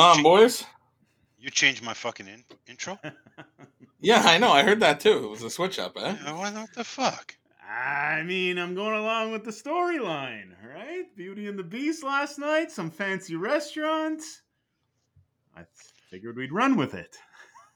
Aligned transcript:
What's 0.00 0.16
going 0.22 0.26
on, 0.26 0.40
boys? 0.40 0.64
You 1.38 1.50
changed 1.50 1.82
my 1.82 1.92
fucking 1.92 2.26
in- 2.26 2.44
intro? 2.66 2.98
Yeah, 4.02 4.22
I 4.24 4.38
know. 4.38 4.50
I 4.50 4.62
heard 4.62 4.80
that 4.80 4.98
too. 4.98 5.24
It 5.24 5.28
was 5.28 5.42
a 5.42 5.50
switch 5.50 5.78
up, 5.78 5.94
eh? 5.98 6.16
Yeah, 6.24 6.32
what, 6.32 6.54
what 6.54 6.72
the 6.74 6.84
fuck? 6.84 7.36
I 7.70 8.22
mean, 8.22 8.56
I'm 8.56 8.74
going 8.74 8.98
along 8.98 9.30
with 9.30 9.44
the 9.44 9.50
storyline, 9.50 10.52
right? 10.66 11.04
Beauty 11.14 11.46
and 11.48 11.58
the 11.58 11.62
Beast 11.62 12.02
last 12.02 12.38
night, 12.38 12.70
some 12.70 12.90
fancy 12.90 13.36
restaurants. 13.36 14.40
I 15.54 15.64
figured 16.08 16.38
we'd 16.38 16.50
run 16.50 16.76
with 16.76 16.94
it. 16.94 17.14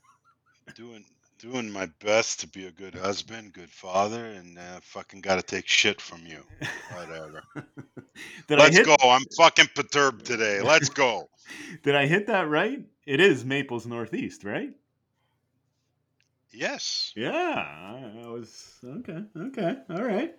Doing 0.75 1.05
doing 1.39 1.71
my 1.71 1.91
best 2.03 2.41
to 2.41 2.49
be 2.49 2.67
a 2.67 2.71
good 2.71 2.95
husband, 2.95 3.53
good 3.53 3.69
father, 3.69 4.25
and 4.25 4.57
uh, 4.57 4.81
fucking 4.81 5.21
got 5.21 5.37
to 5.37 5.43
take 5.43 5.69
shit 5.69 6.01
from 6.01 6.27
you. 6.27 6.43
Whatever. 6.95 7.43
Let's 8.49 8.77
hit, 8.77 8.87
go. 8.87 8.97
I'm 9.03 9.25
fucking 9.37 9.69
perturbed 9.75 10.25
today. 10.25 10.63
Let's 10.63 10.89
go. 10.89 11.29
Did 11.83 11.95
I 11.95 12.07
hit 12.07 12.27
that 12.29 12.49
right? 12.49 12.81
It 13.07 13.21
is 13.21 13.45
Maples 13.45 13.87
Northeast, 13.87 14.45
right? 14.45 14.71
Yes. 16.53 17.13
Yeah, 17.17 17.33
I 17.33 18.29
was 18.29 18.79
okay. 18.85 19.25
Okay, 19.37 19.77
all 19.91 20.05
right. 20.05 20.35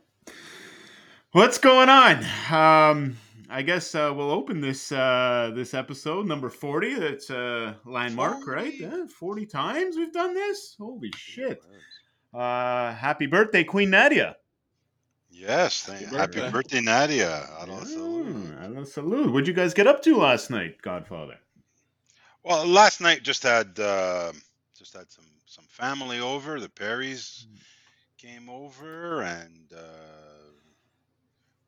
What's 1.32 1.58
going 1.58 1.90
on? 1.90 2.24
Um, 2.50 3.18
I 3.50 3.62
guess 3.62 3.94
uh, 3.94 4.14
we'll 4.16 4.32
open 4.32 4.62
this 4.62 4.92
uh, 4.92 5.52
this 5.54 5.74
episode 5.74 6.26
number 6.26 6.50
forty. 6.50 6.96
That's 6.96 7.30
uh, 7.30 7.74
landmark, 7.86 8.48
right? 8.48 8.74
40. 8.74 8.78
Yeah, 8.78 9.06
forty 9.08 9.46
times 9.46 9.98
we've 9.98 10.14
done 10.14 10.34
this. 10.34 10.76
Holy 10.80 11.12
shit! 11.18 11.62
Uh, 12.34 12.94
happy 12.94 13.26
birthday, 13.26 13.64
Queen 13.66 13.90
Nadia. 13.90 14.38
Yes. 15.38 15.84
Thank, 15.84 16.06
Happy 16.06 16.18
happy, 16.18 16.40
birthday. 16.40 16.52
birthday, 16.52 16.82
Nadia. 16.82 17.50
I 17.60 17.66
don't 17.66 17.84
Mm, 17.86 18.62
I 18.62 18.68
don't 18.74 18.88
salute. 18.88 19.32
What'd 19.32 19.48
you 19.48 19.54
guys 19.54 19.74
get 19.74 19.88
up 19.88 20.02
to 20.04 20.18
last 20.18 20.50
night, 20.50 20.82
Godfather? 20.82 21.36
Well, 22.44 22.66
last 22.66 23.02
night 23.02 23.24
just 23.24 23.44
had 23.44 23.78
uh, 23.80 24.32
just 24.78 24.94
had 24.96 25.12
some 25.12 25.26
some 25.46 25.66
family 25.70 26.20
over. 26.20 26.60
The 26.60 26.70
Perrys 26.70 27.48
came 28.18 28.50
over, 28.50 29.22
and 29.24 29.72
uh, 29.76 30.52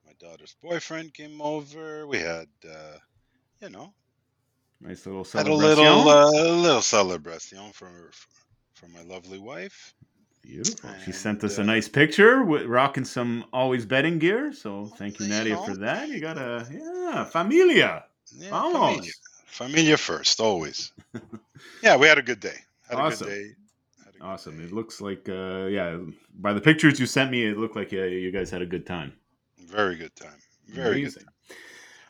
my 0.05 0.13
daughter's 0.19 0.55
boyfriend 0.61 1.13
came 1.13 1.41
over. 1.41 2.07
We 2.07 2.19
had, 2.19 2.47
uh, 2.67 2.97
you 3.61 3.69
know, 3.69 3.94
Nice 4.79 5.05
little 5.05 5.25
had 5.35 5.47
a 5.47 5.53
celebration. 5.53 5.84
little 5.84 6.09
uh, 6.09 6.55
little 6.55 6.81
celebration 6.81 7.72
for 7.73 8.11
for 8.75 8.88
my 8.88 9.01
lovely 9.03 9.39
wife. 9.39 9.94
Beautiful. 10.47 10.90
She 11.00 11.08
and, 11.08 11.16
sent 11.16 11.44
us 11.44 11.58
a 11.58 11.62
uh, 11.62 11.66
nice 11.66 11.90
picture 11.90 12.44
with 12.44 12.66
rocking 12.66 13.03
some 13.06 13.46
always 13.52 13.85
betting 13.85 14.18
gear. 14.18 14.53
So 14.53 14.85
thank 14.97 15.19
you, 15.19 15.28
Nadia, 15.28 15.58
for 15.58 15.75
that. 15.75 16.08
You 16.08 16.22
got 16.22 16.38
a 16.38 16.66
yeah, 16.72 17.25
familia. 17.25 18.06
Yeah, 18.31 18.50
Vamos. 18.50 18.96
familia. 18.96 19.12
Familia 19.46 19.97
first, 19.97 20.40
always. 20.40 20.91
yeah, 21.84 21.97
we 21.97 22.08
had 22.08 22.18
a 22.18 22.22
good 22.22 22.40
day. 22.40 22.58
Had 22.90 23.00
Awesome. 23.00 23.28
a 23.28 23.30
good 23.31 23.35
day. 23.35 23.56
A 24.08 24.12
good 24.13 24.22
Awesome. 24.22 24.58
day. 24.58 24.63
It 24.63 24.72
looks 24.72 25.02
like 25.02 25.28
uh 25.28 25.66
yeah, 25.66 25.97
by 26.40 26.53
the 26.53 26.62
pictures 26.62 27.00
you 27.00 27.06
sent 27.06 27.29
me, 27.29 27.46
it 27.46 27.58
looked 27.58 27.75
like 27.75 27.91
uh, 27.91 28.03
you 28.03 28.31
guys 28.31 28.50
had 28.50 28.62
a 28.62 28.66
good 28.66 28.85
time. 28.85 29.14
Very 29.59 29.96
good 29.96 30.16
time. 30.16 30.40
Very 30.68 31.02
Amazing. 31.02 31.24
good. 31.24 31.58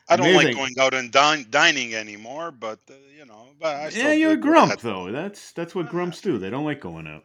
I 0.10 0.16
don't 0.16 0.34
like 0.36 0.56
going 0.56 0.74
out 0.80 0.94
and 0.94 1.12
din- 1.12 1.48
dining 1.50 1.94
anymore, 1.96 2.52
but 2.52 2.80
uh, 2.90 2.94
you 3.18 3.26
know, 3.26 3.48
but 3.60 3.96
Yeah, 3.96 4.14
you're 4.14 4.32
a 4.32 4.36
did 4.36 4.46
what 4.46 4.58
I 4.58 4.66
grump 4.66 4.80
to 4.80 4.86
though. 4.86 5.12
That's 5.12 5.52
that's 5.54 5.74
what 5.74 5.90
grumps 5.90 6.22
do. 6.22 6.38
They 6.38 6.50
don't 6.50 6.66
like 6.66 6.80
going 6.80 7.08
out. 7.08 7.24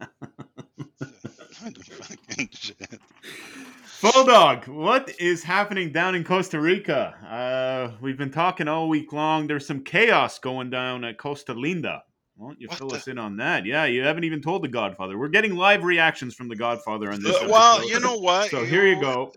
Bulldog, 4.02 4.66
what 4.68 5.10
is 5.20 5.42
happening 5.42 5.92
down 5.92 6.14
in 6.14 6.24
Costa 6.24 6.58
Rica? 6.60 7.14
Uh, 7.26 7.96
we've 8.00 8.16
been 8.16 8.30
talking 8.30 8.66
all 8.68 8.88
week 8.88 9.12
long. 9.12 9.46
There's 9.46 9.66
some 9.66 9.84
chaos 9.84 10.38
going 10.38 10.70
down 10.70 11.04
at 11.04 11.18
Costa 11.18 11.52
Linda. 11.52 12.02
Why 12.36 12.48
don't 12.48 12.60
you 12.60 12.68
What 12.68 12.78
fill 12.78 12.88
the- 12.88 12.96
us 12.96 13.06
in 13.08 13.18
on 13.18 13.36
that? 13.36 13.66
Yeah, 13.66 13.84
you 13.84 14.02
haven't 14.02 14.24
even 14.24 14.40
told 14.40 14.62
the 14.64 14.68
Godfather. 14.68 15.18
We're 15.18 15.28
getting 15.28 15.54
live 15.54 15.84
reactions 15.84 16.34
from 16.34 16.48
the 16.48 16.56
Godfather 16.56 17.12
on 17.12 17.22
this. 17.22 17.36
Uh, 17.36 17.48
well, 17.50 17.86
you 17.86 18.00
know 18.00 18.16
what? 18.16 18.50
So 18.50 18.64
here 18.64 18.86
you 18.86 18.98
go. 18.98 19.34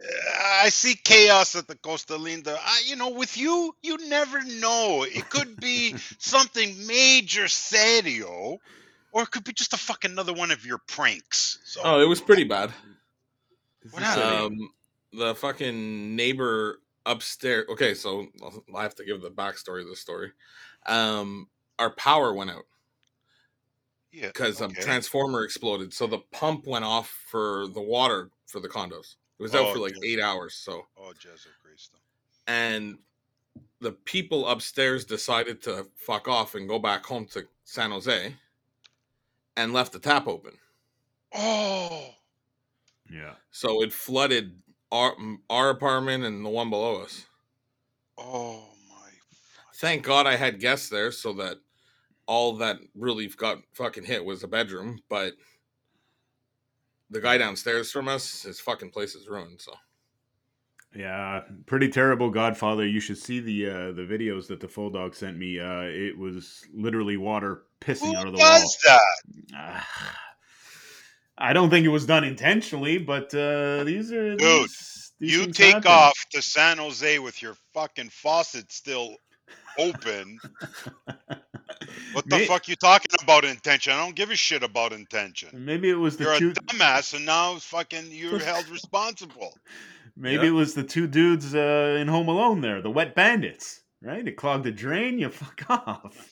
I 0.61 0.69
see 0.69 0.95
chaos 1.03 1.53
at 1.57 1.67
the 1.67 1.75
Costa 1.75 2.15
Linda. 2.15 2.57
I, 2.63 2.83
you 2.87 2.95
know, 2.95 3.09
with 3.09 3.35
you, 3.37 3.75
you 3.83 3.97
never 4.07 4.41
know. 4.45 5.03
It 5.05 5.29
could 5.29 5.59
be 5.59 5.95
something 6.17 6.87
major, 6.87 7.49
serio, 7.49 8.59
or 9.13 9.21
it 9.23 9.31
could 9.31 9.43
be 9.45 9.53
just 9.53 9.73
a 9.73 9.77
fucking 9.77 10.11
another 10.11 10.33
one 10.33 10.51
of 10.51 10.65
your 10.65 10.79
pranks. 10.87 11.59
So, 11.63 11.81
Oh, 11.83 12.01
it 12.01 12.09
was 12.09 12.19
pretty 12.19 12.43
bad. 12.43 12.71
What 13.91 14.03
happened? 14.03 14.61
Um, 14.61 14.69
the 15.13 15.35
fucking 15.35 16.15
neighbor 16.15 16.79
upstairs. 17.05 17.67
Okay, 17.69 17.93
so 17.93 18.27
I 18.75 18.81
have 18.83 18.95
to 18.95 19.05
give 19.05 19.21
the 19.21 19.29
backstory 19.29 19.81
of 19.83 19.87
the 19.89 19.95
story. 19.95 20.31
Um, 20.87 21.47
our 21.79 21.91
power 21.91 22.33
went 22.33 22.49
out 22.49 22.63
yeah, 24.11 24.27
because 24.27 24.61
a 24.61 24.65
okay. 24.65 24.81
transformer 24.81 25.43
exploded. 25.43 25.93
So 25.93 26.07
the 26.07 26.19
pump 26.31 26.65
went 26.65 26.85
off 26.85 27.09
for 27.29 27.67
the 27.73 27.81
water 27.81 28.29
for 28.47 28.59
the 28.59 28.69
condos. 28.69 29.15
It 29.39 29.43
was 29.43 29.53
out 29.55 29.67
Oh, 29.67 29.73
for 29.73 29.79
like 29.79 29.95
okay. 29.97 30.07
eight 30.13 30.19
hours. 30.19 30.55
So 30.55 30.85
Oh, 30.97 31.13
Jesu 31.13 31.49
Cristo. 31.63 31.97
and 32.47 32.97
the 33.79 33.91
people 33.91 34.47
upstairs 34.47 35.03
decided 35.05 35.61
to 35.63 35.87
fuck 35.97 36.27
off 36.27 36.55
and 36.55 36.67
go 36.69 36.79
back 36.79 37.05
home 37.05 37.25
to 37.27 37.45
San 37.65 37.91
Jose 37.91 38.33
and 39.57 39.73
left 39.73 39.93
the 39.93 39.99
tap 39.99 40.27
open. 40.27 40.53
Oh, 41.33 42.09
yeah. 43.09 43.33
So 43.51 43.81
it 43.83 43.93
flooded 43.93 44.59
our 44.91 45.15
our 45.49 45.69
apartment 45.69 46.23
and 46.23 46.45
the 46.45 46.49
one 46.49 46.69
below 46.69 47.01
us. 47.01 47.25
oh 48.17 48.67
my. 48.89 49.09
Thank 49.75 50.03
God 50.03 50.27
I 50.27 50.35
had 50.35 50.59
guests 50.59 50.89
there 50.89 51.11
so 51.11 51.33
that 51.33 51.57
all 52.27 52.55
that 52.57 52.77
really 52.95 53.27
got 53.27 53.59
fucking 53.73 54.05
hit 54.05 54.23
was 54.23 54.43
a 54.43 54.47
bedroom, 54.47 54.99
but 55.09 55.33
the 57.09 57.21
guy 57.21 57.37
downstairs 57.37 57.91
from 57.91 58.07
us, 58.07 58.43
his 58.43 58.59
fucking 58.59 58.91
place 58.91 59.15
is 59.15 59.27
ruined. 59.27 59.59
So 59.59 59.73
Yeah, 60.95 61.41
pretty 61.65 61.89
terrible 61.89 62.29
Godfather. 62.29 62.85
You 62.85 62.99
should 62.99 63.17
see 63.17 63.39
the 63.39 63.69
uh, 63.69 63.91
the 63.93 64.03
videos 64.03 64.47
that 64.47 64.59
the 64.59 64.67
full 64.67 64.89
dog 64.91 65.15
sent 65.15 65.37
me. 65.37 65.59
Uh, 65.59 65.81
it 65.83 66.17
was 66.17 66.63
literally 66.73 67.17
water 67.17 67.63
pissing 67.81 68.11
Who 68.11 68.17
out 68.17 68.27
of 68.27 68.33
the 68.33 68.37
does 68.39 68.77
wall. 68.87 68.99
that? 68.99 69.53
Ah, 69.55 70.17
I 71.37 71.53
don't 71.53 71.69
think 71.71 71.85
it 71.85 71.89
was 71.89 72.05
done 72.05 72.23
intentionally, 72.23 72.99
but 72.99 73.33
uh, 73.33 73.83
these 73.85 74.11
are 74.11 74.35
Dude, 74.35 74.69
these, 74.69 75.11
these 75.19 75.31
You 75.35 75.47
take 75.51 75.73
happen. 75.73 75.91
off 75.91 76.17
to 76.31 76.41
San 76.43 76.77
Jose 76.77 77.17
with 77.19 77.41
your 77.41 77.55
fucking 77.73 78.09
faucet 78.09 78.71
still 78.71 79.15
open. 79.77 80.39
What 82.13 82.29
the 82.29 82.45
fuck 82.45 82.67
you 82.67 82.75
talking 82.75 83.11
about 83.21 83.43
intention? 83.43 83.91
I 83.93 83.97
don't 83.97 84.15
give 84.15 84.29
a 84.29 84.35
shit 84.35 84.63
about 84.63 84.93
intention. 84.93 85.49
Maybe 85.65 85.89
it 85.89 85.95
was 85.95 86.15
the 86.15 86.25
You're 86.25 86.37
two. 86.39 86.49
a 86.51 86.53
dumbass, 86.53 87.13
and 87.15 87.25
now 87.25 87.55
fucking 87.57 88.05
you're 88.11 88.39
held 88.39 88.69
responsible. 88.69 89.57
Maybe 90.15 90.43
Yeah. 90.43 90.49
it 90.49 90.53
was 90.53 90.73
the 90.75 90.83
two 90.83 91.07
dudes 91.07 91.55
uh, 91.55 91.97
in 91.99 92.07
Home 92.07 92.27
Alone 92.29 92.61
there, 92.61 92.81
the 92.81 92.91
wet 92.91 93.15
bandits, 93.15 93.81
right? 94.01 94.25
It 94.27 94.37
clogged 94.37 94.63
the 94.65 94.71
drain. 94.71 95.17
You 95.17 95.29
fuck 95.41 95.63
off. 95.69 96.29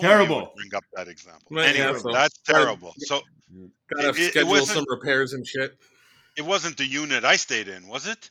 Terrible. 0.00 0.40
would 0.40 0.54
Bring 0.56 0.74
up 0.74 0.84
that 0.94 1.08
example. 1.08 1.46
Right, 1.50 1.74
yeah, 1.74 1.96
so- 1.96 2.12
that's 2.12 2.38
terrible. 2.38 2.94
So 2.98 3.22
gotta 3.94 4.08
It- 4.10 4.16
it- 4.18 4.22
it 4.22 4.30
schedule 4.30 4.66
some 4.66 4.84
repairs 4.88 5.32
and 5.32 5.46
shit. 5.46 5.78
it 6.36 6.42
wasn't 6.42 6.76
the 6.76 6.84
unit 6.86 7.24
I 7.24 7.36
stayed 7.36 7.68
in, 7.68 7.86
was 7.88 8.06
it? 8.06 8.30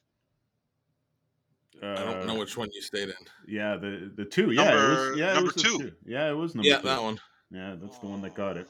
Uh, 1.81 1.87
I 1.87 1.95
don't 1.95 2.27
know 2.27 2.35
which 2.35 2.55
one 2.55 2.69
you 2.71 2.81
stayed 2.81 3.09
in. 3.09 3.15
Yeah, 3.47 3.75
the 3.75 4.11
the 4.15 4.23
two. 4.25 4.51
Yeah, 4.51 4.71
it 4.71 4.75
was, 4.75 4.97
Number- 4.99 5.15
yeah, 5.17 5.31
it 5.31 5.33
number 5.33 5.51
was 5.53 5.55
the 5.55 5.61
two. 5.61 5.91
Yeah, 6.05 6.29
it 6.29 6.33
was 6.33 6.55
number 6.55 6.69
Yeah, 6.69 6.77
two. 6.77 6.87
that 6.87 7.01
one. 7.03 7.19
Yeah, 7.51 7.75
that's 7.81 7.97
the 7.99 8.05
one 8.07 8.21
that 8.21 8.33
got 8.35 8.55
it. 8.57 8.69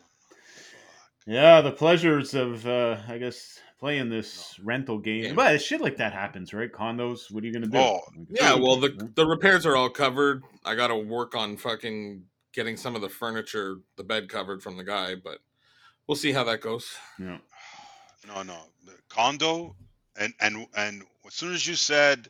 Yeah, 1.28 1.62
the 1.62 1.72
pleasures 1.72 2.34
of 2.34 2.66
uh, 2.68 2.98
I 3.08 3.18
guess 3.18 3.60
playing 3.80 4.10
this 4.10 4.60
rental 4.64 5.00
game. 5.00 5.24
Game. 5.24 5.36
But 5.36 5.62
shit 5.62 5.82
like 5.82 5.98
that 5.98 6.14
happens, 6.14 6.54
right? 6.54 6.72
Condos. 6.72 7.32
What 7.32 7.44
are 7.44 7.48
you 7.48 7.54
gonna 7.54 7.68
do? 7.68 7.78
Oh, 7.78 8.02
Yeah, 8.30 8.54
well, 8.56 8.80
yeah. 8.80 8.90
the 8.98 9.12
the 9.16 9.26
repairs 9.26 9.66
are 9.66 9.76
all 9.76 9.90
covered. 9.90 10.44
I 10.64 10.76
got 10.76 10.88
to 10.88 10.96
work 10.96 11.36
on 11.36 11.58
fucking 11.58 12.24
getting 12.54 12.78
some 12.78 12.96
of 12.96 13.02
the 13.02 13.10
furniture, 13.10 13.78
the 13.98 14.04
bed 14.04 14.30
covered 14.30 14.62
from 14.64 14.78
the 14.78 14.84
guy, 14.84 15.16
but 15.16 15.40
we'll 16.08 16.16
see 16.16 16.32
how 16.32 16.44
that 16.46 16.62
goes. 16.62 16.96
yeah. 17.20 17.38
No, 18.28 18.42
no. 18.42 18.58
The 18.86 18.94
condo 19.08 19.76
and 20.20 20.34
and 20.40 20.66
and 20.76 21.04
as 21.28 21.34
soon 21.36 21.54
as 21.54 21.68
you 21.68 21.76
said 21.76 22.28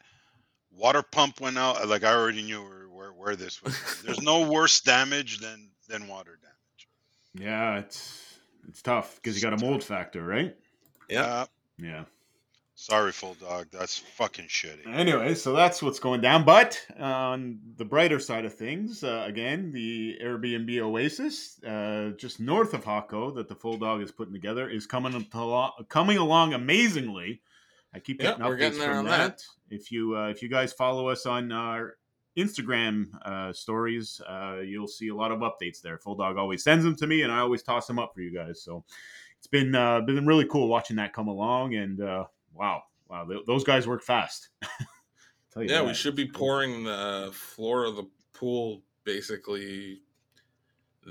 water 0.70 1.02
pump 1.02 1.40
went 1.40 1.58
out, 1.58 1.88
like 1.88 2.04
I 2.04 2.14
already 2.14 2.42
knew 2.42 2.62
where 2.62 2.90
where, 2.90 3.10
where 3.14 3.36
this 3.38 3.64
was. 3.64 4.02
There's 4.06 4.22
no 4.22 4.50
worse 4.50 4.82
damage 4.82 5.40
than 5.40 5.70
than 5.88 6.08
water 6.10 6.38
damage. 6.42 7.46
Yeah, 7.48 7.78
it's 7.80 8.25
it's 8.68 8.82
tough 8.82 9.16
because 9.16 9.36
you 9.36 9.42
got 9.42 9.60
a 9.60 9.64
mold 9.66 9.84
factor, 9.84 10.24
right? 10.24 10.56
Yeah. 11.10 11.22
Uh, 11.24 11.46
Yeah. 11.78 12.06
sorry, 12.76 13.12
full 13.12 13.36
dog. 13.36 13.68
That's 13.72 13.98
fucking 13.98 14.46
shitty. 14.48 14.88
Anyway, 14.88 15.36
so 15.36 15.54
that's 15.54 15.82
what's 15.82 16.00
going 16.00 16.22
down. 16.22 16.44
But 16.46 16.80
on 17.00 17.60
the 17.78 17.86
brighter 17.86 18.20
side 18.20 18.46
of 18.46 18.54
things, 18.54 19.04
uh, 19.04 19.24
again, 19.28 19.72
the 19.72 20.18
Airbnb 20.24 20.80
Oasis, 20.80 21.62
uh, 21.64 22.12
just 22.18 22.40
north 22.40 22.74
of 22.74 22.84
Jacó, 22.84 23.34
that 23.36 23.48
the 23.48 23.56
full 23.56 23.78
dog 23.78 24.02
is 24.02 24.12
putting 24.12 24.34
together, 24.34 24.70
is 24.70 24.86
coming 24.86 25.28
alo- 25.34 25.74
coming 25.90 26.18
along 26.18 26.54
amazingly. 26.54 27.42
I 27.94 28.00
keep 28.00 28.22
Yeah, 28.22 28.32
getting 28.32 28.46
we're 28.46 28.56
updates 28.56 28.60
getting 28.60 28.80
there 28.80 28.90
from 28.90 28.98
on 29.00 29.06
that. 29.06 29.38
that. 29.38 29.44
If 29.70 29.92
you 29.92 30.18
uh, 30.18 30.28
if 30.30 30.42
you 30.42 30.50
guys 30.50 30.74
follow 30.74 31.08
us 31.08 31.26
on 31.26 31.52
our 31.52 31.96
Instagram 32.38 33.08
uh, 33.24 33.54
stories, 33.54 34.22
uh, 34.28 34.58
you'll 34.64 34.88
see 34.88 35.10
a 35.10 35.16
lot 35.16 35.32
of 35.32 35.40
updates 35.40 35.82
there. 35.82 35.98
Full 35.98 36.16
dog 36.16 36.38
always 36.38 36.64
sends 36.64 36.84
them 36.84 36.96
to 36.98 37.08
me, 37.08 37.22
and 37.22 37.32
I 37.32 37.40
always 37.40 37.64
toss 37.64 37.88
them 37.88 38.00
up 38.00 38.14
for 38.14 38.22
you 38.22 38.34
guys. 38.34 38.62
So 38.62 38.84
it's 39.38 39.48
been 39.48 39.76
uh, 39.76 40.02
been 40.02 40.26
really 40.26 40.46
cool 40.46 40.68
watching 40.68 40.98
that 40.98 41.14
come 41.14 41.28
along, 41.28 41.76
and 41.76 42.02
uh, 42.02 42.26
wow, 42.54 42.84
wow, 43.08 43.26
th- 43.26 43.46
those 43.46 43.64
guys 43.64 43.88
work 43.88 44.04
fast. 44.04 44.50
Tell 45.54 45.64
you 45.64 45.70
Yeah, 45.70 45.84
we 45.84 45.94
should 45.94 46.16
be 46.16 46.28
pouring 46.28 46.84
the 46.84 47.30
floor 47.34 47.86
of 47.86 47.96
the 47.96 48.08
pool 48.34 48.82
basically 49.04 50.02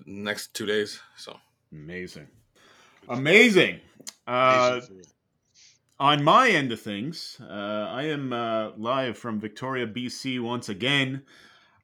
next 0.06 0.52
two 0.54 0.66
days. 0.66 1.00
So 1.16 1.36
Amazing. 1.74 2.28
Amazing. 3.08 3.80
Uh, 4.26 4.70
Amazing 4.72 4.96
food. 4.96 5.06
On 6.04 6.22
my 6.22 6.50
end 6.50 6.70
of 6.70 6.78
things, 6.78 7.40
uh, 7.40 7.88
I 7.90 8.02
am 8.02 8.30
uh, 8.30 8.72
live 8.76 9.16
from 9.16 9.40
Victoria, 9.40 9.86
BC 9.86 10.38
once 10.38 10.68
again. 10.68 11.22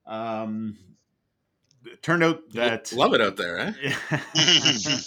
Um, 0.07 0.77
it 1.87 2.03
turned 2.03 2.23
out 2.23 2.51
that 2.51 2.93
love 2.93 3.15
it 3.15 3.23
out 3.23 3.39
there, 3.39 3.59
eh? 3.59 4.19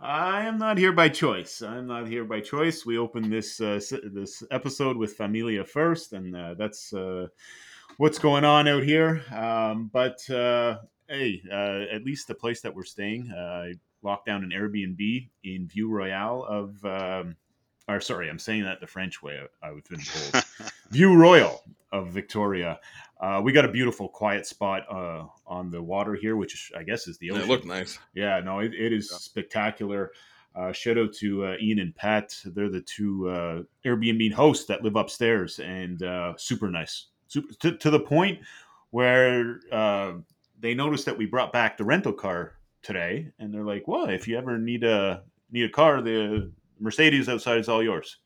I 0.00 0.46
am 0.46 0.56
not 0.56 0.78
here 0.78 0.92
by 0.92 1.10
choice. 1.10 1.60
I'm 1.60 1.86
not 1.86 2.08
here 2.08 2.24
by 2.24 2.40
choice. 2.40 2.86
We 2.86 2.96
opened 2.96 3.30
this 3.30 3.60
uh, 3.60 3.80
this 4.02 4.42
episode 4.50 4.96
with 4.96 5.12
Familia 5.12 5.66
first, 5.66 6.14
and 6.14 6.34
uh, 6.34 6.54
that's 6.54 6.94
uh, 6.94 7.26
what's 7.98 8.18
going 8.18 8.46
on 8.46 8.66
out 8.66 8.82
here. 8.82 9.24
Um, 9.30 9.90
but 9.92 10.18
uh, 10.30 10.78
hey, 11.06 11.42
uh, 11.52 11.94
at 11.94 12.02
least 12.02 12.28
the 12.28 12.34
place 12.34 12.62
that 12.62 12.74
we're 12.74 12.84
staying, 12.84 13.30
uh, 13.30 13.38
I 13.38 13.74
locked 14.02 14.24
down 14.24 14.42
an 14.42 14.52
Airbnb 14.56 15.28
in 15.42 15.68
View 15.68 15.90
Royale 15.90 16.46
of. 16.48 16.82
Um, 16.82 17.36
or 17.88 18.00
sorry, 18.00 18.28
I'm 18.30 18.38
saying 18.38 18.64
that 18.64 18.80
the 18.80 18.86
French 18.86 19.22
way. 19.22 19.40
I, 19.62 19.68
I've 19.68 19.84
been 19.84 20.00
told. 20.00 20.44
View 20.90 21.14
Royal 21.16 21.62
of 21.92 22.08
Victoria. 22.08 22.80
Uh, 23.20 23.40
we 23.42 23.52
got 23.52 23.64
a 23.64 23.70
beautiful, 23.70 24.08
quiet 24.08 24.46
spot 24.46 24.82
uh, 24.90 25.24
on 25.46 25.70
the 25.70 25.80
water 25.82 26.14
here, 26.14 26.36
which 26.36 26.72
I 26.76 26.82
guess 26.82 27.06
is 27.06 27.18
the 27.18 27.28
And 27.28 27.38
ocean. 27.38 27.48
it 27.48 27.52
looked 27.52 27.66
nice. 27.66 27.98
Yeah, 28.14 28.40
no, 28.40 28.58
it, 28.60 28.74
it 28.74 28.92
is 28.92 29.08
Yeah. 29.12 29.18
spectacular. 29.18 30.12
Uh, 30.54 30.72
shout 30.72 30.98
out 30.98 31.12
to 31.14 31.44
uh, 31.46 31.56
Ian 31.60 31.78
and 31.80 31.94
Pat. 31.96 32.36
They're 32.44 32.68
the 32.68 32.80
two 32.80 33.28
uh, 33.28 33.62
Airbnb 33.84 34.32
hosts 34.32 34.66
that 34.66 34.82
live 34.82 34.96
upstairs, 34.96 35.58
and 35.58 36.02
uh, 36.02 36.34
super 36.36 36.70
nice. 36.70 37.06
Super, 37.26 37.52
to, 37.54 37.76
to 37.78 37.90
the 37.90 37.98
point 38.00 38.38
where 38.90 39.60
uh, 39.72 40.12
they 40.60 40.74
noticed 40.74 41.06
that 41.06 41.18
we 41.18 41.26
brought 41.26 41.52
back 41.52 41.76
the 41.76 41.84
rental 41.84 42.12
car 42.12 42.52
today, 42.82 43.32
and 43.38 43.52
they're 43.52 43.64
like, 43.64 43.88
"Well, 43.88 44.08
if 44.10 44.28
you 44.28 44.38
ever 44.38 44.56
need 44.58 44.84
a 44.84 45.22
need 45.50 45.64
a 45.64 45.68
car, 45.70 46.00
the 46.02 46.52
Mercedes 46.80 47.28
outside 47.28 47.58
is 47.58 47.68
all 47.68 47.82
yours. 47.82 48.18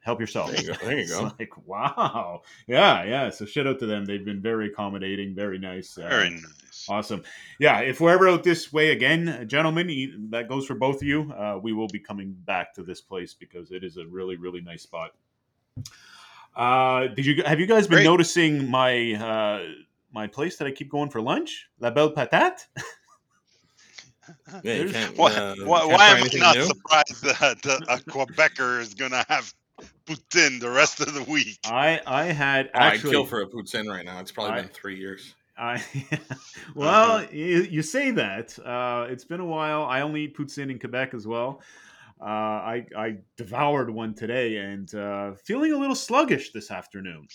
Help 0.00 0.20
yourself." 0.20 0.50
There 0.50 0.60
you 0.60 0.66
go. 0.66 0.86
There 0.86 0.98
you 0.98 1.08
go. 1.08 1.22
like, 1.38 1.66
wow, 1.66 2.42
yeah, 2.66 3.04
yeah. 3.04 3.30
So 3.30 3.44
shout 3.44 3.66
out 3.66 3.78
to 3.80 3.86
them. 3.86 4.04
They've 4.04 4.24
been 4.24 4.40
very 4.40 4.66
accommodating, 4.68 5.34
very 5.34 5.58
nice. 5.58 5.96
Uh, 5.98 6.08
Very 6.08 6.30
nice. 6.30 6.86
Awesome. 6.88 7.22
Yeah, 7.58 7.80
if 7.80 8.00
we're 8.00 8.12
ever 8.12 8.28
out 8.28 8.44
this 8.44 8.72
way 8.72 8.90
again, 8.90 9.28
uh, 9.28 9.44
gentlemen, 9.44 10.28
that 10.30 10.48
goes 10.48 10.66
for 10.66 10.74
both 10.74 10.96
of 10.96 11.02
you. 11.02 11.30
Uh, 11.32 11.58
we 11.62 11.72
will 11.72 11.88
be 11.88 11.98
coming 11.98 12.32
back 12.46 12.74
to 12.74 12.82
this 12.82 13.00
place 13.00 13.34
because 13.34 13.70
it 13.72 13.84
is 13.84 13.98
a 13.98 14.06
really, 14.06 14.36
really 14.36 14.60
nice 14.60 14.82
spot. 14.82 15.12
Uh, 16.54 17.08
did 17.08 17.24
you 17.24 17.42
have 17.44 17.60
you 17.60 17.66
guys 17.66 17.86
been 17.86 17.98
Great. 17.98 18.04
noticing 18.04 18.70
my 18.70 19.14
uh, 19.14 19.64
my 20.12 20.26
place 20.26 20.56
that 20.56 20.66
I 20.66 20.70
keep 20.70 20.90
going 20.90 21.08
for 21.08 21.20
lunch, 21.20 21.68
La 21.80 21.90
Belle 21.90 22.12
Patate? 22.12 22.66
Yeah, 24.64 24.74
you 24.74 24.92
can't. 24.92 25.16
Why, 25.18 25.30
uh, 25.32 25.54
why, 25.64 25.80
can't 25.80 25.92
why 25.92 26.08
am 26.08 26.24
I 26.24 26.28
not 26.38 26.56
new? 26.56 26.64
surprised 26.64 27.24
that 27.24 27.66
a 27.88 27.98
Quebecer 28.10 28.80
is 28.80 28.94
gonna 28.94 29.24
have 29.28 29.52
poutine 30.06 30.60
the 30.60 30.70
rest 30.70 31.00
of 31.00 31.12
the 31.14 31.22
week? 31.24 31.58
I 31.64 32.00
I 32.06 32.24
had 32.26 32.70
Oh, 32.74 32.78
I'd 32.78 32.86
actually 32.94 33.10
kill 33.12 33.24
for 33.26 33.42
a 33.42 33.46
poutine 33.46 33.88
right 33.88 34.04
now. 34.04 34.20
It's 34.20 34.32
probably 34.32 34.52
I- 34.52 34.62
been 34.62 34.70
three 34.70 34.96
years. 34.98 35.34
I 35.56 35.82
well, 36.74 37.16
Uh-huh. 37.18 37.26
you, 37.30 37.62
you 37.62 37.82
say 37.82 38.10
that. 38.12 38.58
Uh, 38.58 39.06
it's 39.10 39.24
been 39.24 39.40
a 39.40 39.44
while. 39.44 39.84
I 39.84 40.00
only 40.00 40.22
eat 40.24 40.36
poutine 40.36 40.70
in 40.70 40.78
Quebec 40.78 41.14
as 41.14 41.26
well. 41.26 41.60
Uh, 42.22 42.24
I 42.24 42.86
I 42.96 43.16
devoured 43.36 43.90
one 43.90 44.14
today 44.14 44.58
and 44.58 44.94
uh, 44.94 45.32
feeling 45.44 45.72
a 45.72 45.76
little 45.76 45.96
sluggish 45.96 46.52
this 46.52 46.70
afternoon. 46.70 47.26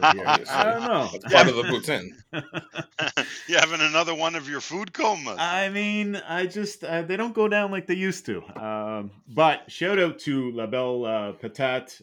out 0.00 0.14
here. 0.14 0.24
I 0.48 0.64
don't 0.64 0.82
know. 0.82 1.10
It's 1.12 1.32
part 1.32 1.48
of 1.48 1.56
the 1.56 1.62
poutine. 2.32 3.26
you 3.48 3.56
having 3.56 3.80
another 3.80 4.14
one 4.14 4.36
of 4.36 4.48
your 4.48 4.60
food 4.60 4.92
comas? 4.92 5.38
I 5.40 5.70
mean, 5.70 6.14
I 6.16 6.46
just 6.46 6.84
uh, 6.84 7.02
they 7.02 7.16
don't 7.16 7.34
go 7.34 7.48
down 7.48 7.72
like 7.72 7.88
they 7.88 7.94
used 7.94 8.26
to. 8.26 8.44
Um, 8.56 9.10
but 9.26 9.68
shout 9.68 9.98
out 9.98 10.20
to 10.20 10.52
La 10.52 10.66
Belle 10.66 11.04
uh, 11.04 11.32
Patate. 11.32 12.00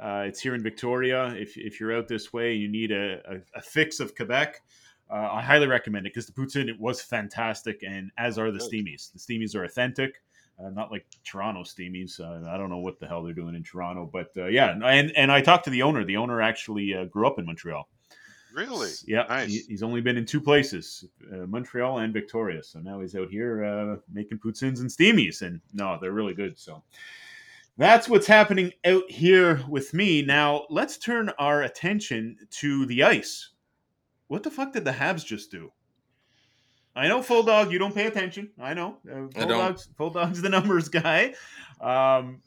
Uh, 0.00 0.24
it's 0.26 0.40
here 0.40 0.54
in 0.54 0.62
Victoria. 0.62 1.34
If, 1.34 1.56
if 1.56 1.80
you're 1.80 1.96
out 1.96 2.06
this 2.06 2.32
way, 2.32 2.52
and 2.52 2.62
you 2.62 2.68
need 2.68 2.92
a, 2.92 3.20
a, 3.28 3.58
a 3.58 3.62
fix 3.62 3.98
of 3.98 4.14
Quebec. 4.14 4.60
Uh, 5.10 5.28
I 5.32 5.42
highly 5.42 5.66
recommend 5.66 6.06
it 6.06 6.14
because 6.14 6.26
the 6.26 6.32
poutine 6.32 6.68
it 6.68 6.80
was 6.80 7.02
fantastic, 7.02 7.82
and 7.86 8.10
as 8.16 8.38
are 8.38 8.50
the 8.50 8.58
steamies. 8.58 9.12
The 9.12 9.18
steamies 9.18 9.54
are 9.54 9.64
authentic, 9.64 10.22
uh, 10.62 10.70
not 10.70 10.90
like 10.90 11.06
Toronto 11.24 11.62
steamies. 11.62 12.20
Uh, 12.20 12.48
I 12.48 12.56
don't 12.56 12.70
know 12.70 12.78
what 12.78 12.98
the 13.00 13.06
hell 13.06 13.22
they're 13.22 13.32
doing 13.34 13.54
in 13.54 13.62
Toronto, 13.62 14.08
but 14.12 14.30
uh, 14.36 14.46
yeah. 14.46 14.76
And 14.84 15.12
and 15.16 15.30
I 15.32 15.40
talked 15.40 15.64
to 15.64 15.70
the 15.70 15.82
owner. 15.82 16.04
The 16.04 16.16
owner 16.16 16.40
actually 16.40 16.94
uh, 16.94 17.04
grew 17.06 17.26
up 17.26 17.38
in 17.38 17.46
Montreal. 17.46 17.88
really? 18.54 18.90
Yeah, 19.06 19.24
Nice. 19.28 19.48
he- 19.50 19.64
he's 19.68 19.82
only 19.82 20.00
been 20.00 20.16
in 20.16 20.24
two 20.26 20.40
places, 20.40 21.04
uh, 21.32 21.46
Montreal 21.46 21.98
and 21.98 22.12
Victoria. 22.12 22.62
So 22.62 22.78
now 22.78 23.00
he's 23.00 23.16
out 23.16 23.28
here 23.30 23.64
uh, 23.64 23.96
making 24.12 24.38
poutines 24.38 24.80
and 24.80 24.88
steamies, 24.88 25.42
and 25.42 25.60
no, 25.72 25.98
they're 26.00 26.12
really 26.12 26.34
good. 26.34 26.56
So 26.58 26.82
that's 27.76 28.08
what's 28.08 28.28
happening 28.28 28.70
out 28.84 29.02
here 29.10 29.60
with 29.68 29.92
me. 29.92 30.22
Now 30.22 30.66
let's 30.70 30.96
turn 30.98 31.30
our 31.40 31.62
attention 31.62 32.36
to 32.60 32.86
the 32.86 33.02
ice. 33.02 33.50
What 34.28 34.44
the 34.44 34.50
fuck 34.52 34.72
did 34.72 34.84
the 34.84 34.92
Habs 34.92 35.26
just 35.26 35.50
do? 35.50 35.72
I 36.96 37.08
know, 37.08 37.22
full 37.22 37.42
dog, 37.42 37.72
you 37.72 37.78
don't 37.78 37.94
pay 37.94 38.06
attention. 38.06 38.50
I 38.60 38.72
know, 38.74 38.98
uh, 39.10 39.14
full 39.14 39.28
don't. 39.32 39.48
dog's 39.48 39.88
full 39.96 40.10
dog's 40.10 40.40
the 40.42 40.48
numbers 40.58 40.88
guy. 40.88 41.34
Um, 41.80 42.40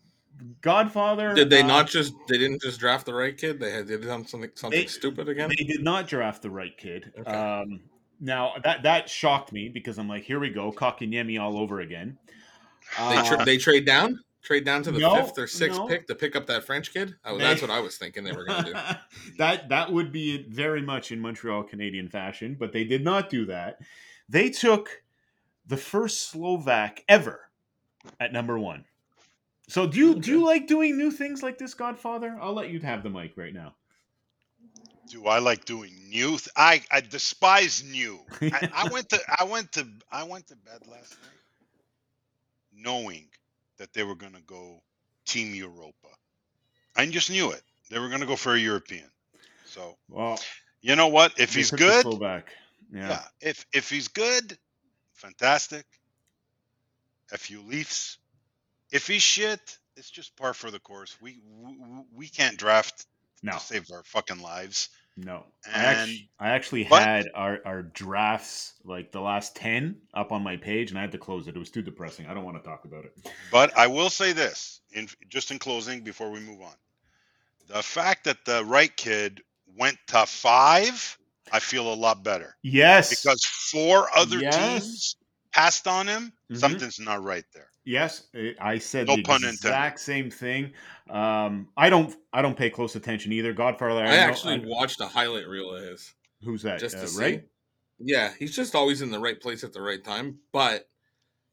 Godfather. 0.62 1.34
Did 1.34 1.50
they 1.50 1.62
uh, 1.62 1.68
not 1.68 1.88
just? 1.88 2.14
They 2.30 2.38
didn't 2.38 2.62
just 2.62 2.80
draft 2.80 3.06
the 3.06 3.14
right 3.14 3.36
kid. 3.36 3.60
They 3.60 3.72
had 3.72 3.88
did 3.88 4.04
them 4.04 4.26
something 4.26 4.52
something 4.56 4.80
They- 4.80 4.86
stupid 4.88 5.30
again. 5.30 5.50
They 5.50 5.64
did 5.64 5.84
not 5.84 6.08
draft 6.08 6.42
the 6.42 6.50
right 6.52 6.78
kid. 6.78 7.12
Okay. 7.20 7.32
Um, 7.32 7.80
now 8.20 8.54
that 8.64 8.84
that 8.84 9.10
shocked 9.10 9.52
me 9.52 9.70
because 9.70 9.98
I'm 9.98 10.08
like, 10.08 10.24
here 10.24 10.40
we 10.40 10.50
go, 10.50 10.72
Kotkaniemi 10.72 11.40
all 11.42 11.58
over 11.58 11.80
again. 11.82 12.18
They 12.98 13.04
Uh, 13.18 13.24
tra- 13.26 13.46
they 13.46 13.58
trade 13.58 13.86
down, 13.86 14.20
trade 14.44 14.64
down 14.64 14.82
to 14.84 14.92
the 14.92 15.00
no, 15.00 15.16
fifth 15.16 15.38
or 15.38 15.48
sixth 15.48 15.78
no. 15.80 15.88
pick 15.88 16.08
to 16.08 16.16
pick 16.16 16.36
up 16.36 16.46
that 16.48 16.64
French 16.64 16.94
kid. 16.94 17.16
Oh, 17.26 17.38
that's 17.38 17.62
what 17.62 17.72
I 17.72 17.80
was 17.80 17.98
thinking 18.00 18.24
they 18.24 18.32
were 18.32 18.46
going 18.46 18.64
to 18.66 18.72
do. 18.72 19.34
that 19.40 19.70
that 19.70 19.92
would 19.92 20.12
be 20.12 20.44
very 20.50 20.82
much 20.82 21.12
in 21.12 21.20
Montreal 21.20 21.64
Canadien 21.64 22.10
fashion, 22.10 22.56
but 22.60 22.72
they 22.72 22.84
did 22.84 23.04
not 23.04 23.30
do 23.30 23.46
that. 23.48 23.80
They 24.30 24.50
took 24.50 25.04
the 25.66 25.78
first 25.78 26.30
Slovak 26.30 27.04
ever 27.08 27.42
at 28.20 28.34
number 28.34 28.58
one. 28.58 28.86
So 29.68 29.86
do 29.86 30.00
you 30.00 30.16
do 30.16 30.32
you 30.32 30.46
like 30.46 30.68
doing 30.68 30.98
new 30.98 31.12
things 31.12 31.44
like 31.44 31.58
this, 31.58 31.74
Godfather? 31.74 32.38
I'll 32.42 32.54
let 32.54 32.70
you 32.70 32.80
have 32.80 33.04
the 33.04 33.10
mic 33.10 33.36
right 33.36 33.54
now. 33.54 33.76
Do 35.10 35.26
I 35.26 35.40
like 35.40 35.66
doing 35.66 35.92
new? 36.10 36.38
Th- 36.38 36.50
I 36.56 36.82
I 36.92 37.02
despise 37.02 37.84
new. 37.84 38.20
I, 38.42 38.70
I 38.74 38.88
went 38.92 39.10
to 39.10 39.20
I 39.40 39.44
went 39.44 39.72
to 39.74 39.88
I 40.12 40.24
went 40.24 40.48
to 40.48 40.56
bed 40.56 40.88
last 40.88 41.18
night 41.22 41.38
knowing 42.78 43.28
that 43.78 43.94
they 43.94 44.04
were 44.04 44.16
gonna 44.16 44.42
go 44.46 44.82
Team 45.26 45.54
Europa. 45.54 46.08
I 46.96 47.06
just 47.08 47.30
knew 47.30 47.52
it. 47.52 47.62
They 47.90 48.00
were 48.00 48.10
gonna 48.10 48.26
go 48.26 48.36
for 48.36 48.56
a 48.56 48.60
European. 48.60 49.10
So 49.66 49.98
Well, 50.10 50.40
you 50.82 50.96
know 50.96 51.08
what? 51.08 51.34
If 51.38 51.54
he's 51.54 51.72
good, 51.72 52.04
Slovak. 52.04 52.46
Yeah. 52.92 53.10
yeah. 53.10 53.22
If 53.42 53.66
if 53.74 53.90
he's 53.90 54.08
good, 54.08 54.58
fantastic. 55.14 55.86
a 57.32 57.38
few 57.38 57.62
Leafs. 57.62 58.18
If 58.92 59.08
he's 59.08 59.22
shit, 59.24 59.78
it's 59.98 60.10
just 60.10 60.36
par 60.38 60.54
for 60.54 60.72
the 60.72 60.80
course. 60.80 61.18
We 61.22 61.40
we, 61.60 61.78
we 62.16 62.28
can't 62.30 62.58
draft 62.58 63.06
No, 63.44 63.54
to 63.54 63.60
save 63.60 63.92
our 63.92 64.04
fucking 64.04 64.40
lives. 64.42 64.90
no. 65.18 65.44
I 65.66 65.70
And- 65.72 65.86
actually, 65.86 66.30
I 66.40 66.50
actually 66.50 66.84
but- 66.86 67.04
had 67.04 67.26
our, 67.36 67.60
our 67.66 67.82
drafts 67.84 68.74
like 68.86 69.12
the 69.12 69.20
last 69.22 69.56
ten 69.56 69.98
up 70.14 70.32
on 70.32 70.42
my 70.44 70.56
page, 70.56 70.90
and 70.92 70.98
I 70.98 71.02
had 71.02 71.12
to 71.12 71.18
close 71.18 71.48
it. 71.48 71.56
It 71.56 71.60
was 71.60 71.72
too 71.72 71.82
depressing. 71.82 72.28
I 72.28 72.34
don't 72.34 72.46
want 72.46 72.56
to 72.58 72.64
talk 72.70 72.86
about 72.86 73.04
it. 73.06 73.12
But 73.52 73.78
I 73.78 73.88
will 73.88 74.10
say 74.10 74.32
this, 74.32 74.80
in 74.94 75.10
just 75.28 75.52
in 75.52 75.60
closing, 75.60 76.02
before 76.02 76.32
we 76.32 76.40
move 76.40 76.62
on, 76.62 76.76
the 77.68 77.84
fact 77.84 78.24
that 78.24 78.46
the 78.46 78.64
right 78.64 78.96
kid 78.96 79.42
went 79.76 79.98
to 80.08 80.26
five, 80.26 81.18
I 81.52 81.60
feel 81.60 81.92
a 81.92 81.96
lot 81.96 82.24
better 82.24 82.56
Yes, 82.64 83.10
because 83.10 83.44
four 83.46 84.10
other 84.16 84.40
Yes. 84.40 84.56
teams 84.58 85.16
passed 85.52 85.88
on 85.88 86.08
him. 86.08 86.34
Mhm. 86.52 86.58
Something's 86.58 87.00
not 87.00 87.24
right 87.24 87.46
there. 87.54 87.70
Yes, 87.86 88.24
I- 88.36 88.56
I 88.60 88.78
said 88.80 89.08
No 89.08 89.16
the 89.16 89.24
pun 89.24 89.36
intended. 89.38 89.54
exact 89.60 90.00
same 90.02 90.30
thing. 90.30 90.74
Um, 91.10 91.70
I 91.78 91.90
don't, 91.90 92.14
I 92.34 92.42
don't 92.42 92.58
pay 92.58 92.70
close 92.70 92.96
attention 92.96 93.32
either. 93.32 93.54
Godfather, 93.54 94.04
I, 94.04 94.10
I 94.12 94.16
actually 94.18 94.56
I- 94.56 94.66
watched 94.66 95.00
a 95.00 95.08
highlight 95.08 95.48
reel 95.48 95.74
of 95.74 95.82
his. 95.84 96.14
who's 96.44 96.62
that? 96.64 96.80
just 96.80 96.96
to 96.98 97.04
uh, 97.04 97.08
see. 97.08 97.40
Yeah, 98.00 98.34
he's 98.38 98.56
just 98.56 98.76
always 98.76 99.02
in 99.02 99.10
the 99.10 99.20
right 99.20 99.40
place 99.42 99.64
at 99.64 99.74
the 99.74 99.82
right 99.82 100.04
time, 100.04 100.38
but 100.52 100.88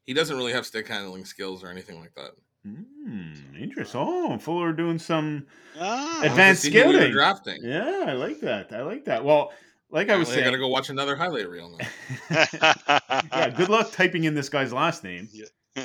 he 0.07 0.13
doesn't 0.13 0.37
really 0.37 0.53
have 0.53 0.67
stick 0.67 0.87
handling 0.89 1.25
skills 1.25 1.63
or 1.65 1.69
anything 1.71 2.01
like 2.01 2.15
that. 2.17 2.33
Hmm, 2.67 3.33
interesting. 3.59 4.01
Oh, 4.03 4.37
Fuller 4.39 4.73
doing 4.73 4.99
some 4.99 5.47
Ah, 5.79 6.21
Advanced 6.25 6.63
see 6.63 6.71
who 6.73 6.81
we 6.81 6.87
were 6.87 6.93
scouting. 6.95 7.13
drafting. 7.13 7.65
Yeah, 7.65 8.05
I 8.09 8.13
like 8.13 8.41
that. 8.41 8.73
I 8.73 8.83
like 8.83 9.05
that. 9.05 9.25
Well, 9.25 9.53
like 9.95 10.11
I 10.11 10.17
was 10.17 10.29
Apparently 10.29 10.43
I 10.43 10.45
gotta 10.51 10.59
go 10.59 10.69
watch 10.69 10.91
another 10.91 11.17
highlight 11.17 11.49
reel 11.49 11.71
now. 11.79 11.87
yeah. 12.53 13.51
Good 13.57 13.69
luck 13.69 13.93
typing 13.93 14.25
in 14.25 14.35
this 14.35 14.49
guy's 14.49 14.73
last 14.73 15.05
name. 15.05 15.29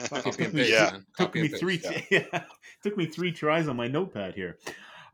Copy 0.10 0.44
and 0.44 0.54
me- 0.54 0.64
paste, 0.64 0.72
yeah. 0.72 0.98
Took 1.18 1.36
me 1.36 1.42
and 1.42 1.50
paste. 1.52 1.60
three. 1.62 1.82
yeah. 1.84 2.02
yeah, 2.34 2.44
took 2.84 2.98
me 2.98 3.06
three 3.06 3.32
tries 3.32 3.68
on 3.68 3.76
my 3.76 3.88
notepad 3.88 4.34
here. 4.34 4.58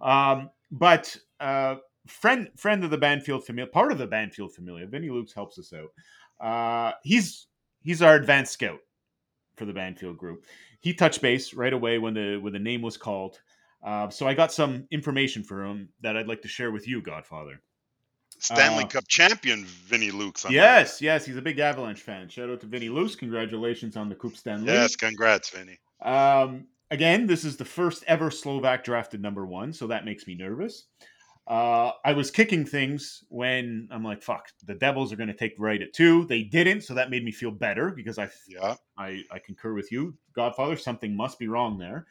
Um, 0.02 0.50
but 0.72 1.16
uh, 1.40 1.76
friend 2.08 2.50
friend 2.56 2.84
of 2.84 2.90
the 2.90 2.98
Banfield 2.98 3.46
familia, 3.46 3.70
part 3.70 3.92
of 3.92 3.98
the 3.98 4.08
Banfield 4.08 4.54
familia, 4.54 4.88
Vinny 4.88 5.10
Lukes 5.10 5.34
helps 5.34 5.60
us 5.60 5.74
out. 5.74 6.46
Uh, 6.46 6.94
he's 7.04 7.48
he's 7.82 8.02
our 8.02 8.16
advanced 8.16 8.54
scout 8.54 8.80
for 9.58 9.66
the 9.66 9.74
Banfield 9.74 10.18
group. 10.18 10.46
He 10.80 10.94
touched 10.94 11.22
base 11.22 11.54
right 11.54 11.74
away 11.74 11.98
when 11.98 12.14
the 12.14 12.38
when 12.38 12.54
the 12.54 12.60
name 12.60 12.82
was 12.82 12.96
called. 12.96 13.42
Uh, 13.84 14.10
so 14.10 14.28
I 14.28 14.34
got 14.34 14.52
some 14.52 14.88
information 14.90 15.44
for 15.44 15.64
him 15.64 15.90
that 16.02 16.18
I'd 16.18 16.28
like 16.28 16.42
to 16.42 16.48
share 16.48 16.72
with 16.72 16.88
you, 16.88 17.02
Godfather. 17.02 17.62
Stanley 18.46 18.84
Uh, 18.84 18.88
Cup 18.88 19.08
champion 19.08 19.66
Vinny 19.66 20.12
Lukes. 20.12 20.46
I'm 20.46 20.52
Yes, 20.52 21.02
yes, 21.02 21.26
he's 21.26 21.38
a 21.38 21.42
big 21.42 21.60
Avalanche 21.60 22.02
fan. 22.02 22.30
Shout 22.30 22.50
out 22.50 22.62
to 22.62 22.68
Vinny 22.68 22.90
Luce. 22.90 23.16
Congratulations 23.16 23.98
on 23.98 24.10
the 24.10 24.16
Coupe 24.16 24.38
Stanley. 24.38 24.68
Yes, 24.72 24.96
congrats, 24.96 25.50
Vinny. 25.50 25.80
Um, 26.02 26.68
again, 26.92 27.26
this 27.28 27.44
is 27.44 27.58
the 27.58 27.66
first 27.66 28.04
ever 28.08 28.30
Slovak 28.30 28.84
drafted 28.84 29.22
number 29.22 29.46
one, 29.46 29.74
so 29.74 29.88
that 29.88 30.06
makes 30.06 30.28
me 30.28 30.36
nervous. 30.36 30.86
Uh, 31.48 31.92
I 32.04 32.14
was 32.14 32.32
kicking 32.32 32.66
things 32.66 33.24
when 33.30 33.88
I'm 33.92 34.04
like, 34.04 34.24
"Fuck, 34.24 34.50
the 34.66 34.74
Devils 34.74 35.14
are 35.14 35.16
going 35.16 35.28
to 35.28 35.36
take 35.36 35.54
right 35.60 35.80
at 35.82 35.94
two. 35.94 36.26
They 36.26 36.42
didn't, 36.42 36.82
so 36.82 36.96
that 36.96 37.12
made 37.12 37.24
me 37.24 37.32
feel 37.32 37.52
better 37.52 37.92
because 37.92 38.18
I, 38.18 38.30
Yeah. 38.48 38.76
I, 38.98 39.24
I 39.32 39.38
concur 39.40 39.74
with 39.76 39.92
you, 39.92 40.16
Godfather. 40.34 40.76
Something 40.76 41.16
must 41.16 41.38
be 41.38 41.48
wrong 41.48 41.78
there. 41.78 42.08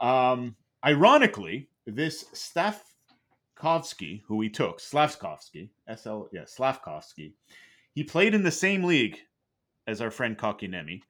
Um, 0.00 0.56
ironically, 0.82 1.68
this 1.86 2.24
Stavkovsky, 3.60 4.22
who 4.26 4.36
we 4.36 4.48
took, 4.48 4.80
Slavkovsky, 4.80 5.70
S 5.88 6.06
L, 6.06 6.28
yeah, 6.32 6.44
Slavkovsky, 6.46 7.34
he 7.92 8.04
played 8.04 8.34
in 8.34 8.42
the 8.42 8.50
same 8.50 8.84
league 8.84 9.18
as 9.86 10.00
our 10.00 10.10
friend 10.10 10.36
Kotkaniemi 10.38 11.02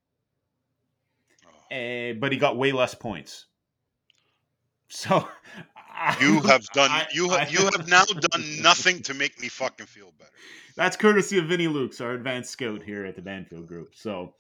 Oh. 1.47 1.75
eh, 1.75 2.13
but 2.15 2.33
he 2.33 2.39
got 2.39 2.57
way 2.57 2.73
less 2.73 2.95
points. 2.95 3.47
So 4.93 5.29
You 6.21 6.41
have 6.41 6.67
done. 6.73 6.91
I- 6.91 7.07
you 7.13 7.31
I- 7.31 7.45
have. 7.45 7.53
You 7.53 7.65
have 7.77 7.87
now 7.89 8.05
done 8.07 8.45
nothing 8.63 9.03
to 9.03 9.15
make 9.15 9.41
me 9.41 9.49
fucking 9.49 9.87
feel 9.87 10.13
better. 10.19 10.31
That's 10.75 10.97
courtesy 10.97 11.39
of 11.39 11.45
Vinny 11.45 11.69
Lukes, 11.69 12.01
our 12.01 12.13
advanced 12.13 12.51
scout 12.51 12.83
here 12.83 13.05
at 13.07 13.15
the 13.15 13.23
Banfield 13.23 13.69
Group. 13.69 13.95
So 13.95 14.35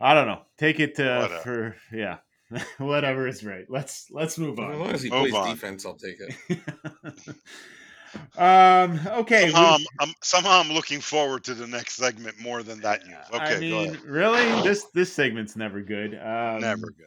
I 0.00 0.14
don't 0.14 0.26
know. 0.28 0.42
Take 0.56 0.80
it 0.80 0.98
uh, 0.98 1.28
for 1.40 1.76
yeah, 1.92 2.18
whatever 2.78 3.26
is 3.26 3.44
right. 3.44 3.64
Let's 3.68 4.08
let's 4.10 4.38
move 4.38 4.58
on. 4.58 4.72
As 4.72 4.78
long 4.78 4.88
on. 4.88 4.94
as 4.94 5.02
he 5.02 5.10
Move 5.10 5.20
plays 5.30 5.34
on. 5.34 5.48
defense, 5.50 5.86
I'll 5.86 5.94
take 5.94 6.16
it. 6.20 7.36
um. 8.38 9.00
Okay. 9.06 9.50
Somehow, 9.50 9.76
we- 9.78 9.86
I'm, 10.00 10.08
I'm 10.08 10.14
somehow 10.22 10.60
I'm 10.60 10.72
looking 10.72 11.00
forward 11.00 11.44
to 11.44 11.54
the 11.54 11.66
next 11.66 11.94
segment 11.94 12.38
more 12.40 12.62
than 12.62 12.80
that 12.80 13.06
news. 13.06 13.16
Okay, 13.32 13.44
I 13.44 13.54
go 13.54 13.60
mean, 13.60 13.88
ahead. 13.90 14.04
really, 14.04 14.62
this 14.62 14.84
this 14.94 15.12
segment's 15.12 15.56
never 15.56 15.80
good. 15.80 16.14
Um, 16.14 16.60
Never 16.60 16.90
good. 16.90 17.06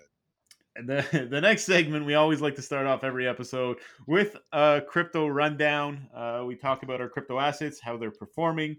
the 0.88 1.28
the 1.32 1.42
next 1.42 1.64
segment 1.66 2.06
we 2.06 2.16
always 2.16 2.42
like 2.42 2.56
to 2.56 2.62
start 2.62 2.86
off 2.88 3.04
every 3.04 3.28
episode 3.28 3.78
with 4.08 4.36
a 4.52 4.82
crypto 4.88 5.28
rundown 5.28 6.10
uh, 6.14 6.44
we 6.46 6.56
talk 6.56 6.84
about 6.84 7.00
our 7.00 7.08
crypto 7.08 7.40
assets 7.40 7.80
how 7.80 7.96
they're 7.96 8.12
performing 8.12 8.76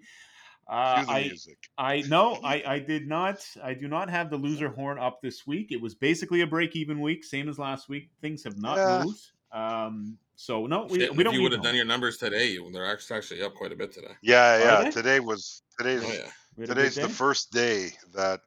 uh, 0.68 1.04
I, 1.08 1.22
music. 1.28 1.58
I 1.78 2.02
no 2.08 2.38
I, 2.42 2.62
I 2.66 2.78
did 2.80 3.06
not 3.06 3.44
I 3.62 3.74
do 3.74 3.86
not 3.88 4.10
have 4.10 4.30
the 4.30 4.36
loser 4.36 4.68
horn 4.68 4.98
up 4.98 5.20
this 5.22 5.46
week 5.46 5.68
it 5.70 5.80
was 5.80 5.94
basically 5.94 6.40
a 6.40 6.46
break 6.46 6.74
even 6.74 7.00
week 7.00 7.24
same 7.24 7.48
as 7.48 7.58
last 7.58 7.88
week 7.88 8.10
things 8.20 8.42
have 8.44 8.60
not 8.60 8.76
Yeah. 8.78 9.02
moved 9.04 9.20
um, 9.52 10.18
so 10.34 10.66
no 10.66 10.84
we, 10.90 11.00
Shit, 11.00 11.14
we 11.16 11.22
don't 11.24 11.34
you 11.34 11.42
would 11.42 11.52
have 11.52 11.62
done 11.62 11.76
your 11.76 11.84
numbers 11.84 12.18
today, 12.18 12.58
they're 12.72 12.90
actually 12.90 13.16
actually 13.16 13.42
up 13.42 13.54
quite 13.54 13.72
a 13.72 13.76
bit 13.76 13.92
today. 13.92 14.12
Yeah, 14.22 14.82
yeah. 14.82 14.90
Today 14.90 15.20
was 15.20 15.62
today's 15.78 16.02
Oh 16.04 16.12
yeah. 16.12 16.30
We 16.56 16.62
had 16.62 16.70
a 16.70 16.74
good 16.74 16.74
today's 16.74 16.94
the 16.96 17.02
day? 17.02 17.08
first 17.08 17.52
day 17.52 17.88
that 18.14 18.40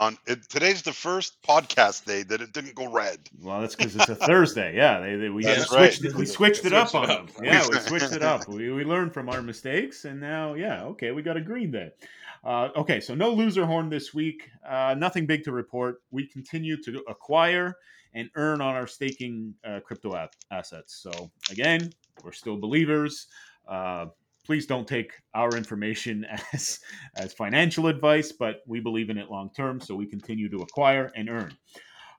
on 0.00 0.16
it, 0.26 0.48
today's 0.48 0.82
the 0.82 0.92
first 0.92 1.40
podcast 1.42 2.06
day 2.06 2.22
that 2.24 2.40
it 2.40 2.52
didn't 2.52 2.74
go 2.74 2.90
red. 2.90 3.18
Well, 3.40 3.60
that's 3.60 3.76
because 3.76 3.94
it's 3.94 4.08
a 4.08 4.14
Thursday. 4.14 4.74
Yeah, 4.74 4.98
they, 4.98 5.16
they, 5.16 5.28
we 5.28 5.42
switched 5.42 5.72
right. 5.72 6.04
it, 6.04 6.14
we 6.14 6.26
switched 6.26 6.64
it 6.64 6.72
up 6.72 6.94
on 6.94 7.06
them. 7.06 7.28
Yeah, 7.42 7.66
we 7.70 7.78
switched 7.78 8.12
it 8.12 8.22
up. 8.22 8.48
We, 8.48 8.72
we 8.72 8.84
learned 8.84 9.14
from 9.14 9.28
our 9.28 9.42
mistakes, 9.42 10.06
and 10.06 10.18
now 10.18 10.54
yeah, 10.54 10.84
okay, 10.84 11.12
we 11.12 11.22
got 11.22 11.36
a 11.36 11.40
green 11.40 11.70
day. 11.70 11.90
Uh, 12.42 12.70
okay, 12.74 13.00
so 13.00 13.14
no 13.14 13.30
loser 13.30 13.66
horn 13.66 13.90
this 13.90 14.14
week. 14.14 14.48
Uh, 14.66 14.94
nothing 14.96 15.26
big 15.26 15.44
to 15.44 15.52
report. 15.52 16.02
We 16.10 16.26
continue 16.26 16.82
to 16.82 17.04
acquire 17.06 17.76
and 18.14 18.30
earn 18.34 18.60
on 18.60 18.74
our 18.74 18.86
staking 18.86 19.54
uh, 19.64 19.80
crypto 19.80 20.16
app 20.16 20.34
assets. 20.50 20.94
So 20.94 21.30
again, 21.50 21.92
we're 22.24 22.32
still 22.32 22.56
believers. 22.56 23.26
Please 24.44 24.66
don't 24.66 24.88
take 24.88 25.12
our 25.34 25.56
information 25.56 26.26
as 26.52 26.80
as 27.16 27.32
financial 27.32 27.86
advice, 27.86 28.32
but 28.32 28.62
we 28.66 28.80
believe 28.80 29.10
in 29.10 29.18
it 29.18 29.30
long 29.30 29.50
term, 29.54 29.80
so 29.80 29.94
we 29.94 30.06
continue 30.06 30.48
to 30.50 30.58
acquire 30.58 31.10
and 31.14 31.28
earn. 31.28 31.56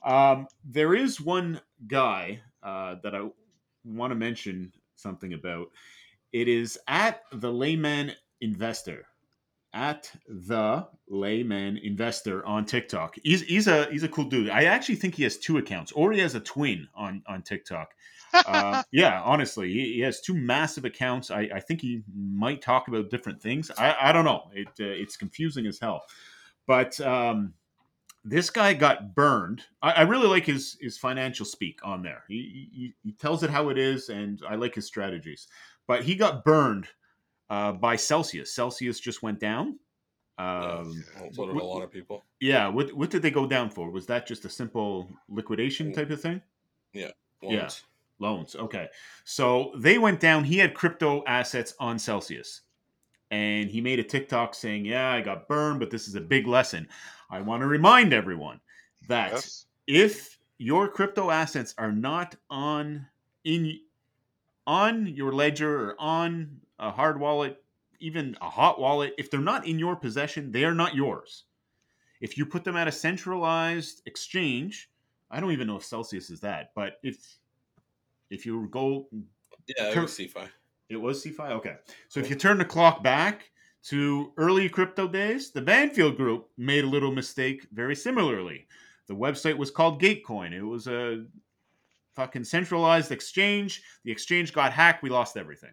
Um, 0.04 0.48
there 0.64 0.96
is 0.96 1.22
one 1.22 1.62
guy 1.88 2.42
uh, 2.64 2.96
that 3.04 3.16
I 3.16 3.28
want 3.84 4.12
to 4.12 4.16
mention 4.16 4.72
something 4.96 5.34
about. 5.34 5.68
It 6.32 6.48
is 6.48 6.80
at 6.88 7.22
the 7.34 7.52
Layman 7.52 8.14
Investor, 8.40 9.06
at 9.74 10.12
the 10.28 10.88
Layman 11.08 11.78
Investor 11.78 12.46
on 12.46 12.66
TikTok. 12.66 13.16
He's 13.24 13.42
he's 13.42 13.68
a 13.68 13.86
he's 13.92 14.04
a 14.04 14.10
cool 14.10 14.26
dude. 14.26 14.50
I 14.50 14.66
actually 14.66 14.96
think 14.96 15.16
he 15.16 15.24
has 15.24 15.38
two 15.38 15.58
accounts, 15.58 15.92
or 15.92 16.12
he 16.12 16.20
has 16.20 16.36
a 16.36 16.40
twin 16.40 16.88
on 16.96 17.22
on 17.28 17.42
TikTok. 17.42 17.90
Uh, 18.34 18.84
yeah, 18.92 19.22
honestly, 19.24 19.72
he, 19.72 19.94
he 19.94 20.00
has 20.02 20.22
two 20.22 20.34
massive 20.34 20.86
accounts. 20.86 21.32
I, 21.32 21.50
I 21.54 21.60
think 21.60 21.82
he 21.82 22.04
might 22.16 22.62
talk 22.62 22.88
about 22.88 23.10
different 23.10 23.42
things. 23.42 23.72
I, 23.78 23.96
I 24.00 24.12
don't 24.12 24.26
know. 24.26 24.50
It 24.54 24.68
uh, 24.80 24.86
it's 24.86 25.18
confusing 25.18 25.66
as 25.68 25.80
hell. 25.80 26.04
But 26.68 27.00
um, 27.02 27.54
this 28.24 28.50
guy 28.50 28.74
got 28.74 29.16
burned. 29.16 29.64
I, 29.82 29.92
I 29.92 30.02
really 30.02 30.28
like 30.28 30.46
his 30.46 30.78
his 30.80 30.98
financial 30.98 31.46
speak 31.46 31.80
on 31.84 32.02
there. 32.04 32.24
He, 32.28 32.70
he 32.74 32.94
he 33.04 33.12
tells 33.14 33.44
it 33.44 33.50
how 33.50 33.70
it 33.70 33.78
is, 33.78 34.10
and 34.10 34.42
I 34.48 34.56
like 34.56 34.76
his 34.76 34.86
strategies. 34.86 35.48
But 35.88 36.04
he 36.04 36.16
got 36.16 36.46
burned 36.46 36.88
uh, 37.50 37.74
by 37.74 37.96
Celsius. 37.96 38.54
Celsius 38.54 39.00
just 39.00 39.22
went 39.24 39.40
down. 39.40 39.80
Um, 40.38 41.04
Well, 41.20 41.30
so 41.34 41.46
did 41.48 41.56
a 41.56 41.64
lot 41.64 41.82
of 41.84 41.92
people. 41.92 42.24
yeah. 42.40 42.68
What 42.68 42.94
what 42.94 43.10
did 43.10 43.22
they 43.22 43.32
go 43.32 43.46
down 43.46 43.70
for? 43.70 43.92
Was 43.92 44.06
that 44.08 44.26
just 44.26 44.46
a 44.46 44.50
simple 44.50 45.10
liquidation 45.30 45.92
type 45.92 46.10
of 46.10 46.22
thing? 46.22 46.42
Yeah. 46.94 47.12
Loans. 47.44 47.84
Loans. 48.22 48.56
Okay. 48.56 48.88
So 49.26 49.74
they 49.78 49.98
went 49.98 50.20
down. 50.20 50.44
He 50.44 50.58
had 50.58 50.74
crypto 50.74 51.24
assets 51.26 51.74
on 51.80 52.00
Celsius. 52.00 52.62
And 53.32 53.70
he 53.70 53.80
made 53.82 54.00
a 54.00 54.04
TikTok 54.04 54.54
saying, 54.54 54.86
Yeah, 54.86 55.10
I 55.12 55.22
got 55.22 55.48
burned, 55.48 55.80
but 55.80 55.90
this 55.90 56.08
is 56.08 56.16
a 56.16 56.22
big 56.22 56.48
lesson. 56.48 56.88
I 57.30 57.42
want 57.42 57.62
to 57.62 57.68
remind 57.68 58.14
everyone 58.14 58.60
that 59.08 59.32
Yes. 59.32 59.66
if 59.88 60.38
your 60.58 60.88
crypto 60.88 61.32
assets 61.32 61.74
are 61.78 61.92
not 61.92 62.36
on 62.50 63.08
in 63.46 63.80
on 64.68 65.08
your 65.08 65.32
ledger 65.34 65.92
or 65.92 65.96
on 66.00 66.60
a 66.78 66.92
hard 66.92 67.20
wallet, 67.20 67.64
even 68.00 68.38
a 68.42 68.50
hot 68.50 68.80
wallet, 68.80 69.14
if 69.18 69.32
they're 69.32 69.40
not 69.40 69.66
in 69.66 69.80
your 69.80 69.96
possession, 69.96 70.52
they 70.52 70.66
are 70.66 70.76
not 70.76 70.94
yours. 70.94 71.46
If 72.20 72.38
you 72.38 72.46
put 72.46 72.64
them 72.64 72.76
at 72.76 72.88
a 72.88 72.92
centralized 72.92 74.04
exchange, 74.06 74.92
I 75.32 75.40
don't 75.40 75.52
even 75.52 75.68
know 75.68 75.78
if 75.78 75.84
Celsius 75.84 76.30
is 76.30 76.42
that, 76.42 76.72
but 76.76 77.00
if 77.02 77.38
if 78.32 78.46
you 78.46 78.68
go 78.72 79.08
Yeah, 79.68 79.90
it 79.92 79.98
was 79.98 80.12
CeFi. 80.18 80.48
it 80.90 80.98
was 80.98 81.24
CeFi? 81.24 81.52
Okay. 81.52 81.76
So 82.10 82.20
if 82.20 82.30
you 82.30 82.36
turn 82.36 82.58
the 82.58 82.66
clock 82.66 83.04
back 83.04 83.52
to 83.84 84.34
early 84.38 84.68
crypto 84.70 85.08
days, 85.08 85.52
the 85.52 85.62
Banfield 85.62 86.18
Group 86.18 86.50
made 86.58 86.84
a 86.84 86.88
little 86.88 87.12
mistake 87.12 87.68
very 87.72 87.96
similarly. 87.96 88.68
The 89.08 89.16
website 89.16 89.58
was 89.58 89.70
called 89.72 90.02
Gatecoin. 90.02 90.54
It 90.54 90.62
was 90.64 90.88
a 90.88 91.26
fucking 92.16 92.44
centralized 92.44 93.12
exchange. 93.12 93.84
The 94.04 94.12
exchange 94.12 94.54
got 94.54 94.72
hacked. 94.74 95.04
We 95.04 95.10
lost 95.10 95.38
everything. 95.38 95.72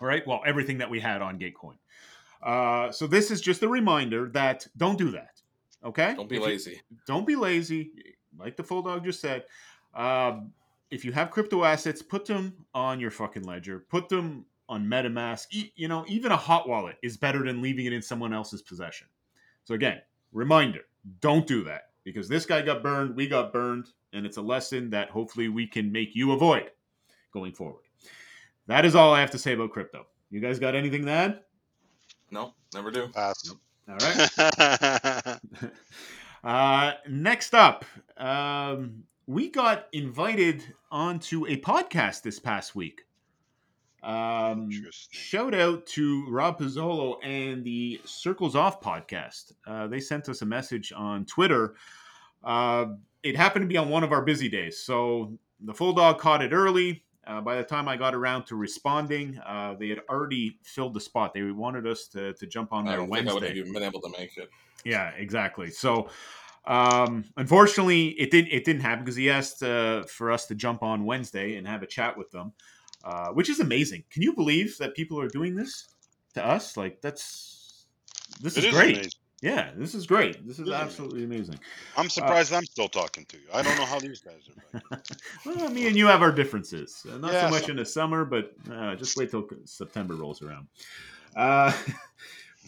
All 0.00 0.06
right. 0.08 0.26
Well, 0.26 0.40
everything 0.46 0.78
that 0.78 0.88
we 0.90 1.00
had 1.00 1.20
on 1.22 1.38
Gatecoin. 1.38 1.76
Uh, 2.42 2.90
so 2.90 3.06
this 3.06 3.30
is 3.30 3.40
just 3.40 3.62
a 3.62 3.68
reminder 3.68 4.28
that 4.30 4.66
don't 4.76 4.96
do 4.96 5.10
that. 5.10 5.40
Okay. 5.84 6.14
Don't 6.14 6.28
be 6.28 6.36
If 6.36 6.40
you- 6.42 6.46
lazy. 6.48 6.80
don't 7.06 7.26
be 7.26 7.36
lazy. 7.36 7.92
Like 8.38 8.56
the 8.56 8.62
full 8.62 8.82
dog 8.82 9.04
just 9.04 9.20
said. 9.20 9.44
Um, 9.94 10.52
if 10.90 11.04
you 11.04 11.12
have 11.12 11.30
crypto 11.30 11.64
assets, 11.64 12.02
put 12.02 12.26
them 12.26 12.54
on 12.74 13.00
your 13.00 13.10
fucking 13.10 13.44
ledger. 13.44 13.80
Put 13.88 14.08
them 14.08 14.44
on 14.68 14.86
MetaMask. 14.86 15.46
E- 15.50 15.72
you 15.76 15.88
know, 15.88 16.04
even 16.08 16.32
a 16.32 16.36
hot 16.36 16.68
wallet 16.68 16.96
is 17.02 17.16
better 17.16 17.44
than 17.44 17.62
leaving 17.62 17.86
it 17.86 17.92
in 17.92 18.02
someone 18.02 18.32
else's 18.32 18.62
possession. 18.62 19.06
So 19.64 19.74
again, 19.74 20.00
reminder: 20.32 20.80
don't 21.20 21.46
do 21.46 21.64
that 21.64 21.90
because 22.04 22.28
this 22.28 22.46
guy 22.46 22.62
got 22.62 22.82
burned, 22.82 23.14
we 23.14 23.28
got 23.28 23.52
burned, 23.52 23.88
and 24.12 24.26
it's 24.26 24.36
a 24.36 24.42
lesson 24.42 24.90
that 24.90 25.10
hopefully 25.10 25.48
we 25.48 25.66
can 25.66 25.92
make 25.92 26.14
you 26.14 26.32
avoid 26.32 26.70
going 27.32 27.52
forward. 27.52 27.84
That 28.66 28.84
is 28.84 28.94
all 28.94 29.12
I 29.12 29.20
have 29.20 29.30
to 29.32 29.38
say 29.38 29.52
about 29.52 29.72
crypto. 29.72 30.06
You 30.30 30.40
guys 30.40 30.58
got 30.58 30.74
anything 30.74 31.04
to 31.06 31.10
add? 31.10 31.40
No, 32.30 32.54
never 32.72 32.90
do. 32.90 33.08
Pass. 33.08 33.52
All 33.88 33.96
right. 33.96 35.38
uh, 36.44 36.92
next 37.08 37.54
up, 37.54 37.84
um, 38.16 39.02
we 39.30 39.48
got 39.48 39.86
invited 39.92 40.60
onto 40.90 41.46
a 41.46 41.56
podcast 41.58 42.22
this 42.22 42.40
past 42.40 42.74
week. 42.74 43.02
Um, 44.02 44.68
shout 44.90 45.54
out 45.54 45.86
to 45.86 46.28
Rob 46.28 46.58
Pizzolo 46.58 47.14
and 47.22 47.62
the 47.62 48.00
Circles 48.04 48.56
Off 48.56 48.80
podcast. 48.80 49.52
Uh, 49.64 49.86
they 49.86 50.00
sent 50.00 50.28
us 50.28 50.42
a 50.42 50.46
message 50.46 50.92
on 50.96 51.26
Twitter. 51.26 51.76
Uh, 52.42 52.86
it 53.22 53.36
happened 53.36 53.62
to 53.62 53.68
be 53.68 53.76
on 53.76 53.88
one 53.88 54.02
of 54.02 54.10
our 54.10 54.22
busy 54.22 54.48
days, 54.48 54.78
so 54.78 55.38
the 55.60 55.74
full 55.74 55.92
dog 55.92 56.18
caught 56.18 56.42
it 56.42 56.52
early. 56.52 57.04
Uh, 57.24 57.40
by 57.40 57.54
the 57.54 57.62
time 57.62 57.86
I 57.86 57.96
got 57.96 58.16
around 58.16 58.46
to 58.46 58.56
responding, 58.56 59.38
uh, 59.46 59.74
they 59.78 59.90
had 59.90 60.00
already 60.08 60.58
filled 60.64 60.94
the 60.94 61.00
spot. 61.00 61.34
They 61.34 61.42
wanted 61.44 61.86
us 61.86 62.08
to, 62.08 62.32
to 62.32 62.46
jump 62.48 62.72
on 62.72 62.88
I 62.88 62.96
there 62.96 63.06
think 63.06 63.28
I 63.28 63.32
would 63.32 63.44
have 63.44 63.56
even 63.56 63.72
been 63.72 63.84
able 63.84 64.00
to 64.00 64.10
make 64.18 64.36
it. 64.36 64.50
Yeah, 64.84 65.10
exactly. 65.10 65.70
So, 65.70 66.08
um, 66.66 67.24
unfortunately, 67.36 68.08
it 68.08 68.30
didn't 68.30 68.52
it 68.52 68.64
didn't 68.64 68.82
happen 68.82 69.04
because 69.04 69.16
he 69.16 69.30
asked 69.30 69.62
uh, 69.62 70.02
for 70.04 70.30
us 70.30 70.46
to 70.46 70.54
jump 70.54 70.82
on 70.82 71.04
Wednesday 71.04 71.56
and 71.56 71.66
have 71.66 71.82
a 71.82 71.86
chat 71.86 72.16
with 72.16 72.30
them, 72.30 72.52
uh, 73.04 73.28
which 73.28 73.48
is 73.48 73.60
amazing. 73.60 74.04
Can 74.10 74.22
you 74.22 74.34
believe 74.34 74.76
that 74.78 74.94
people 74.94 75.20
are 75.20 75.28
doing 75.28 75.54
this 75.54 75.88
to 76.34 76.44
us? 76.46 76.76
Like 76.76 77.00
that's 77.00 77.86
this 78.40 78.56
is 78.56 78.66
is 78.66 78.70
great. 78.72 78.94
amazing. 78.96 79.12
Yeah, 79.42 79.70
this 79.74 79.94
is 79.94 80.06
great. 80.06 80.46
This 80.46 80.58
is 80.58 80.68
is 80.68 80.74
absolutely 80.74 81.24
amazing. 81.24 81.58
I'm 81.96 82.10
surprised 82.10 82.52
I'm 82.52 82.66
still 82.66 82.88
talking 82.88 83.24
to 83.24 83.38
you. 83.38 83.44
I 83.54 83.62
don't 83.62 83.78
know 83.78 83.86
how 83.86 83.98
these 83.98 84.20
guys 84.20 84.42
are. 84.50 85.02
Well, 85.46 85.70
me 85.70 85.86
and 85.86 85.96
you 85.96 86.06
have 86.08 86.20
our 86.20 86.30
differences. 86.30 87.06
Uh, 87.10 87.16
not 87.16 87.32
Yeah, 87.32 87.46
so 87.46 87.50
much 87.50 87.62
some- 87.62 87.70
in 87.70 87.76
the 87.78 87.86
summer, 87.86 88.26
but 88.26 88.52
uh, 88.70 88.94
just 88.96 89.16
wait 89.16 89.30
till 89.30 89.48
September 89.64 90.14
rolls 90.14 90.42
around. 90.42 90.66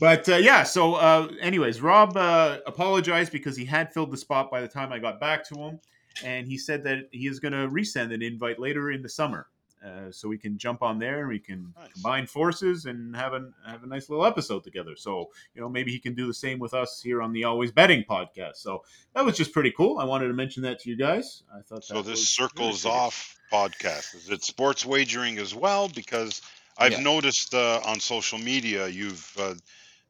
But 0.02 0.28
uh, 0.28 0.35
yeah, 0.35 0.64
so 0.64 0.94
uh, 0.94 1.28
anyways, 1.40 1.80
Rob 1.80 2.16
uh, 2.16 2.59
apologized 2.66 3.30
because 3.30 3.56
he 3.56 3.64
had 3.64 3.94
filled 3.94 4.11
the 4.11 4.16
spot 4.16 4.50
by 4.50 4.61
the 4.61 4.66
time 4.66 4.92
I 4.92 4.99
got 4.99 5.21
back 5.21 5.47
to 5.50 5.54
him, 5.54 5.78
and 6.25 6.44
he 6.44 6.59
said 6.59 6.82
that 6.82 7.09
he 7.12 7.28
is 7.28 7.38
going 7.38 7.52
to 7.52 7.68
resend 7.68 8.12
an 8.12 8.21
invite 8.21 8.59
later 8.59 8.90
in 8.90 9.00
the 9.00 9.09
summer. 9.09 9.46
Uh, 9.81 10.11
so 10.11 10.29
we 10.29 10.37
can 10.37 10.59
jump 10.59 10.83
on 10.83 10.98
there 10.98 11.20
and 11.20 11.29
we 11.29 11.38
can 11.38 11.72
Nice. 11.79 11.92
combine 11.92 12.27
forces 12.27 12.87
and 12.87 13.14
have 13.14 13.33
a 13.33 13.48
have 13.64 13.85
a 13.85 13.87
nice 13.87 14.11
little 14.11 14.27
episode 14.27 14.64
together. 14.64 14.96
So 14.96 15.31
you 15.55 15.61
know 15.61 15.68
maybe 15.68 15.92
he 15.92 16.00
can 16.00 16.14
do 16.16 16.27
the 16.27 16.35
same 16.35 16.59
with 16.59 16.74
us 16.74 17.00
here 17.00 17.22
on 17.22 17.33
the 17.33 17.44
Always 17.44 17.70
Betting 17.70 18.03
podcast. 18.11 18.57
So 18.57 18.83
that 19.14 19.24
was 19.24 19.37
just 19.37 19.53
pretty 19.53 19.70
cool. 19.70 20.00
I 20.00 20.05
wanted 20.05 20.27
to 20.27 20.35
mention 20.35 20.64
that 20.64 20.81
to 20.81 20.90
you 20.90 20.96
guys. 20.96 21.44
I 21.57 21.61
thought 21.62 21.85
So 21.85 22.03
this 22.03 22.29
circles 22.29 22.85
off 22.85 23.38
podcast 23.53 24.16
is 24.16 24.31
it 24.31 24.42
sports 24.42 24.85
wagering 24.85 25.38
as 25.38 25.55
well? 25.55 25.88
Because 25.88 26.42
I've 26.77 26.92
Yeah. 26.92 27.00
noticed 27.00 27.55
uh, 27.55 27.81
on 27.85 28.00
social 28.00 28.38
media 28.40 28.88
you've 28.88 29.33
uh, 29.38 29.55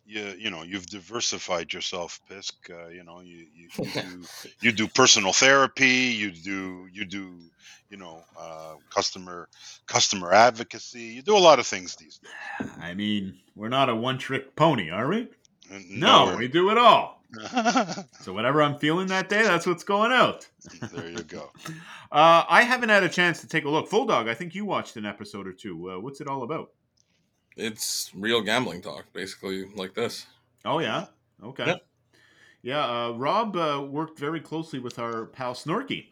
you, 0.04 0.34
you 0.38 0.50
know 0.50 0.62
you've 0.62 0.86
diversified 0.86 1.72
yourself, 1.72 2.20
Pisk. 2.28 2.54
Uh, 2.70 2.88
you 2.88 3.04
know 3.04 3.20
you 3.20 3.46
you, 3.54 3.68
you, 3.78 3.84
do, 3.92 4.24
you 4.60 4.72
do 4.72 4.88
personal 4.88 5.32
therapy. 5.32 5.86
You 5.86 6.30
do 6.32 6.88
you 6.92 7.04
do 7.04 7.38
you 7.88 7.96
know 7.96 8.22
uh, 8.38 8.74
customer 8.90 9.48
customer 9.86 10.32
advocacy. 10.32 11.02
You 11.02 11.22
do 11.22 11.36
a 11.36 11.38
lot 11.38 11.58
of 11.58 11.66
things 11.66 11.96
these 11.96 12.18
days. 12.18 12.70
I 12.80 12.94
mean, 12.94 13.38
we're 13.54 13.68
not 13.68 13.88
a 13.88 13.94
one 13.94 14.18
trick 14.18 14.56
pony, 14.56 14.90
are 14.90 15.08
we? 15.08 15.28
And 15.70 16.00
No, 16.00 16.36
we 16.36 16.48
do 16.48 16.70
it 16.70 16.78
all. 16.78 17.22
So 18.20 18.32
whatever 18.32 18.62
I'm 18.62 18.78
feeling 18.78 19.06
that 19.08 19.28
day, 19.28 19.42
that's 19.42 19.66
what's 19.66 19.84
going 19.84 20.12
out. 20.12 20.46
there 20.92 21.08
you 21.08 21.22
go. 21.22 21.50
Uh, 22.12 22.44
I 22.46 22.62
haven't 22.62 22.90
had 22.90 23.04
a 23.04 23.08
chance 23.08 23.40
to 23.40 23.48
take 23.48 23.64
a 23.64 23.70
look. 23.70 23.88
Full 23.88 24.04
Dog, 24.04 24.28
I 24.28 24.34
think 24.34 24.54
you 24.54 24.66
watched 24.66 24.98
an 24.98 25.06
episode 25.06 25.46
or 25.46 25.54
two. 25.54 25.92
Uh, 25.92 25.98
what's 25.98 26.20
it 26.20 26.28
all 26.28 26.42
about? 26.42 26.68
It's 27.56 28.10
real 28.14 28.40
gambling 28.40 28.82
talk, 28.82 29.04
basically 29.12 29.66
like 29.74 29.94
this. 29.94 30.26
Oh 30.64 30.78
yeah, 30.78 31.06
okay. 31.42 31.66
Yep. 31.66 31.86
Yeah, 32.62 32.84
uh, 33.06 33.10
Rob 33.12 33.56
uh, 33.56 33.84
worked 33.90 34.18
very 34.18 34.40
closely 34.40 34.78
with 34.78 34.98
our 34.98 35.26
pal 35.26 35.52
Snorky 35.54 36.06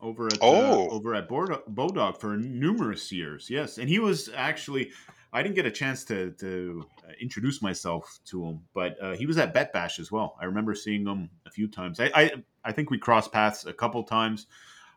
over 0.00 0.26
at 0.26 0.38
Oh. 0.42 0.88
uh, 0.88 0.90
over 0.90 1.14
at 1.14 1.28
Bord- 1.28 1.64
Bodog 1.72 2.18
for 2.18 2.36
numerous 2.36 3.10
years. 3.12 3.48
Yes, 3.48 3.78
and 3.78 3.88
he 3.88 3.98
was 3.98 4.28
actually. 4.34 4.90
I 5.30 5.42
didn't 5.42 5.56
get 5.56 5.66
a 5.66 5.70
chance 5.70 6.04
to 6.06 6.32
to 6.32 6.86
uh, 7.06 7.12
introduce 7.20 7.60
myself 7.62 8.18
to 8.26 8.44
him, 8.44 8.60
but 8.74 8.96
uh, 9.02 9.14
he 9.14 9.26
was 9.26 9.36
at 9.38 9.52
Bet 9.54 9.72
Bash 9.72 9.98
as 10.00 10.10
well. 10.10 10.36
I 10.40 10.46
remember 10.46 10.74
seeing 10.74 11.06
him 11.06 11.28
a 11.46 11.50
few 11.50 11.68
times. 11.68 12.00
I 12.00 12.10
I, 12.14 12.30
I 12.64 12.72
think 12.72 12.90
we 12.90 12.98
crossed 12.98 13.30
paths 13.30 13.66
a 13.66 13.72
couple 13.72 14.02
times. 14.04 14.46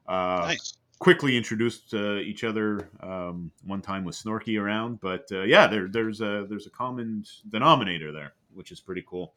Uh, 0.07 0.45
Nice. 0.47 0.73
Quickly 1.01 1.35
introduced 1.35 1.95
uh, 1.95 2.17
each 2.17 2.43
other 2.43 2.87
um, 3.01 3.51
one 3.65 3.81
time 3.81 4.05
with 4.05 4.15
Snorky 4.15 4.61
around, 4.61 4.99
but 5.01 5.27
uh, 5.31 5.41
yeah, 5.41 5.65
there, 5.65 5.87
there's 5.87 6.21
a 6.21 6.45
there's 6.47 6.67
a 6.67 6.69
common 6.69 7.25
denominator 7.49 8.11
there, 8.11 8.33
which 8.53 8.71
is 8.71 8.79
pretty 8.79 9.03
cool. 9.07 9.33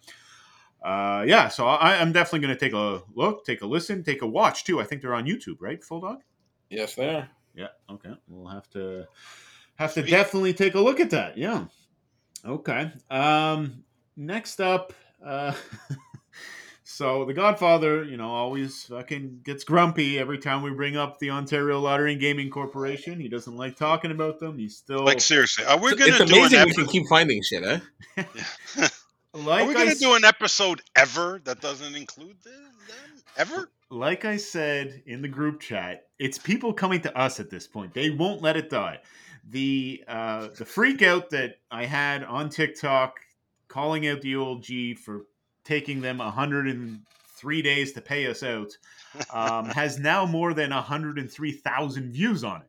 Uh, 0.85 1.25
yeah, 1.27 1.49
so 1.49 1.67
I, 1.67 1.99
I'm 1.99 2.13
definitely 2.13 2.41
going 2.41 2.55
to 2.55 2.61
take 2.61 2.75
a 2.75 3.03
look, 3.15 3.47
take 3.47 3.63
a 3.63 3.67
listen, 3.67 4.05
take 4.05 4.21
a 4.21 4.27
watch 4.27 4.65
too. 4.65 4.79
I 4.79 4.85
think 4.85 5.01
they're 5.01 5.15
on 5.15 5.25
YouTube, 5.25 5.57
right, 5.59 5.83
Full 5.83 6.03
Dog? 6.03 6.19
Yes, 6.69 6.97
they 6.97 7.09
are. 7.09 7.31
Yeah. 7.55 7.69
Okay. 7.91 8.13
We'll 8.29 8.53
have 8.53 8.69
to 8.71 9.07
have 9.77 9.95
to 9.95 10.03
definitely 10.03 10.53
take 10.53 10.75
a 10.75 10.81
look 10.81 11.01
at 11.01 11.11
that. 11.11 11.39
Yeah. 11.39 11.65
Okay. 12.45 12.93
Um, 13.11 13.85
next 14.19 14.61
up, 14.61 14.93
uh, 15.25 15.55
so 16.95 17.25
the 17.25 17.35
Godfather, 17.35 18.05
you 18.05 18.17
know, 18.17 18.29
always 18.31 18.85
fucking 18.85 19.41
gets 19.45 19.65
grumpy 19.65 20.19
every 20.19 20.39
time 20.39 20.63
we 20.63 20.71
bring 20.71 20.97
up 20.97 21.19
the 21.19 21.31
Ontario 21.31 21.81
Lottery 21.81 22.13
and 22.13 22.21
Gaming 22.21 22.51
Corporation. 22.51 23.19
He 23.19 23.29
doesn't 23.29 23.57
like 23.57 23.77
talking 23.77 24.13
about 24.13 24.39
them. 24.39 24.59
He's 24.59 24.77
still 24.77 25.05
Like 25.05 25.21
seriously, 25.21 25.65
are 25.65 25.79
we 25.79 25.91
It's- 25.93 25.99
gonna 26.19 26.23
it's 26.23 26.31
do 26.33 26.39
an 26.39 26.47
amazing 26.47 26.67
we 26.69 26.75
can 26.75 26.87
keep 26.87 27.09
finding 27.09 27.43
shit, 27.43 27.65
eh? 27.65 27.81
like 29.35 29.65
Are 29.65 29.69
we 29.69 29.75
gonna 29.75 29.91
s- 29.91 29.99
do 29.99 30.15
an 30.15 30.25
episode 30.25 30.83
ever 30.95 31.41
that 31.45 31.61
doesn't 31.61 31.95
include 31.97 32.41
them? 32.45 32.53
them? 32.89 33.23
Ever? 33.37 33.69
like 33.91 34.25
I 34.25 34.37
said 34.37 35.03
in 35.07 35.23
the 35.23 35.29
group 35.29 35.61
chat, 35.61 36.07
it's 36.19 36.39
people 36.39 36.73
coming 36.73 37.01
to 37.03 37.17
us 37.19 37.39
at 37.41 37.51
this 37.51 37.67
point. 37.67 37.95
They 37.95 38.11
won't 38.11 38.43
let 38.43 38.57
it 38.57 38.71
die. 38.71 39.01
The 39.51 40.03
uh, 40.09 40.49
the 40.57 40.65
freak 40.65 41.03
out 41.03 41.31
that 41.31 41.57
I 41.71 41.85
had 41.85 42.25
on 42.25 42.49
TikTok 42.49 43.21
calling 43.69 44.07
out 44.09 44.21
the 44.23 44.35
OLG 44.35 44.99
for 44.99 45.27
taking 45.65 46.01
them 46.01 46.19
103 46.19 47.63
days 47.63 47.93
to 47.93 48.01
pay 48.01 48.27
us 48.27 48.43
out 48.43 48.71
um, 49.33 49.65
has 49.71 49.99
now 49.99 50.27
more 50.27 50.55
than 50.55 50.71
103,000 50.71 52.13
views 52.13 52.45
on 52.45 52.63
it. 52.63 52.69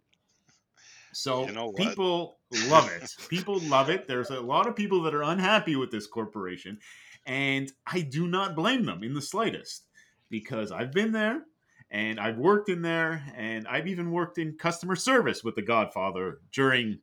So 1.11 1.47
You 1.47 1.53
know 1.53 1.71
people 1.71 2.37
love 2.67 2.91
it. 2.91 3.15
People 3.29 3.59
love 3.59 3.89
it. 3.89 4.05
There's 4.07 4.31
a 4.31 4.41
lot 4.41 4.67
of 4.67 4.75
people 4.75 5.01
that 5.03 5.15
are 5.15 5.23
unhappy 5.23 5.77
with 5.77 5.89
this 5.89 6.07
corporation, 6.07 6.77
and 7.25 7.71
I 7.87 8.01
do 8.01 8.27
not 8.27 8.55
blame 8.55 8.85
them 8.85 9.01
in 9.01 9.13
the 9.13 9.21
slightest 9.21 9.85
because 10.29 10.71
I've 10.73 10.91
been 10.91 11.13
there 11.13 11.43
and 11.89 12.19
I've 12.19 12.37
worked 12.37 12.69
in 12.69 12.81
there 12.81 13.23
and 13.35 13.67
I've 13.67 13.87
even 13.87 14.11
worked 14.11 14.37
in 14.37 14.57
customer 14.57 14.95
service 14.95 15.43
with 15.43 15.55
the 15.55 15.61
Godfather 15.61 16.39
during 16.51 16.99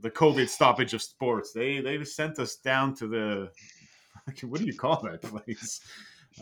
the 0.00 0.10
COVID 0.10 0.48
stoppage 0.48 0.92
of 0.92 1.02
sports. 1.02 1.52
They 1.52 1.80
they've 1.80 2.06
sent 2.06 2.38
us 2.38 2.56
down 2.56 2.94
to 2.96 3.06
the 3.06 3.50
what 4.42 4.60
do 4.60 4.66
you 4.66 4.76
call 4.76 5.02
that 5.02 5.22
place? 5.22 5.80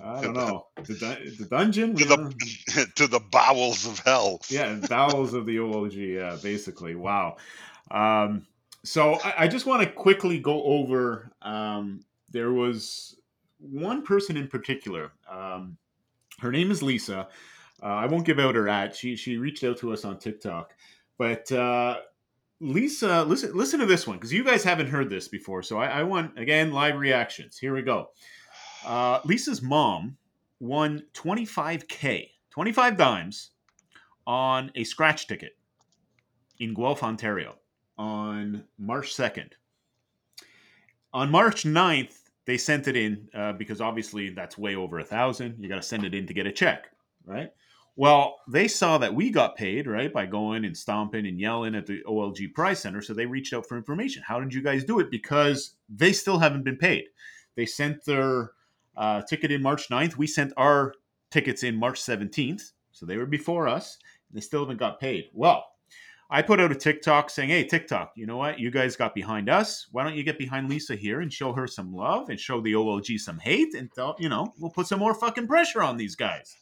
I 0.03 0.23
don't 0.23 0.35
know. 0.35 0.67
The, 0.85 0.95
dun- 0.95 1.33
the 1.39 1.45
dungeon? 1.45 1.95
to 1.97 2.05
the 2.05 2.93
to 2.97 3.07
the 3.07 3.21
bowels 3.21 3.87
of 3.87 3.99
hell. 4.01 4.41
yeah, 4.49 4.75
bowels 4.89 5.35
of 5.35 5.45
the 5.47 5.57
OLG. 5.57 6.15
Yeah, 6.15 6.39
basically. 6.43 6.95
Wow. 6.95 7.37
Um, 7.91 8.47
so 8.85 9.15
I, 9.23 9.35
I 9.41 9.49
just 9.49 9.67
want 9.67 9.83
to 9.83 9.91
quickly 9.91 10.39
go 10.39 10.63
over. 10.63 11.31
Um, 11.43 12.05
there 12.31 12.53
was 12.53 13.17
one 13.59 14.03
person 14.03 14.37
in 14.37 14.49
particular. 14.49 15.13
Um, 15.31 15.77
her 16.41 16.51
name 16.51 16.71
is 16.71 16.83
Lisa. 16.83 17.29
Uh, 17.83 17.87
I 17.87 18.07
won't 18.07 18.25
give 18.25 18.39
out 18.39 18.55
her 18.55 18.69
at. 18.69 18.97
She 18.97 19.17
she 19.17 19.37
reached 19.37 19.63
out 19.65 19.77
to 19.79 19.93
us 19.93 20.05
on 20.05 20.19
TikTok, 20.19 20.73
but 21.19 21.51
uh, 21.53 21.99
Lisa, 22.63 23.25
listen 23.25 23.57
listen 23.57 23.81
to 23.81 23.87
this 23.87 24.07
one 24.07 24.17
because 24.17 24.33
you 24.33 24.45
guys 24.45 24.63
haven't 24.63 24.87
heard 24.87 25.11
this 25.11 25.27
before. 25.27 25.65
So 25.65 25.79
I, 25.79 25.87
I 25.87 26.03
want 26.05 26.39
again 26.39 26.71
live 26.71 26.97
reactions. 26.97 27.59
Here 27.59 27.75
we 27.75 27.83
go. 27.83 28.11
Uh, 28.87 29.19
Lisa's 29.25 29.61
mom 29.61 30.17
won 30.61 31.03
25k, 31.15 32.31
25 32.51 32.97
dimes 32.97 33.51
on 34.29 34.71
a 34.77 34.85
scratch 34.85 35.27
ticket 35.27 35.57
in 36.61 36.73
Guelph, 36.73 37.03
Ontario 37.03 37.57
on 37.99 38.65
March 38.79 39.15
2nd. 39.15 39.51
On 41.13 41.31
March 41.31 41.65
9th, 41.65 42.17
they 42.47 42.57
sent 42.57 42.87
it 42.87 42.97
in 42.97 43.29
uh, 43.35 43.53
because 43.53 43.81
obviously 43.81 44.31
that's 44.31 44.57
way 44.57 44.77
over 44.77 45.01
a 45.01 45.05
thousand. 45.05 45.57
You 45.59 45.69
got 45.69 45.77
to 45.77 45.83
send 45.83 46.05
it 46.05 46.15
in 46.15 46.27
to 46.29 46.35
get 46.35 46.47
a 46.47 46.53
check, 46.53 46.87
right? 47.27 47.51
Well, 47.95 48.41
they 48.49 48.69
saw 48.69 48.97
that 48.99 49.15
we 49.15 49.31
got 49.31 49.57
paid, 49.57 49.87
right, 49.87 50.11
by 50.13 50.25
going 50.25 50.65
and 50.65 50.77
stomping 50.77 51.27
and 51.27 51.39
yelling 51.39 51.75
at 51.75 51.87
the 51.87 52.03
OLG 52.09 52.55
Prize 52.55 52.81
Center. 52.81 53.03
So 53.03 53.13
they 53.13 53.27
reached 53.27 53.53
out 53.53 53.67
for 53.67 53.77
information. 53.77 54.23
How 54.27 54.41
did 54.41 54.55
you 54.55 54.63
guys 54.63 54.85
do 54.85 54.99
it? 54.99 55.11
Because 55.11 55.75
they 55.91 56.13
still 56.13 56.39
haven't 56.39 56.65
been 56.65 56.79
paid. 56.79 57.05
They 57.55 57.67
sent 57.67 58.05
their 58.07 58.53
uh, 58.97 59.23
ticket 59.23 59.53
in 59.53 59.63
March 59.63 59.89
9th. 59.91 60.17
We 60.17 60.27
sent 60.27 60.55
our 60.57 60.95
tickets 61.31 61.63
in 61.63 61.77
March 61.77 62.01
17th. 62.01 62.73
So 62.93 63.05
they 63.05 63.19
were 63.19 63.27
before 63.27 63.69
us. 63.69 63.99
They 64.33 64.41
still 64.41 64.61
haven't 64.61 64.79
got 64.79 64.99
paid. 64.99 65.25
Well, 65.35 65.67
I 66.31 66.41
put 66.41 66.61
out 66.61 66.73
a 66.73 66.75
TikTok 66.75 67.29
saying, 67.29 67.51
"Hey, 67.51 67.65
TikTok, 67.65 68.13
you 68.17 68.25
know 68.25 68.39
what? 68.39 68.59
You 68.59 68.71
guys 68.71 68.97
got 68.97 69.15
behind 69.15 69.51
us. 69.51 69.87
Why 69.93 70.03
don't 70.03 70.15
you 70.15 70.23
get 70.23 70.39
behind 70.39 70.71
Lisa 70.71 70.97
here 70.97 71.21
and 71.21 71.31
show 71.31 71.53
her 71.53 71.67
some 71.67 71.93
love 71.93 72.31
and 72.31 72.41
show 72.41 72.63
the 72.63 72.73
OLG 72.73 73.19
some 73.19 73.39
hate 73.39 73.75
and 73.75 73.91
th- 73.95 74.15
you 74.19 74.31
know 74.31 74.55
we'll 74.59 74.71
put 74.71 74.87
some 74.87 74.99
more 74.99 75.15
fucking 75.15 75.47
pressure 75.47 75.83
on 75.83 75.99
these 75.99 76.17
guys." 76.17 76.57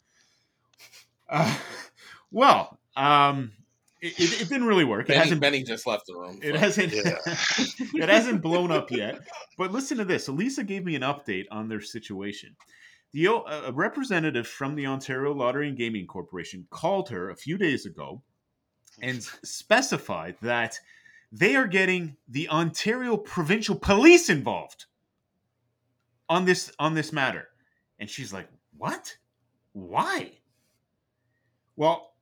Uh, 1.31 1.57
well, 2.31 2.79
um, 2.97 3.53
it, 4.01 4.19
it, 4.19 4.43
it 4.43 4.49
didn't 4.49 4.67
really 4.67 4.85
work. 4.85 5.09
It 5.09 5.17
hasn't. 5.17 5.41
Benny 5.41 5.63
just 5.63 5.87
left 5.87 6.07
the 6.07 6.15
room. 6.15 6.41
It 6.43 6.57
hasn't. 6.57 6.93
Yeah. 6.93 7.17
it 7.27 8.09
hasn't 8.09 8.43
blown 8.43 8.71
up 8.71 8.91
yet. 8.91 9.21
But 9.59 9.73
listen 9.73 9.99
to 9.99 10.05
this. 10.05 10.29
Elisa 10.29 10.65
gave 10.65 10.85
me 10.85 10.95
an 10.95 11.03
update 11.03 11.45
on 11.51 11.69
their 11.69 11.81
situation. 11.81 12.57
The 13.13 13.29
O- 13.29 13.45
a 13.45 13.73
representative 13.73 14.47
from 14.47 14.75
the 14.75 14.87
Ontario 14.87 15.35
Lottery 15.35 15.69
and 15.69 15.77
Gaming 15.77 16.07
Corporation 16.07 16.67
called 16.71 17.09
her 17.11 17.31
a 17.31 17.37
few 17.37 17.59
days 17.59 17.85
ago 17.85 18.23
and 19.03 19.23
specified 19.23 20.37
that 20.43 20.79
they 21.33 21.57
are 21.57 21.67
getting 21.67 22.17
the 22.29 22.49
Ontario 22.49 23.17
Provincial 23.17 23.77
Police 23.77 24.29
involved 24.29 24.87
on 26.29 26.45
this 26.45 26.73
on 26.79 26.95
this 26.95 27.13
matter. 27.13 27.49
And 27.99 28.09
she's 28.09 28.33
like, 28.33 28.49
"What? 28.77 29.17
Why?" 29.73 30.40
Well, 31.81 32.13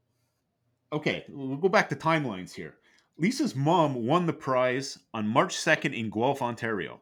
okay, 0.92 1.24
we'll 1.28 1.56
go 1.56 1.68
back 1.68 1.88
to 1.88 1.96
timelines 1.96 2.54
here. 2.54 2.76
Lisa's 3.16 3.56
mom 3.56 4.06
won 4.06 4.26
the 4.26 4.32
prize 4.32 5.00
on 5.12 5.26
March 5.26 5.56
2nd 5.56 5.98
in 5.98 6.10
Guelph, 6.10 6.40
Ontario. 6.40 7.00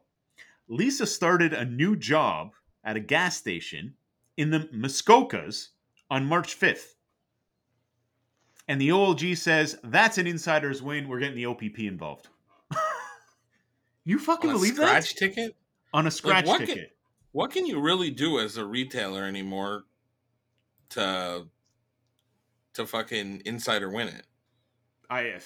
Lisa 0.67 1.05
started 1.05 1.53
a 1.53 1.65
new 1.65 1.95
job 1.95 2.53
at 2.83 2.97
a 2.97 2.99
gas 2.99 3.37
station 3.37 3.93
in 4.37 4.49
the 4.49 4.61
Muskokas 4.73 5.67
on 6.09 6.25
March 6.25 6.59
5th. 6.59 6.95
And 8.67 8.81
the 8.81 8.89
OLG 8.89 9.37
says 9.37 9.77
that's 9.83 10.17
an 10.17 10.25
insider's 10.25 10.81
win. 10.81 11.07
We're 11.07 11.19
getting 11.19 11.35
the 11.35 11.45
OPP 11.45 11.77
involved. 11.81 12.27
you 14.03 14.17
fucking 14.17 14.49
believe 14.49 14.77
that? 14.77 14.89
On 14.89 14.97
a 14.97 15.01
scratch 15.03 15.13
that? 15.13 15.19
ticket? 15.19 15.55
On 15.93 16.07
a 16.07 16.11
scratch 16.11 16.47
what 16.47 16.57
can- 16.57 16.65
ticket. 16.65 16.97
What 17.33 17.51
can 17.51 17.67
you 17.67 17.79
really 17.79 18.09
do 18.09 18.39
as 18.39 18.57
a 18.57 18.65
retailer 18.65 19.25
anymore 19.25 19.83
to 20.89 21.45
to 22.77 22.87
fucking 22.87 23.41
insider 23.45 23.89
win 23.89 24.07
it? 24.07 24.25
I 25.09 25.39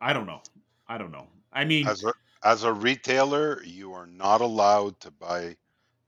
I 0.00 0.12
don't 0.12 0.26
know. 0.26 0.42
I 0.88 0.98
don't 0.98 1.12
know. 1.12 1.28
I 1.52 1.64
mean, 1.64 1.86
As 1.86 2.04
a 2.04 2.12
as 2.42 2.64
a 2.64 2.72
retailer, 2.72 3.62
you 3.64 3.92
are 3.92 4.06
not 4.06 4.40
allowed 4.40 4.98
to 5.00 5.10
buy 5.10 5.56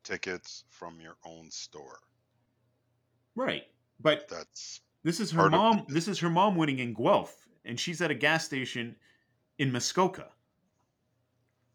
tickets 0.02 0.64
from 0.68 1.00
your 1.00 1.16
own 1.24 1.50
store. 1.50 2.00
right. 3.34 3.64
But 4.00 4.28
That's 4.28 4.80
This 5.04 5.20
is 5.20 5.30
her 5.30 5.48
part 5.48 5.54
of 5.54 5.60
mom. 5.60 5.84
This 5.88 6.08
is 6.08 6.18
her 6.20 6.30
mom 6.30 6.56
winning 6.56 6.78
in 6.80 6.94
Guelph, 6.94 7.46
and 7.64 7.78
she's 7.78 8.00
at 8.00 8.10
a 8.10 8.14
gas 8.14 8.44
station 8.44 8.96
in 9.58 9.70
Muskoka. 9.70 10.32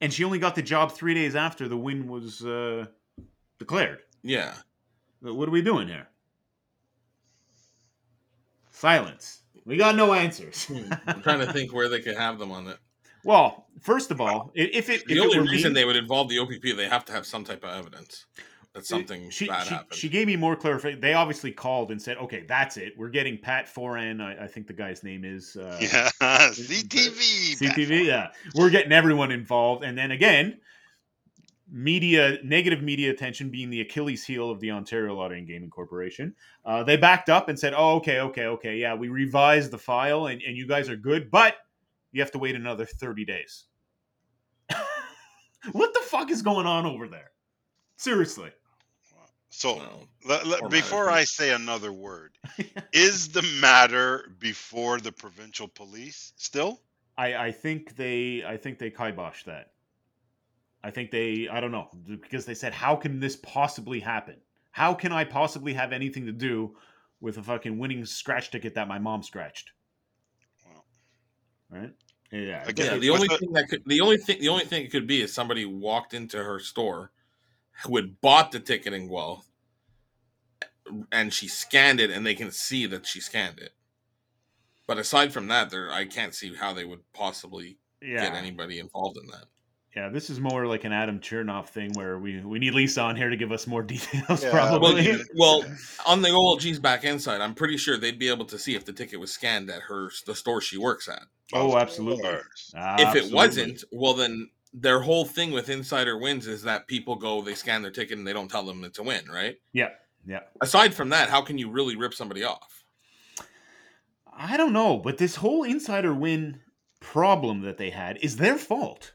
And 0.01 0.13
she 0.13 0.23
only 0.23 0.39
got 0.39 0.55
the 0.55 0.61
job 0.61 0.91
three 0.91 1.13
days 1.13 1.35
after 1.35 1.67
the 1.67 1.77
win 1.77 2.07
was 2.07 2.45
uh, 2.45 2.87
declared. 3.57 4.03
Yeah. 4.21 4.55
What 5.21 5.47
are 5.47 5.51
we 5.51 5.61
doing 5.61 5.87
here? 5.87 6.07
Silence. 8.77 9.41
We 9.65 9.75
got 9.75 9.95
no 9.95 10.13
answers. 10.13 10.67
I'm 11.07 11.21
trying 11.21 11.39
to 11.39 11.51
think 11.51 11.73
where 11.73 11.89
they 11.89 11.99
could 11.99 12.15
have 12.15 12.37
them 12.37 12.51
on 12.51 12.67
it. 12.67 12.77
well, 13.23 13.65
first 13.81 14.11
of 14.11 14.21
all, 14.21 14.51
if 14.53 14.89
it 14.89 15.05
The 15.07 15.13
if 15.13 15.17
it 15.17 15.19
only 15.19 15.39
were 15.39 15.45
reason 15.45 15.73
me, 15.73 15.79
they 15.81 15.85
would 15.85 15.95
involve 15.95 16.29
the 16.29 16.39
OPP, 16.39 16.77
they 16.77 16.87
have 16.87 17.03
to 17.05 17.11
have 17.11 17.25
some 17.25 17.43
type 17.43 17.63
of 17.63 17.71
evidence 17.71 18.27
that 18.73 18.85
something 18.85 19.31
she, 19.31 19.47
bad 19.47 19.65
she, 19.65 19.73
happened. 19.73 19.93
she 19.95 20.09
gave 20.09 20.27
me 20.27 20.35
more 20.35 20.55
clarification. 20.55 21.01
They 21.01 21.15
obviously 21.15 21.51
called 21.51 21.89
and 21.89 21.99
said, 21.99 22.17
"Okay, 22.17 22.45
that's 22.47 22.77
it. 22.77 22.93
We're 22.95 23.09
getting 23.09 23.39
Pat 23.39 23.67
Foran. 23.67 24.21
I, 24.21 24.45
I 24.45 24.47
think 24.47 24.67
the 24.67 24.73
guy's 24.73 25.03
name 25.03 25.25
is 25.25 25.57
uh, 25.57 25.77
yeah, 25.81 26.09
CTV. 26.51 27.57
CTV, 27.57 28.05
yeah. 28.05 28.27
We're 28.53 28.69
getting 28.69 28.91
everyone 28.91 29.31
involved. 29.31 29.83
And 29.83 29.97
then 29.97 30.11
again, 30.11 30.59
media, 31.69 32.37
negative 32.43 32.81
media 32.81 33.11
attention 33.11 33.49
being 33.49 33.69
the 33.69 33.81
Achilles 33.81 34.25
heel 34.25 34.49
of 34.49 34.59
the 34.59 34.71
Ontario 34.71 35.15
Lottery 35.15 35.39
and 35.39 35.47
Gaming 35.47 35.69
Corporation. 35.69 36.33
Uh, 36.65 36.83
they 36.83 36.97
backed 36.97 37.29
up 37.29 37.49
and 37.49 37.59
said, 37.59 37.73
oh, 37.75 37.95
okay, 37.95 38.19
okay, 38.19 38.45
okay. 38.45 38.77
Yeah, 38.77 38.95
we 38.95 39.09
revised 39.09 39.71
the 39.71 39.77
file 39.77 40.27
and, 40.27 40.41
and 40.41 40.55
you 40.55 40.67
guys 40.67 40.89
are 40.89 40.95
good, 40.95 41.29
but 41.29 41.55
you 42.11 42.21
have 42.21 42.31
to 42.31 42.39
wait 42.39 42.55
another 42.55 42.85
30 42.85 43.25
days. 43.25 43.65
what 45.71 45.93
the 45.93 45.99
fuck 46.01 46.31
is 46.31 46.41
going 46.41 46.65
on 46.65 46.85
over 46.85 47.07
there? 47.07 47.31
Seriously. 47.97 48.51
So 49.49 49.77
No. 49.77 50.07
le- 50.25 50.45
le- 50.45 50.59
Or 50.59 50.69
before 50.69 51.05
management. 51.05 51.17
I 51.17 51.23
say 51.23 51.51
another 51.51 51.91
word, 51.91 52.37
is 52.93 53.29
the 53.29 53.41
matter 53.61 54.31
before 54.39 54.99
the 54.99 55.11
provincial 55.11 55.67
police 55.67 56.33
still? 56.35 56.81
I, 57.17 57.35
I 57.47 57.51
think 57.51 57.95
they 57.95 58.43
I 58.45 58.57
think 58.57 58.77
they 58.77 58.91
kiboshed 58.91 59.45
that. 59.45 59.71
I 60.83 60.91
think 60.91 61.11
they 61.11 61.47
I 61.49 61.59
don't 61.59 61.71
know 61.71 61.89
because 62.05 62.45
they 62.45 62.53
said 62.53 62.73
how 62.73 62.95
can 62.95 63.19
this 63.19 63.35
possibly 63.37 63.99
happen? 63.99 64.35
How 64.71 64.93
can 64.93 65.11
I 65.11 65.23
possibly 65.23 65.73
have 65.73 65.91
anything 65.91 66.25
to 66.27 66.31
do 66.31 66.75
with 67.19 67.37
a 67.37 67.43
fucking 67.43 67.77
winning 67.77 68.05
scratch 68.05 68.51
ticket 68.51 68.75
that 68.75 68.87
my 68.87 68.99
mom 68.99 69.23
scratched? 69.23 69.71
Well, 70.65 70.85
Right? 71.69 71.93
Yeah. 72.31 72.63
Again, 72.67 72.93
Yeah, 72.93 72.97
the 72.99 73.09
only 73.09 73.27
the- 73.27 73.37
thing 73.37 73.53
that 73.53 73.69
could 73.69 73.83
the 73.85 74.01
only 74.01 74.17
thing 74.17 74.39
the 74.39 74.49
only 74.49 74.65
thing 74.65 74.85
it 74.85 74.91
could 74.91 75.07
be 75.07 75.21
is 75.21 75.33
somebody 75.33 75.65
walked 75.65 76.13
into 76.13 76.43
her 76.43 76.59
store 76.59 77.11
who 77.83 77.95
had 77.95 78.21
bought 78.21 78.51
the 78.51 78.59
ticket 78.59 78.93
in 78.93 79.07
Guelph 79.07 79.49
and 81.11 81.33
she 81.33 81.47
scanned 81.47 81.99
it 81.99 82.11
and 82.11 82.25
they 82.25 82.35
can 82.35 82.51
see 82.51 82.85
that 82.85 83.05
she 83.05 83.19
scanned 83.19 83.59
it. 83.59 83.73
But 84.87 84.97
aside 84.97 85.33
from 85.33 85.47
that, 85.47 85.69
there 85.69 85.91
I 85.91 86.05
can't 86.05 86.33
see 86.33 86.55
how 86.55 86.73
they 86.73 86.85
would 86.85 87.11
possibly 87.13 87.77
get 88.01 88.33
anybody 88.35 88.79
involved 88.79 89.17
in 89.17 89.27
that. 89.27 89.45
Yeah, 89.97 90.09
this 90.09 90.29
is 90.29 90.39
more 90.39 90.67
like 90.67 90.83
an 90.83 90.93
Adam 90.93 91.19
Chernoff 91.19 91.69
thing 91.69 91.91
where 91.93 92.19
we, 92.19 92.39
we 92.41 92.59
need 92.59 92.75
Lisa 92.75 93.01
on 93.01 93.15
here 93.15 93.31
to 93.31 93.35
give 93.35 93.51
us 93.51 93.65
more 93.65 93.81
details, 93.95 94.43
Yeah, 94.43 94.53
Well, 94.53 94.67
probably. 94.79 95.07
you- 95.07 95.25
well, 95.35 95.65
on 96.05 96.21
the 96.21 96.29
OLG's 96.29 96.77
back 96.77 97.03
end 97.03 97.19
side, 97.19 97.41
I'm 97.41 97.55
pretty 97.55 97.77
sure 97.77 97.97
they'd 97.97 98.19
be 98.19 98.29
able 98.29 98.45
to 98.45 98.59
see 98.59 98.75
if 98.75 98.85
the 98.85 98.93
ticket 98.93 99.19
was 99.19 99.31
scanned 99.33 99.71
at 99.71 99.81
her 99.81 100.11
the 100.27 100.35
store 100.35 100.61
she 100.61 100.77
works 100.77 101.09
at. 101.09 101.23
oh, 101.53 101.75
absolutely. 101.79 102.21
course. 102.29 102.71
if 102.75 103.15
it 103.15 103.33
wasn't, 103.33 103.83
well 103.91 104.13
then 104.13 104.51
their 104.71 104.99
whole 104.99 105.25
thing 105.25 105.51
with 105.51 105.67
insider 105.67 106.15
wins 106.15 106.45
is 106.45 106.61
that 106.61 106.85
people 106.85 107.15
go, 107.15 107.41
they 107.41 107.55
scan 107.55 107.81
their 107.81 107.89
ticket 107.89 108.19
and 108.19 108.27
they 108.27 108.33
don't 108.33 108.51
tell 108.51 108.63
them 108.67 108.83
it's 108.83 108.99
a 108.99 109.03
win, 109.03 109.25
right? 109.33 109.55
Yeah, 109.73 109.89
yeah. 110.27 110.41
Aside 110.61 110.93
from 110.93 111.09
that, 111.09 111.29
how 111.31 111.41
can 111.41 111.57
you 111.57 111.71
really 111.71 111.95
rip 111.95 112.13
somebody 112.13 112.43
off? 112.43 112.83
I 114.31 114.57
don't 114.57 114.73
know, 114.73 114.97
but 114.99 115.17
this 115.17 115.37
whole 115.37 115.63
insider 115.63 116.13
win 116.13 116.59
problem 116.99 117.61
that 117.61 117.79
they 117.79 117.89
had 117.89 118.17
is 118.21 118.37
their 118.37 118.59
fault, 118.59 119.13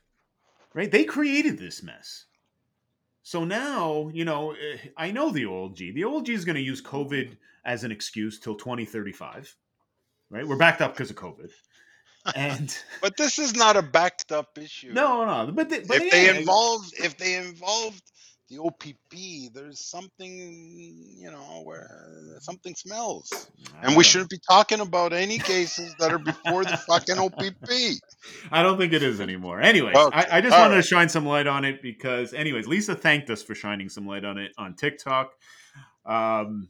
right? 0.75 0.91
They 0.91 1.05
created 1.05 1.59
this 1.59 1.83
mess. 1.83 2.27
So 3.23 3.45
now, 3.45 4.11
you 4.13 4.25
know, 4.25 4.53
eh, 4.53 4.79
I 4.97 5.11
know 5.11 5.31
the 5.31 5.45
OLG. 5.45 5.95
The 5.95 6.03
OLG 6.03 6.31
is 6.31 6.45
going 6.45 6.57
to 6.57 6.63
use 6.63 6.83
COVID 6.83 7.37
as 7.65 7.85
an 7.85 7.93
excuse 7.93 8.41
till 8.41 8.57
2035, 8.57 9.55
right? 10.31 10.47
We're 10.47 10.57
backed 10.57 10.81
up 10.81 10.95
because 10.95 11.11
of 11.11 11.17
COVID. 11.17 11.51
And 12.35 12.77
But 13.01 13.17
this 13.17 13.39
is 13.39 13.55
not 13.55 13.77
a 13.77 13.83
backed 13.83 14.33
up 14.33 14.59
issue. 14.59 14.93
no, 14.93 15.25
no, 15.25 15.53
but, 15.53 15.69
they, 15.69 15.81
but 15.81 16.03
if 16.03 16.11
they 16.11 16.27
yeah, 16.27 16.39
involved, 16.39 16.95
if 16.99 17.17
they 17.17 17.37
involved 17.37 18.12
the 18.53 18.63
OPP, 18.63 19.53
there's 19.55 19.81
something, 19.81 21.17
you 21.19 21.31
know, 21.31 21.63
where 21.65 22.37
something 22.41 22.75
smells, 22.75 23.33
I 23.81 23.87
and 23.87 23.97
we 23.97 24.05
shouldn't 24.05 24.29
be 24.29 24.39
talking 24.49 24.81
about 24.81 25.13
any 25.15 25.39
cases 25.39 25.95
that 25.99 26.13
are 26.13 26.19
before 26.19 26.65
the 26.65 26.77
fucking 26.77 27.19
OPP. 27.19 27.99
I 28.51 28.63
don't 28.63 28.77
think 28.79 28.93
it 28.93 29.03
is 29.03 29.21
anymore. 29.21 29.61
Anyway, 29.61 29.93
Okay, 29.97 30.17
I, 30.31 30.39
I 30.39 30.41
just 30.43 30.53
all 30.53 30.61
wanted 30.61 30.75
right. 30.75 30.83
to 30.83 30.89
shine 30.89 31.09
some 31.09 31.25
light 31.25 31.47
on 31.47 31.65
it 31.65 31.81
because, 31.83 32.35
anyways, 32.35 32.69
Lisa 32.69 32.95
thanked 32.95 33.31
us 33.31 33.43
for 33.43 33.55
shining 33.55 33.89
some 33.89 34.07
light 34.07 34.25
on 34.25 34.37
it 34.37 34.53
on 34.59 34.75
TikTok. 34.75 35.33
Um, 36.05 36.69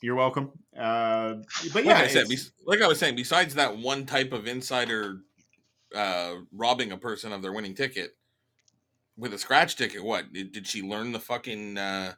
you're 0.00 0.16
welcome. 0.16 0.52
Uh, 0.74 1.34
but 1.74 1.84
yeah, 1.84 1.94
like 1.94 2.04
I 2.04 2.08
said, 2.08 2.26
like 2.66 2.80
I 2.80 2.86
was 2.86 2.98
saying, 2.98 3.16
besides 3.16 3.54
that 3.56 3.76
one 3.76 4.06
type 4.06 4.32
of 4.32 4.46
insider 4.46 5.18
uh, 5.94 6.34
robbing 6.52 6.92
a 6.92 6.96
person 6.96 7.32
of 7.32 7.42
their 7.42 7.52
winning 7.52 7.74
ticket 7.74 8.12
with 9.20 9.32
a 9.34 9.38
scratch 9.38 9.76
ticket, 9.76 10.02
what 10.02 10.32
did, 10.32 10.50
did 10.52 10.66
she 10.66 10.82
learn 10.82 11.12
the 11.12 11.20
fucking 11.20 11.78
uh, 11.78 12.14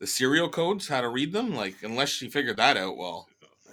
the 0.00 0.06
serial 0.06 0.48
codes, 0.48 0.88
how 0.88 1.00
to 1.00 1.08
read 1.08 1.32
them. 1.32 1.54
Like 1.54 1.76
unless 1.82 2.08
she 2.08 2.28
figured 2.28 2.56
that 2.56 2.76
out, 2.76 2.96
well, 2.96 3.28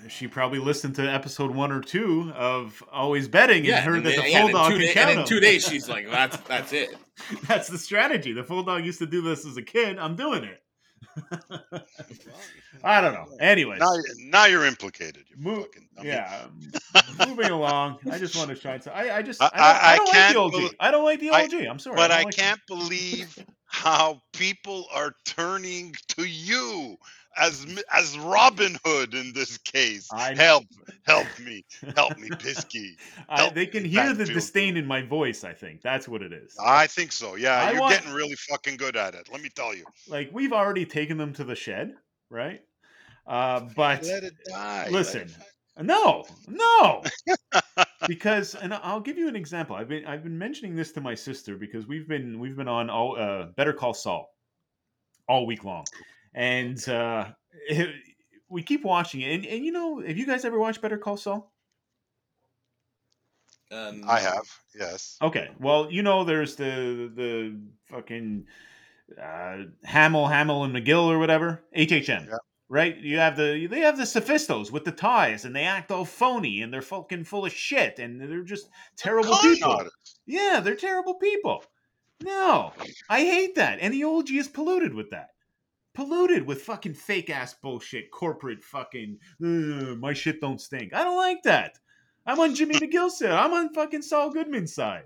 She 0.09 0.27
probably 0.27 0.59
listened 0.59 0.95
to 0.95 1.01
episode 1.03 1.51
one 1.51 1.71
or 1.71 1.81
two 1.81 2.31
of 2.35 2.83
Always 2.91 3.27
Betting 3.27 3.65
and 3.67 3.83
heard 3.83 3.97
and 3.97 4.05
that 4.05 4.15
then- 4.15 4.25
the 4.25 4.29
yeah, 4.31 4.41
full 4.41 4.51
dog 4.51 4.71
can 4.71 4.79
da- 4.81 4.93
count 4.93 5.09
and 5.11 5.19
in 5.21 5.25
two 5.25 5.39
days 5.39 5.65
she's 5.67 5.87
like, 5.95 6.09
that's 6.09 6.37
that's 6.41 6.73
it. 6.73 6.95
That's 7.47 7.67
the 7.69 7.77
strategy. 7.77 8.33
The 8.33 8.43
full 8.43 8.63
dog 8.63 8.83
used 8.83 8.99
to 8.99 9.05
do 9.05 9.21
this 9.21 9.45
as 9.45 9.55
a 9.57 9.61
kid. 9.61 9.97
I'm 9.97 10.15
doing 10.15 10.43
it. 10.43 10.61
I 12.83 13.01
don't 13.01 13.13
know. 13.13 13.25
Anyways, 13.39 13.79
Now, 13.79 13.95
now 14.19 14.45
you're 14.45 14.65
implicated. 14.65 15.23
You 15.29 15.35
Mo- 15.37 15.61
fucking 15.61 15.87
dummy. 15.95 16.09
yeah. 16.09 16.45
Um, 17.19 17.29
moving 17.29 17.51
along. 17.51 17.97
I 18.11 18.17
just 18.17 18.35
want 18.37 18.49
to 18.49 18.55
shine. 18.55 18.81
some- 18.81 18.93
I, 18.95 19.17
I 19.17 19.21
just 19.21 19.41
I- 19.41 19.49
I, 19.53 19.57
don't, 19.57 19.61
I, 19.61 19.69
I- 19.69 19.93
I 19.93 19.95
don't 19.97 20.05
like 20.05 20.13
can't 20.13 20.33
the 20.33 20.39
OG. 20.41 20.51
bel- 20.51 20.69
I 20.79 20.91
don't 20.91 21.03
like 21.03 21.19
the 21.19 21.29
I- 21.31 21.43
OG. 21.43 21.53
I'm 21.69 21.79
sorry. 21.79 21.95
But 21.95 22.07
don't 22.09 22.17
I 22.19 22.23
like 22.23 22.35
can't 22.35 22.59
believe 22.67 23.45
how 23.65 24.21
people 24.33 24.85
are 24.93 25.13
turning 25.25 25.95
to 26.09 26.25
you 26.25 26.97
as 27.37 27.65
as 27.93 28.17
Robin 28.19 28.77
Hood 28.85 29.13
in 29.13 29.33
this 29.33 29.57
case. 29.57 30.07
Help, 30.11 30.65
help 31.05 31.27
me, 31.39 31.65
help 31.95 32.17
me, 32.17 32.29
Pisky. 32.29 32.91
I, 33.29 33.41
help 33.41 33.53
they 33.53 33.65
can 33.65 33.83
me 33.83 33.89
hear 33.89 34.13
the 34.13 34.25
disdain 34.25 34.77
in 34.77 34.85
my 34.85 35.01
voice. 35.01 35.43
I 35.43 35.53
think 35.53 35.81
that's 35.81 36.07
what 36.07 36.21
it 36.21 36.33
is. 36.33 36.55
I 36.63 36.87
think 36.87 37.11
so. 37.11 37.35
Yeah, 37.35 37.55
I 37.55 37.71
you're 37.71 37.81
want- 37.81 37.95
getting 37.95 38.13
really 38.13 38.35
fucking 38.35 38.77
good 38.77 38.95
at 38.95 39.15
it. 39.15 39.29
Let 39.31 39.41
me 39.41 39.49
tell 39.49 39.75
you. 39.75 39.85
Like 40.07 40.29
we've 40.31 40.53
already 40.53 40.85
taken 40.85 41.17
them 41.17 41.33
to 41.33 41.43
the 41.43 41.55
shed, 41.55 41.93
right? 42.29 42.61
Uh, 43.27 43.61
but 43.75 44.03
Let 44.03 44.23
it 44.23 44.33
die. 44.47 44.85
it 44.85 44.91
listen. 44.91 45.29
No, 45.81 46.23
no. 46.47 47.03
because 48.07 48.55
and 48.55 48.73
I'll 48.73 49.01
give 49.01 49.17
you 49.17 49.27
an 49.27 49.35
example. 49.35 49.75
I've 49.75 49.89
been 49.89 50.05
I've 50.05 50.23
been 50.23 50.37
mentioning 50.37 50.75
this 50.75 50.91
to 50.93 51.01
my 51.01 51.15
sister 51.15 51.57
because 51.57 51.85
we've 51.85 52.07
been 52.07 52.39
we've 52.39 52.55
been 52.55 52.67
on 52.69 52.89
all 52.89 53.19
uh, 53.19 53.47
Better 53.57 53.73
Call 53.73 53.93
Saul 53.93 54.29
all 55.27 55.45
week 55.45 55.63
long, 55.63 55.83
and 56.35 56.87
uh, 56.89 57.29
we 58.49 58.61
keep 58.61 58.83
watching 58.83 59.21
it. 59.21 59.33
And, 59.33 59.45
and 59.45 59.65
you 59.65 59.71
know, 59.71 60.01
have 60.01 60.17
you 60.17 60.27
guys 60.27 60.45
ever 60.45 60.59
watched 60.59 60.81
Better 60.81 60.99
Call 60.99 61.17
Saul? 61.17 61.51
And 63.71 64.05
I 64.05 64.19
have. 64.19 64.43
Yes. 64.77 65.17
Okay, 65.21 65.49
well, 65.59 65.89
you 65.89 66.03
know, 66.03 66.23
there's 66.23 66.55
the 66.55 67.11
the 67.15 67.57
fucking 67.89 68.45
uh, 69.19 69.57
Hamill, 69.83 70.27
Hamill 70.27 70.65
and 70.65 70.75
McGill 70.75 71.07
or 71.07 71.17
whatever, 71.17 71.63
HHM. 71.75 72.27
Yeah. 72.27 72.37
Right? 72.67 72.97
You 72.97 73.17
have 73.17 73.37
the 73.37 73.67
they 73.67 73.79
have 73.79 73.97
the 73.97 74.03
Sophistos 74.03 74.71
with 74.71 74.85
the 74.85 74.91
ties, 74.91 75.45
and 75.45 75.55
they 75.55 75.63
act 75.63 75.91
all 75.91 76.05
phony, 76.05 76.61
and 76.61 76.71
they're 76.71 76.81
fucking 76.81 77.23
full 77.23 77.45
of 77.45 77.53
shit, 77.53 77.97
and 77.97 78.21
they're 78.21 78.43
just 78.43 78.69
terrible 78.97 79.33
Con 79.33 79.41
people. 79.41 79.71
artists. 79.71 80.19
Yeah, 80.27 80.61
they're 80.63 80.75
terrible 80.75 81.15
people. 81.15 81.63
No, 82.23 82.71
I 83.09 83.21
hate 83.21 83.55
that, 83.55 83.79
and 83.81 83.93
the 83.93 84.03
OG 84.03 84.31
is 84.31 84.47
polluted 84.47 84.93
with 84.93 85.09
that. 85.09 85.29
Polluted 85.95 86.45
with 86.45 86.61
fucking 86.61 86.93
fake 86.93 87.29
ass 87.29 87.55
bullshit, 87.55 88.11
corporate 88.11 88.63
fucking. 88.63 89.17
"Uh, 89.41 89.95
my 89.95 90.13
shit 90.13 90.41
don't 90.41 90.59
stink. 90.61 90.93
I 90.93 91.03
don't 91.03 91.17
like 91.17 91.41
that. 91.43 91.79
I'm 92.25 92.39
on 92.39 92.53
Jimmy 92.53 92.75
McGill's 92.75 93.19
side. 93.19 93.31
I'm 93.31 93.53
on 93.53 93.73
fucking 93.73 94.01
Saul 94.01 94.31
Goodman's 94.31 94.73
side. 94.73 95.05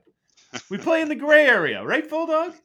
We 0.70 0.78
play 0.80 1.02
in 1.02 1.10
the 1.10 1.16
gray 1.16 1.46
area, 1.46 1.84
right, 1.84 2.06
Full 2.08 2.28
Dog? 2.28 2.56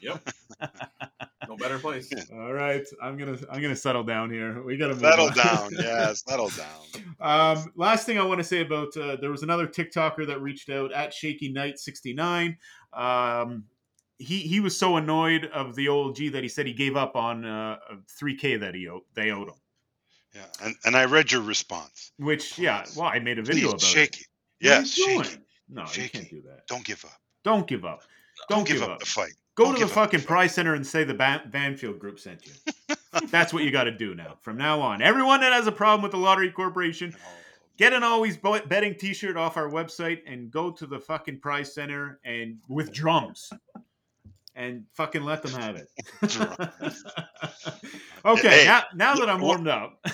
Yep. 0.00 0.30
no 1.48 1.56
better 1.56 1.78
place. 1.78 2.10
All 2.32 2.52
right, 2.52 2.86
I'm 3.02 3.16
gonna 3.16 3.38
I'm 3.50 3.60
gonna 3.60 3.76
settle 3.76 4.04
down 4.04 4.30
here. 4.30 4.62
We 4.62 4.76
gotta 4.76 4.96
Settle 4.96 5.30
down. 5.30 5.70
Yeah, 5.78 6.12
settle 6.14 6.50
down. 6.50 7.04
Um, 7.20 7.72
last 7.76 8.06
thing 8.06 8.18
I 8.18 8.22
want 8.22 8.38
to 8.38 8.44
say 8.44 8.60
about 8.60 8.96
uh, 8.96 9.16
there 9.20 9.30
was 9.30 9.42
another 9.42 9.66
TikToker 9.66 10.26
that 10.26 10.40
reached 10.40 10.70
out 10.70 10.92
at 10.92 11.12
Shaky 11.12 11.52
Knight 11.52 11.78
sixty 11.78 12.14
nine. 12.14 12.56
Um, 12.92 13.64
he 14.18 14.38
he 14.40 14.60
was 14.60 14.76
so 14.76 14.96
annoyed 14.96 15.46
of 15.46 15.74
the 15.74 15.86
OLG 15.86 16.32
that 16.32 16.42
he 16.42 16.48
said 16.48 16.66
he 16.66 16.72
gave 16.72 16.96
up 16.96 17.16
on 17.16 17.44
uh, 17.44 17.76
three 18.18 18.36
K 18.36 18.56
that 18.56 18.74
he 18.74 18.88
owed, 18.88 19.02
they 19.14 19.30
owed 19.30 19.48
him. 19.48 19.54
Yeah, 20.34 20.42
and 20.62 20.74
and 20.84 20.96
I 20.96 21.04
read 21.04 21.30
your 21.32 21.42
response. 21.42 22.12
Which 22.18 22.58
yeah, 22.58 22.84
well 22.96 23.06
I 23.08 23.18
made 23.18 23.38
a 23.38 23.42
video 23.42 23.68
Please, 23.68 23.72
about 23.72 23.80
shake 23.80 24.14
it. 24.16 24.20
it. 24.20 24.26
Yes, 24.60 24.90
shake 24.90 25.20
it. 25.32 25.38
No, 25.68 25.84
you 25.94 26.08
can't 26.08 26.28
do 26.30 26.42
that. 26.42 26.66
Don't 26.66 26.84
give 26.84 27.04
up. 27.04 27.12
Don't 27.44 27.66
give 27.66 27.84
up. 27.84 28.02
Don't, 28.48 28.66
give, 28.66 28.80
give, 28.80 28.88
up. 28.88 28.98
the 29.00 29.06
fight. 29.06 29.32
Go 29.54 29.64
Don't 29.64 29.74
to 29.74 29.78
the 29.80 29.84
up 29.84 29.88
the 29.90 29.94
fucking 29.94 30.20
fight. 30.20 30.26
prize 30.26 30.54
center 30.54 30.74
and 30.74 30.86
say 30.86 31.04
the 31.04 31.14
Ban- 31.14 31.48
Banfield 31.50 31.98
group 31.98 32.18
sent 32.18 32.44
you. 32.46 32.96
That's 33.30 33.52
what 33.52 33.62
you 33.62 33.70
got 33.70 33.84
to 33.84 33.92
do 33.92 34.14
now. 34.14 34.36
From 34.40 34.56
now 34.56 34.80
on, 34.80 35.00
everyone 35.00 35.40
that 35.40 35.52
has 35.52 35.66
a 35.66 35.72
problem 35.72 36.02
with 36.02 36.10
the 36.10 36.18
Lottery 36.18 36.50
Corporation, 36.50 37.14
Oh, 37.16 37.28
get 37.78 37.92
an 37.92 38.02
always 38.02 38.36
betting 38.66 38.96
T-shirt 38.96 39.36
off 39.36 39.56
our 39.56 39.68
website 39.70 40.20
and 40.26 40.50
go 40.50 40.70
to 40.72 40.86
the 40.86 40.98
fucking 40.98 41.38
prize 41.40 41.72
center 41.72 42.18
and 42.24 42.58
with 42.68 42.92
drums 42.92 43.50
and 44.54 44.84
fucking 44.94 45.22
let 45.24 45.42
them 45.42 45.52
have 45.60 45.76
it. 45.76 45.88
okay, 48.24 48.48
Hey, 48.48 48.64
now, 48.66 48.82
now 48.94 49.14
that 49.14 49.28
I'm 49.28 49.40
warmed 49.40 49.68
up, 49.68 50.04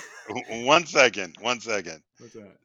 One 0.48 0.86
second. 0.86 1.36
One 1.40 1.60
second. 1.60 2.02
what's 2.18 2.34
that? 2.34 2.56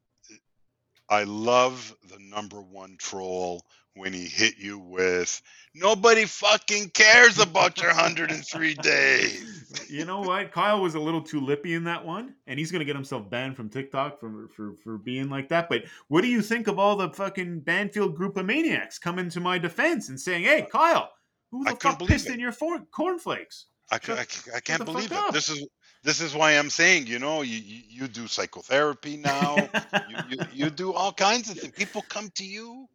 I 1.10 1.24
love 1.24 1.96
the 2.10 2.18
number 2.20 2.62
one 2.62 2.96
troll 2.98 3.64
when 3.94 4.12
he 4.12 4.26
hit 4.26 4.58
you 4.58 4.78
with 4.80 5.40
nobody 5.76 6.26
fucking 6.26 6.90
cares 6.90 7.40
about 7.40 7.78
your 7.80 7.92
103 7.92 8.74
days. 8.82 9.86
You 9.90 10.04
know 10.06 10.22
what? 10.22 10.52
Kyle 10.52 10.82
was 10.82 10.96
a 10.96 11.00
little 11.00 11.22
too 11.22 11.40
lippy 11.40 11.76
in 11.76 11.84
that 11.84 12.04
one, 12.04 12.34
and 12.48 12.58
he's 12.58 12.72
gonna 12.72 12.86
get 12.86 12.96
himself 12.96 13.30
banned 13.30 13.56
from 13.56 13.70
TikTok 13.70 14.20
for 14.20 14.50
for 14.56 14.74
for 14.84 14.98
being 14.98 15.30
like 15.30 15.48
that. 15.50 15.70
But 15.70 15.84
what 16.08 16.22
do 16.22 16.28
you 16.28 16.42
think 16.42 16.68
of 16.68 16.80
all 16.80 16.96
the 16.96 17.10
fucking 17.12 17.60
Banfield 17.62 18.16
group 18.16 18.36
of 18.36 18.46
maniacs 18.48 18.98
coming 18.98 19.30
to 19.30 19.40
my 19.40 19.58
defense 19.60 20.10
and 20.10 20.20
saying, 20.20 20.44
"Hey, 20.44 20.68
Kyle, 20.72 21.12
who 21.58 21.68
I 21.68 21.74
the 21.74 21.80
fuck 21.80 21.98
believe 22.00 22.12
pissed 22.12 22.28
it. 22.30 22.34
in 22.34 22.40
your 22.40 22.52
for- 22.52 22.80
cornflakes?" 22.92 23.66
I, 23.92 24.00
Shut- 24.00 24.18
I, 24.54 24.58
I 24.58 24.60
can't 24.62 24.84
believe 24.86 25.12
up. 25.12 25.30
it. 25.30 25.34
This 25.34 25.50
is 25.50 25.68
this 26.04 26.20
is 26.22 26.34
why 26.36 26.52
I'm 26.58 26.70
saying, 26.70 27.08
you 27.08 27.20
know, 27.20 27.42
you 27.44 27.58
you, 27.58 27.82
you 27.88 28.08
do 28.08 28.28
psychotherapy 28.28 29.18
now. 29.18 29.56
you, 30.10 30.18
you 30.30 30.38
you 30.54 30.70
do 30.70 30.94
all 30.94 31.12
kinds 31.14 31.50
of 31.50 31.58
things. 31.60 31.74
People 31.74 32.04
come 32.10 32.30
to 32.36 32.46
you 32.46 32.88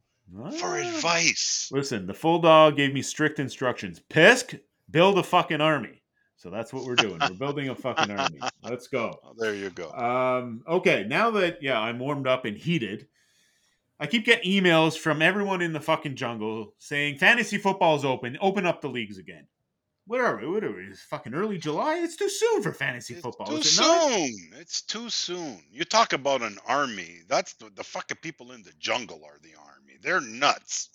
for 0.58 0.78
Ah. 0.78 0.88
advice. 0.96 1.68
Listen, 1.72 2.06
the 2.06 2.14
full 2.14 2.40
dog 2.40 2.76
gave 2.76 2.92
me 2.92 3.02
strict 3.02 3.38
instructions. 3.38 4.00
Pisk, 4.08 4.54
build 4.90 5.18
a 5.18 5.22
fucking 5.22 5.60
army. 5.60 6.02
So 6.36 6.48
that's 6.50 6.72
what 6.72 6.84
we're 6.84 6.94
doing. 6.96 7.18
We're 7.20 7.34
building 7.36 7.68
a 7.68 7.74
fucking 7.74 8.10
army. 8.10 8.40
Let's 8.64 8.88
go. 8.88 9.12
Oh, 9.22 9.34
there 9.36 9.54
you 9.54 9.68
go. 9.70 9.90
Um, 9.92 10.62
okay, 10.66 11.04
now 11.06 11.30
that 11.32 11.62
yeah, 11.62 11.78
I'm 11.78 11.98
warmed 11.98 12.26
up 12.26 12.46
and 12.46 12.56
heated, 12.56 13.06
I 14.00 14.06
keep 14.06 14.24
getting 14.24 14.50
emails 14.50 14.96
from 14.96 15.20
everyone 15.20 15.60
in 15.60 15.74
the 15.74 15.80
fucking 15.80 16.16
jungle 16.16 16.74
saying 16.78 17.18
fantasy 17.18 17.58
football's 17.58 18.04
open. 18.04 18.38
Open 18.40 18.64
up 18.64 18.80
the 18.80 18.88
leagues 18.88 19.18
again. 19.18 19.46
What 20.06 20.20
are 20.20 20.38
we? 20.38 20.46
What 20.48 20.64
are 20.64 20.74
we? 20.74 20.84
It's 20.84 21.02
fucking 21.02 21.34
early 21.34 21.58
July. 21.58 21.96
It's 21.98 22.16
too 22.16 22.30
soon 22.30 22.62
for 22.62 22.72
fantasy 22.72 23.14
It's 23.14 23.22
football. 23.22 23.46
too 23.46 23.56
it 23.56 23.76
not? 23.78 24.10
soon. 24.10 24.50
It's 24.58 24.80
too 24.80 25.10
soon. 25.10 25.62
You 25.70 25.84
talk 25.84 26.14
about 26.14 26.42
an 26.42 26.58
army. 26.66 27.18
That's 27.28 27.52
the, 27.52 27.70
the 27.74 27.84
fucking 27.84 28.16
people 28.22 28.52
in 28.52 28.62
the 28.62 28.72
jungle 28.80 29.20
are 29.24 29.38
the 29.42 29.54
army. 29.54 29.98
They're 30.02 30.20
nuts. 30.22 30.88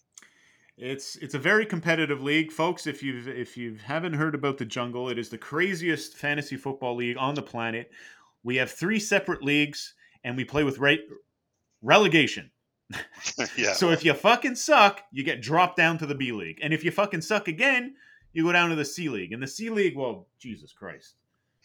It's 0.77 1.15
it's 1.17 1.35
a 1.35 1.39
very 1.39 1.65
competitive 1.65 2.21
league, 2.21 2.51
folks. 2.51 2.87
If 2.87 3.01
you've 3.03 3.27
if 3.29 3.55
you 3.55 3.75
haven't 3.81 4.13
heard 4.13 4.35
about 4.35 4.57
the 4.57 4.65
jungle, 4.65 5.07
it 5.09 5.17
is 5.17 5.29
the 5.29 5.37
craziest 5.37 6.17
fantasy 6.17 6.57
football 6.57 6.95
league 6.97 7.17
on 7.17 7.35
the 7.35 7.41
planet. 7.41 7.91
We 8.43 8.57
have 8.57 8.71
three 8.71 8.99
separate 8.99 9.41
leagues, 9.43 9.93
and 10.25 10.35
we 10.35 10.43
play 10.43 10.65
with 10.65 10.79
re- 10.79 11.07
relegation. 11.81 12.51
yeah. 13.57 13.73
So 13.73 13.89
if 13.89 14.05
you 14.05 14.13
fucking 14.13 14.55
suck, 14.55 15.03
you 15.11 15.23
get 15.23 15.41
dropped 15.41 15.77
down 15.77 15.97
to 15.99 16.05
the 16.05 16.15
B 16.15 16.31
League. 16.31 16.59
And 16.61 16.73
if 16.73 16.83
you 16.83 16.91
fucking 16.91 17.21
suck 17.21 17.47
again, 17.47 17.95
you 18.33 18.43
go 18.43 18.51
down 18.51 18.69
to 18.69 18.75
the 18.75 18.85
C 18.85 19.09
League. 19.09 19.33
And 19.33 19.41
the 19.41 19.47
C 19.47 19.69
League, 19.69 19.95
well, 19.95 20.27
Jesus 20.39 20.71
Christ. 20.71 21.15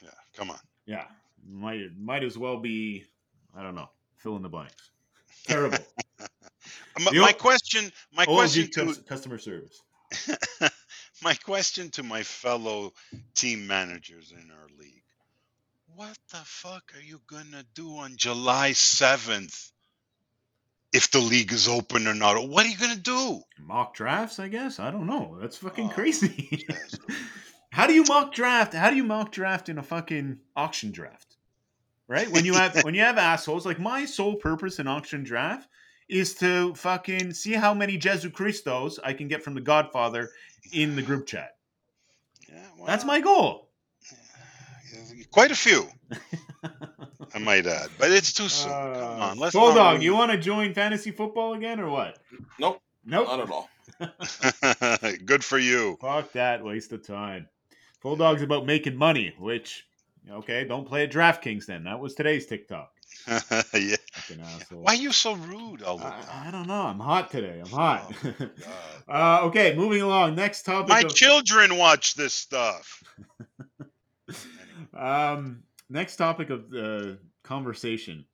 yeah. 0.02 0.10
Come 0.34 0.50
on. 0.50 0.58
Yeah. 0.86 1.04
Might 1.46 1.96
might 1.98 2.22
as 2.22 2.36
well 2.36 2.58
be 2.58 3.04
I 3.56 3.62
don't 3.62 3.74
know, 3.74 3.88
fill 4.16 4.36
in 4.36 4.42
the 4.42 4.48
blanks. 4.48 4.90
Terrible. 5.46 5.78
My, 6.98 7.12
my 7.12 7.32
question. 7.32 7.90
My 8.12 8.24
OG 8.24 8.26
question 8.26 8.70
to 8.72 8.84
cus- 8.86 8.98
customer 8.98 9.38
service. 9.38 9.80
my 11.22 11.34
question 11.34 11.88
to 11.90 12.02
my 12.02 12.22
fellow 12.22 12.92
team 13.34 13.66
managers 13.66 14.32
in 14.32 14.50
our 14.50 14.66
league. 14.78 15.02
What 15.94 16.18
the 16.30 16.38
fuck 16.44 16.92
are 16.94 17.02
you 17.02 17.20
gonna 17.26 17.64
do 17.74 17.96
on 17.96 18.16
July 18.16 18.72
seventh? 18.72 19.70
If 20.92 21.10
the 21.12 21.20
league 21.20 21.52
is 21.52 21.68
open 21.68 22.06
or 22.08 22.14
not, 22.14 22.48
what 22.48 22.66
are 22.66 22.68
you 22.68 22.76
gonna 22.76 22.96
do? 22.96 23.42
Mock 23.58 23.94
drafts, 23.94 24.38
I 24.40 24.48
guess. 24.48 24.80
I 24.80 24.90
don't 24.90 25.06
know. 25.06 25.38
That's 25.40 25.56
fucking 25.58 25.86
Oh, 25.86 25.94
crazy. 25.94 26.66
How 27.70 27.86
do 27.86 27.92
you 27.94 28.02
mock 28.04 28.34
draft? 28.34 28.74
How 28.74 28.90
do 28.90 28.96
you 28.96 29.04
mock 29.04 29.30
draft 29.30 29.68
in 29.68 29.78
a 29.78 29.82
fucking 29.82 30.38
auction 30.56 30.90
draft? 30.90 31.36
Right? 32.08 32.28
When 32.30 32.44
you 32.44 32.54
have 32.54 32.76
when 32.82 32.94
you 32.94 33.02
have 33.02 33.18
assholes, 33.18 33.64
like 33.64 33.78
my 33.78 34.04
sole 34.04 34.34
purpose 34.34 34.80
in 34.80 34.88
auction 34.88 35.22
draft 35.22 35.68
is 36.08 36.34
to 36.34 36.74
fucking 36.74 37.32
see 37.34 37.52
how 37.52 37.72
many 37.72 37.96
Jesu 37.96 38.30
Christos 38.30 38.98
I 39.04 39.12
can 39.12 39.28
get 39.28 39.44
from 39.44 39.54
the 39.54 39.60
Godfather 39.60 40.30
in 40.72 40.96
the 40.96 41.02
group 41.02 41.26
chat. 41.26 41.56
Yeah, 42.48 42.66
That's 42.84 43.04
my 43.04 43.20
goal. 43.20 43.68
quite 45.30 45.52
a 45.52 45.54
few. 45.54 45.86
I 47.34 47.38
might 47.38 47.66
add, 47.66 47.88
but 47.98 48.10
it's 48.10 48.32
too 48.32 48.48
soon. 48.48 48.70
Come 48.72 49.20
on, 49.20 49.38
let's 49.38 49.54
Bulldog, 49.54 49.76
not 49.76 49.96
Uh, 49.96 50.00
you 50.00 50.14
want 50.14 50.32
to 50.32 50.38
join 50.38 50.74
fantasy 50.74 51.10
football 51.10 51.54
again 51.54 51.80
or 51.80 51.88
what? 51.90 52.18
Nope, 52.58 52.80
Nope. 53.04 53.26
not 53.28 53.40
at 53.40 53.50
all. 53.50 53.68
Good 55.24 55.44
for 55.44 55.58
you. 55.58 55.98
Fuck 56.00 56.32
that 56.32 56.64
waste 56.64 56.92
of 56.92 57.06
time. 57.06 57.48
Full 58.00 58.16
Dog's 58.16 58.42
about 58.42 58.66
making 58.66 58.96
money, 58.96 59.34
which 59.38 59.86
okay, 60.30 60.64
don't 60.64 60.86
play 60.86 61.04
at 61.04 61.12
DraftKings 61.12 61.66
then. 61.66 61.84
That 61.84 62.00
was 62.00 62.14
today's 62.14 62.46
TikTok. 62.46 62.92
yeah. 63.74 63.96
Why 64.70 64.92
are 64.92 64.94
you 64.94 65.12
so 65.12 65.34
rude 65.34 65.82
all 65.82 65.98
the 65.98 66.06
I, 66.06 66.46
I 66.46 66.50
don't 66.50 66.66
know. 66.68 66.82
I'm 66.82 67.00
hot 67.00 67.30
today. 67.30 67.60
I'm 67.62 67.70
hot. 67.70 68.12
Oh, 68.24 68.44
uh, 69.12 69.40
okay, 69.44 69.74
moving 69.74 70.00
along. 70.00 70.36
Next 70.36 70.62
topic. 70.62 70.88
My 70.88 71.00
of- 71.00 71.14
children 71.14 71.76
watch 71.76 72.14
this 72.14 72.32
stuff. 72.32 73.02
Um, 74.94 75.62
next 75.90 76.16
topic 76.16 76.50
of 76.50 76.70
the 76.70 77.18
conversation. 77.42 78.24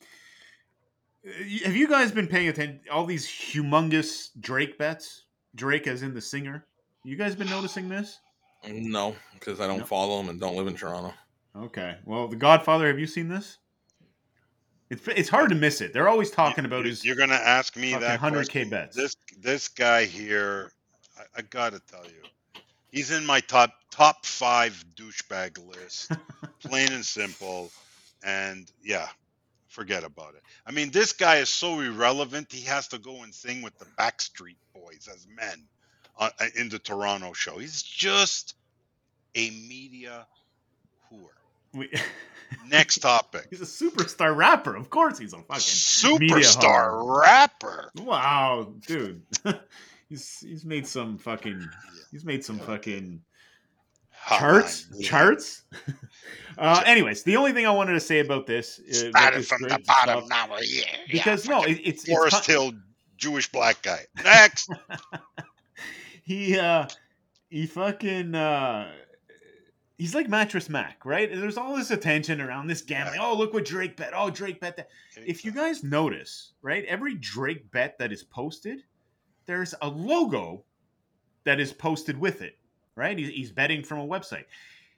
Have 1.64 1.75
you 1.75 1.88
guys 1.88 2.12
been 2.12 2.29
paying 2.29 2.49
attention? 2.49 2.81
All 2.92 3.05
these 3.05 3.27
humongous 3.27 4.29
Drake 4.40 4.79
bets. 4.79 5.25
Drake, 5.57 5.87
as 5.87 6.03
in 6.03 6.14
the 6.14 6.21
singer. 6.21 6.66
You 7.05 7.16
guys 7.16 7.35
been 7.35 7.49
noticing 7.51 7.88
this? 7.88 8.21
No, 8.69 9.16
because 9.35 9.61
I 9.61 9.66
don't 9.66 9.79
No. 9.79 9.85
follow 9.85 10.21
him 10.21 10.29
and 10.29 10.38
don't 10.38 10.55
live 10.57 10.66
in 10.66 10.75
Toronto. 10.77 11.14
Okay. 11.57 11.97
Well, 12.05 12.29
The 12.29 12.37
Godfather. 12.37 12.87
Have 12.88 12.99
you 12.99 13.07
seen 13.07 13.29
this? 13.29 13.59
It's 14.90 15.07
it's 15.09 15.29
hard 15.29 15.49
to 15.49 15.55
miss 15.57 15.81
it. 15.81 15.92
They're 15.92 16.09
always 16.09 16.31
talking 16.31 16.64
about 16.64 16.85
You- 16.85 16.90
his. 16.90 17.05
You're 17.05 17.16
gonna 17.16 17.35
ask 17.35 17.77
me 17.77 17.92
that 17.95 18.21
100K 18.21 18.64
bets. 18.64 18.95
This 18.95 19.16
this 19.38 19.66
guy 19.66 20.05
here, 20.05 20.71
I, 21.19 21.23
I 21.38 21.42
gotta 21.42 21.81
tell 21.81 22.05
you, 22.05 22.23
he's 22.96 23.11
in 23.11 23.26
my 23.26 23.40
top 23.40 23.72
top 23.90 24.24
five 24.24 24.82
douchebag 24.96 25.59
list, 25.68 26.11
plain 26.61 26.92
and 26.92 27.04
simple. 27.04 27.70
And 28.24 28.70
yeah, 28.82 29.06
forget 29.68 30.02
about 30.02 30.35
it. 30.35 30.42
I 30.66 30.72
mean, 30.72 30.90
this 30.90 31.12
guy 31.12 31.37
is 31.37 31.48
so 31.48 31.80
irrelevant. 31.80 32.50
He 32.50 32.64
has 32.66 32.88
to 32.88 32.98
go 32.98 33.22
and 33.22 33.32
sing 33.35 33.62
with 33.62 33.78
the 33.78 33.85
Backstreet 33.98 34.56
Boys 34.74 35.09
as 35.12 35.26
men 35.37 35.62
uh, 36.18 36.30
in 36.56 36.68
the 36.70 36.78
Toronto 36.78 37.32
show. 37.35 37.59
He's 37.59 37.82
just 37.82 38.54
a 39.35 39.50
media 39.50 40.26
whore. 41.12 41.28
we- 41.72 41.90
Next 42.68 42.98
topic. 42.98 43.48
he's 43.50 43.61
a 43.61 43.64
superstar 43.64 44.35
rapper. 44.35 44.76
Of 44.76 44.88
course, 44.88 45.18
he's 45.18 45.32
a 45.32 45.38
fucking 45.38 45.61
Superstar 45.61 47.20
rapper. 47.20 47.90
Wow, 47.96 48.72
dude. 48.87 49.22
he's 50.09 50.38
he's 50.40 50.64
made 50.64 50.87
some 50.87 51.19
fucking. 51.19 51.69
He's 52.11 52.25
made 52.25 52.45
some 52.45 52.59
fucking 52.59 53.21
charts. 54.29 54.87
Charts. 55.03 55.62
uh, 56.59 56.83
anyways, 56.87 57.23
the 57.23 57.37
only 57.37 57.53
thing 57.53 57.66
I 57.66 57.71
wanted 57.71 57.95
to 57.95 58.01
say 58.01 58.21
about 58.21 58.47
this, 58.47 58.81
uh, 58.88 59.11
Started 59.11 59.47
from 59.47 59.62
the 59.62 59.79
bottom 59.87 60.25
stuff- 60.27 60.49
now. 60.49 60.57
Yeah, 60.62 60.85
because 61.11 61.47
yeah, 61.47 61.53
no, 61.53 61.62
it, 61.64 61.81
it's, 61.85 62.05
it's 62.05 62.09
Forest 62.09 62.45
con- 62.45 62.55
Hill 62.55 62.73
Jewish 63.16 63.51
black 63.51 63.83
guy. 63.83 64.01
Next. 64.23 64.71
he 66.25 66.59
uh 66.59 66.87
he 67.49 67.66
fucking 67.66 68.35
uh 68.35 68.90
he's 69.97 70.14
like 70.14 70.29
mattress 70.29 70.69
mac 70.69 71.05
right 71.05 71.31
there's 71.33 71.57
all 71.57 71.77
this 71.77 71.92
attention 71.92 72.40
around 72.40 72.66
this 72.66 72.83
gambling 72.83 73.21
oh 73.23 73.35
look 73.35 73.55
what 73.55 73.64
drake 73.64 73.97
bet 73.97 74.11
oh 74.14 74.29
drake 74.29 74.61
bet 74.61 74.77
that 74.77 74.88
if 75.25 75.45
you 75.45 75.53
guys 75.53 75.85
notice 75.85 76.53
right 76.62 76.85
every 76.87 77.14
drake 77.14 77.71
bet 77.71 77.97
that 77.99 78.12
is 78.12 78.25
posted 78.25 78.81
there's 79.46 79.74
a 79.80 79.88
logo 79.88 80.64
that 81.44 81.61
is 81.61 81.72
posted 81.72 82.18
with 82.18 82.42
it 82.42 82.59
right? 82.96 83.16
He's, 83.16 83.28
he's 83.28 83.52
betting 83.52 83.85
from 83.85 84.00
a 84.00 84.06
website. 84.06 84.44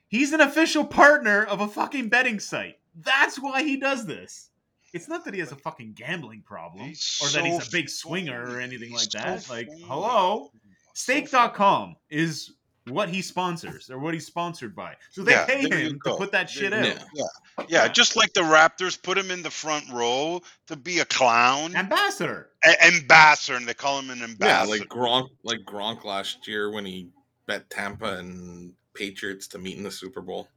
He's 0.07 0.33
an 0.33 0.41
official 0.41 0.85
partner 0.85 1.43
of 1.43 1.61
a 1.61 1.67
fucking 1.67 2.09
betting 2.09 2.39
site. 2.39 2.79
That's 2.95 3.37
why 3.37 3.61
he 3.61 3.77
does 3.77 4.07
this. 4.07 4.49
It's 4.91 5.07
not 5.07 5.23
that 5.25 5.35
he 5.35 5.39
has 5.41 5.51
a 5.51 5.55
fucking 5.55 5.93
gambling 5.93 6.41
problem 6.41 6.87
He's 6.87 7.19
or 7.21 7.27
that 7.29 7.45
he's 7.45 7.67
a 7.67 7.71
big 7.71 7.89
swinger 7.89 8.43
or 8.43 8.59
anything 8.59 8.91
like 8.91 9.09
that. 9.11 9.43
so 9.43 9.53
like 9.53 9.69
hello? 9.85 10.51
Stake.com 10.93 11.95
is 12.09 12.53
what 12.89 13.09
he 13.09 13.21
sponsors 13.21 13.89
or 13.89 13.99
what 13.99 14.13
he's 14.13 14.25
sponsored 14.25 14.75
by. 14.75 14.95
So 15.11 15.23
they 15.23 15.31
Yeah, 15.33 15.45
pay 15.45 15.69
him 15.69 15.99
to 16.05 16.15
put 16.15 16.31
that 16.31 16.49
shit 16.49 16.73
out. 16.73 16.85
Yeah. 16.85 17.23
funny. 17.55 17.67
Yeah, 17.69 17.87
just 17.87 18.15
like 18.15 18.33
the 18.33 18.41
Raptors 18.41 19.01
put 19.01 19.17
him 19.17 19.31
in 19.31 19.41
the 19.43 19.49
front 19.51 19.85
row 19.91 20.41
to 20.67 20.75
be 20.75 20.99
a 20.99 21.05
clown, 21.05 21.75
Ambassador. 21.75 22.49
A- 22.63 22.85
ambassador, 22.85 23.57
and 23.57 23.67
they 23.67 23.73
call 23.73 23.99
him 23.99 24.09
an 24.09 24.19
Yeah, 24.19 24.25
ambassador. 24.25 24.79
like 24.79 24.87
Gronk, 24.89 25.29
like 25.43 25.59
Gronk 25.65 26.03
last 26.05 26.47
year 26.47 26.71
when 26.71 26.85
he 26.85 27.09
bet 27.47 27.69
Tampa 27.69 28.17
and 28.17 28.73
Patriots 28.93 29.47
to 29.49 29.57
meet 29.57 29.77
in 29.77 29.83
the 29.83 29.91
Super 29.91 30.21
Bowl, 30.21 30.47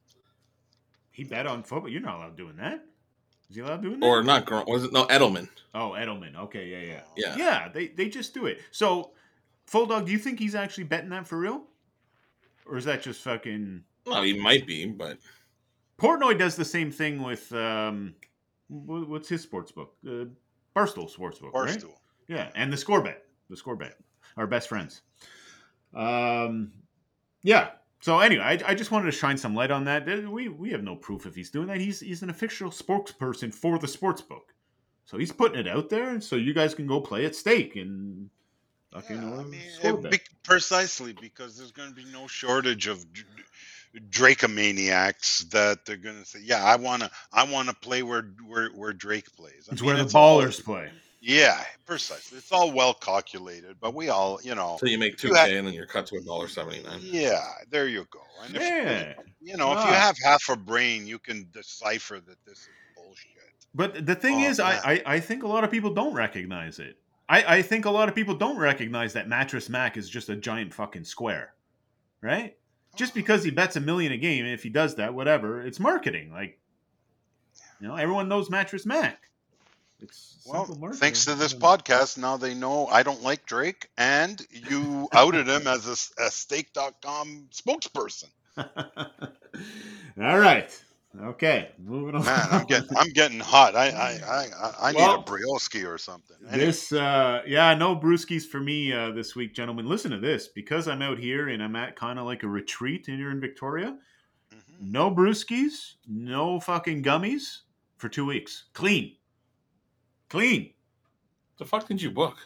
He 1.10 1.24
bet 1.24 1.46
on 1.46 1.62
football. 1.62 1.90
You're 1.90 2.00
not 2.00 2.16
allowed 2.16 2.36
doing 2.36 2.56
that. 2.56 2.84
Is 3.50 3.56
he 3.56 3.62
allowed 3.62 3.82
doing 3.82 4.00
that? 4.00 4.06
or 4.06 4.22
not 4.22 4.46
Gronk? 4.46 4.66
Was 4.66 4.84
it 4.84 4.92
no 4.92 5.04
Edelman? 5.06 5.48
oh, 5.74 5.90
Edelman. 5.90 6.36
Okay, 6.36 6.68
yeah, 6.68 6.80
yeah. 6.94 7.00
Yeah. 7.16 7.36
Yeah, 7.36 7.68
they, 7.68 7.88
they 7.88 8.08
just 8.08 8.32
do 8.32 8.46
it. 8.46 8.60
So, 8.70 9.10
Full 9.66 9.86
Dog, 9.86 10.06
do 10.06 10.12
you 10.12 10.18
think 10.18 10.38
he's 10.38 10.54
actually 10.54 10.84
betting 10.84 11.10
that 11.10 11.26
for 11.26 11.36
real? 11.38 11.64
Or 12.66 12.76
is 12.76 12.84
that 12.84 13.02
just 13.02 13.22
fucking. 13.22 13.82
Well, 14.06 14.22
he 14.22 14.38
might 14.38 14.66
be, 14.66 14.86
but 14.86 15.18
Portnoy 15.98 16.38
does 16.38 16.56
the 16.56 16.64
same 16.64 16.90
thing 16.90 17.22
with. 17.22 17.52
um 17.52 18.14
What's 18.68 19.28
his 19.28 19.42
sports 19.42 19.70
book? 19.70 19.94
Uh, 20.06 20.24
Barstool 20.74 21.14
Sportsbook, 21.14 21.52
right? 21.52 21.68
Barstool. 21.76 21.94
Yeah, 22.26 22.48
and 22.54 22.72
the 22.72 22.76
score 22.78 23.02
bet. 23.02 23.24
The 23.50 23.56
score 23.56 23.76
bet. 23.76 23.98
Our 24.38 24.46
best 24.46 24.68
friends. 24.68 25.02
Um, 25.94 26.72
yeah. 27.42 27.72
So 28.00 28.18
anyway, 28.20 28.42
I, 28.42 28.70
I 28.70 28.74
just 28.74 28.90
wanted 28.90 29.06
to 29.06 29.12
shine 29.12 29.36
some 29.36 29.54
light 29.54 29.70
on 29.70 29.84
that. 29.84 30.08
Uh, 30.08 30.30
We 30.30 30.48
we 30.48 30.70
have 30.70 30.82
no 30.82 30.96
proof 30.96 31.26
if 31.26 31.34
he's 31.34 31.50
doing 31.50 31.66
that. 31.68 31.80
He's 31.80 32.00
he's 32.00 32.22
an 32.22 32.30
official 32.30 32.70
spokesperson 32.70 33.54
for 33.54 33.78
the 33.78 33.86
sports 33.86 34.22
book, 34.22 34.54
so 35.04 35.18
he's 35.18 35.30
putting 35.32 35.60
it 35.60 35.68
out 35.68 35.90
there, 35.90 36.20
so 36.20 36.36
you 36.36 36.54
guys 36.54 36.74
can 36.74 36.86
go 36.86 37.00
play 37.00 37.26
at 37.26 37.36
stake 37.36 37.76
and 37.76 38.30
fucking 38.92 39.16
Yeah, 39.22 39.38
I 39.38 39.42
mean, 39.44 39.60
it 39.82 40.10
be- 40.10 40.20
precisely 40.44 41.12
because 41.12 41.56
there's 41.56 41.72
going 41.72 41.88
to 41.88 41.94
be 41.94 42.04
no 42.12 42.26
shortage 42.26 42.86
of 42.86 43.04
Dr- 43.12 43.26
Dracomaniacs 44.10 45.50
that 45.50 45.84
they're 45.84 45.96
going 45.96 46.18
to 46.18 46.24
say, 46.24 46.38
"Yeah, 46.42 46.64
I 46.64 46.76
want 46.76 47.02
to, 47.02 47.10
I 47.32 47.44
want 47.44 47.68
to 47.68 47.74
play 47.74 48.02
where 48.02 48.22
where 48.46 48.68
where 48.70 48.92
Drake 48.92 49.34
plays." 49.36 49.68
I 49.68 49.72
It's 49.72 49.82
mean, 49.82 49.94
where 49.94 50.04
the 50.04 50.16
all- 50.18 50.40
ballers 50.40 50.62
play. 50.62 50.90
Yeah, 51.24 51.62
precisely. 51.86 52.38
It's 52.38 52.50
all 52.50 52.72
well 52.72 52.94
calculated, 52.94 53.76
but 53.80 53.94
we 53.94 54.08
all, 54.08 54.40
you 54.42 54.56
know, 54.56 54.76
so 54.80 54.86
you 54.86 54.98
make 54.98 55.18
two 55.18 55.32
K 55.32 55.56
and 55.56 55.64
then 55.68 55.72
you're 55.72 55.86
cut 55.86 56.06
to 56.06 56.16
a 56.16 56.20
dollar 56.20 56.48
seventy 56.48 56.82
nine. 56.82 56.98
yeah, 57.00 57.40
there 57.70 57.86
you 57.86 58.06
go. 58.10 58.22
And 58.44 58.56
if, 58.56 58.62
Yeah. 58.62 59.14
you 59.40 59.56
know, 59.56 59.70
if 59.78 59.84
you 59.86 59.92
have 59.92 60.16
half 60.24 60.48
a 60.48 60.56
brain, 60.56 61.06
you 61.06 61.20
can 61.20 61.46
decipher 61.52 62.18
that 62.18 62.44
this 62.44 62.58
is 62.58 62.68
bullshit. 62.96 63.28
But 63.72 64.04
the 64.04 64.16
thing 64.16 64.44
Oh, 64.44 64.48
is, 64.48 64.58
I, 64.58 64.72
I 64.94 65.02
I 65.06 65.20
think 65.20 65.44
a 65.44 65.46
lot 65.46 65.62
of 65.62 65.70
people 65.70 65.94
don't 65.94 66.12
recognize 66.12 66.80
it. 66.80 66.96
I 67.32 67.56
I 67.56 67.62
think 67.62 67.86
a 67.86 67.90
lot 67.90 68.08
of 68.08 68.14
people 68.14 68.34
don't 68.34 68.58
recognize 68.58 69.14
that 69.14 69.26
Mattress 69.26 69.68
Mac 69.68 69.96
is 69.96 70.08
just 70.08 70.28
a 70.28 70.36
giant 70.36 70.74
fucking 70.74 71.04
square, 71.04 71.54
right? 72.20 72.56
Just 72.94 73.14
because 73.14 73.42
he 73.42 73.50
bets 73.50 73.74
a 73.76 73.80
million 73.80 74.12
a 74.12 74.18
game, 74.18 74.44
and 74.44 74.52
if 74.52 74.62
he 74.62 74.68
does 74.68 74.96
that, 74.96 75.14
whatever, 75.14 75.62
it's 75.62 75.80
marketing. 75.80 76.30
Like, 76.30 76.58
you 77.80 77.88
know, 77.88 77.96
everyone 77.96 78.28
knows 78.28 78.50
Mattress 78.50 78.84
Mac. 78.84 79.18
It's 80.00 80.46
Well, 80.46 80.66
thanks 80.94 81.24
to 81.24 81.34
this 81.34 81.54
podcast, 81.54 82.18
now 82.18 82.36
they 82.36 82.52
know 82.52 82.86
I 82.86 83.02
don't 83.02 83.22
like 83.22 83.46
Drake, 83.46 83.88
and 83.96 84.44
you 84.50 85.08
outed 85.12 85.48
him 85.48 85.66
as 85.66 85.86
a 86.18 86.30
stake.com 86.30 87.48
spokesperson. 87.50 88.28
All 88.58 90.38
right. 90.38 90.78
Okay. 91.20 91.70
Moving 91.78 92.14
on. 92.14 92.24
Man, 92.24 92.48
I'm 92.50 92.64
getting 92.66 92.96
I'm 92.96 93.10
getting 93.10 93.40
hot. 93.40 93.76
I 93.76 93.88
I 93.90 94.10
I, 94.10 94.46
I- 94.66 94.74
I 94.88 94.92
need 94.92 94.98
Well, 94.98 95.20
a 95.20 95.24
brioski 95.24 95.86
or 95.86 95.98
something. 95.98 96.36
Anyway, 96.48 96.64
This, 96.66 96.90
uh, 96.92 97.42
yeah, 97.46 97.74
no 97.74 97.94
brewskis 97.94 98.44
for 98.46 98.60
me 98.60 98.92
uh, 98.92 99.10
this 99.10 99.36
week, 99.36 99.54
gentlemen. 99.54 99.86
Listen 99.86 100.10
to 100.12 100.18
this 100.18 100.48
because 100.48 100.88
I'm 100.88 101.02
out 101.02 101.18
here 101.18 101.48
and 101.48 101.62
I'm 101.62 101.76
at 101.76 101.96
kind 101.96 102.18
of 102.18 102.24
like 102.24 102.42
a 102.44 102.48
retreat 102.48 103.08
and 103.08 103.18
you're 103.18 103.30
in 103.30 103.40
Victoria. 103.40 103.98
mhm. 104.54 104.58
No 104.80 105.10
brewskis, 105.10 105.94
no 106.08 106.58
fucking 106.60 107.02
gummies 107.02 107.58
for 107.98 108.08
two 108.08 108.24
weeks. 108.24 108.64
Clean. 108.72 109.14
Clean. 110.30 110.72
The 111.58 111.66
fuck 111.66 111.86
did 111.88 112.00
you 112.00 112.10
book? 112.10 112.38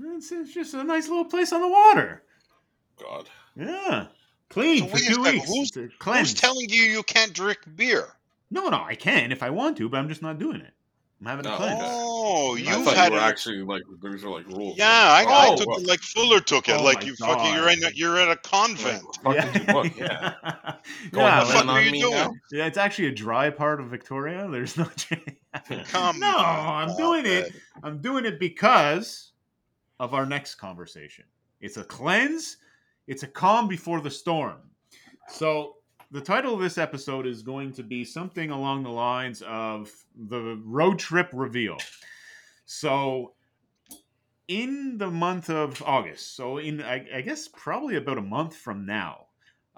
It's, 0.00 0.32
it's 0.32 0.54
just 0.54 0.72
a 0.74 0.82
nice 0.84 1.08
little 1.08 1.26
place 1.26 1.52
on 1.52 1.60
the 1.60 1.68
water. 1.68 2.22
God, 2.98 3.28
Yeah. 3.56 4.06
Clean 4.50 4.80
So 4.82 4.86
for 4.88 4.94
wait 4.94 5.02
a 5.02 5.06
two 5.14 5.24
second, 5.24 5.40
weeks. 5.40 5.74
who's- 5.74 5.90
Who's 6.02 6.34
telling 6.34 6.68
you 6.70 6.82
you 6.82 7.02
can't 7.02 7.32
drink 7.34 7.58
beer? 7.76 8.14
no, 8.50 8.68
no, 8.68 8.82
I 8.82 8.94
can 8.94 9.30
if 9.32 9.42
I 9.42 9.50
want 9.50 9.76
to, 9.78 9.88
but 9.88 9.98
I'm 9.98 10.08
just 10.08 10.22
not 10.22 10.38
doing 10.38 10.60
it. 10.62 10.72
I'm 11.20 11.26
having 11.26 11.46
a 11.46 11.52
Oh, 11.52 11.56
cleanse. 11.56 11.80
Oh, 11.82 12.54
you've 12.54 12.84
thought 12.84 12.94
had 12.96 13.06
you 13.08 13.12
were 13.14 13.18
an- 13.18 13.24
actually 13.28 13.62
like 13.62 13.82
these 14.02 14.24
are 14.24 14.30
like 14.30 14.46
rules. 14.46 14.78
Yeah, 14.78 14.86
I, 14.88 15.24
I 15.24 15.48
Oh, 15.48 15.56
took 15.56 15.66
well, 15.66 15.80
it 15.80 15.86
like 15.86 16.00
Fuller 16.00 16.38
took 16.40 16.68
it. 16.68 16.76
Oh 16.78 16.82
like 16.84 17.00
my 17.00 17.06
you 17.08 17.16
fucking 17.16 17.54
you're 17.54 17.68
in 17.70 17.82
a, 17.84 17.90
you're 17.90 18.18
at 18.18 18.30
a 18.30 18.36
convent. 18.36 19.02
what 19.22 19.36
the 19.36 19.42
fuck 19.42 19.52
did 19.52 19.66
you 19.66 19.72
book? 19.74 19.96
Yeah, 19.96 20.34
Going 21.10 21.26
yeah, 21.26 21.40
the 21.44 21.52
fuck 21.52 21.66
are 21.66 21.80
you 21.82 21.90
doing? 21.90 22.12
now? 22.14 22.32
yeah, 22.52 22.66
it's 22.66 22.78
actually 22.78 23.08
a 23.08 23.12
dry 23.14 23.50
part 23.50 23.80
of 23.80 23.88
Victoria. 23.88 24.48
There's 24.52 24.76
no. 24.78 24.86
Come 25.86 26.20
no, 26.20 26.36
on, 26.38 26.88
I'm 26.88 26.96
doing 26.96 27.26
it. 27.26 27.46
Ahmed. 27.46 27.62
I'm 27.82 27.98
doing 28.00 28.24
it 28.24 28.38
because 28.38 29.32
of 29.98 30.14
our 30.14 30.24
next 30.24 30.54
conversation. 30.54 31.24
It's 31.60 31.76
a 31.78 31.84
cleanse. 31.84 32.58
It's 33.08 33.22
a 33.22 33.26
calm 33.26 33.68
before 33.68 34.02
the 34.02 34.10
storm. 34.10 34.58
So 35.28 35.76
the 36.10 36.20
title 36.20 36.52
of 36.52 36.60
this 36.60 36.76
episode 36.76 37.26
is 37.26 37.42
going 37.42 37.72
to 37.72 37.82
be 37.82 38.04
something 38.04 38.50
along 38.50 38.82
the 38.82 38.90
lines 38.90 39.42
of 39.46 39.90
the 40.14 40.60
road 40.62 40.98
trip 40.98 41.30
reveal. 41.32 41.78
So 42.66 43.32
in 44.46 44.98
the 44.98 45.10
month 45.10 45.48
of 45.48 45.82
August, 45.82 46.36
so 46.36 46.58
in 46.58 46.82
I, 46.82 47.06
I 47.14 47.20
guess 47.22 47.48
probably 47.48 47.96
about 47.96 48.18
a 48.18 48.22
month 48.22 48.54
from 48.54 48.84
now, 48.84 49.28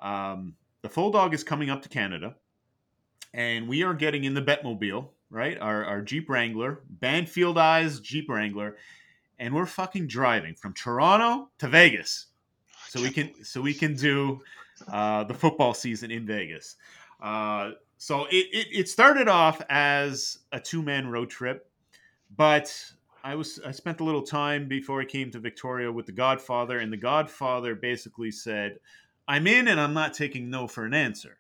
um, 0.00 0.56
the 0.82 0.88
full 0.88 1.12
dog 1.12 1.32
is 1.32 1.44
coming 1.44 1.70
up 1.70 1.82
to 1.82 1.88
Canada, 1.88 2.34
and 3.32 3.68
we 3.68 3.84
are 3.84 3.94
getting 3.94 4.24
in 4.24 4.34
the 4.34 4.42
Betmobile, 4.42 5.08
right? 5.30 5.56
Our 5.56 5.84
our 5.84 6.02
Jeep 6.02 6.28
Wrangler, 6.28 6.80
Banfield 6.88 7.58
Eyes 7.58 8.00
Jeep 8.00 8.28
Wrangler, 8.28 8.76
and 9.38 9.54
we're 9.54 9.66
fucking 9.66 10.08
driving 10.08 10.56
from 10.56 10.74
Toronto 10.74 11.48
to 11.58 11.68
Vegas, 11.68 12.26
so 12.90 13.00
we 13.00 13.10
can 13.10 13.44
so 13.44 13.60
we 13.60 13.72
can 13.72 13.94
do 13.94 14.42
uh, 14.90 15.22
the 15.22 15.34
football 15.34 15.72
season 15.72 16.10
in 16.10 16.26
Vegas. 16.26 16.74
Uh, 17.22 17.70
so 17.98 18.24
it, 18.26 18.48
it 18.52 18.66
it 18.72 18.88
started 18.88 19.28
off 19.28 19.62
as 19.68 20.40
a 20.50 20.58
two 20.58 20.82
man 20.82 21.06
road 21.06 21.30
trip, 21.30 21.70
but 22.36 22.74
I 23.22 23.36
was 23.36 23.60
I 23.64 23.70
spent 23.70 24.00
a 24.00 24.04
little 24.04 24.22
time 24.22 24.66
before 24.66 25.00
I 25.00 25.04
came 25.04 25.30
to 25.30 25.38
Victoria 25.38 25.92
with 25.92 26.06
the 26.06 26.12
Godfather, 26.12 26.80
and 26.80 26.92
the 26.92 26.96
Godfather 26.96 27.76
basically 27.76 28.32
said, 28.32 28.80
"I'm 29.28 29.46
in, 29.46 29.68
and 29.68 29.80
I'm 29.80 29.94
not 29.94 30.12
taking 30.12 30.50
no 30.50 30.66
for 30.66 30.84
an 30.84 30.94
answer." 30.94 31.36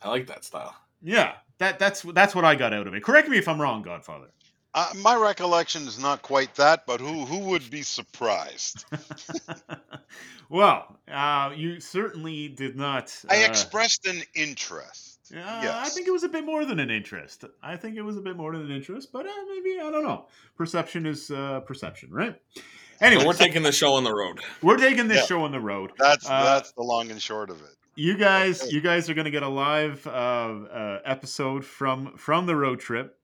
I 0.00 0.08
like 0.08 0.26
that 0.28 0.42
style. 0.42 0.74
Yeah, 1.02 1.34
that 1.58 1.78
that's 1.78 2.00
that's 2.00 2.34
what 2.34 2.46
I 2.46 2.54
got 2.54 2.72
out 2.72 2.86
of 2.86 2.94
it. 2.94 3.02
Correct 3.02 3.28
me 3.28 3.36
if 3.36 3.46
I'm 3.46 3.60
wrong, 3.60 3.82
Godfather. 3.82 4.28
Uh, 4.74 4.90
my 4.96 5.14
recollection 5.14 5.82
is 5.86 5.98
not 5.98 6.22
quite 6.22 6.54
that, 6.54 6.86
but 6.86 6.98
who 7.00 7.26
who 7.26 7.38
would 7.40 7.68
be 7.70 7.82
surprised? 7.82 8.84
well, 10.48 10.96
uh, 11.10 11.52
you 11.54 11.80
certainly 11.80 12.48
did 12.48 12.76
not. 12.76 13.14
I 13.28 13.42
uh, 13.44 13.48
expressed 13.48 14.06
an 14.06 14.22
interest. 14.34 15.32
Uh, 15.34 15.40
I 15.42 15.88
think 15.90 16.06
it 16.08 16.10
was 16.10 16.24
a 16.24 16.28
bit 16.28 16.44
more 16.44 16.64
than 16.64 16.78
an 16.78 16.90
interest. 16.90 17.44
I 17.62 17.76
think 17.76 17.96
it 17.96 18.02
was 18.02 18.16
a 18.16 18.20
bit 18.20 18.36
more 18.36 18.52
than 18.52 18.62
an 18.66 18.70
interest, 18.70 19.12
but 19.12 19.26
uh, 19.26 19.30
maybe 19.48 19.78
I 19.80 19.90
don't 19.90 20.04
know. 20.04 20.26
Perception 20.56 21.06
is 21.06 21.30
uh, 21.30 21.60
perception, 21.60 22.10
right? 22.10 22.40
Anyway, 23.00 23.22
So 23.22 23.28
we're 23.28 23.34
taking 23.34 23.62
the 23.62 23.72
show 23.72 23.94
on 23.94 24.04
the 24.04 24.14
road. 24.14 24.40
we're 24.62 24.76
taking 24.76 25.08
this 25.08 25.18
Yeah. 25.18 25.26
show 25.26 25.42
on 25.44 25.52
the 25.52 25.60
road. 25.60 25.92
That's 25.98 26.28
Uh, 26.28 26.44
that's 26.44 26.72
the 26.72 26.82
long 26.82 27.10
and 27.10 27.20
short 27.20 27.50
of 27.50 27.60
it. 27.62 27.74
You 27.94 28.16
guys, 28.16 28.62
Okay. 28.62 28.72
you 28.72 28.80
guys 28.80 29.10
are 29.10 29.14
going 29.14 29.26
to 29.26 29.30
get 29.30 29.42
a 29.42 29.48
live 29.48 30.06
uh, 30.06 30.10
uh, 30.10 31.00
episode 31.04 31.64
from 31.64 32.16
from 32.16 32.46
the 32.46 32.56
road 32.56 32.80
trip, 32.80 33.18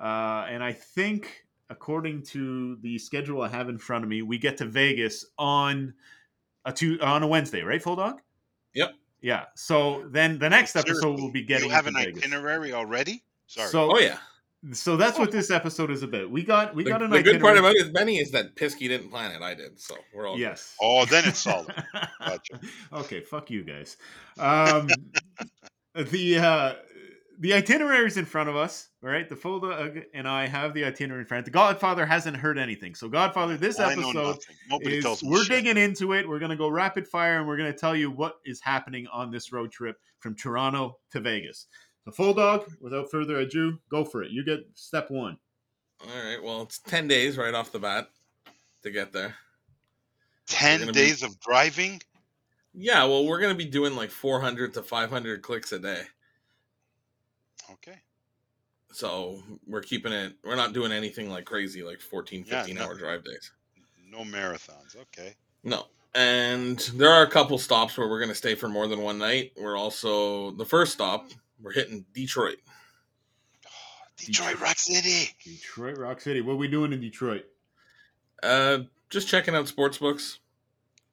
uh, 0.00 0.46
and 0.48 0.62
I 0.62 0.72
think 0.72 1.44
according 1.70 2.22
to 2.22 2.76
the 2.76 2.98
schedule 2.98 3.42
I 3.42 3.48
have 3.48 3.68
in 3.68 3.78
front 3.78 4.04
of 4.04 4.10
me, 4.10 4.22
we 4.22 4.38
get 4.38 4.56
to 4.58 4.64
Vegas 4.64 5.26
on 5.38 5.94
a 6.64 6.72
two 6.72 6.98
on 7.00 7.22
a 7.22 7.26
Wednesday, 7.26 7.62
right, 7.62 7.82
Full 7.82 7.96
Dog? 7.96 8.20
Yep. 8.74 8.94
Yeah. 9.20 9.44
So 9.56 10.04
then 10.10 10.38
the 10.38 10.48
next 10.48 10.76
episode 10.76 11.00
Seriously, 11.02 11.22
will 11.22 11.32
be 11.32 11.42
getting 11.42 11.68
You 11.68 11.74
have 11.74 11.86
an 11.86 11.94
Vegas. 11.94 12.18
itinerary 12.22 12.72
already? 12.72 13.24
Sorry. 13.46 13.68
So, 13.68 13.92
Oh 13.94 13.98
yeah. 13.98 14.18
so 14.72 14.96
that's 14.96 15.18
what 15.18 15.30
this 15.32 15.50
episode 15.50 15.90
is 15.90 16.02
about. 16.02 16.30
We 16.30 16.42
got 16.42 16.74
we 16.74 16.84
The, 16.84 16.90
got 16.90 17.02
an 17.02 17.10
the 17.10 17.22
good 17.22 17.40
part 17.40 17.54
itinerary- 17.56 17.78
about 17.80 17.88
it, 17.88 17.92
Benny, 17.94 18.18
is 18.18 18.30
that 18.32 18.54
Pisky 18.54 18.88
didn't 18.88 19.10
plan 19.10 19.32
it. 19.32 19.42
I 19.42 19.54
did, 19.54 19.80
so 19.80 19.94
we're 20.14 20.26
all 20.28 20.34
good. 20.36 20.42
yes. 20.42 20.74
oh, 20.80 21.04
then 21.06 21.24
it's 21.26 21.40
solid. 21.40 21.74
Gotcha. 22.20 22.60
okay, 22.92 23.20
fuck 23.20 23.50
you 23.50 23.64
guys. 23.64 23.96
Um, 24.38 24.88
the 25.94 26.38
uh, 26.38 26.74
the 27.40 27.54
itinerary 27.54 28.06
is 28.06 28.16
in 28.16 28.24
front 28.24 28.48
of 28.48 28.56
us, 28.56 28.88
all 29.02 29.08
right? 29.08 29.28
The 29.28 29.36
Folda 29.36 29.98
uh, 29.98 30.00
and 30.12 30.26
I 30.26 30.46
have 30.46 30.74
the 30.74 30.84
itinerary 30.84 31.22
in 31.22 31.26
front. 31.26 31.44
The 31.44 31.52
Godfather 31.52 32.04
hasn't 32.04 32.36
heard 32.36 32.58
anything, 32.58 32.94
so 32.94 33.08
Godfather, 33.08 33.56
this 33.56 33.78
oh, 33.78 33.84
I 33.84 33.92
episode. 33.92 34.38
Nobody 34.68 34.96
is, 34.98 35.04
tells 35.04 35.22
we're 35.22 35.44
shit. 35.44 35.64
digging 35.64 35.76
into 35.76 36.14
it. 36.14 36.28
We're 36.28 36.40
gonna 36.40 36.56
go 36.56 36.68
rapid 36.68 37.06
fire, 37.06 37.38
and 37.38 37.46
we're 37.46 37.56
gonna 37.56 37.72
tell 37.72 37.94
you 37.94 38.10
what 38.10 38.38
is 38.44 38.60
happening 38.60 39.06
on 39.12 39.30
this 39.30 39.52
road 39.52 39.70
trip 39.70 39.96
from 40.18 40.34
Toronto 40.34 40.98
to 41.12 41.20
Vegas. 41.20 41.68
So, 42.04 42.10
Full 42.10 42.34
Dog, 42.34 42.64
without 42.80 43.10
further 43.10 43.36
ado, 43.36 43.78
go 43.88 44.04
for 44.04 44.24
it. 44.24 44.32
You 44.32 44.44
get 44.44 44.60
step 44.74 45.10
one. 45.10 45.38
All 46.02 46.24
right. 46.24 46.42
Well, 46.42 46.62
it's 46.62 46.80
ten 46.80 47.06
days 47.06 47.38
right 47.38 47.54
off 47.54 47.70
the 47.70 47.78
bat 47.78 48.08
to 48.82 48.90
get 48.90 49.12
there. 49.12 49.36
Ten 50.46 50.80
gonna 50.80 50.92
be- 50.92 50.98
days 50.98 51.22
of 51.22 51.38
driving. 51.38 52.00
Yeah. 52.74 53.04
Well, 53.04 53.26
we're 53.26 53.40
gonna 53.40 53.54
be 53.54 53.64
doing 53.64 53.94
like 53.94 54.10
400 54.10 54.74
to 54.74 54.82
500 54.82 55.42
clicks 55.42 55.70
a 55.72 55.78
day. 55.78 56.02
Okay. 57.72 57.98
So 58.92 59.42
we're 59.66 59.82
keeping 59.82 60.12
it. 60.12 60.34
We're 60.44 60.56
not 60.56 60.72
doing 60.72 60.92
anything 60.92 61.28
like 61.30 61.44
crazy, 61.44 61.82
like 61.82 62.00
14, 62.00 62.44
Yeah, 62.46 62.58
15 62.62 62.76
no. 62.76 62.84
hour 62.84 62.94
drive 62.94 63.24
days. 63.24 63.52
No 64.10 64.20
marathons. 64.20 64.96
Okay. 64.96 65.34
No. 65.62 65.86
And 66.14 66.78
there 66.94 67.10
are 67.10 67.22
a 67.22 67.30
couple 67.30 67.58
stops 67.58 67.98
where 67.98 68.08
we're 68.08 68.18
going 68.18 68.30
to 68.30 68.34
stay 68.34 68.54
for 68.54 68.68
more 68.68 68.88
than 68.88 69.02
one 69.02 69.18
night. 69.18 69.52
We're 69.60 69.76
also 69.76 70.52
the 70.52 70.64
first 70.64 70.92
stop. 70.94 71.28
We're 71.60 71.72
hitting 71.72 72.06
Detroit. 72.14 72.56
Detroit 74.16 74.58
Rock 74.60 74.78
City. 74.78 75.30
Detroit 75.44 75.98
Rock 75.98 76.20
City. 76.20 76.40
What 76.40 76.54
are 76.54 76.56
we 76.56 76.68
doing 76.68 76.92
in 76.92 77.00
Detroit? 77.00 77.44
Uh, 78.42 78.78
just 79.10 79.28
checking 79.28 79.54
out 79.54 79.68
sports 79.68 79.98
books. 79.98 80.38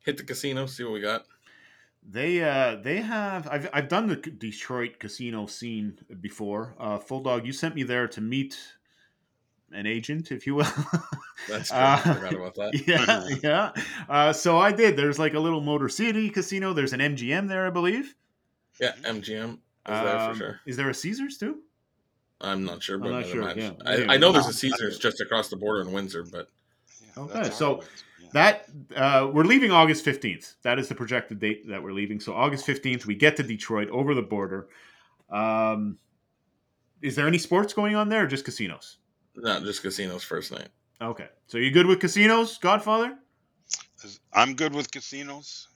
Hit 0.05 0.17
the 0.17 0.23
casino, 0.23 0.65
see 0.67 0.83
what 0.83 0.93
we 0.93 1.01
got. 1.01 1.25
They 2.07 2.43
uh 2.43 2.75
they 2.75 2.97
have 2.97 3.47
I've 3.47 3.69
I've 3.73 3.87
done 3.87 4.07
the 4.07 4.15
Detroit 4.15 4.99
casino 4.99 5.47
scene 5.47 5.97
before. 6.21 6.75
Uh 6.79 6.99
Full 6.99 7.21
Dog, 7.21 7.45
you 7.45 7.53
sent 7.53 7.75
me 7.75 7.83
there 7.83 8.07
to 8.09 8.21
meet 8.21 8.57
an 9.71 9.85
agent, 9.85 10.31
if 10.31 10.45
you 10.47 10.55
will. 10.55 10.67
That's 11.49 11.69
true. 11.69 11.77
Uh, 11.77 12.01
I 12.05 12.13
forgot 12.13 12.33
about 12.33 12.55
that. 12.55 12.83
yeah, 12.87 13.27
yeah. 13.43 13.83
Uh, 14.07 14.33
so 14.33 14.57
I 14.57 14.71
did. 14.71 14.95
There's 14.95 15.19
like 15.19 15.33
a 15.33 15.39
little 15.39 15.61
Motor 15.61 15.89
City 15.89 16.29
casino. 16.29 16.73
There's 16.73 16.93
an 16.93 16.99
MGM 16.99 17.47
there, 17.47 17.67
I 17.67 17.69
believe. 17.69 18.15
Yeah, 18.79 18.93
MGM 19.03 19.53
is 19.53 19.59
there 19.85 20.17
Um, 20.19 20.33
for 20.33 20.37
sure. 20.37 20.59
Is 20.65 20.77
there 20.77 20.89
a 20.89 20.93
Caesars 20.93 21.37
too? 21.37 21.59
I'm 22.41 22.63
not 22.65 22.83
sure, 22.83 22.97
but 22.97 23.11
not 23.11 23.23
I'd 23.23 23.27
sure, 23.27 23.53
yeah. 23.55 23.71
I, 23.85 23.93
Anyway, 23.93 24.13
I 24.13 24.17
know 24.17 24.31
there's 24.31 24.47
a 24.47 24.53
Caesars 24.53 24.99
just 24.99 25.21
across 25.21 25.49
the 25.49 25.55
border 25.55 25.81
in 25.81 25.91
Windsor, 25.91 26.23
but 26.23 26.49
Yeah, 27.01 27.23
Okay, 27.23 27.33
that's 27.43 27.57
so 27.57 27.83
how 28.33 28.49
it 28.49 28.65
went. 28.67 28.89
Yeah. 28.91 28.95
That 28.95 29.23
uh, 29.23 29.27
we're 29.27 29.43
leaving 29.43 29.71
August 29.71 30.03
fifteenth. 30.03 30.55
That 30.63 30.79
is 30.79 30.87
the 30.87 30.95
projected 30.95 31.39
date 31.39 31.67
that 31.67 31.81
we're 31.81 31.93
leaving. 31.93 32.19
So 32.19 32.33
August 32.33 32.65
fifteenth, 32.65 33.05
we 33.05 33.15
get 33.15 33.37
to 33.37 33.43
Detroit 33.43 33.89
over 33.89 34.13
the 34.13 34.21
border. 34.21 34.67
Um, 35.29 35.97
is 37.01 37.15
there 37.15 37.27
any 37.27 37.37
sports 37.37 37.73
going 37.73 37.95
on 37.95 38.09
there, 38.09 38.23
or 38.23 38.27
just 38.27 38.45
casinos? 38.45 38.97
not 39.35 39.63
just 39.63 39.81
casinos 39.81 40.23
first 40.23 40.51
night. 40.51 40.69
Okay, 41.01 41.27
so 41.47 41.57
you 41.57 41.71
good 41.71 41.85
with 41.85 41.99
casinos, 41.99 42.57
Godfather? 42.57 43.17
I'm 44.33 44.55
good 44.55 44.73
with 44.73 44.91
casinos. 44.91 45.67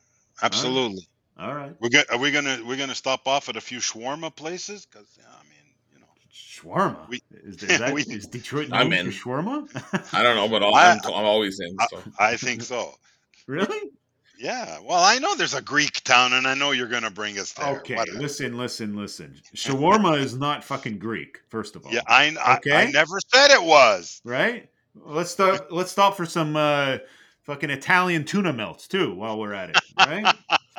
Absolutely. 0.41 1.07
All 1.37 1.53
right, 1.53 1.73
We're 1.79 1.89
go- 1.89 2.03
are 2.11 2.17
we 2.17 2.31
gonna 2.31 2.61
we're 2.65 2.77
gonna 2.77 2.95
stop 2.95 3.27
off 3.27 3.47
at 3.49 3.55
a 3.55 3.61
few 3.61 3.79
shawarma 3.79 4.35
places? 4.35 4.85
Because 4.85 5.17
I 5.25 5.43
mean, 5.43 5.73
you 5.93 5.99
know, 5.99 6.07
shawarma. 6.33 7.07
We- 7.09 7.21
is, 7.43 7.61
is 7.63 7.79
that 7.79 7.93
we- 7.93 8.01
is 8.03 8.27
Detroit 8.27 8.69
I'm 8.71 8.89
known 8.89 9.07
in. 9.07 9.11
for 9.11 9.29
shawarma? 9.29 10.13
I 10.13 10.23
don't 10.23 10.35
know, 10.35 10.47
but 10.47 10.63
I'll, 10.63 10.73
I- 10.75 10.91
I'm, 10.91 10.99
I'm 11.05 11.25
always 11.25 11.59
in. 11.59 11.75
I, 11.79 11.87
So 11.89 12.03
I 12.19 12.37
think 12.37 12.61
so. 12.61 12.93
really? 13.47 13.89
Yeah. 14.37 14.79
Well, 14.81 15.03
I 15.03 15.17
know 15.19 15.35
there's 15.35 15.53
a 15.53 15.61
Greek 15.61 16.01
town, 16.05 16.31
and 16.33 16.47
I 16.47 16.53
know 16.53 16.71
you're 16.71 16.87
gonna 16.87 17.09
bring 17.11 17.37
us 17.39 17.51
there. 17.53 17.77
Okay, 17.79 17.95
Whatever. 17.95 18.19
listen, 18.19 18.57
listen, 18.57 18.95
listen. 18.95 19.35
Shawarma 19.55 20.17
is 20.17 20.35
not 20.35 20.63
fucking 20.63 20.97
Greek. 20.99 21.39
First 21.49 21.75
of 21.75 21.85
all, 21.85 21.91
Yeah, 21.91 22.01
I, 22.07 22.33
I 22.39 22.59
I 22.73 22.91
never 22.91 23.19
said 23.33 23.51
it 23.51 23.61
was. 23.61 24.21
right? 24.23 24.69
Let's 24.95 25.31
stop. 25.31 25.67
Let's 25.71 25.91
stop 25.91 26.15
for 26.15 26.25
some 26.25 26.55
uh, 26.55 26.99
fucking 27.43 27.69
Italian 27.69 28.23
tuna 28.23 28.53
melts 28.53 28.87
too 28.87 29.13
while 29.13 29.37
we're 29.37 29.53
at 29.53 29.71
it, 29.71 29.77
right? 29.97 30.33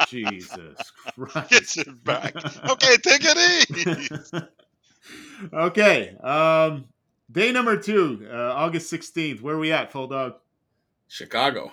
Jesus 0.08 0.76
Christ! 1.18 1.50
Gets 1.50 1.76
it 1.76 2.02
back. 2.04 2.34
Okay, 2.68 2.96
take 2.96 3.20
it 3.24 3.68
easy. 3.70 4.40
Okay. 5.52 6.16
Um, 6.22 6.86
day 7.30 7.52
number 7.52 7.76
two, 7.76 8.28
uh, 8.30 8.34
August 8.54 8.90
sixteenth. 8.90 9.40
Where 9.40 9.54
are 9.54 9.58
we 9.58 9.72
at, 9.72 9.90
full 9.92 10.06
dog? 10.08 10.34
Chicago. 11.08 11.72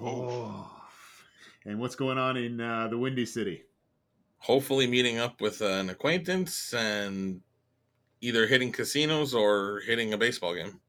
Oh. 0.00 0.70
And 1.66 1.78
what's 1.80 1.96
going 1.96 2.18
on 2.18 2.36
in 2.36 2.60
uh, 2.60 2.88
the 2.88 2.98
Windy 2.98 3.26
City? 3.26 3.62
Hopefully 4.38 4.86
meeting 4.86 5.18
up 5.18 5.40
with 5.40 5.60
an 5.62 5.88
acquaintance 5.90 6.74
and 6.74 7.40
either 8.20 8.46
hitting 8.46 8.72
casinos 8.72 9.34
or 9.34 9.80
hitting 9.86 10.12
a 10.12 10.18
baseball 10.18 10.54
game. 10.54 10.80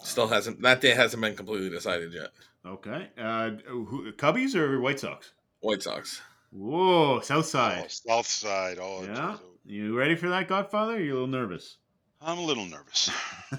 Still 0.00 0.26
hasn't 0.28 0.60
that 0.62 0.80
day 0.80 0.90
hasn't 0.90 1.22
been 1.22 1.36
completely 1.36 1.70
decided 1.70 2.12
yet. 2.12 2.30
Okay. 2.66 3.08
Uh, 3.16 3.50
who, 3.66 4.12
Cubbies 4.12 4.54
or 4.54 4.80
White 4.80 5.00
Sox? 5.00 5.32
White 5.60 5.82
Sox. 5.82 6.20
Whoa, 6.50 7.20
South 7.20 7.38
Oh, 7.38 7.42
Side. 7.42 7.90
South 7.90 8.26
Side. 8.26 8.78
Oh, 8.80 9.04
Yeah. 9.04 9.36
Geez. 9.70 9.78
You 9.78 9.96
ready 9.96 10.16
for 10.16 10.28
that, 10.30 10.48
Godfather? 10.48 10.94
Or 10.96 11.00
you 11.00 11.12
a 11.12 11.14
little 11.14 11.26
nervous? 11.28 11.78
I'm 12.20 12.38
a 12.38 12.42
little 12.42 12.66
nervous. 12.66 13.10
uh, 13.52 13.56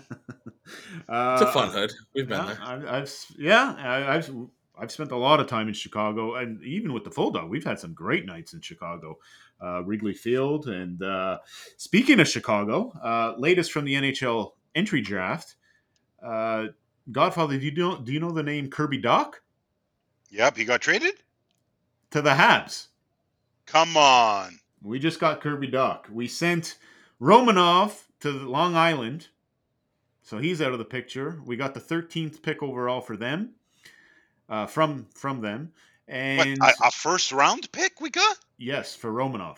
It's 1.33 1.41
a 1.41 1.51
fun 1.51 1.71
hood. 1.71 1.91
We've 2.13 2.27
been 2.27 2.37
Yeah, 2.39 2.45
there. 2.45 2.59
I've, 2.61 2.85
I've 2.85 3.25
yeah, 3.37 3.75
I, 3.77 4.15
I've 4.15 4.31
I've 4.77 4.91
spent 4.91 5.11
a 5.11 5.17
lot 5.17 5.39
of 5.39 5.47
time 5.47 5.67
in 5.67 5.73
Chicago, 5.73 6.35
and 6.35 6.63
even 6.63 6.93
with 6.93 7.03
the 7.03 7.11
full 7.11 7.31
dog, 7.31 7.49
we've 7.49 7.63
had 7.63 7.79
some 7.79 7.93
great 7.93 8.25
nights 8.25 8.53
in 8.53 8.61
Chicago, 8.61 9.17
uh, 9.61 9.83
Wrigley 9.83 10.13
Field. 10.13 10.67
And 10.67 11.01
uh, 11.03 11.39
speaking 11.77 12.19
of 12.19 12.27
Chicago, 12.27 12.91
uh, 13.03 13.35
latest 13.37 13.71
from 13.71 13.85
the 13.85 13.93
NHL 13.95 14.51
entry 14.75 15.01
draft, 15.01 15.55
uh, 16.23 16.67
Godfather, 17.11 17.57
do 17.57 17.65
you 17.65 17.71
know 17.73 17.99
do 18.01 18.11
you 18.11 18.19
know 18.19 18.31
the 18.31 18.43
name 18.43 18.69
Kirby 18.69 19.01
Dach 19.01 19.33
Yep, 20.29 20.57
he 20.57 20.65
got 20.65 20.81
traded. 20.81 21.23
to 22.11 22.21
the 22.21 22.31
Habs? 22.31 22.87
Come 23.65 23.97
on. 23.97 24.60
We 24.81 24.99
just 24.99 25.19
got 25.19 25.41
Kirby 25.41 25.67
Dach. 25.69 26.09
We 26.09 26.27
sent 26.27 26.77
Romanov 27.21 28.03
to 28.21 28.31
Long 28.31 28.75
Island, 28.75 29.27
so 30.23 30.37
he's 30.39 30.61
out 30.61 30.73
of 30.73 30.79
the 30.79 30.85
picture. 30.85 31.39
We 31.45 31.55
got 31.55 31.73
the 31.73 31.79
13th 31.79 32.41
pick 32.41 32.63
overall 32.63 33.01
for 33.01 33.15
them, 33.15 33.51
uh, 34.49 34.65
from 34.65 35.07
from 35.15 35.41
them, 35.41 35.71
What, 36.07 36.15
and 36.15 36.59
a, 36.61 36.71
a 36.87 36.91
first 36.91 37.31
round 37.31 37.71
pick 37.71 38.01
we 38.01 38.09
got? 38.09 38.37
Yes, 38.57 38.95
for 38.95 39.11
Romanov. 39.11 39.57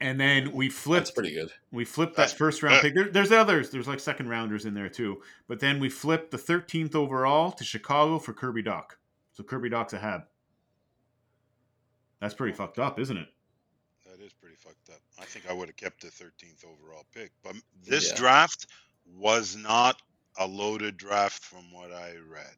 And 0.00 0.18
then 0.18 0.50
we 0.52 0.68
flipped. 0.68 1.06
That's 1.06 1.10
pretty 1.12 1.32
good. 1.34 1.52
We 1.70 1.84
flipped 1.84 2.16
that 2.16 2.22
That's- 2.22 2.36
first 2.36 2.62
round 2.62 2.76
that- 2.76 2.82
pick. 2.82 2.94
There, 2.94 3.08
there's 3.08 3.30
others. 3.32 3.70
There's 3.70 3.86
like 3.86 4.00
second 4.00 4.28
rounders 4.28 4.64
in 4.66 4.74
there 4.74 4.88
too. 4.88 5.22
But 5.46 5.60
then 5.60 5.78
we 5.78 5.88
flipped 5.88 6.32
the 6.32 6.38
13th 6.38 6.94
overall 6.96 7.52
to 7.52 7.62
Chicago 7.64 8.18
for 8.18 8.32
Kirby 8.32 8.64
Dach. 8.64 8.86
So 9.32 9.44
Kirby 9.44 9.70
Dach's 9.70 9.92
a 9.92 9.98
Hab. 10.00 10.22
That's 12.20 12.34
pretty 12.34 12.52
fucked 12.52 12.78
up, 12.80 12.98
isn't 13.00 13.16
it? 13.16 13.28
That 14.64 14.70
is 14.70 14.74
pretty 14.74 14.84
fucked 14.86 14.90
up. 14.90 15.22
I 15.22 15.24
think 15.26 15.48
I 15.48 15.52
would 15.52 15.68
have 15.68 15.76
kept 15.76 16.02
the 16.02 16.08
13th 16.08 16.64
overall 16.64 17.04
pick. 17.14 17.32
But 17.42 17.56
this 17.82 18.10
Yeah. 18.10 18.16
draft 18.16 18.66
was 19.06 19.56
not 19.56 20.00
a 20.38 20.46
loaded 20.46 20.96
draft 20.96 21.42
from 21.42 21.70
what 21.72 21.92
I 21.92 22.16
read. 22.16 22.56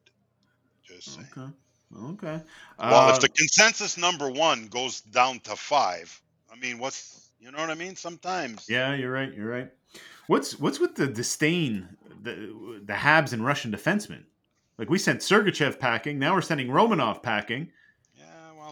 Just 0.83 1.15
saying. 1.15 1.27
Okay. 1.37 1.53
Okay. 1.95 2.43
Well, 2.79 3.09
Uh, 3.09 3.13
if 3.13 3.21
the 3.21 3.29
consensus 3.29 3.97
number 3.97 4.29
one 4.29 4.67
goes 4.67 5.01
down 5.01 5.39
to 5.41 5.55
five, 5.55 6.21
I 6.51 6.55
mean, 6.55 6.79
what's 6.79 7.31
you 7.39 7.51
know 7.51 7.59
what 7.59 7.69
I 7.69 7.75
mean? 7.75 7.95
Sometimes. 7.95 8.67
Yeah, 8.67 8.93
you're 8.95 9.11
right. 9.11 9.33
You're 9.33 9.49
right. 9.49 9.71
What's 10.27 10.59
what's 10.59 10.79
with 10.79 10.95
the 10.95 11.07
disdain, 11.07 11.97
the 12.21 12.81
the 12.83 12.93
Habs 12.93 13.33
and 13.33 13.45
Russian 13.45 13.71
defensemen? 13.71 14.25
Like 14.77 14.89
we 14.89 14.97
sent 14.97 15.21
Sergachev 15.21 15.79
packing. 15.79 16.19
Now 16.19 16.33
we're 16.33 16.41
sending 16.41 16.67
Romanov 16.67 17.21
packing. 17.21 17.71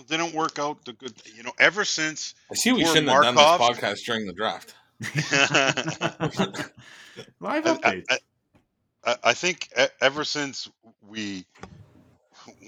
Yeah. 0.10 0.18
Well, 0.18 0.26
didn't 0.26 0.38
work 0.38 0.60
out 0.60 0.84
the 0.86 0.94
good. 0.94 1.14
You 1.36 1.44
know, 1.44 1.54
ever 1.60 1.86
since. 1.86 2.36
I 2.52 2.56
see 2.56 2.72
we 2.74 2.86
shouldn't 2.86 3.10
have 3.10 3.24
done 3.24 3.36
this 3.36 3.44
podcast 3.46 4.04
during 4.06 4.26
the 4.28 4.34
draft. 4.34 4.74
Live 7.40 7.68
I, 7.68 7.70
I- 7.70 7.74
updates. 7.74 8.04
I- 8.10 8.18
I, 9.06 9.16
I 9.24 9.34
think 9.34 9.70
e- 9.78 9.86
ever 10.02 10.24
since 10.24 10.70
we 11.02 11.46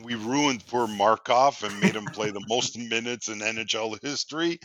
we 0.04 0.16
ruined 0.16 0.66
poor 0.68 0.88
Markov 0.88 1.64
and 1.64 1.80
made 1.80 1.96
him 1.96 2.06
play 2.06 2.32
the 2.32 2.44
most 2.48 2.78
minutes 2.90 3.28
in 3.30 3.40
NHL 3.40 4.02
history, 4.02 4.60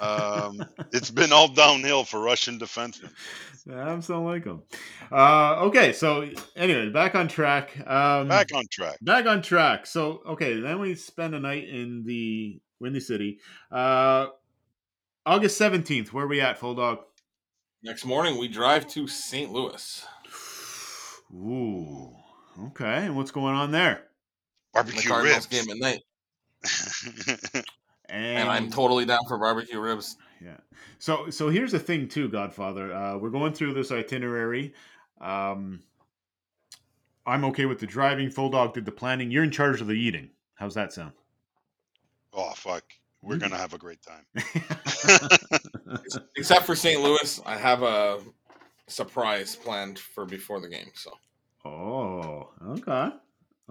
um, 0.00 0.62
it's 0.92 1.10
been 1.10 1.32
all 1.32 1.48
downhill 1.48 2.04
for 2.04 2.20
Russian 2.20 2.58
defensemen. 2.58 3.10
I'm 3.70 4.00
so 4.02 4.22
like 4.22 4.44
him. 4.44 4.62
Uh, 5.10 5.56
okay, 5.66 5.92
so 5.92 6.28
anyway, 6.54 6.88
back 6.90 7.14
on 7.14 7.26
track. 7.28 7.76
Um, 7.86 8.28
Back 8.28 8.54
on 8.54 8.64
track. 8.70 8.96
back 9.02 9.26
on 9.26 9.42
track. 9.42 9.86
So 9.86 10.22
okay, 10.26 10.60
then 10.60 10.78
we 10.80 10.94
spend 10.94 11.34
a 11.34 11.40
night 11.40 11.68
in 11.68 12.04
the 12.04 12.60
Windy 12.80 13.00
City. 13.00 13.40
Uh, 13.70 14.26
August 15.24 15.56
seventeenth. 15.58 16.12
Where 16.12 16.24
are 16.24 16.28
we 16.28 16.40
at, 16.40 16.58
Full 16.58 16.76
Dog? 16.76 16.98
Next 17.82 18.04
morning, 18.04 18.38
we 18.38 18.48
drive 18.48 18.86
to 18.88 19.06
St. 19.08 19.52
Louis. 19.52 20.06
Ooh. 21.34 22.14
Okay, 22.68 23.06
and 23.06 23.16
what's 23.16 23.30
going 23.32 23.54
on 23.54 23.70
there? 23.72 24.04
The 24.76 24.92
Barbecue 24.92 25.10
Cardinals 25.10 25.48
ribs. 25.50 25.66
game 25.66 25.70
at 25.70 25.78
night. 25.78 26.02
And, 27.54 27.64
And 28.08 28.48
I'm 28.48 28.70
totally 28.70 29.04
down 29.04 29.20
for 29.26 29.36
barbecue 29.38 29.80
ribs. 29.80 30.16
Yeah. 30.42 30.56
So 30.98 31.28
so 31.30 31.48
here's 31.48 31.72
the 31.72 31.78
thing 31.78 32.08
too, 32.08 32.28
Godfather. 32.28 32.92
Uh, 32.94 33.18
we're 33.18 33.30
going 33.30 33.52
through 33.52 33.74
this 33.74 33.90
itinerary. 33.90 34.72
Um, 35.20 35.80
I'm 37.26 37.44
okay 37.46 37.66
with 37.66 37.80
the 37.80 37.86
driving. 37.86 38.30
Full 38.30 38.50
dog 38.50 38.74
did 38.74 38.84
the 38.84 38.92
planning. 38.92 39.30
You're 39.30 39.42
in 39.44 39.50
charge 39.50 39.80
of 39.80 39.86
the 39.88 39.94
eating. 39.94 40.30
How's 40.54 40.74
that 40.74 40.92
sound? 40.92 41.12
oh 42.38 42.52
fuck, 42.54 42.84
we're 43.22 43.36
Mm. 43.36 43.40
gonna 43.40 43.56
have 43.56 43.72
a 43.74 43.78
great 43.78 43.98
time. 44.02 44.26
Except 46.36 46.64
for 46.66 46.76
St. 46.76 47.00
Louis, 47.00 47.40
I 47.46 47.56
have 47.56 47.82
a 47.82 48.20
surprise 48.88 49.56
planned 49.56 49.98
for 49.98 50.24
before 50.26 50.60
the 50.60 50.68
game. 50.68 50.90
So 50.94 51.12
oh, 51.64 52.50
okay, 52.68 53.10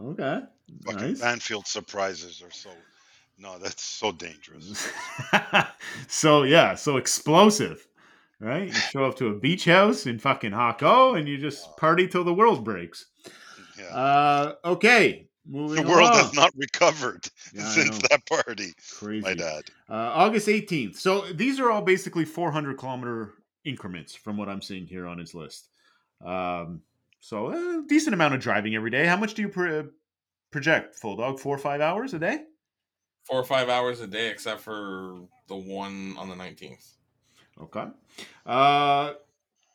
okay, 0.02 0.42
Fucking 0.86 1.02
nice. 1.02 1.20
Banfield 1.20 1.68
surprises 1.68 2.42
are 2.46 2.52
so. 2.52 2.70
No, 3.38 3.58
that's 3.60 3.84
so 3.84 4.12
dangerous. 4.14 4.90
so 6.08 6.44
yeah, 6.44 6.76
so 6.76 6.98
explosive, 6.98 7.86
right? 8.40 8.68
You 8.68 8.74
show 8.74 9.04
up 9.04 9.18
to 9.18 9.28
a 9.28 9.34
beach 9.38 9.66
house 9.66 10.06
in 10.06 10.20
fucking 10.20 10.52
Jacó, 10.52 11.18
and 11.20 11.28
you 11.28 11.38
just 11.38 11.76
party 11.78 12.08
till 12.08 12.24
the 12.24 12.34
world 12.34 12.64
breaks. 12.64 13.06
Yeah. 13.78 13.94
Uh, 13.94 14.56
okay, 14.64 15.28
moving. 15.46 15.84
the 15.84 15.90
world 15.90 16.10
along. 16.10 16.14
has 16.14 16.34
not 16.34 16.52
recovered 16.56 17.28
Yeah, 17.54 17.70
since 17.70 17.98
that 18.10 18.26
party. 18.26 18.74
Crazy. 18.98 19.22
My 19.22 19.34
dad. 19.34 19.64
Uh, 19.90 19.96
August 19.96 20.48
18th. 20.48 20.96
So 20.96 21.26
these 21.34 21.60
are 21.60 21.70
all 21.70 21.82
basically 21.82 22.24
400 22.24 22.78
kilometer 22.78 23.34
increments 23.66 24.16
from 24.16 24.38
what 24.38 24.48
I'm 24.48 24.62
seeing 24.62 24.88
here 24.88 25.06
on 25.08 25.18
his 25.18 25.34
list. 25.34 25.68
Um, 26.26 26.84
so 27.20 27.50
a 27.50 27.84
decent 27.86 28.14
amount 28.14 28.34
of 28.34 28.40
driving 28.40 28.76
every 28.76 28.92
day. 28.92 29.06
How 29.06 29.18
much 29.18 29.34
do 29.34 29.42
you 29.42 29.50
pro- 29.50 29.90
project, 30.56 30.96
Full 30.96 31.18
Dog? 31.18 31.40
Four 31.40 31.56
or 31.56 31.60
five 31.60 31.82
hours 31.82 32.14
a 32.14 32.20
day? 32.20 32.46
four 33.26 33.40
or 33.40 33.44
five 33.44 33.70
hours 33.70 34.00
a 34.00 34.08
day, 34.08 34.30
except 34.30 34.62
for 34.62 35.20
the 35.48 35.56
one 35.56 36.16
on 36.18 36.30
the 36.30 36.36
19th. 36.36 36.94
Okay. 37.62 37.86
Uh, 38.46 39.14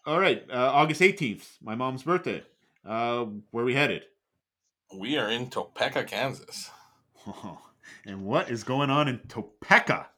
all 0.06 0.20
right. 0.20 0.42
Uh, 0.50 0.70
August 0.72 1.00
18th, 1.00 1.56
my 1.60 1.74
mom's 1.74 2.04
birthday. 2.04 2.42
Uh, 2.86 3.26
where 3.50 3.64
we 3.64 3.74
headed? 3.74 4.04
We 4.96 5.18
are 5.18 5.28
in 5.28 5.50
Topeka, 5.50 6.04
Kansas. 6.04 6.70
and 8.06 8.24
what 8.24 8.50
is 8.50 8.64
going 8.64 8.90
on 8.90 9.08
in 9.08 9.18
Topeka? 9.28 10.08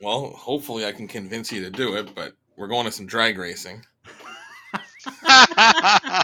Well, 0.00 0.30
hopefully 0.30 0.84
I 0.84 0.92
can 0.92 1.06
convince 1.06 1.52
you 1.52 1.62
to 1.64 1.70
do 1.70 1.96
it, 1.96 2.14
but 2.14 2.32
we're 2.56 2.66
going 2.66 2.86
to 2.86 2.92
some 2.92 3.06
drag 3.06 3.38
racing. 3.38 3.84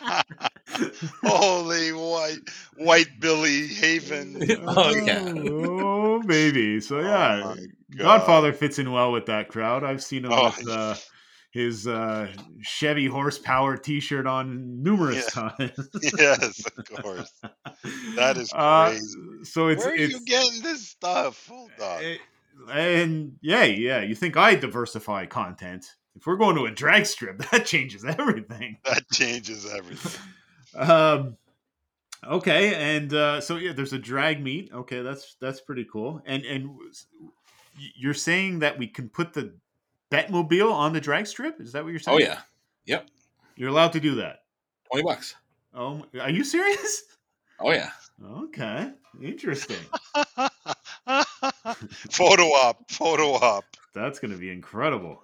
Holy 1.24 1.92
white, 1.92 2.38
white 2.76 3.08
Billy 3.20 3.66
Haven. 3.68 4.36
Oh, 4.66 4.94
yeah. 4.94 5.32
Oh, 5.36 6.22
baby. 6.22 6.80
So, 6.80 7.00
yeah. 7.00 7.54
my 7.54 7.66
Godfather 7.96 8.52
fits 8.52 8.78
in 8.78 8.90
well 8.92 9.12
with 9.12 9.26
that 9.26 9.48
crowd. 9.48 9.84
I've 9.84 10.02
seen 10.02 10.24
him 10.24 10.32
Oh, 10.32 10.52
with 10.56 10.68
uh, 10.68 10.94
his 11.50 11.86
uh, 11.86 12.28
Chevy 12.60 13.06
horsepower 13.06 13.76
T-shirt 13.76 14.26
on 14.26 14.82
numerous 14.82 15.26
times. 15.26 15.88
yes, 16.18 16.62
of 16.78 17.02
course. 17.02 17.32
That 18.16 18.36
is 18.36 18.52
Uh, 18.54 18.90
crazy. 18.90 19.44
so 19.44 19.68
it's 19.68 19.84
Where 19.84 19.92
are 19.92 19.96
it's 19.96 20.12
you 20.14 20.24
getting 20.24 20.62
this 20.62 20.86
stuff? 20.88 21.48
Hold 21.48 21.70
on. 21.82 22.02
eh, 22.04 22.16
and 22.72 23.36
yeah, 23.40 23.64
yeah. 23.64 24.00
You 24.02 24.14
think 24.14 24.36
I 24.36 24.54
diversify 24.54 25.26
content? 25.26 25.86
If 26.16 26.26
we're 26.26 26.36
going 26.36 26.56
to 26.56 26.66
a 26.66 26.70
drag 26.70 27.06
strip, 27.06 27.38
that 27.50 27.64
changes 27.66 28.04
everything. 28.04 28.76
That 28.84 29.08
changes 29.12 29.66
everything. 29.72 30.20
Um, 30.74 31.36
okay, 32.26 32.96
and 32.96 33.12
uh, 33.12 33.40
so 33.40 33.56
yeah, 33.56 33.72
there's 33.72 33.92
a 33.92 33.98
drag 33.98 34.42
meet. 34.42 34.70
Okay, 34.72 35.02
that's 35.02 35.36
that's 35.40 35.60
pretty 35.60 35.86
cool. 35.90 36.22
And 36.26 36.44
and 36.44 36.70
you're 37.96 38.14
saying 38.14 38.60
that 38.60 38.78
we 38.78 38.86
can 38.86 39.08
put 39.08 39.32
the 39.32 39.54
Betmobile 40.10 40.72
on 40.72 40.92
the 40.92 41.00
drag 41.00 41.26
strip? 41.26 41.60
Is 41.60 41.72
that 41.72 41.84
what 41.84 41.90
you're 41.90 42.00
saying? 42.00 42.18
Oh, 42.20 42.20
yeah. 42.20 42.40
Yep. 42.86 43.08
You're 43.56 43.68
allowed 43.68 43.92
to 43.92 44.00
do 44.00 44.16
that. 44.16 44.42
20 44.92 45.04
bucks. 45.04 45.36
Oh, 45.72 46.04
are 46.20 46.30
you 46.30 46.42
serious? 46.42 47.04
Oh, 47.60 47.70
yeah. 47.72 47.90
Okay, 48.22 48.90
interesting. 49.22 49.78
photo 52.10 52.42
op, 52.44 52.90
photo 52.90 53.32
op. 53.34 53.64
That's 53.94 54.18
gonna 54.18 54.36
be 54.36 54.50
incredible. 54.50 55.22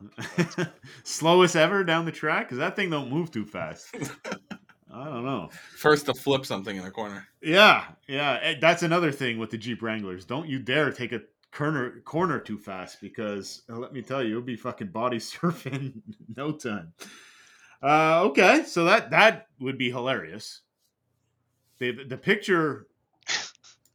Slowest 1.04 1.56
ever 1.56 1.84
down 1.84 2.04
the 2.04 2.12
track 2.12 2.46
because 2.46 2.58
that 2.58 2.74
thing 2.76 2.90
don't 2.90 3.10
move 3.10 3.30
too 3.30 3.44
fast. 3.44 3.94
I 4.96 5.04
don't 5.04 5.24
know. 5.24 5.50
First 5.76 6.06
to 6.06 6.14
flip 6.14 6.46
something 6.46 6.74
in 6.76 6.82
the 6.82 6.90
corner. 6.90 7.26
Yeah, 7.42 7.84
yeah. 8.08 8.38
eh, 8.42 8.54
That's 8.60 8.82
another 8.82 9.12
thing 9.12 9.38
with 9.38 9.50
the 9.50 9.58
Jeep 9.58 9.82
Wranglers. 9.82 10.24
Don't 10.24 10.48
you 10.48 10.58
dare 10.58 10.90
take 10.90 11.12
a 11.12 11.20
corner 11.52 12.00
corner 12.04 12.38
too 12.38 12.58
fast 12.58 13.00
because 13.00 13.62
uh, 13.70 13.76
let 13.76 13.92
me 13.92 14.00
tell 14.02 14.22
you, 14.22 14.30
you'll 14.30 14.42
be 14.42 14.56
fucking 14.56 14.88
body 14.88 15.18
surfing 15.18 16.00
no 16.34 16.52
time. 16.52 16.92
Uh, 17.82 18.22
okay, 18.24 18.64
so 18.66 18.84
that 18.84 19.10
that 19.10 19.48
would 19.60 19.76
be 19.76 19.90
hilarious. 19.90 20.62
The 21.78 22.04
the 22.04 22.16
picture 22.16 22.86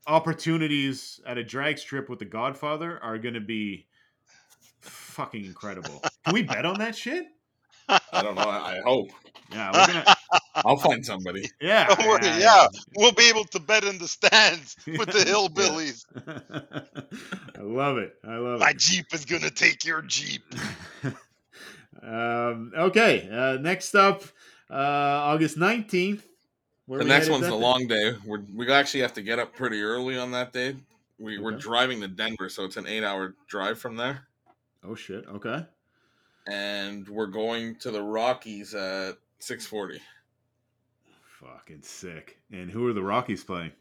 opportunities 0.08 1.20
at 1.26 1.38
a 1.38 1.44
drag 1.44 1.78
strip 1.80 2.10
with 2.10 2.20
the 2.20 2.26
Godfather 2.26 3.00
are 3.02 3.18
going 3.18 3.34
to 3.34 3.40
be 3.42 3.88
fucking 4.82 5.46
incredible. 5.46 6.02
Can 6.26 6.34
we 6.34 6.44
bet 6.44 6.66
on 6.66 6.78
that 6.80 6.96
shit? 6.96 7.26
I 7.90 8.22
don't 8.22 8.36
know. 8.36 8.42
I, 8.44 8.78
I 8.78 8.82
hope. 8.86 9.10
Yeah, 9.52 9.72
we're 9.74 9.88
gonna. 9.94 10.16
I'll 10.66 10.78
find 10.78 11.06
somebody. 11.06 11.50
Yeah, 11.62 11.88
Don't 11.88 12.08
worry, 12.08 12.28
yeah, 12.40 12.68
we'll 12.96 13.12
be 13.12 13.30
able 13.30 13.46
to 13.46 13.60
bet 13.60 13.84
in 13.84 13.98
the 13.98 14.08
stands 14.08 14.76
with 14.88 15.10
the 15.12 15.20
hillbillies. 15.20 16.06
I 17.58 17.62
love 17.62 17.98
it. 17.98 18.16
I 18.24 18.38
love 18.38 18.60
My 18.60 18.70
it. 18.70 18.74
My 18.74 18.74
Jeep 18.74 19.06
is 19.14 19.26
gonna 19.26 19.50
take 19.50 19.86
your 19.86 20.02
Jeep. 20.02 20.44
um, 22.02 22.72
okay, 22.76 23.30
uh, 23.32 23.62
next 23.62 23.96
up, 23.96 24.24
uh, 24.70 24.74
August 24.74 25.58
19th. 25.58 26.22
The 26.88 27.06
next 27.06 27.30
one's 27.30 27.44
that 27.44 27.50
the 27.52 27.56
long 27.56 27.88
day. 27.88 28.14
We're, 28.26 28.42
we 28.54 28.70
actually 28.72 29.02
have 29.02 29.14
to 29.14 29.22
get 29.22 29.40
up 29.40 29.56
pretty 29.56 29.82
early 29.82 30.18
on 30.18 30.32
that 30.32 30.52
day. 30.52 30.76
We, 31.20 31.38
We're 31.38 31.52
driving 31.52 32.02
to 32.02 32.08
Denver, 32.08 32.50
so 32.50 32.66
it's 32.66 32.78
an 32.78 32.88
eight 32.88 33.04
hour 33.04 33.36
drive 33.48 33.80
from 33.80 33.96
there. 33.96 34.28
Oh, 34.84 34.96
shit. 34.96 35.26
Okay. 35.28 35.64
And 36.48 37.08
we're 37.08 37.28
going 37.28 37.76
to 37.78 37.92
the 37.92 38.02
Rockies 38.02 38.74
at 38.74 39.18
640. 39.40 40.02
Fucking 41.42 41.82
sick. 41.82 42.38
And 42.52 42.70
who 42.70 42.88
are 42.88 42.94
the 42.94 43.04
Rockies 43.04 43.44
playing? 43.44 43.72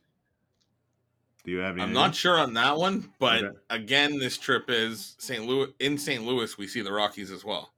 Do 1.44 1.50
you 1.50 1.58
have 1.58 1.74
any? 1.74 1.82
I'm 1.82 1.92
not 1.92 2.14
sure 2.14 2.38
on 2.38 2.54
that 2.54 2.76
one, 2.76 3.12
but 3.18 3.44
Okay. 3.44 3.56
again, 3.70 4.18
this 4.18 4.36
trip 4.36 4.64
is 4.68 5.14
St. 5.18 5.44
Louis. 5.44 5.68
In 5.78 5.96
St. 5.98 6.24
Louis, 6.24 6.56
we 6.58 6.66
see 6.66 6.82
the 6.82 6.92
Rockies 6.92 7.30
as 7.30 7.44
well. 7.44 7.72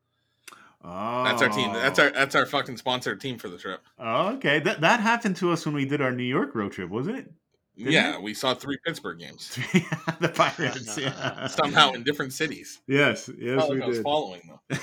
Oh, 0.85 1.23
That's 1.25 1.41
our 1.43 1.49
team. 1.49 1.73
That's 1.73 1.99
oh. 2.01 2.05
our 2.05 2.11
that's 2.11 2.35
our 2.35 2.45
fucking 2.45 2.77
sponsored 2.77 3.21
team 3.21 3.39
for 3.39 3.49
the 3.49 3.57
trip. 3.59 3.81
Oh, 4.01 4.31
okay. 4.35 4.59
That 4.59 4.81
that 4.81 4.99
happened 5.01 5.37
to 5.37 5.53
us 5.53 5.65
when 5.65 5.75
we 5.77 5.85
did 5.85 6.01
our 6.01 6.11
New 6.11 6.25
York 6.25 6.55
road 6.57 6.73
trip, 6.73 6.91
wasn't 6.91 7.19
it? 7.19 7.33
Didn't 7.77 7.93
yeah, 7.93 8.15
it? 8.17 8.23
we 8.23 8.35
saw 8.35 8.53
three 8.55 8.79
Pittsburgh 8.85 9.19
games 9.19 9.57
the 10.21 10.29
Pirates. 10.29 10.99
Yeah. 10.99 11.47
somehow 11.47 11.93
in 11.93 12.03
different 12.03 12.33
cities. 12.33 12.81
Yes, 12.89 13.31
yes, 13.39 13.69
we 13.69 13.77
like 13.77 13.83
I 13.85 13.87
was 13.87 13.97
did. 13.99 14.03
following 14.03 14.43
them. 14.71 14.81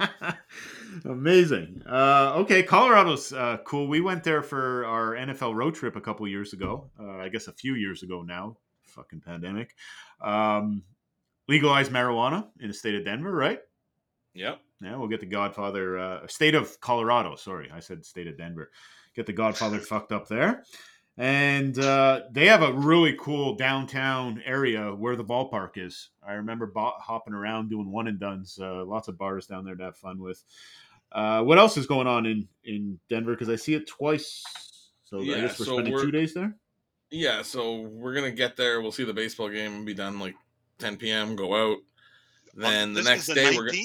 Amazing. 1.04 1.82
Uh, 1.86 2.34
okay, 2.36 2.62
Colorado's 2.62 3.32
uh, 3.32 3.58
cool. 3.64 3.88
We 3.88 4.00
went 4.00 4.24
there 4.24 4.42
for 4.42 4.84
our 4.86 5.14
NFL 5.14 5.54
road 5.54 5.74
trip 5.74 5.96
a 5.96 6.00
couple 6.00 6.26
years 6.28 6.52
ago. 6.52 6.90
Uh, 6.98 7.18
I 7.18 7.28
guess 7.28 7.48
a 7.48 7.52
few 7.52 7.74
years 7.74 8.02
ago 8.02 8.22
now. 8.22 8.56
Fucking 8.84 9.20
pandemic. 9.20 9.74
Um, 10.20 10.82
legalized 11.46 11.92
marijuana 11.92 12.46
in 12.60 12.68
the 12.68 12.74
state 12.74 12.94
of 12.94 13.04
Denver, 13.04 13.32
right? 13.32 13.60
Yep. 14.34 14.60
Yeah, 14.80 14.96
we'll 14.96 15.08
get 15.08 15.20
the 15.20 15.26
Godfather, 15.26 15.98
uh, 15.98 16.26
state 16.28 16.54
of 16.54 16.80
Colorado. 16.80 17.34
Sorry, 17.36 17.70
I 17.72 17.80
said 17.80 18.04
state 18.04 18.28
of 18.28 18.38
Denver. 18.38 18.70
Get 19.14 19.26
the 19.26 19.32
Godfather 19.32 19.78
fucked 19.80 20.12
up 20.12 20.28
there. 20.28 20.64
And 21.18 21.76
uh, 21.80 22.22
they 22.30 22.46
have 22.46 22.62
a 22.62 22.72
really 22.72 23.16
cool 23.18 23.56
downtown 23.56 24.40
area 24.44 24.94
where 24.94 25.16
the 25.16 25.24
ballpark 25.24 25.70
is. 25.76 26.10
I 26.24 26.34
remember 26.34 26.66
bo- 26.66 26.94
hopping 27.00 27.34
around 27.34 27.70
doing 27.70 27.90
one 27.90 28.06
and 28.06 28.20
duns. 28.20 28.56
Uh, 28.60 28.84
lots 28.84 29.08
of 29.08 29.18
bars 29.18 29.46
down 29.46 29.64
there 29.64 29.74
to 29.74 29.82
have 29.84 29.96
fun 29.96 30.20
with. 30.20 30.44
Uh, 31.10 31.42
what 31.42 31.58
else 31.58 31.76
is 31.76 31.86
going 31.86 32.06
on 32.06 32.24
in, 32.24 32.46
in 32.64 33.00
Denver? 33.08 33.32
Because 33.32 33.48
I 33.48 33.56
see 33.56 33.74
it 33.74 33.88
twice. 33.88 34.44
So 35.04 35.20
I 35.20 35.24
guess 35.24 35.58
we're 35.58 35.66
so 35.66 35.72
spending 35.72 35.92
we're- 35.92 36.04
two 36.04 36.12
days 36.12 36.34
there. 36.34 36.54
Yeah, 37.10 37.40
so 37.40 37.80
we're 37.80 38.14
gonna 38.14 38.30
get 38.30 38.56
there. 38.56 38.82
We'll 38.82 38.92
see 38.92 39.04
the 39.04 39.14
baseball 39.14 39.48
game 39.48 39.76
and 39.76 39.86
be 39.86 39.94
done 39.94 40.18
like 40.18 40.34
10 40.78 40.98
p.m. 40.98 41.36
Go 41.36 41.72
out. 41.72 41.78
Then 42.54 42.92
the 42.92 43.02
next 43.02 43.30
is 43.30 43.34
day 43.34 43.56
we're 43.56 43.68
gonna 43.68 43.78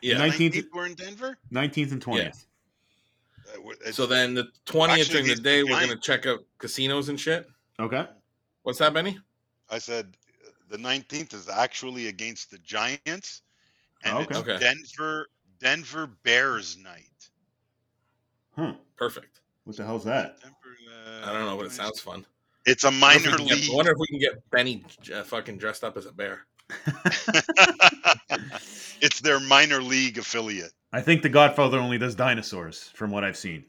yeah. 0.00 0.16
19th 0.16 0.54
19th 0.54 0.66
we're 0.72 0.86
in 0.86 0.94
Denver. 0.94 1.38
19th 1.52 1.92
and 1.92 2.02
20th. 2.02 2.16
Yeah. 2.16 2.30
W- 3.56 3.72
it's- 3.80 3.96
So 3.96 4.06
then 4.06 4.34
the 4.34 4.48
20th 4.66 4.88
Actually, 5.00 5.04
during 5.12 5.26
the 5.26 5.34
these 5.34 5.40
day 5.40 5.62
we're 5.62 5.80
gonna 5.80 5.96
check 5.96 6.26
out 6.26 6.40
casinos 6.58 7.08
and 7.08 7.18
shit. 7.18 7.48
Okay. 7.78 8.06
What's 8.62 8.78
that, 8.78 8.92
Benny? 8.92 9.18
I 9.70 9.78
said 9.78 10.16
uh, 10.46 10.50
the 10.68 10.76
19th 10.76 11.32
is 11.34 11.48
actually 11.48 12.08
against 12.08 12.50
the 12.50 12.58
Giants, 12.58 13.42
and 14.04 14.16
Okay. 14.18 14.26
it's 14.30 14.38
Okay. 14.38 14.58
Denver 14.58 15.28
Denver 15.60 16.06
Bears 16.22 16.76
night. 16.78 17.30
Huh. 18.56 18.74
Perfect. 18.96 19.40
What 19.64 19.76
the 19.76 19.84
hell's 19.84 20.04
that? 20.04 20.40
Denver, 20.40 20.56
uh, 21.24 21.28
I 21.30 21.32
don't 21.32 21.44
know, 21.46 21.56
but 21.56 21.66
it 21.66 21.72
sounds 21.72 22.00
fun. 22.00 22.24
It's 22.66 22.84
a 22.84 22.88
I 22.88 22.90
wonder 22.90 23.06
if 23.16 23.22
we 23.24 23.30
minor 23.30 23.36
can 23.38 23.46
get- 23.46 23.56
league. 23.58 23.70
I 23.70 23.74
wonder 23.74 23.92
if 23.92 23.98
we 23.98 24.06
can 24.08 24.18
get 24.18 24.50
Benny 24.50 24.84
uh, 25.14 25.22
fucking 25.22 25.58
dressed 25.58 25.84
up 25.84 25.96
as 25.96 26.06
a 26.06 26.12
bear. 26.12 26.46
it's 29.00 29.20
their 29.20 29.40
minor 29.40 29.82
league 29.82 30.18
affiliate. 30.18 30.72
I 30.92 31.00
think 31.00 31.22
the 31.22 31.28
Godfather 31.28 31.78
only 31.78 31.98
does 31.98 32.14
dinosaurs, 32.14 32.90
from 32.94 33.10
what 33.10 33.24
I've 33.24 33.36
seen. 33.36 33.64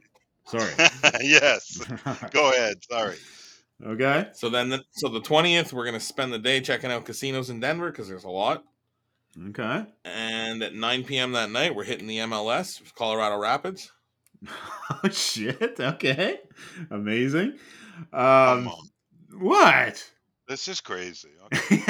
Sorry. 0.45 0.71
yes. 1.21 1.77
Go 2.31 2.49
ahead. 2.51 2.83
Sorry. 2.83 3.17
okay. 3.85 4.27
So 4.33 4.49
then, 4.49 4.69
the, 4.69 4.83
so 4.91 5.07
the 5.09 5.21
20th 5.21 5.71
we're 5.73 5.85
gonna 5.85 5.99
spend 5.99 6.33
the 6.33 6.39
day 6.39 6.61
checking 6.61 6.91
out 6.91 7.05
casinos 7.05 7.49
in 7.49 7.59
Denver 7.59 7.91
because 7.91 8.07
there's 8.07 8.23
a 8.23 8.29
lot. 8.29 8.63
Okay. 9.49 9.85
And 10.03 10.61
at 10.63 10.73
9 10.73 11.03
p.m. 11.05 11.31
that 11.33 11.51
night, 11.51 11.73
we're 11.73 11.85
hitting 11.85 12.07
the 12.07 12.17
MLS, 12.19 12.81
Colorado 12.95 13.37
Rapids. 13.37 13.91
Oh 15.03 15.09
shit. 15.09 15.79
Okay. 15.79 16.39
Amazing. 16.89 17.57
Come 18.11 18.19
Um 18.19 18.67
on. 18.67 18.89
what? 19.39 20.11
This 20.47 20.67
is 20.67 20.81
crazy. 20.81 21.29
Okay. 21.45 21.83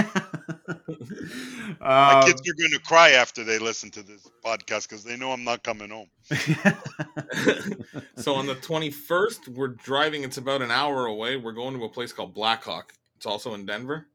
Um, 1.00 1.78
My 1.80 2.24
kids 2.26 2.42
are 2.42 2.54
going 2.54 2.72
to 2.72 2.80
cry 2.80 3.12
after 3.12 3.44
they 3.44 3.60
listen 3.60 3.92
to 3.92 4.04
this 4.04 4.28
podcast 4.44 4.90
because 4.90 5.04
they 5.04 5.16
know 5.18 5.32
I'm 5.32 5.44
not 5.44 5.64
coming 5.64 5.90
home. 5.90 6.10
so 8.16 8.36
on 8.36 8.46
the 8.46 8.56
21st, 8.56 9.50
we're 9.50 9.70
driving. 9.70 10.24
It's 10.24 10.38
about 10.38 10.62
an 10.62 10.72
hour 10.72 11.06
away. 11.06 11.38
We're 11.38 11.52
going 11.52 11.78
to 11.78 11.84
a 11.86 11.90
place 11.90 12.14
called 12.14 12.34
Blackhawk. 12.34 12.94
It's 13.16 13.26
also 13.26 13.54
in 13.54 13.66
Denver. 13.66 14.08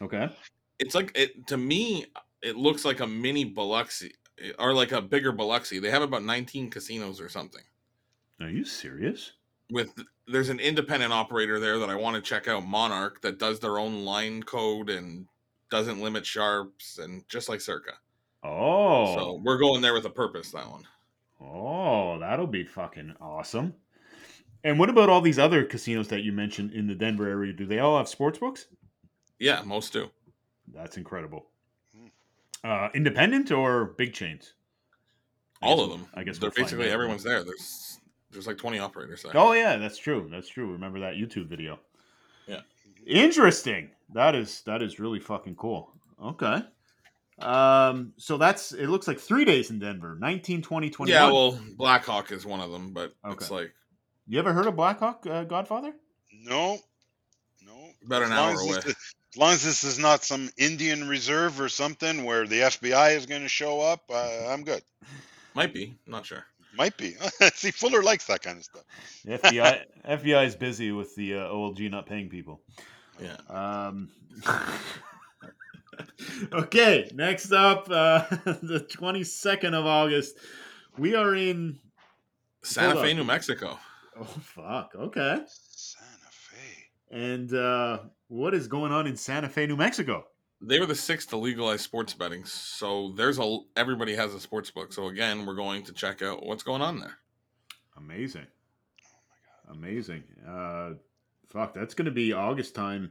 okay. 0.00 0.30
It's 0.78 0.94
like 0.94 1.12
it 1.14 1.46
to 1.48 1.58
me. 1.58 2.06
It 2.42 2.56
looks 2.56 2.86
like 2.86 3.00
a 3.00 3.06
mini 3.06 3.44
Biloxi 3.44 4.14
or 4.58 4.72
like 4.72 4.92
a 4.92 5.02
bigger 5.02 5.30
Biloxi. 5.32 5.78
They 5.78 5.90
have 5.90 6.00
about 6.00 6.24
19 6.24 6.70
casinos 6.70 7.20
or 7.20 7.28
something. 7.28 7.62
Are 8.40 8.48
you 8.48 8.64
serious? 8.64 9.32
With 9.70 9.90
there's 10.26 10.48
an 10.48 10.58
independent 10.58 11.12
operator 11.12 11.60
there 11.60 11.78
that 11.78 11.90
I 11.90 11.96
want 11.96 12.16
to 12.16 12.22
check 12.22 12.48
out, 12.48 12.64
Monarch, 12.64 13.20
that 13.22 13.38
does 13.38 13.60
their 13.60 13.78
own 13.78 14.04
line 14.04 14.42
code 14.42 14.88
and 14.88 15.26
doesn't 15.70 16.00
limit 16.00 16.26
sharps 16.26 16.98
and 16.98 17.26
just 17.28 17.48
like 17.48 17.60
Circa. 17.60 17.92
Oh. 18.42 19.14
So 19.16 19.40
we're 19.42 19.58
going 19.58 19.82
there 19.82 19.94
with 19.94 20.04
a 20.04 20.10
purpose. 20.10 20.50
That 20.50 20.68
one. 20.70 20.86
Oh, 21.40 22.18
that'll 22.18 22.46
be 22.46 22.64
fucking 22.64 23.14
awesome. 23.20 23.74
And 24.62 24.78
what 24.78 24.90
about 24.90 25.08
all 25.08 25.22
these 25.22 25.38
other 25.38 25.64
casinos 25.64 26.08
that 26.08 26.22
you 26.22 26.32
mentioned 26.32 26.72
in 26.72 26.86
the 26.86 26.94
Denver 26.94 27.28
area? 27.28 27.52
Do 27.52 27.64
they 27.64 27.78
all 27.78 27.96
have 27.96 28.08
sports 28.08 28.38
books? 28.38 28.66
Yeah, 29.38 29.62
most 29.64 29.92
do. 29.92 30.10
That's 30.72 30.98
incredible. 30.98 31.46
Hmm. 31.96 32.06
Uh, 32.62 32.88
independent 32.94 33.50
or 33.50 33.86
big 33.96 34.12
chains? 34.12 34.52
I 35.62 35.66
All 35.66 35.76
guess 35.76 35.84
of 35.84 35.90
them. 35.90 36.08
I 36.14 36.22
guess 36.24 36.38
they're 36.38 36.52
we'll 36.56 36.64
basically 36.64 36.90
everyone's 36.90 37.22
there. 37.22 37.42
There's 37.42 38.00
there's 38.30 38.46
like 38.46 38.58
20 38.58 38.78
operators 38.78 39.22
there. 39.22 39.32
Oh 39.34 39.52
yeah, 39.52 39.76
that's 39.76 39.98
true. 39.98 40.28
That's 40.30 40.48
true. 40.48 40.72
Remember 40.72 41.00
that 41.00 41.14
YouTube 41.14 41.48
video? 41.48 41.78
Yeah. 43.04 43.22
Interesting. 43.22 43.90
That 44.14 44.34
is 44.34 44.62
that 44.62 44.82
is 44.82 44.98
really 44.98 45.20
fucking 45.20 45.56
cool. 45.56 45.92
Okay. 46.22 46.62
Um 47.38 48.12
so 48.16 48.36
that's 48.36 48.72
it 48.72 48.88
looks 48.88 49.08
like 49.08 49.18
3 49.18 49.44
days 49.44 49.70
in 49.70 49.78
Denver. 49.78 50.16
19 50.18 50.62
20 50.62 50.90
21. 50.90 51.08
Yeah, 51.08 51.32
well, 51.32 51.58
Blackhawk 51.76 52.32
is 52.32 52.44
one 52.44 52.60
of 52.60 52.70
them, 52.70 52.92
but 52.92 53.14
it's 53.24 53.50
like 53.50 53.72
you 54.30 54.38
ever 54.38 54.52
heard 54.52 54.66
of 54.66 54.76
Blackhawk 54.76 55.26
uh, 55.26 55.42
Godfather? 55.44 55.92
No. 56.32 56.78
No. 57.66 57.88
About 58.06 58.22
an 58.22 58.32
hour 58.32 58.52
as 58.52 58.60
this 58.60 58.84
away. 58.84 58.94
As 59.32 59.36
long 59.36 59.52
as 59.52 59.64
this 59.64 59.84
is 59.84 59.98
not 59.98 60.24
some 60.24 60.50
Indian 60.56 61.08
reserve 61.08 61.60
or 61.60 61.68
something 61.68 62.24
where 62.24 62.46
the 62.46 62.60
FBI 62.60 63.16
is 63.16 63.26
going 63.26 63.42
to 63.42 63.48
show 63.48 63.80
up, 63.80 64.02
uh, 64.08 64.46
I'm 64.48 64.62
good. 64.62 64.82
might 65.54 65.74
be, 65.74 65.96
not 66.06 66.26
sure. 66.26 66.44
Might 66.80 66.96
be. 66.96 67.14
See, 67.52 67.72
Fuller 67.72 68.02
likes 68.02 68.24
that 68.28 68.40
kind 68.40 68.56
of 68.56 68.64
stuff. 68.64 68.84
The 69.26 69.36
FBI 69.36 69.84
FBI 70.08 70.46
is 70.46 70.56
busy 70.56 70.92
with 70.92 71.14
the 71.14 71.34
uh, 71.34 71.40
OLG 71.40 71.90
not 71.90 72.06
paying 72.06 72.30
people. 72.30 72.62
Yeah. 73.22 73.36
Um, 73.50 74.08
okay, 76.54 77.10
next 77.12 77.52
up, 77.52 77.86
uh, 77.90 78.24
the 78.62 78.86
22nd 78.90 79.74
of 79.74 79.84
August. 79.84 80.38
We 80.96 81.14
are 81.14 81.34
in. 81.34 81.78
Santa 82.62 83.02
Fe, 83.02 83.10
up. 83.10 83.16
New 83.18 83.24
Mexico. 83.24 83.78
Oh, 84.18 84.24
fuck. 84.24 84.92
Okay. 84.96 85.38
Santa 85.48 86.30
Fe. 86.30 86.86
And 87.10 87.52
uh, 87.52 87.98
what 88.28 88.54
is 88.54 88.68
going 88.68 88.90
on 88.90 89.06
in 89.06 89.16
Santa 89.16 89.50
Fe, 89.50 89.66
New 89.66 89.76
Mexico? 89.76 90.24
They 90.62 90.78
were 90.78 90.86
the 90.86 90.94
sixth 90.94 91.30
to 91.30 91.36
legalize 91.36 91.80
sports 91.80 92.12
betting, 92.12 92.44
so 92.44 93.12
there's 93.16 93.38
a 93.38 93.58
everybody 93.76 94.14
has 94.14 94.34
a 94.34 94.40
sports 94.40 94.70
book. 94.70 94.92
So 94.92 95.08
again, 95.08 95.46
we're 95.46 95.54
going 95.54 95.84
to 95.84 95.92
check 95.92 96.20
out 96.20 96.44
what's 96.44 96.62
going 96.62 96.82
on 96.82 97.00
there. 97.00 97.16
Amazing. 97.96 98.46
Amazing. 99.70 100.24
Uh, 100.46 100.90
fuck, 101.48 101.74
that's 101.74 101.94
going 101.94 102.06
to 102.06 102.10
be 102.10 102.32
August 102.32 102.74
time. 102.74 103.10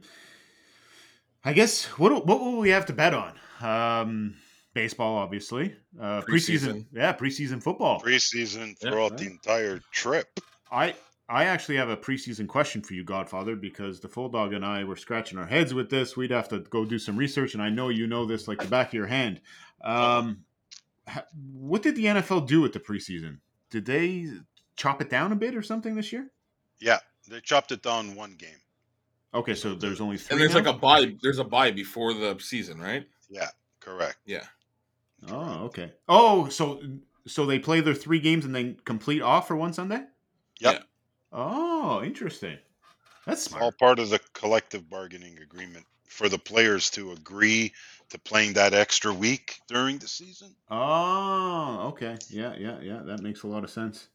I 1.44 1.52
guess, 1.54 1.86
what, 1.98 2.26
what 2.26 2.40
will 2.40 2.58
we 2.58 2.70
have 2.70 2.86
to 2.86 2.92
bet 2.92 3.14
on? 3.14 3.34
Um, 3.62 4.34
baseball, 4.74 5.16
obviously. 5.16 5.74
Uh, 5.98 6.20
preseason. 6.20 6.26
Preseason. 6.28 6.86
Yeah, 6.92 7.12
preseason 7.14 7.62
football. 7.62 8.00
Preseason 8.00 8.76
Yeah, 8.80 8.90
throughout 8.90 9.12
right. 9.12 9.20
the 9.20 9.26
entire 9.26 9.80
trip. 9.90 10.38
I 10.70 10.94
I 11.30 11.44
actually 11.44 11.76
have 11.76 11.88
a 11.88 11.96
preseason 11.96 12.48
question 12.48 12.82
for 12.82 12.94
you, 12.94 13.04
Godfather, 13.04 13.54
because 13.54 14.00
the 14.00 14.08
full 14.08 14.28
dog 14.28 14.52
and 14.52 14.64
I 14.64 14.82
were 14.82 14.96
scratching 14.96 15.38
our 15.38 15.46
heads 15.46 15.72
with 15.72 15.88
this. 15.88 16.16
We'd 16.16 16.32
have 16.32 16.48
to 16.48 16.58
go 16.58 16.84
do 16.84 16.98
some 16.98 17.16
research, 17.16 17.54
and 17.54 17.62
I 17.62 17.70
know 17.70 17.88
you 17.88 18.08
know 18.08 18.24
this 18.24 18.48
like 18.48 18.58
the 18.58 18.66
back 18.66 18.88
of 18.88 18.94
your 18.94 19.06
hand. 19.06 19.40
Um, 19.82 20.44
what 21.52 21.82
did 21.82 21.94
the 21.94 22.06
NFL 22.06 22.48
do 22.48 22.60
with 22.60 22.72
the 22.72 22.80
preseason? 22.80 23.38
Did 23.70 23.86
they 23.86 24.26
chop 24.74 25.00
it 25.00 25.08
down 25.08 25.30
a 25.30 25.36
bit 25.36 25.54
or 25.54 25.62
something 25.62 25.94
this 25.94 26.12
year? 26.12 26.28
Yeah, 26.80 26.98
they 27.28 27.40
chopped 27.40 27.70
it 27.70 27.82
down 27.82 28.16
one 28.16 28.34
game. 28.34 28.58
Okay, 29.32 29.54
so 29.54 29.74
there's 29.74 30.00
only 30.00 30.16
three. 30.16 30.34
And 30.34 30.40
there's 30.40 30.54
now? 30.54 30.72
like 30.72 30.74
a 30.74 30.78
buy. 30.78 31.14
There's 31.22 31.38
a 31.38 31.44
buy 31.44 31.70
before 31.70 32.12
the 32.12 32.36
season, 32.40 32.80
right? 32.80 33.06
Yeah, 33.28 33.50
correct. 33.78 34.16
Yeah. 34.26 34.44
oh 35.28 35.66
okay. 35.66 35.92
Oh, 36.08 36.48
so 36.48 36.82
so 37.26 37.46
they 37.46 37.60
play 37.60 37.80
their 37.80 37.94
three 37.94 38.18
games 38.18 38.44
and 38.44 38.52
then 38.52 38.78
complete 38.84 39.22
off 39.22 39.46
for 39.46 39.54
one 39.54 39.72
Sunday. 39.72 40.02
Yep. 40.58 40.74
Yeah. 40.74 40.78
Oh, 41.32 42.02
interesting. 42.02 42.58
That's 43.26 43.46
It's 43.46 43.52
all 43.54 43.58
smart. 43.60 43.78
part 43.78 43.98
of 43.98 44.10
the 44.10 44.20
collective 44.34 44.88
bargaining 44.90 45.38
agreement 45.38 45.86
for 46.08 46.28
the 46.28 46.38
players 46.38 46.90
to 46.90 47.12
agree 47.12 47.72
to 48.08 48.18
playing 48.18 48.54
that 48.54 48.74
extra 48.74 49.12
week 49.12 49.60
during 49.68 49.98
the 49.98 50.08
season. 50.08 50.54
Oh, 50.70 51.88
okay. 51.90 52.16
Yeah, 52.28 52.54
yeah, 52.58 52.80
yeah. 52.80 53.00
That 53.04 53.20
makes 53.22 53.44
a 53.44 53.46
lot 53.46 53.62
of 53.62 53.70
sense. 53.70 54.08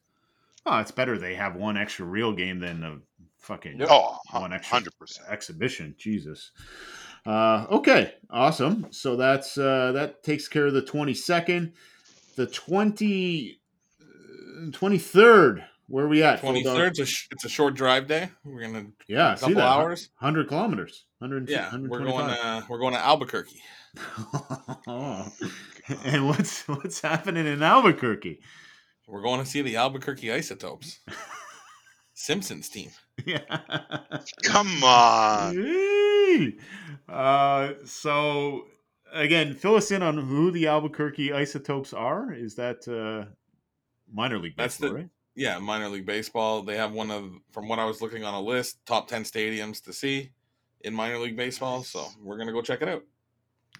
Oh, 0.66 0.78
it's 0.78 0.90
better 0.90 1.16
they 1.16 1.34
have 1.36 1.56
one 1.56 1.76
extra 1.76 2.04
real 2.04 2.32
game 2.32 2.58
than 2.58 2.82
a 2.82 2.98
fucking 3.38 3.80
Oh, 3.88 4.18
One 4.32 4.52
extra. 4.52 4.76
hundred 4.76 4.98
percent. 4.98 5.28
exhibition. 5.30 5.94
Jesus. 5.96 6.50
Uh, 7.24 7.66
okay, 7.70 8.14
awesome. 8.30 8.86
So 8.90 9.16
that's 9.16 9.56
uh, 9.56 9.92
that 9.92 10.22
takes 10.22 10.48
care 10.48 10.66
of 10.66 10.74
the 10.74 10.82
twenty 10.82 11.14
second. 11.14 11.72
The 12.36 12.46
20, 12.46 13.58
uh, 14.02 14.70
23rd, 14.70 15.64
Where 15.88 16.04
are 16.04 16.08
we 16.08 16.22
at? 16.22 16.40
Twenty 16.40 16.62
Bulldog? 16.62 16.88
It's 16.88 16.98
a 16.98 17.06
sh- 17.06 17.28
it's 17.30 17.44
a 17.44 17.48
short 17.48 17.74
drive 17.74 18.06
day. 18.08 18.30
We're 18.44 18.62
gonna 18.62 18.86
Yeah, 19.06 19.34
a 19.34 19.38
couple 19.38 19.60
hours. 19.60 20.10
Hundred 20.16 20.48
kilometers. 20.48 21.04
Hundred. 21.20 21.48
Yeah, 21.48 21.74
we're 21.76 22.04
going. 22.04 22.30
Uh, 22.30 22.62
we're 22.68 22.78
going 22.78 22.94
to 22.94 23.00
Albuquerque. 23.00 23.60
oh. 24.88 25.32
and 26.04 26.26
what's 26.28 26.66
what's 26.68 27.00
happening 27.00 27.46
in 27.46 27.62
Albuquerque? 27.62 28.40
We're 29.06 29.22
going 29.22 29.40
to 29.40 29.46
see 29.46 29.62
the 29.62 29.76
Albuquerque 29.76 30.32
Isotopes. 30.32 30.98
Simpsons 32.14 32.68
team. 32.68 32.90
Yeah. 33.24 33.40
Come 34.42 34.82
on. 34.82 36.52
Uh, 37.08 37.72
so 37.84 38.64
again, 39.12 39.54
fill 39.54 39.76
us 39.76 39.90
in 39.90 40.02
on 40.02 40.18
who 40.18 40.50
the 40.50 40.66
Albuquerque 40.66 41.32
Isotopes 41.32 41.92
are. 41.92 42.32
Is 42.32 42.56
that 42.56 42.86
uh, 42.88 43.30
minor 44.12 44.38
league 44.38 44.54
That's 44.56 44.76
baseball, 44.78 44.88
the- 44.90 44.94
right? 45.02 45.08
Yeah, 45.36 45.58
minor 45.58 45.88
league 45.88 46.06
baseball. 46.06 46.62
They 46.62 46.76
have 46.76 46.92
one 46.92 47.10
of, 47.10 47.30
from 47.52 47.68
what 47.68 47.78
I 47.78 47.84
was 47.84 48.00
looking 48.00 48.24
on 48.24 48.34
a 48.34 48.40
list, 48.40 48.84
top 48.86 49.06
ten 49.06 49.22
stadiums 49.22 49.82
to 49.84 49.92
see 49.92 50.30
in 50.80 50.94
minor 50.94 51.18
league 51.18 51.36
baseball. 51.36 51.82
So 51.84 52.06
we're 52.22 52.38
gonna 52.38 52.52
go 52.52 52.62
check 52.62 52.82
it 52.82 52.88
out. 52.88 53.04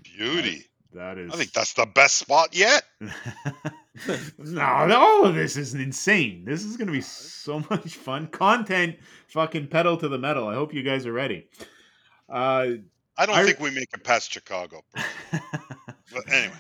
Beauty. 0.02 0.66
That 0.92 1.18
is. 1.18 1.32
I 1.32 1.36
think 1.36 1.52
that's 1.52 1.74
the 1.74 1.86
best 1.86 2.16
spot 2.16 2.54
yet. 2.54 2.84
no, 4.38 4.62
all 4.96 5.26
of 5.26 5.34
this 5.34 5.57
is 5.57 5.74
insane. 5.74 6.44
This 6.44 6.64
is 6.64 6.76
going 6.76 6.86
to 6.86 6.92
be 6.92 7.00
so 7.00 7.61
much 7.70 7.96
fun. 7.96 8.26
Content, 8.28 8.96
fucking 9.28 9.68
pedal 9.68 9.96
to 9.98 10.09
the 10.09 10.18
metal. 10.18 10.48
I 10.48 10.54
hope 10.54 10.72
you 10.74 10.82
guys 10.82 11.07
are 11.07 11.12
ready. 11.12 11.48
Uh, 12.28 12.76
I 13.18 13.26
don't 13.26 13.36
I- 13.36 13.44
think 13.44 13.61
we 13.61 13.70
make 13.70 13.88
it 13.92 14.04
past 14.04 14.30
Chicago. 14.32 14.82
But 16.12 16.30
anyway. 16.32 16.54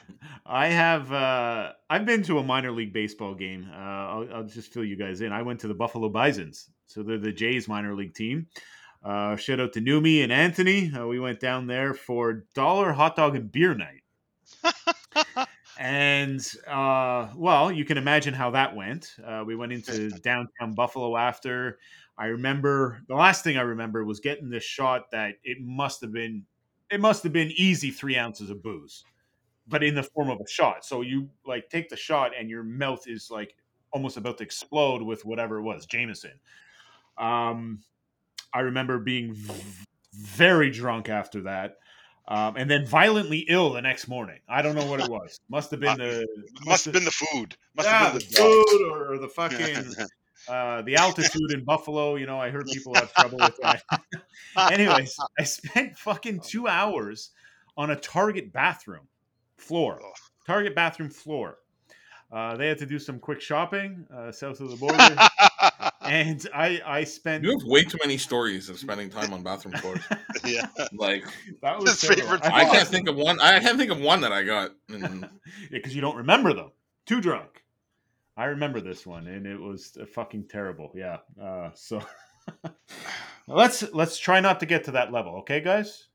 I 0.48 0.68
have 0.68 1.12
uh, 1.12 1.72
I've 1.90 2.06
been 2.06 2.22
to 2.24 2.38
a 2.38 2.42
minor 2.42 2.70
league 2.70 2.92
baseball 2.92 3.34
game. 3.34 3.68
Uh, 3.72 3.76
I'll, 3.76 4.28
I'll 4.34 4.44
just 4.44 4.72
fill 4.72 4.84
you 4.84 4.96
guys 4.96 5.20
in. 5.20 5.32
I 5.32 5.42
went 5.42 5.60
to 5.60 5.68
the 5.68 5.74
Buffalo 5.74 6.08
Bisons, 6.08 6.70
so 6.86 7.02
they're 7.02 7.18
the 7.18 7.32
Jays 7.32 7.68
minor 7.68 7.94
league 7.94 8.14
team. 8.14 8.46
Uh, 9.04 9.36
shout 9.36 9.60
out 9.60 9.72
to 9.74 9.80
Numi 9.80 10.22
and 10.22 10.32
Anthony. 10.32 10.92
Uh, 10.92 11.06
we 11.06 11.20
went 11.20 11.40
down 11.40 11.66
there 11.66 11.94
for 11.94 12.44
dollar 12.54 12.92
hot 12.92 13.16
dog 13.16 13.36
and 13.36 13.50
beer 13.50 13.74
night. 13.74 14.02
And 15.78 16.40
uh, 16.66 17.28
well, 17.36 17.70
you 17.70 17.84
can 17.84 17.98
imagine 17.98 18.32
how 18.32 18.50
that 18.52 18.74
went. 18.74 19.14
Uh, 19.24 19.44
we 19.46 19.54
went 19.56 19.72
into 19.72 20.10
downtown 20.22 20.72
Buffalo 20.74 21.16
after. 21.16 21.78
I 22.18 22.26
remember 22.26 23.02
the 23.08 23.14
last 23.14 23.44
thing 23.44 23.58
I 23.58 23.62
remember 23.62 24.04
was 24.04 24.20
getting 24.20 24.48
this 24.48 24.64
shot 24.64 25.10
that 25.12 25.34
it 25.44 25.58
must 25.60 26.00
have 26.00 26.12
been 26.12 26.44
it 26.90 27.00
must 27.00 27.24
have 27.24 27.32
been 27.32 27.52
easy 27.56 27.90
three 27.90 28.16
ounces 28.16 28.48
of 28.48 28.62
booze, 28.62 29.04
but 29.68 29.82
in 29.82 29.94
the 29.94 30.02
form 30.02 30.30
of 30.30 30.40
a 30.40 30.48
shot. 30.48 30.84
So 30.84 31.02
you 31.02 31.28
like 31.44 31.68
take 31.70 31.88
the 31.88 31.96
shot 31.96 32.32
and 32.38 32.48
your 32.48 32.62
mouth 32.62 33.06
is 33.06 33.30
like 33.30 33.56
almost 33.92 34.16
about 34.16 34.38
to 34.38 34.44
explode 34.44 35.02
with 35.02 35.24
whatever 35.24 35.58
it 35.58 35.62
was, 35.62 35.86
Jameson. 35.86 36.32
Um, 37.18 37.80
I 38.52 38.60
remember 38.60 38.98
being 38.98 39.34
v- 39.34 39.52
very 40.12 40.70
drunk 40.70 41.08
after 41.08 41.42
that. 41.42 41.78
Um, 42.28 42.56
and 42.56 42.68
then 42.68 42.84
violently 42.84 43.46
ill 43.48 43.72
the 43.72 43.82
next 43.82 44.08
morning. 44.08 44.40
I 44.48 44.60
don't 44.60 44.74
know 44.74 44.86
what 44.86 44.98
it 44.98 45.08
was. 45.08 45.38
Must 45.48 45.70
have 45.70 45.80
been 45.80 45.98
the 45.98 46.26
Must 46.64 46.84
have 46.84 46.94
been 46.94 47.04
the 47.04 47.10
food. 47.10 47.56
Must 47.76 47.88
yeah, 47.88 47.98
have 47.98 48.14
the 48.14 48.20
been 48.20 48.28
the 48.28 48.36
dog. 48.36 48.68
food 48.68 48.90
or, 48.90 49.12
or 49.12 49.18
the 49.18 49.28
fucking 49.34 49.94
uh, 50.48 50.82
the 50.82 50.96
altitude 50.96 51.52
in 51.52 51.64
Buffalo. 51.64 52.16
You 52.16 52.26
know, 52.26 52.40
I 52.40 52.50
heard 52.50 52.66
people 52.66 52.94
have 52.94 53.12
trouble 53.14 53.38
with 53.38 53.56
that. 53.62 53.82
Anyways, 54.72 55.16
I 55.38 55.44
spent 55.44 55.96
fucking 55.96 56.40
two 56.40 56.66
hours 56.66 57.30
on 57.76 57.90
a 57.90 57.96
Target 57.96 58.52
bathroom 58.52 59.06
floor. 59.56 60.00
Target 60.46 60.74
bathroom 60.74 61.10
floor. 61.10 61.58
Uh, 62.32 62.56
they 62.56 62.66
had 62.66 62.78
to 62.78 62.86
do 62.86 62.98
some 62.98 63.20
quick 63.20 63.40
shopping 63.40 64.04
uh, 64.12 64.32
south 64.32 64.60
of 64.60 64.68
the 64.70 64.76
border, 64.76 64.98
and 66.02 66.48
I 66.52 66.80
I 66.84 67.04
spent 67.04 67.44
You 67.44 67.50
have 67.50 67.62
way 67.64 67.84
too 67.84 67.98
many 68.02 68.18
stories 68.18 68.68
of 68.68 68.78
spending 68.78 69.08
time 69.10 69.32
on 69.32 69.44
bathroom 69.44 69.74
floors. 69.74 70.00
yeah. 70.44 70.66
Like 70.92 71.24
that 71.62 71.78
was 71.78 72.00
His 72.00 72.10
favorite 72.10 72.44
I 72.44 72.62
I 72.62 72.64
can't 72.64 72.88
think 72.88 73.08
of 73.08 73.14
one. 73.14 73.40
I 73.40 73.60
can't 73.60 73.78
think 73.78 73.92
of 73.92 74.00
one 74.00 74.22
that 74.22 74.32
I 74.32 74.42
got. 74.42 74.72
And 74.88 75.20
yeah, 75.62 75.68
because 75.70 75.94
you 75.94 76.00
don't 76.00 76.16
remember 76.16 76.52
them. 76.52 76.72
Too 77.06 77.20
drunk. 77.20 77.62
I 78.36 78.46
remember 78.46 78.80
this 78.80 79.06
one, 79.06 79.28
and 79.28 79.46
it 79.46 79.60
was 79.60 79.96
uh, 80.00 80.04
fucking 80.04 80.48
terrible. 80.48 80.90
Yeah. 80.96 81.18
Uh, 81.40 81.70
so 81.74 82.02
let's 83.46 83.84
let's 83.92 84.18
try 84.18 84.40
not 84.40 84.58
to 84.60 84.66
get 84.66 84.84
to 84.84 84.90
that 84.92 85.12
level, 85.12 85.36
okay, 85.36 85.60
guys? 85.60 86.08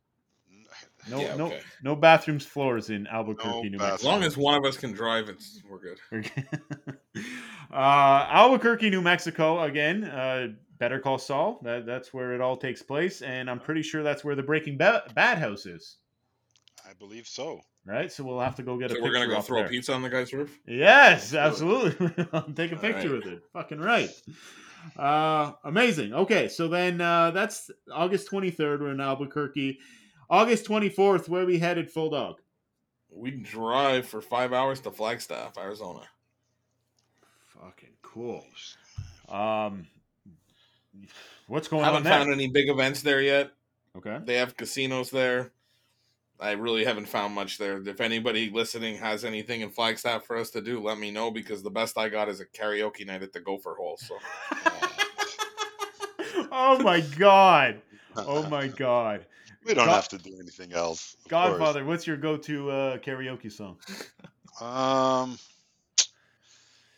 No, 1.10 1.20
Yeah, 1.20 1.36
no, 1.36 1.45
okay. 1.47 1.62
no 1.84 1.95
bathrooms 1.95 2.45
floors 2.45 2.89
in 2.89 3.08
Albuquerque, 3.08 3.49
No 3.49 3.62
New 3.70 3.78
Mexico. 3.78 3.93
as 3.95 4.04
long 4.04 4.24
as 4.24 4.38
one 4.38 4.56
of 4.56 4.66
us 4.66 4.78
can 4.78 4.91
drive, 4.93 5.30
it's 5.30 5.62
we're 5.70 5.80
good. 5.80 5.99
Okay. 6.14 6.45
uh, 7.74 8.28
Albuquerque, 8.30 8.89
New 8.89 9.02
Mexico. 9.02 9.62
Again, 9.64 10.04
uh, 10.04 10.49
Better 10.78 10.99
Call 10.99 11.18
Saul. 11.18 11.60
That, 11.64 11.86
that's 11.86 12.14
where 12.14 12.34
it 12.34 12.41
all 12.41 12.58
takes 12.58 12.82
place, 12.82 13.22
and 13.22 13.49
I'm 13.49 13.60
pretty 13.60 13.82
sure 13.82 14.04
that's 14.04 14.24
where 14.24 14.36
the 14.36 14.43
Breaking 14.43 14.78
ba- 14.78 15.04
Bad 15.16 15.38
house 15.38 15.66
is. 15.66 15.97
I 16.88 16.93
believe 16.93 17.28
so. 17.28 17.62
Right, 17.84 18.12
so 18.12 18.24
we'll 18.24 18.39
have 18.39 18.54
to 18.58 18.64
go 18.64 18.78
get 18.78 18.86
a 18.86 18.89
So 18.89 18.95
picture. 18.97 19.10
we're 19.10 19.14
gonna 19.14 19.28
go 19.28 19.41
throw 19.41 19.58
there. 19.58 19.66
a 19.66 19.70
pizza 19.70 19.91
on 19.93 20.04
the 20.04 20.10
guy's 20.10 20.32
roof. 20.34 20.60
Yes, 20.68 21.34
Let's 21.34 21.60
do 21.60 21.78
it. 21.82 21.95
absolutely. 21.99 22.28
I'll 22.34 22.43
take 22.54 22.72
a 22.74 22.76
All 22.76 22.82
picture 22.82 23.10
right. 23.16 23.24
with 23.26 23.34
it. 23.34 23.43
Fucking 23.54 23.80
right. 23.80 24.10
Uh, 24.95 25.54
amazing. 25.64 26.14
Okay, 26.14 26.47
so 26.47 26.68
then 26.68 27.02
uh, 27.02 27.32
that's 27.32 27.72
August 27.91 28.30
23rd. 28.30 28.82
We're 28.82 28.91
in 28.91 29.02
Albuquerque. 29.02 29.80
August 30.32 30.65
24th, 30.65 31.27
where 31.27 31.45
we 31.45 31.59
headed, 31.59 31.91
full 31.91 32.09
dog. 32.09 32.39
We 33.11 33.32
drive 33.32 34.07
for 34.07 34.21
five 34.21 34.53
hours 34.53 34.79
to 34.82 34.91
Flagstaff, 34.91 35.57
Arizona. 35.57 36.03
Fucking 37.61 37.89
cool. 38.01 38.45
Um, 39.27 39.86
what's 41.47 41.67
going 41.67 41.84
haven't 41.84 41.97
on 41.97 42.03
there? 42.03 42.13
found 42.13 42.32
any 42.32 42.47
big 42.47 42.69
events 42.69 43.01
there 43.01 43.21
yet. 43.21 43.51
okay. 43.97 44.19
They 44.23 44.36
have 44.36 44.55
casinos 44.55 45.11
there. 45.11 45.51
I 46.39 46.51
really 46.53 46.86
haven't 46.86 47.07
found 47.07 47.36
much 47.36 47.57
there. 47.57 47.82
If 47.86 47.99
anybody 48.01 48.49
listening 48.49 48.97
has 48.97 49.25
anything 49.25 49.61
in 49.61 49.69
Flagstaff 49.69 50.25
for 50.25 50.38
us 50.38 50.49
to 50.51 50.61
do, 50.61 50.82
let 50.82 50.97
me 50.97 51.11
know 51.11 51.29
because 51.29 51.61
the 51.61 51.69
best 51.69 51.97
I 51.97 52.07
got 52.09 52.29
is 52.29 52.39
a 52.39 52.45
karaoke 52.45 53.05
night 53.05 53.21
at 53.21 53.34
the 53.34 53.41
Gopher 53.41 53.75
Hole. 53.77 53.97
So 53.97 54.17
oh 56.51 56.79
my 56.79 57.01
god. 57.01 57.82
Oh 58.15 58.47
my 58.49 58.67
god. 58.77 59.25
We 59.66 59.74
don't 59.74 59.86
God- 59.86 59.95
have 59.95 60.07
to 60.09 60.18
do 60.18 60.36
anything 60.39 60.74
else. 60.74 61.14
of 61.26 61.30
course. 61.30 61.30
Godfather, 61.49 61.86
what's 61.86 62.07
your 62.07 62.18
go-to 62.18 62.70
uh, 62.72 62.97
karaoke 62.97 63.51
song? 63.51 63.78
Um, 64.59 65.38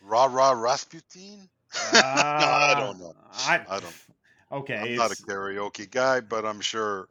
Rah 0.02 0.26
Rah 0.26 0.52
Rasputin. 0.52 1.48
no, 1.92 1.98
I 2.00 2.74
don't 2.78 2.98
know. 2.98 3.14
I, 3.32 3.60
I 3.68 3.80
don't- 3.80 3.94
Okay, 4.52 4.76
I'm 4.76 4.96
not 4.96 5.10
a 5.10 5.16
karaoke 5.16 5.90
guy, 5.90 6.20
but 6.20 6.44
I'm 6.46 6.60
sure. 6.60 7.08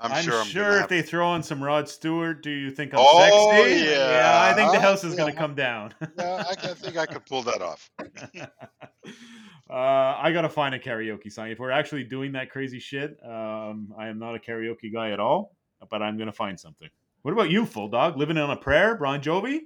I'm, 0.00 0.12
I'm, 0.12 0.22
sure. 0.24 0.40
I'm 0.40 0.46
sure 0.46 0.80
if 0.80 0.88
they 0.88 1.02
throw 1.02 1.26
on 1.28 1.42
some 1.42 1.62
Rod 1.62 1.88
Stewart, 1.88 2.42
do 2.42 2.50
you 2.50 2.70
think 2.70 2.94
I'm 2.94 3.00
Oh, 3.02 3.18
sexy? 3.58 3.84
yeah. 3.84 4.48
I 4.50 4.54
think 4.54 4.72
the 4.72 4.80
house 4.80 5.04
is 5.04 5.12
Yeah. 5.12 5.18
going 5.18 5.32
to 5.32 5.38
come 5.38 5.54
down. 5.54 5.94
Yeah, 6.18 6.42
I, 6.48 6.50
I 6.52 6.74
think 6.74 6.96
I 6.96 7.06
could 7.06 7.24
pull 7.26 7.42
that 7.42 7.60
off. 7.62 7.90
uh, 9.70 10.18
I 10.20 10.32
got 10.32 10.42
to 10.42 10.48
find 10.48 10.74
a 10.74 10.78
karaoke 10.78 11.30
song. 11.30 11.50
If 11.50 11.58
we're 11.58 11.70
actually 11.70 12.04
doing 12.04 12.32
that 12.32 12.50
crazy 12.50 12.78
shit, 12.78 13.16
um, 13.24 13.92
I 13.98 14.08
am 14.08 14.18
not 14.18 14.34
a 14.34 14.38
karaoke 14.38 14.92
guy 14.92 15.10
at 15.12 15.20
all, 15.20 15.56
but 15.90 16.02
I'm 16.02 16.16
going 16.16 16.26
to 16.26 16.32
find 16.32 16.58
something. 16.58 16.88
What 17.22 17.32
about 17.32 17.50
you, 17.50 17.66
Full 17.66 17.88
Dog? 17.88 18.16
Living 18.16 18.38
on 18.38 18.50
a 18.50 18.56
Prayer, 18.56 18.96
Bon 18.96 19.20
Jovi? 19.20 19.60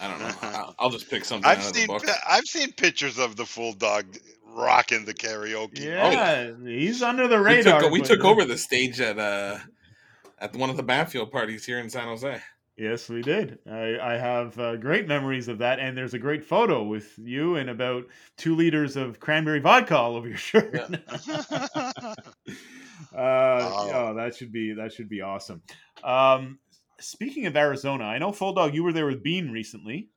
I 0.00 0.08
don't 0.08 0.18
know. 0.20 0.34
I'll, 0.42 0.74
I'll 0.78 0.90
just 0.90 1.10
pick 1.10 1.24
something 1.24 1.48
I've 1.48 1.58
out 1.58 1.66
of 1.66 1.72
the 1.72 1.78
seen 1.80 1.86
book. 1.88 2.04
I've 2.28 2.44
seen 2.44 2.72
pictures 2.72 3.18
of 3.18 3.36
the 3.36 3.46
full 3.46 3.72
dog 3.72 4.06
rocking 4.46 5.04
the 5.04 5.14
karaoke. 5.14 5.80
Yeah, 5.80 6.52
he's 6.64 7.02
under 7.02 7.26
the 7.26 7.38
We 7.38 7.44
radar. 7.44 7.80
took, 7.80 7.90
we 7.90 8.00
took 8.02 8.24
over 8.24 8.44
the 8.44 8.58
stage 8.58 9.00
at 9.00 9.18
uh 9.18 9.58
at 10.38 10.54
one 10.56 10.70
of 10.70 10.76
the 10.76 10.82
Banfield 10.82 11.30
parties 11.30 11.64
here 11.64 11.78
in 11.78 11.88
San 11.88 12.04
Jose. 12.04 12.40
Yes, 12.76 13.08
we 13.08 13.20
did. 13.22 13.58
I, 13.70 13.98
I 14.00 14.16
have 14.16 14.58
uh, 14.58 14.76
great 14.76 15.06
memories 15.06 15.48
of 15.48 15.58
that, 15.58 15.78
and 15.78 15.96
there's 15.96 16.14
a 16.14 16.18
great 16.18 16.42
photo 16.44 16.82
with 16.82 17.12
you 17.18 17.56
and 17.56 17.68
about 17.68 18.06
two 18.38 18.56
liters 18.56 18.96
of 18.96 19.20
cranberry 19.20 19.60
vodka 19.60 19.96
all 19.96 20.16
over 20.16 20.26
your 20.26 20.36
shirt. 20.38 20.74
Yeah. 20.74 20.96
uh, 23.14 23.70
Oh, 23.94 24.14
that 24.16 24.34
should 24.36 24.52
be 24.52 24.72
that 24.74 24.92
should 24.92 25.08
be 25.08 25.20
awesome. 25.20 25.62
Um, 26.02 26.58
speaking 26.98 27.46
of 27.46 27.56
Arizona, 27.56 28.04
I 28.04 28.18
know 28.18 28.32
Full 28.32 28.54
Dog, 28.54 28.74
you 28.74 28.82
were 28.82 28.92
there 28.92 29.06
with 29.06 29.22
Bean 29.22 29.50
recently, 29.50 30.08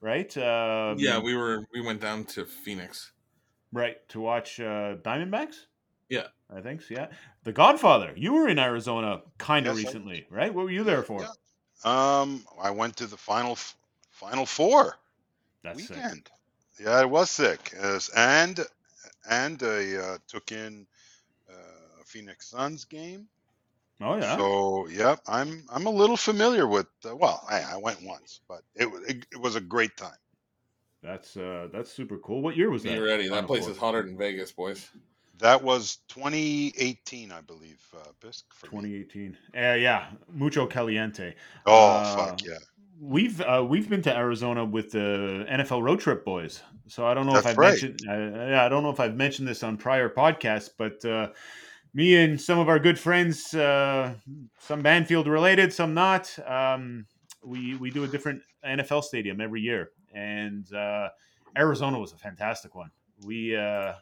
right? 0.00 0.36
Um, 0.36 0.98
yeah, 0.98 1.18
we 1.18 1.34
were 1.34 1.66
we 1.72 1.80
went 1.80 2.00
down 2.00 2.24
to 2.26 2.44
Phoenix. 2.44 3.12
right 3.72 3.96
to 4.10 4.20
watch 4.20 4.60
uh, 4.60 4.96
Diamondbacks. 5.02 5.56
Yeah. 6.08 6.26
I 6.54 6.60
think 6.62 6.80
so. 6.82 6.94
Yeah, 6.94 7.08
The 7.44 7.52
Godfather. 7.52 8.12
You 8.16 8.32
were 8.32 8.48
in 8.48 8.58
Arizona 8.58 9.20
kind 9.36 9.66
of 9.66 9.76
Yes, 9.76 9.84
I- 9.84 9.88
recently, 9.88 10.26
right? 10.30 10.52
What 10.54 10.64
were 10.64 10.70
you 10.70 10.84
there 10.84 11.02
for? 11.02 11.20
Yeah. 11.20 11.28
Um, 11.84 12.46
I 12.60 12.70
went 12.70 12.96
to 12.98 13.06
the 13.06 13.16
final 13.16 13.56
final 14.10 14.46
four 14.46 14.96
That's 15.62 15.82
sick. 15.82 16.06
weekend. 16.06 16.30
Yeah, 16.80 17.00
it 17.02 17.10
was 17.10 17.30
sick, 17.30 17.72
Yes, 17.74 18.10
and 18.16 18.60
and 19.30 19.62
I 19.62 19.96
uh, 19.96 20.18
took 20.28 20.52
in 20.52 20.86
uh, 21.50 21.54
a 22.02 22.04
Phoenix 22.06 22.50
Suns 22.50 22.84
game. 22.86 23.28
Oh 24.00 24.16
yeah. 24.16 24.36
So 24.36 24.86
yeah, 24.88 25.16
I'm 25.26 25.66
I'm 25.70 25.86
a 25.86 25.90
little 25.90 26.16
familiar 26.16 26.66
with. 26.66 26.88
Uh, 27.04 27.16
well, 27.16 27.44
I, 27.48 27.62
I 27.62 27.76
went 27.78 28.02
once, 28.02 28.40
but 28.48 28.62
it, 28.74 28.88
it 29.08 29.26
it 29.32 29.38
was 29.40 29.56
a 29.56 29.60
great 29.60 29.96
time. 29.96 30.18
that's 31.02 31.36
uh 31.36 31.68
that's 31.72 31.92
super 31.92 32.18
cool. 32.18 32.42
What 32.42 32.56
year 32.56 32.70
was 32.70 32.84
that? 32.84 32.94
Be 32.94 32.98
ready. 32.98 33.28
That 33.28 33.46
place 33.46 33.66
Four? 33.66 33.70
is 33.70 33.76
hotter 33.78 34.02
than 34.02 34.18
Vegas, 34.18 34.52
boys. 34.52 34.90
That 35.38 35.62
was 35.62 35.98
2018, 36.08 37.32
I 37.32 37.40
believe. 37.40 37.80
Uh, 37.94 38.08
Bisk 38.20 38.44
2018. 38.64 39.36
Uh, 39.54 39.74
yeah, 39.74 40.06
mucho 40.32 40.66
caliente. 40.66 41.34
Oh 41.66 41.88
Uh, 41.88 42.16
fuck 42.16 42.44
yeah! 42.44 42.58
We've 43.00 43.40
uh, 43.40 43.64
we've 43.68 43.88
been 43.88 44.02
to 44.02 44.16
Arizona 44.16 44.64
with 44.64 44.90
the 44.90 45.46
NFL 45.50 45.82
road 45.82 46.00
trip 46.00 46.24
boys. 46.24 46.62
So 46.88 47.06
I 47.06 47.14
don't 47.14 47.26
know 47.26 47.36
if 47.36 47.46
I've 47.46 47.56
right. 47.56 47.70
mentioned. 47.70 48.00
Uh, 48.08 48.48
yeah, 48.48 48.64
I 48.64 48.68
don't 48.68 48.82
know 48.82 48.90
if 48.90 48.98
I've 48.98 49.14
mentioned 49.14 49.46
this 49.46 49.62
on 49.62 49.76
prior 49.76 50.08
podcasts, 50.08 50.70
but 50.76 51.04
uh, 51.04 51.28
me 51.94 52.16
and 52.16 52.40
some 52.40 52.58
of 52.58 52.68
our 52.68 52.78
good 52.78 52.98
friends, 52.98 53.54
uh, 53.54 54.14
some 54.58 54.82
Banfield 54.82 55.28
related, 55.28 55.72
some 55.72 55.94
not. 55.94 56.36
Um, 56.46 57.06
we 57.44 57.76
we 57.76 57.90
do 57.90 58.04
a 58.04 58.08
different 58.08 58.42
NFL 58.64 59.04
stadium 59.04 59.40
every 59.40 59.60
year, 59.60 59.90
and 60.12 60.72
uh, 60.72 61.08
Arizona 61.56 61.98
was 61.98 62.12
a 62.12 62.16
fantastic 62.16 62.74
one. 62.74 62.90
We 63.24 63.56
uh, 63.56 63.94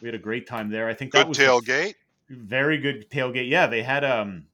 we 0.00 0.08
had 0.08 0.14
a 0.14 0.18
great 0.18 0.46
time 0.46 0.70
there. 0.70 0.88
I 0.88 0.94
think 0.94 1.12
that 1.12 1.26
Good 1.26 1.28
was 1.28 1.38
tailgate. 1.38 1.94
very 2.28 2.78
good 2.78 3.10
tailgate. 3.10 3.48
Yeah, 3.48 3.66
they 3.66 3.82
had 3.82 4.04
um 4.04 4.46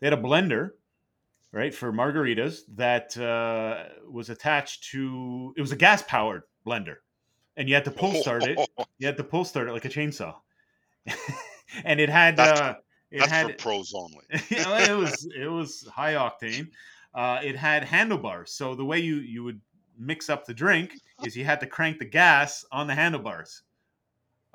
they 0.00 0.06
had 0.06 0.12
a 0.14 0.22
blender, 0.22 0.70
right, 1.52 1.74
for 1.74 1.92
margaritas 1.92 2.60
that 2.76 3.16
uh, 3.16 3.84
was 4.10 4.30
attached 4.30 4.84
to 4.90 5.54
it 5.56 5.60
was 5.60 5.72
a 5.72 5.76
gas 5.76 6.02
powered 6.02 6.42
blender, 6.66 6.96
and 7.56 7.68
you 7.68 7.74
had 7.74 7.84
to 7.84 7.90
pull 7.90 8.14
start 8.14 8.42
it. 8.44 8.58
You 8.98 9.06
had 9.06 9.16
to 9.18 9.24
pull 9.24 9.44
start 9.44 9.68
it 9.68 9.72
like 9.72 9.84
a 9.84 9.90
chainsaw, 9.90 10.34
and 11.84 12.00
it 12.00 12.08
had 12.08 12.36
That's- 12.36 12.60
uh, 12.60 12.74
it 13.10 13.20
That's 13.20 13.30
had 13.30 13.46
for 13.52 13.52
pros 13.56 13.94
only. 13.94 14.24
you 14.50 14.62
know, 14.64 14.76
it 14.76 14.96
was 14.96 15.28
it 15.36 15.46
was 15.46 15.86
high 15.92 16.14
octane. 16.14 16.68
Uh, 17.14 17.40
it 17.42 17.56
had 17.56 17.84
handlebars, 17.84 18.52
so 18.52 18.74
the 18.74 18.84
way 18.84 18.98
you 18.98 19.16
you 19.16 19.44
would 19.44 19.60
mix 19.98 20.28
up 20.28 20.44
the 20.44 20.52
drink 20.52 20.92
is 21.24 21.34
you 21.36 21.44
had 21.44 21.60
to 21.60 21.66
crank 21.66 21.98
the 21.98 22.04
gas 22.04 22.64
on 22.72 22.86
the 22.86 22.94
handlebars 22.94 23.62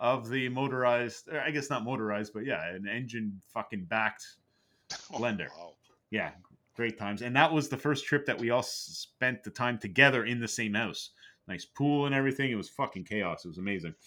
of 0.02 0.28
the 0.30 0.50
motorized. 0.50 1.30
or 1.30 1.40
I 1.40 1.52
guess 1.52 1.70
not 1.70 1.86
motorized, 1.86 2.34
but 2.34 2.44
yeah, 2.44 2.68
an 2.74 2.88
engine 2.88 3.40
fucking 3.54 3.86
backed 3.86 4.26
blender. 5.14 5.48
Oh, 5.56 5.60
wow. 5.60 5.74
Yeah, 6.10 6.32
great 6.76 6.98
times. 6.98 7.22
And 7.22 7.36
that 7.36 7.54
was 7.54 7.70
the 7.70 7.78
first 7.78 8.06
trip 8.06 8.26
that 8.26 8.38
we 8.38 8.50
all 8.50 8.64
spent 8.64 9.44
the 9.44 9.52
time 9.52 9.78
together 9.78 10.26
in 10.26 10.42
the 10.42 10.48
same 10.48 10.74
house. 10.74 11.12
Nice 11.48 11.66
pool 11.66 12.08
and 12.08 12.16
everything. 12.16 12.52
It 12.52 12.56
was 12.56 12.68
fucking 12.68 13.06
chaos. 13.06 13.46
It 13.46 13.50
was 13.50 13.60
amazing. 13.60 13.96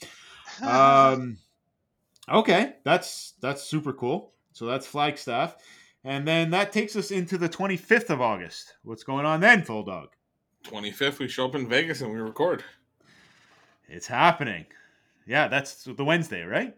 Um, 0.63 1.39
okay, 2.29 2.75
that's 2.85 3.33
that's 3.41 3.63
super 3.63 3.95
cool. 3.95 4.35
So 4.53 4.67
that's 4.67 4.87
Flagstaff, 4.87 5.57
and 6.05 6.29
then 6.29 6.51
that 6.51 6.71
takes 6.71 6.95
us 6.97 7.11
into 7.11 7.39
the 7.39 7.49
25th 7.49 8.11
of 8.11 8.21
August. 8.21 8.75
What's 8.85 9.03
going 9.03 9.25
on 9.25 9.41
then, 9.41 9.65
Full 9.65 9.85
Dog? 9.85 10.11
25th, 10.65 11.19
we 11.19 11.29
show 11.29 11.47
up 11.47 11.55
in 11.55 11.67
Vegas 11.67 12.03
and 12.03 12.13
we 12.13 12.21
record. 12.21 12.63
It's 13.89 14.07
happening. 14.07 14.67
Yeah, 15.27 15.49
that's 15.49 15.85
the 15.85 16.05
Wednesday, 16.05 16.43
right? 16.45 16.77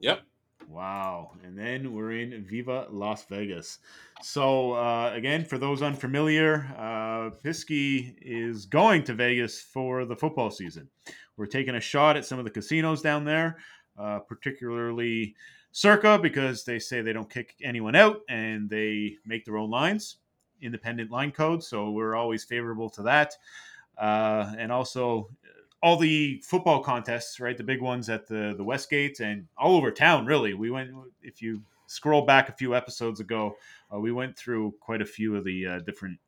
Yep. 0.00 0.20
Wow. 0.68 1.32
And 1.42 1.58
then 1.58 1.94
we're 1.94 2.12
in 2.12 2.44
Viva 2.44 2.86
Las 2.90 3.24
Vegas. 3.24 3.78
So, 4.22 4.72
uh, 4.72 5.12
again, 5.14 5.44
for 5.44 5.56
those 5.56 5.80
unfamiliar, 5.80 6.68
uh, 6.76 7.30
Pisky 7.42 8.14
is 8.20 8.66
going 8.66 9.04
to 9.04 9.14
Vegas 9.14 9.60
for 9.60 10.04
the 10.04 10.16
football 10.16 10.50
season. 10.50 10.88
We're 11.36 11.46
taking 11.46 11.76
a 11.76 11.80
shot 11.80 12.16
at 12.16 12.26
some 12.26 12.38
of 12.38 12.44
the 12.44 12.50
casinos 12.50 13.00
down 13.00 13.24
there, 13.24 13.58
uh, 13.98 14.18
particularly 14.18 15.34
Circa, 15.72 16.18
because 16.18 16.64
they 16.64 16.78
say 16.78 17.00
they 17.00 17.12
don't 17.12 17.30
kick 17.30 17.54
anyone 17.62 17.94
out 17.94 18.20
and 18.28 18.68
they 18.68 19.16
make 19.24 19.46
their 19.46 19.56
own 19.56 19.70
lines, 19.70 20.16
independent 20.60 21.10
line 21.10 21.30
code. 21.30 21.64
So, 21.64 21.90
we're 21.90 22.14
always 22.14 22.44
favorable 22.44 22.90
to 22.90 23.02
that. 23.04 23.34
Uh, 23.96 24.52
and 24.58 24.70
also, 24.70 25.30
all 25.82 25.96
the 25.96 26.42
football 26.44 26.82
contests, 26.82 27.40
right? 27.40 27.56
The 27.56 27.64
big 27.64 27.80
ones 27.80 28.08
at 28.08 28.26
the 28.26 28.54
the 28.56 28.64
Westgate 28.64 29.20
and 29.20 29.46
all 29.56 29.76
over 29.76 29.90
town. 29.90 30.26
Really, 30.26 30.54
we 30.54 30.70
went. 30.70 30.90
If 31.22 31.40
you 31.40 31.62
scroll 31.86 32.22
back 32.22 32.48
a 32.48 32.52
few 32.52 32.74
episodes 32.74 33.20
ago, 33.20 33.56
uh, 33.92 33.98
we 33.98 34.12
went 34.12 34.36
through 34.36 34.74
quite 34.80 35.02
a 35.02 35.06
few 35.06 35.36
of 35.36 35.44
the 35.44 35.66
uh, 35.66 35.78
different 35.80 36.18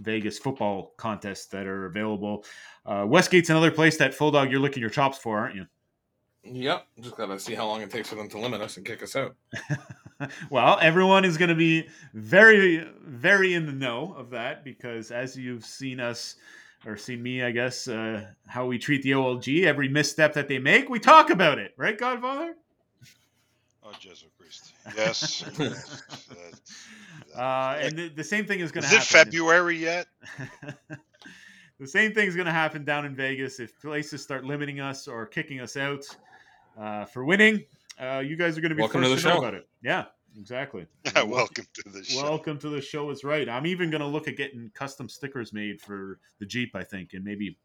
Vegas 0.00 0.38
football 0.38 0.92
contests 0.96 1.46
that 1.46 1.66
are 1.66 1.86
available. 1.86 2.44
Uh, 2.86 3.04
Westgate's 3.04 3.50
another 3.50 3.70
place 3.70 3.96
that 3.98 4.14
Full 4.14 4.30
Dog 4.30 4.50
you're 4.50 4.60
licking 4.60 4.80
your 4.80 4.90
chops 4.90 5.18
for, 5.18 5.38
aren't 5.38 5.56
you? 5.56 5.66
Yep. 6.44 6.86
Just 7.00 7.16
gotta 7.16 7.38
see 7.38 7.54
how 7.54 7.66
long 7.66 7.80
it 7.80 7.90
takes 7.90 8.08
for 8.10 8.16
them 8.16 8.28
to 8.28 8.38
limit 8.38 8.60
us 8.60 8.76
and 8.76 8.84
kick 8.84 9.02
us 9.02 9.16
out. 9.16 9.34
well, 10.50 10.78
everyone 10.80 11.24
is 11.24 11.38
going 11.38 11.48
to 11.48 11.54
be 11.54 11.88
very, 12.12 12.86
very 13.02 13.54
in 13.54 13.66
the 13.66 13.72
know 13.72 14.14
of 14.16 14.30
that 14.30 14.62
because 14.64 15.10
as 15.10 15.36
you've 15.36 15.64
seen 15.64 16.00
us 16.00 16.36
or 16.86 16.96
seen 16.96 17.22
me, 17.22 17.42
I 17.42 17.50
guess, 17.50 17.88
uh, 17.88 18.26
how 18.46 18.66
we 18.66 18.78
treat 18.78 19.02
the 19.02 19.12
OLG, 19.12 19.64
every 19.64 19.88
misstep 19.88 20.34
that 20.34 20.48
they 20.48 20.58
make, 20.58 20.88
we 20.88 20.98
talk 20.98 21.30
about 21.30 21.58
it, 21.58 21.72
right, 21.76 21.96
Godfather? 21.98 22.54
Oh, 23.82 23.92
Jesu 23.98 24.26
Christ. 24.38 24.72
Yes. 24.96 25.44
yes, 25.58 26.02
that's- 26.28 26.60
Uh, 27.36 27.78
and 27.80 27.96
the, 27.98 28.08
the 28.08 28.24
same 28.24 28.46
thing 28.46 28.60
is 28.60 28.70
going 28.72 28.82
to 28.82 28.88
happen. 28.88 29.02
Is 29.02 29.10
it. 29.10 29.12
February 29.24 29.76
yet? 29.78 30.06
the 31.80 31.86
same 31.86 32.12
thing 32.14 32.28
is 32.28 32.34
going 32.36 32.46
to 32.46 32.52
happen 32.52 32.84
down 32.84 33.04
in 33.04 33.14
Vegas 33.16 33.58
if 33.60 33.78
places 33.80 34.22
start 34.22 34.44
limiting 34.44 34.80
us 34.80 35.08
or 35.08 35.26
kicking 35.26 35.60
us 35.60 35.76
out 35.76 36.04
uh, 36.78 37.04
for 37.06 37.24
winning. 37.24 37.64
Uh, 38.00 38.18
you 38.24 38.36
guys 38.36 38.56
are 38.56 38.60
going 38.60 38.70
to 38.70 38.74
be 38.76 38.82
Welcome 38.82 39.02
first 39.02 39.10
to 39.10 39.16
the 39.16 39.22
to 39.22 39.28
know 39.28 39.34
show. 39.34 39.38
about 39.40 39.54
it. 39.54 39.68
Yeah, 39.82 40.04
exactly. 40.38 40.86
Yeah, 41.14 41.22
welcome 41.22 41.66
to 41.74 41.90
the 41.90 42.02
show. 42.04 42.22
Welcome 42.22 42.58
to 42.58 42.68
the 42.68 42.80
show 42.80 43.10
is 43.10 43.24
right. 43.24 43.48
I'm 43.48 43.66
even 43.66 43.90
going 43.90 44.00
to 44.00 44.06
look 44.06 44.26
at 44.28 44.36
getting 44.36 44.70
custom 44.74 45.08
stickers 45.08 45.52
made 45.52 45.80
for 45.80 46.18
the 46.40 46.46
Jeep. 46.46 46.74
I 46.74 46.82
think, 46.82 47.12
and 47.14 47.24
maybe, 47.24 47.56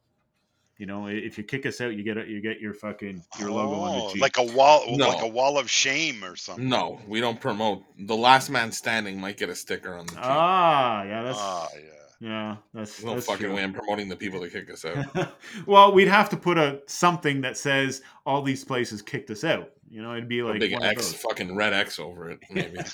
you 0.78 0.86
know, 0.86 1.08
if 1.08 1.38
you 1.38 1.44
kick 1.44 1.66
us 1.66 1.82
out, 1.82 1.96
you 1.96 2.04
get 2.04 2.18
a, 2.18 2.26
you 2.28 2.42
get 2.42 2.60
your 2.60 2.74
fucking 2.74 3.24
your 3.40 3.52
logo 3.52 3.76
on 3.80 3.96
Oh, 4.02 4.08
the 4.08 4.14
Jeep. 4.14 4.22
like 4.22 4.38
a 4.38 4.44
wall, 4.44 4.84
No. 4.98 5.08
like 5.10 5.22
a 5.24 5.28
wall 5.28 5.58
of 5.58 5.70
shame 5.70 6.24
or 6.24 6.36
something. 6.36 6.70
No, 6.70 7.00
we 7.08 7.20
don't 7.22 7.40
promote. 7.40 7.84
The 7.98 8.16
last 8.16 8.50
man 8.50 8.72
standing 8.72 9.20
might 9.20 9.38
get 9.38 9.50
a 9.50 9.56
sticker 9.56 9.94
on 9.96 10.06
the 10.06 10.14
Jeep. 10.14 10.22
ah, 10.24 11.04
yeah, 11.04 11.24
that's 11.24 11.38
Ah, 11.42 11.68
yeah. 11.74 11.80
yeah, 12.20 12.56
that's 12.74 13.04
no 13.04 13.14
that's 13.16 13.26
fucking 13.26 13.48
true. 13.48 13.56
way 13.56 13.64
I'm 13.64 13.74
promoting 13.74 14.10
the 14.10 14.16
people 14.16 14.40
that 14.42 14.52
kick 14.52 14.70
us 14.72 14.86
out. 14.86 15.34
well, 15.66 15.92
we'd 15.94 16.08
have 16.08 16.30
to 16.30 16.38
put 16.38 16.58
a 16.58 16.82
something 16.88 17.42
that 17.42 17.58
says 17.58 18.02
all 18.26 18.42
these 18.42 18.64
places 18.64 19.02
kicked 19.02 19.30
us 19.32 19.44
out. 19.44 19.72
You 19.90 20.02
know, 20.04 20.12
it'd 20.14 20.28
be 20.30 20.42
like 20.44 20.50
a 20.50 20.60
like 20.60 20.60
big 20.60 20.74
X, 20.82 21.12
those. 21.12 21.22
fucking 21.22 21.56
red 21.56 21.74
X 21.74 22.00
over 22.00 22.30
it, 22.30 22.40
maybe. 22.52 22.78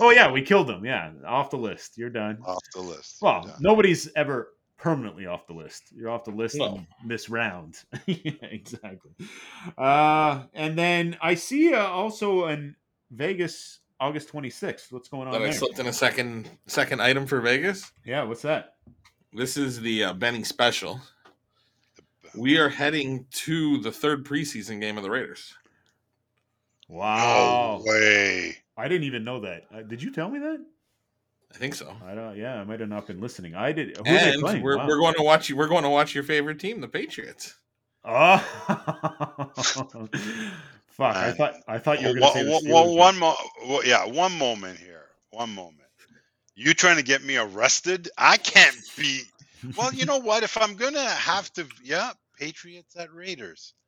oh 0.00 0.10
yeah, 0.14 0.30
we 0.30 0.40
killed 0.42 0.68
them. 0.68 0.84
Yeah, 0.84 1.10
off 1.26 1.50
the 1.50 1.56
list. 1.58 1.98
You're 1.98 2.10
done. 2.10 2.38
Off 2.46 2.62
the 2.74 2.80
list. 2.80 3.16
Well, 3.20 3.42
Yeah. 3.46 3.54
nobody's 3.60 4.08
ever 4.14 4.52
permanently 4.78 5.26
off 5.26 5.46
the 5.46 5.54
list. 5.54 5.84
You're 5.94 6.10
off 6.10 6.24
the 6.24 6.30
list 6.30 6.56
No. 6.56 6.84
this 7.06 7.28
round. 7.28 7.82
yeah, 8.06 8.32
exactly. 8.42 9.10
Uh, 9.76 10.44
and 10.54 10.78
then 10.78 11.16
I 11.20 11.34
see 11.34 11.74
uh, 11.74 11.86
also 11.86 12.46
in 12.48 12.76
Vegas, 13.10 13.80
August 13.98 14.30
26th. 14.32 14.92
What's 14.92 15.08
going 15.08 15.26
on 15.26 15.32
that 15.32 15.40
I 15.40 15.44
there? 15.46 15.52
slipped 15.54 15.78
in 15.78 15.86
a 15.86 15.92
second 15.92 16.48
second 16.66 17.00
item 17.02 17.26
for 17.26 17.40
Vegas. 17.40 17.90
Yeah, 18.04 18.22
what's 18.24 18.42
that? 18.42 18.74
This 19.32 19.56
is 19.56 19.80
the 19.80 20.04
uh, 20.04 20.12
Benny 20.12 20.44
special. 20.44 21.00
We 22.36 22.58
are 22.58 22.68
heading 22.68 23.26
to 23.30 23.78
the 23.78 23.90
third 23.90 24.24
preseason 24.24 24.80
game 24.80 24.96
of 24.98 25.02
the 25.02 25.10
Raiders. 25.10 25.54
Wow. 26.88 27.82
No 27.84 27.90
way. 27.90 28.56
I 28.76 28.88
didn't 28.88 29.04
even 29.04 29.24
know 29.24 29.40
that. 29.40 29.64
Uh, 29.74 29.82
did 29.82 30.02
you 30.02 30.10
tell 30.12 30.28
me 30.30 30.38
that? 30.38 30.64
I 31.52 31.58
think 31.58 31.74
so. 31.74 31.94
I 32.04 32.14
don't. 32.14 32.36
Yeah, 32.36 32.60
I 32.60 32.64
might 32.64 32.80
have 32.80 32.88
not 32.88 33.06
been 33.06 33.20
listening. 33.20 33.54
I 33.54 33.72
did. 33.72 33.96
Who 33.96 34.04
and 34.06 34.62
we're, 34.62 34.76
Wow. 34.76 34.86
we're 34.86 34.98
going 34.98 35.14
to 35.14 35.22
watch 35.22 35.48
you. 35.48 35.56
We're 35.56 35.68
going 35.68 35.84
to 35.84 35.90
watch 35.90 36.14
your 36.14 36.24
favorite 36.24 36.58
team, 36.60 36.80
the 36.80 36.88
Patriots. 36.88 37.54
Oh, 38.04 38.38
fuck! 40.86 41.16
I 41.16 41.32
thought 41.32 41.54
I 41.66 41.78
thought 41.78 42.00
you 42.00 42.08
were 42.08 42.14
going 42.14 42.32
to 42.32 42.38
say 42.38 42.44
well, 42.48 42.60
Steelers. 42.60 42.72
well, 42.72 42.94
one 42.96 43.18
mo- 43.18 43.34
well, 43.66 43.84
yeah, 43.84 44.04
one 44.06 44.36
moment 44.38 44.78
here. 44.78 45.06
One 45.30 45.50
moment. 45.54 45.82
You 46.54 46.72
trying 46.72 46.96
to 46.96 47.02
get 47.02 47.22
me 47.24 47.36
arrested? 47.36 48.08
I 48.16 48.36
can't 48.36 48.76
be. 48.96 49.22
Well, 49.76 49.92
you 49.92 50.04
know 50.06 50.18
what? 50.18 50.42
If 50.42 50.56
I'm 50.60 50.74
gonna 50.76 51.04
have 51.04 51.52
to, 51.54 51.66
yeah, 51.82 52.12
Patriots 52.38 52.96
at 52.96 53.12
Raiders. 53.12 53.74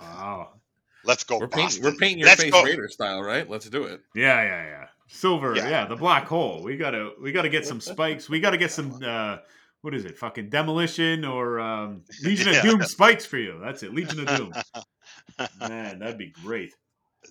Wow. 0.00 0.59
Let's 1.04 1.24
go, 1.24 1.38
We're 1.38 1.48
painting, 1.48 1.82
we're 1.82 1.92
painting 1.94 2.18
your 2.18 2.28
Let's 2.28 2.42
face 2.42 2.52
go. 2.52 2.62
Raider 2.62 2.88
style, 2.88 3.22
right? 3.22 3.48
Let's 3.48 3.68
do 3.68 3.84
it. 3.84 4.02
Yeah, 4.14 4.42
yeah, 4.42 4.64
yeah. 4.64 4.86
Silver. 5.08 5.56
Yeah. 5.56 5.68
Yeah. 5.68 5.86
the 5.86 5.96
black 5.96 6.26
hole. 6.26 6.62
We 6.62 6.76
gotta 6.76 7.12
we 7.20 7.32
gotta 7.32 7.48
get 7.48 7.66
some 7.66 7.80
spikes. 7.80 8.28
We 8.28 8.40
gotta 8.40 8.58
get 8.58 8.70
some. 8.70 9.00
uh 9.04 9.38
What 9.82 9.94
is 9.94 10.04
it? 10.04 10.18
Fucking 10.18 10.50
demolition 10.50 11.24
or 11.24 11.58
um, 11.58 12.02
Legion 12.22 12.54
of 12.54 12.62
Doom 12.62 12.82
spikes 12.82 13.24
for 13.24 13.38
you. 13.38 13.58
That's 13.62 13.82
it. 13.82 13.94
Legion 13.94 14.20
of 14.28 14.36
Doom. 14.36 14.52
Man, 15.60 15.98
that'd 16.00 16.18
be 16.18 16.32
great. 16.44 16.74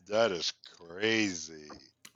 That 0.08 0.32
is 0.32 0.52
crazy. 0.88 1.68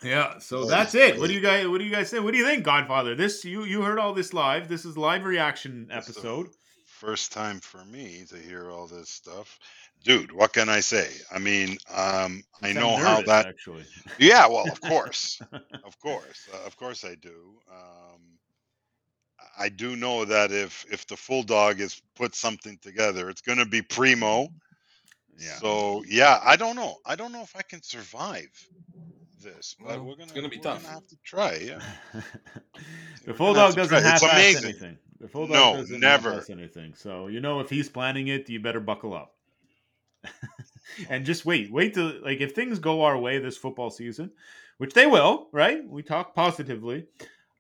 Yeah, 0.04 0.40
so 0.40 0.66
That 0.66 0.70
that's 0.92 0.96
is 0.96 1.02
it. 1.16 1.20
What 1.20 1.28
do 1.28 1.34
you 1.34 1.40
guys 1.40 1.68
what 1.68 1.78
do 1.78 1.86
you 1.86 1.92
guys 1.92 2.10
say? 2.10 2.20
What 2.20 2.32
do 2.34 2.38
you 2.40 2.46
think, 2.46 2.64
Godfather? 2.64 3.16
This 3.16 3.46
you 3.46 3.64
you 3.64 3.84
heard 3.84 4.00
all 4.00 4.14
this 4.14 4.34
live. 4.34 4.68
This 4.68 4.86
is 4.86 4.98
live 4.98 5.24
reaction 5.24 5.88
This 5.88 6.10
is 6.10 6.18
a 6.18 6.20
episode. 6.20 6.48
first 6.86 7.32
time 7.32 7.60
for 7.60 7.86
me 7.86 8.26
to 8.30 8.38
hear 8.38 8.70
all 8.70 8.88
this 8.88 9.10
stuff. 9.10 9.60
Dude, 10.04 10.32
what 10.32 10.54
can 10.54 10.70
I 10.70 10.82
say? 10.82 11.10
I 11.32 11.40
mean, 11.40 11.78
um, 11.94 12.44
I 12.62 12.74
sound 12.74 12.80
know 12.80 12.98
how 12.98 13.22
that. 13.24 13.48
actually. 13.48 13.86
Yeah, 14.18 14.48
well, 14.48 14.70
of 14.72 14.82
course, 14.82 15.42
of 15.84 16.00
course, 16.00 16.48
uh, 16.54 16.66
of 16.66 16.76
course, 16.78 17.04
I 17.04 17.16
do. 17.16 17.60
Um, 17.72 18.40
I 19.58 19.70
do 19.70 19.96
know 19.96 20.26
that 20.26 20.52
if 20.52 20.86
if 20.92 21.06
the 21.08 21.18
full 21.18 21.44
dog 21.44 21.80
is 21.80 22.02
put 22.16 22.36
something 22.36 22.78
together, 22.82 23.30
it's 23.30 23.42
going 23.42 23.60
to 23.60 23.66
be 23.66 23.82
primo. 23.82 24.50
yeah. 25.38 25.60
So 25.60 26.04
yeah, 26.08 26.40
I 26.44 26.56
don't 26.56 26.76
know. 26.76 26.96
I 27.06 27.16
don't 27.16 27.32
know 27.32 27.42
if 27.44 27.56
I 27.56 27.62
can 27.64 27.82
survive 27.82 28.50
this, 29.42 29.76
but 29.84 30.00
Well, 30.00 30.06
we're 30.06 30.16
gonna. 30.16 30.32
it's 30.32 30.32
gonna 30.32 30.50
be 30.50 30.58
we're 30.58 30.64
tough. 30.64 30.84
gonna 30.84 30.88
have 30.94 31.08
to 31.08 31.18
try. 31.24 31.56
Yeah. 31.56 31.80
the 33.26 33.34
full 33.34 33.54
dog 33.54 33.76
have 33.76 33.76
doesn't 33.76 34.00
try. 34.00 34.02
half 34.02 34.22
It's 34.22 34.24
amazing. 34.24 34.64
anything. 34.64 34.98
The 35.20 35.28
full 35.28 35.48
dog 35.48 35.56
No, 35.56 35.72
doesn't 35.72 36.00
never. 36.00 36.44
anything. 36.50 36.94
So 36.96 37.28
you 37.28 37.40
know 37.40 37.60
if 37.60 37.70
he's 37.70 37.90
planning 37.90 38.28
it, 38.28 38.50
you 38.50 38.60
better 38.60 38.80
buckle 38.80 39.14
up. 39.14 39.33
and 41.10 41.26
just 41.26 41.46
wait, 41.46 41.72
wait 41.72 41.94
till 41.94 42.14
like 42.24 42.42
if 42.42 42.54
things 42.54 42.80
go 42.80 43.04
our 43.04 43.18
way 43.18 43.40
this 43.40 43.58
football 43.58 43.90
season, 43.90 44.32
which 44.78 44.94
they 44.94 45.06
will, 45.06 45.48
right? 45.52 45.88
We 45.88 46.04
talk 46.04 46.36
positively. 46.36 47.08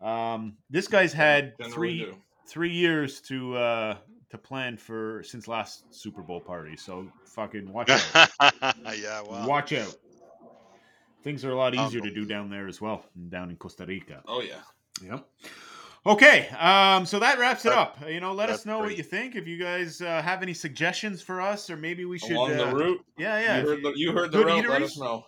Um, 0.01 0.57
this 0.69 0.87
guy's 0.87 1.13
had 1.13 1.53
Generally 1.57 1.73
three 1.73 1.99
do. 1.99 2.17
three 2.45 2.71
years 2.71 3.21
to 3.21 3.55
uh 3.55 3.97
to 4.29 4.37
plan 4.37 4.77
for 4.77 5.23
since 5.23 5.47
last 5.47 5.93
Super 5.93 6.21
Bowl 6.21 6.41
party. 6.41 6.75
So 6.75 7.07
fucking 7.25 7.71
watch 7.71 7.89
out. 7.89 8.35
yeah. 8.97 9.21
Wow. 9.21 9.47
Watch 9.47 9.73
out. 9.73 9.95
Things 11.23 11.45
are 11.45 11.51
a 11.51 11.55
lot 11.55 11.73
easier 11.73 12.01
to 12.01 12.13
do 12.13 12.25
down 12.25 12.49
there 12.49 12.67
as 12.67 12.81
well, 12.81 13.05
down 13.29 13.49
in 13.49 13.55
Costa 13.55 13.85
Rica. 13.85 14.21
Oh 14.27 14.41
yeah. 14.41 14.59
Yep. 15.01 15.25
Okay, 16.05 16.49
um, 16.59 17.05
so 17.05 17.17
that 17.19 17.39
wraps 17.39 17.65
it 17.65 17.71
up. 17.71 17.97
You 18.07 18.19
know, 18.19 18.33
let 18.33 18.49
us 18.49 18.57
that's 18.57 18.65
know 18.65 18.79
what 18.79 18.97
you 18.97 19.03
think. 19.03 19.35
If 19.37 19.47
you 19.47 19.57
guys 19.57 20.01
uh, 20.01 20.21
have 20.21 20.41
any 20.41 20.53
suggestions 20.53 21.21
for 21.21 21.39
us, 21.39 21.69
or 21.69 21.77
maybe 21.77 22.03
we 22.03 22.19
should. 22.19 22.31
Along 22.31 22.57
the 22.57 22.67
uh, 22.67 22.73
route, 22.73 23.05
yeah, 23.17 23.39
yeah. 23.39 23.61
you 23.61 23.67
heard 23.67 23.83
the, 23.83 23.93
you 23.95 24.11
heard 24.11 24.31
the 24.31 24.37
good 24.39 24.47
route. 24.47 24.69
Let 24.69 24.81
eateries? 24.81 24.85
us 24.85 24.99
know. 24.99 25.25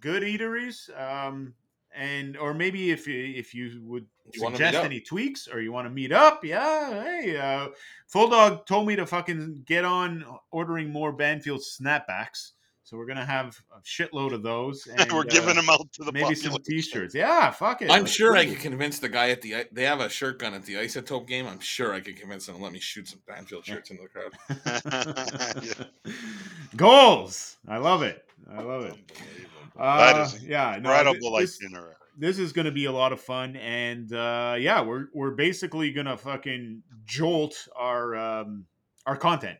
good 0.00 0.22
eateries, 0.22 0.88
um, 0.98 1.52
and 1.94 2.38
or 2.38 2.54
maybe 2.54 2.90
if 2.90 3.06
you 3.06 3.34
if 3.36 3.54
you 3.54 3.82
would 3.84 4.06
You 4.32 4.40
suggest 4.40 4.76
any 4.78 5.00
tweaks 5.00 5.46
or 5.46 5.60
you 5.60 5.72
want 5.72 5.86
to 5.86 5.90
meet 5.90 6.12
up, 6.12 6.44
yeah. 6.44 7.02
Hey, 7.02 7.36
uh, 7.36 7.68
Full 8.06 8.30
Dog 8.30 8.66
told 8.66 8.86
me 8.86 8.96
to 8.96 9.04
fucking 9.04 9.64
get 9.66 9.84
on 9.84 10.24
ordering 10.50 10.90
more 10.90 11.12
Banfield 11.12 11.60
snapbacks, 11.60 12.52
so 12.88 12.96
we're 12.96 13.04
gonna 13.04 13.26
have 13.26 13.54
a 13.76 13.80
shitload 13.82 14.32
of 14.32 14.42
those. 14.42 14.88
And, 14.98 15.12
we're 15.12 15.20
uh, 15.20 15.24
giving 15.24 15.56
them 15.56 15.68
out 15.68 15.92
to 15.92 16.04
the 16.04 16.12
maybe 16.12 16.34
some 16.34 16.56
t-shirts. 16.64 17.14
Yeah, 17.14 17.50
fuck 17.50 17.82
it. 17.82 17.90
I'm 17.90 18.02
Let's 18.02 18.12
sure 18.12 18.32
do 18.32 18.38
I 18.38 18.42
it. 18.42 18.46
could 18.48 18.60
convince 18.60 18.98
the 18.98 19.10
guy 19.10 19.28
at 19.28 19.42
the 19.42 19.66
they 19.72 19.84
have 19.84 20.00
a 20.00 20.08
shirt 20.08 20.38
gun 20.38 20.54
at 20.54 20.64
the 20.64 20.76
Isotope 20.76 21.26
game. 21.26 21.46
I'm 21.46 21.60
sure 21.60 21.92
I 21.92 22.00
could 22.00 22.16
convince 22.16 22.48
him 22.48 22.56
to 22.56 22.62
let 22.62 22.72
me 22.72 22.78
shoot 22.78 23.06
some 23.08 23.20
Banfield 23.28 23.66
shirts 23.66 23.90
into 23.90 24.04
the 24.04 24.08
crowd. 24.08 25.84
Yeah. 26.06 26.12
Goals. 26.76 27.58
I 27.68 27.76
love 27.76 28.02
it. 28.02 28.24
I 28.50 28.62
love 28.62 28.84
it. 28.84 28.92
Unbelievable. 28.92 29.58
Uh, 29.78 30.12
that 30.12 30.26
is 30.26 30.44
yeah, 30.44 30.76
incredible 30.76 31.36
thi- 31.36 31.40
this, 31.42 31.60
itinerary. 31.62 31.94
this 32.16 32.38
is 32.38 32.54
going 32.54 32.64
to 32.64 32.72
be 32.72 32.86
a 32.86 32.92
lot 32.92 33.12
of 33.12 33.20
fun, 33.20 33.54
and 33.56 34.10
uh, 34.14 34.56
yeah, 34.58 34.80
we're 34.80 35.08
we're 35.12 35.32
basically 35.32 35.92
going 35.92 36.06
to 36.06 36.16
fucking 36.16 36.82
jolt 37.04 37.68
our 37.76 38.16
um, 38.16 38.64
our 39.04 39.16
content. 39.16 39.58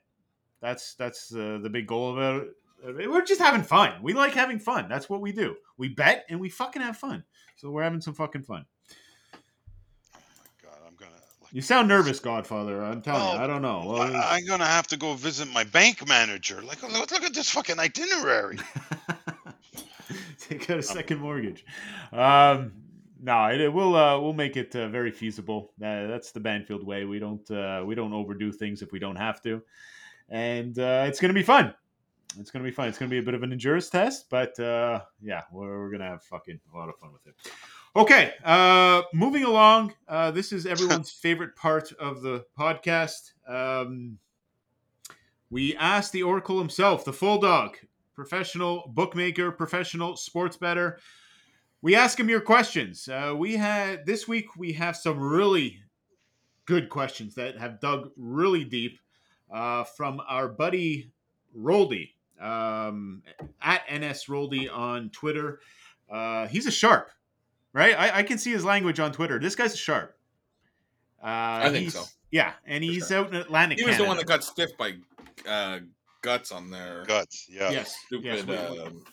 That's 0.62 0.94
that's 0.94 1.34
uh, 1.34 1.58
the 1.62 1.68
big 1.68 1.86
goal 1.86 2.18
of 2.18 2.42
it. 2.42 2.48
We're 2.84 3.24
just 3.24 3.40
having 3.40 3.62
fun. 3.62 3.94
We 4.02 4.12
like 4.12 4.34
having 4.34 4.58
fun. 4.58 4.88
That's 4.88 5.08
what 5.08 5.20
we 5.20 5.32
do. 5.32 5.56
We 5.76 5.88
bet 5.88 6.24
and 6.28 6.40
we 6.40 6.48
fucking 6.48 6.82
have 6.82 6.96
fun. 6.96 7.24
So 7.56 7.70
we're 7.70 7.82
having 7.82 8.00
some 8.00 8.14
fucking 8.14 8.42
fun. 8.42 8.64
Oh 10.14 10.18
my 10.38 10.70
god, 10.70 10.78
I'm 10.86 10.94
gonna. 10.94 11.10
Like, 11.42 11.52
You 11.52 11.60
sound 11.60 11.88
nervous, 11.88 12.20
Godfather. 12.20 12.82
I'm 12.82 13.02
telling 13.02 13.22
you. 13.22 13.40
Oh, 13.40 13.44
I 13.44 13.46
don't 13.48 13.62
know. 13.62 13.84
Well, 13.84 14.02
I, 14.02 14.36
I'm 14.36 14.46
gonna 14.46 14.64
have 14.66 14.86
to 14.88 14.96
go 14.96 15.14
visit 15.14 15.48
my 15.52 15.64
bank 15.64 16.06
manager. 16.06 16.62
Like, 16.62 16.82
look, 16.82 17.10
look 17.10 17.24
at 17.24 17.34
this 17.34 17.50
fucking 17.50 17.80
itinerary. 17.80 18.58
take 20.38 20.70
out 20.70 20.78
a 20.78 20.82
second 20.82 21.18
mortgage. 21.18 21.64
Um, 22.12 22.72
no, 23.20 23.46
it, 23.46 23.60
it 23.60 23.72
will 23.72 23.96
uh, 23.96 24.20
we'll 24.20 24.32
make 24.32 24.56
it 24.56 24.74
uh, 24.76 24.88
very 24.88 25.10
feasible. 25.10 25.72
Uh, 25.82 26.06
that's 26.06 26.30
the 26.30 26.40
Banfield 26.40 26.86
way. 26.86 27.04
We 27.04 27.18
don't 27.18 27.48
uh, 27.50 27.82
we 27.84 27.94
don't 27.94 28.12
overdo 28.12 28.52
things 28.52 28.82
if 28.82 28.92
we 28.92 28.98
don't 28.98 29.16
have 29.16 29.42
to, 29.42 29.62
and 30.28 30.78
uh, 30.78 31.04
it's 31.08 31.20
gonna 31.20 31.34
be 31.34 31.42
fun. 31.42 31.74
It's 32.40 32.50
gonna 32.50 32.64
be 32.64 32.70
fun. 32.70 32.88
It's 32.88 32.98
gonna 32.98 33.10
be 33.10 33.18
a 33.18 33.22
bit 33.22 33.34
of 33.34 33.42
an 33.42 33.52
endurance 33.52 33.90
test, 33.90 34.26
but 34.30 34.58
uh, 34.60 35.00
yeah, 35.20 35.42
we're, 35.50 35.78
we're 35.80 35.90
gonna 35.90 36.08
have 36.08 36.22
fucking 36.22 36.60
a 36.72 36.76
lot 36.76 36.88
of 36.88 36.96
fun 36.96 37.12
with 37.12 37.26
it. 37.26 37.34
Okay, 37.96 38.32
uh, 38.44 39.02
moving 39.12 39.44
along. 39.44 39.94
Uh, 40.06 40.30
this 40.30 40.52
is 40.52 40.66
everyone's 40.66 41.10
favorite 41.22 41.56
part 41.56 41.90
of 41.92 42.22
the 42.22 42.44
podcast. 42.58 43.32
Um, 43.48 44.18
we 45.50 45.74
asked 45.76 46.12
the 46.12 46.22
Oracle 46.22 46.58
himself, 46.58 47.04
the 47.04 47.12
full 47.12 47.38
dog, 47.38 47.76
professional 48.14 48.90
bookmaker, 48.94 49.50
professional 49.50 50.16
sports 50.16 50.56
better. 50.56 50.98
We 51.80 51.94
ask 51.94 52.18
him 52.20 52.28
your 52.28 52.40
questions. 52.40 53.08
Uh, 53.08 53.34
we 53.36 53.56
had 53.56 54.04
this 54.04 54.28
week. 54.28 54.56
We 54.56 54.72
have 54.74 54.96
some 54.96 55.18
really 55.18 55.80
good 56.66 56.88
questions 56.88 57.34
that 57.36 57.56
have 57.58 57.80
dug 57.80 58.10
really 58.16 58.64
deep 58.64 58.98
uh, 59.50 59.84
from 59.84 60.20
our 60.28 60.48
buddy 60.48 61.10
Roldy 61.56 62.10
um, 62.40 63.22
at 63.62 63.82
NS 63.92 64.26
Roldy 64.26 64.68
on 64.72 65.10
Twitter. 65.10 65.60
Uh, 66.10 66.46
he's 66.48 66.66
a 66.66 66.70
sharp, 66.70 67.10
right? 67.72 67.94
I, 67.98 68.18
I 68.18 68.22
can 68.22 68.38
see 68.38 68.50
his 68.52 68.64
language 68.64 68.98
on 69.00 69.12
Twitter. 69.12 69.38
This 69.38 69.54
guy's 69.54 69.74
a 69.74 69.78
sharp. 69.78 70.16
Uh, 71.22 71.26
I 71.64 71.70
think 71.70 71.90
so. 71.90 72.04
Yeah, 72.30 72.52
and 72.66 72.84
For 72.84 72.92
he's 72.92 73.08
sure. 73.08 73.18
out 73.18 73.28
in 73.30 73.36
Atlantic. 73.36 73.78
He 73.78 73.84
was 73.84 73.96
the 73.96 74.04
one 74.04 74.16
that 74.18 74.26
got 74.26 74.44
stiffed 74.44 74.76
by 74.78 74.94
uh, 75.48 75.80
guts 76.22 76.52
on 76.52 76.70
their 76.70 77.04
Guts. 77.06 77.46
Yeah. 77.50 77.70
Yes, 77.70 77.96
stupid. 78.06 78.24
yes, 78.24 78.46
we- 78.46 78.56
um, 78.56 79.04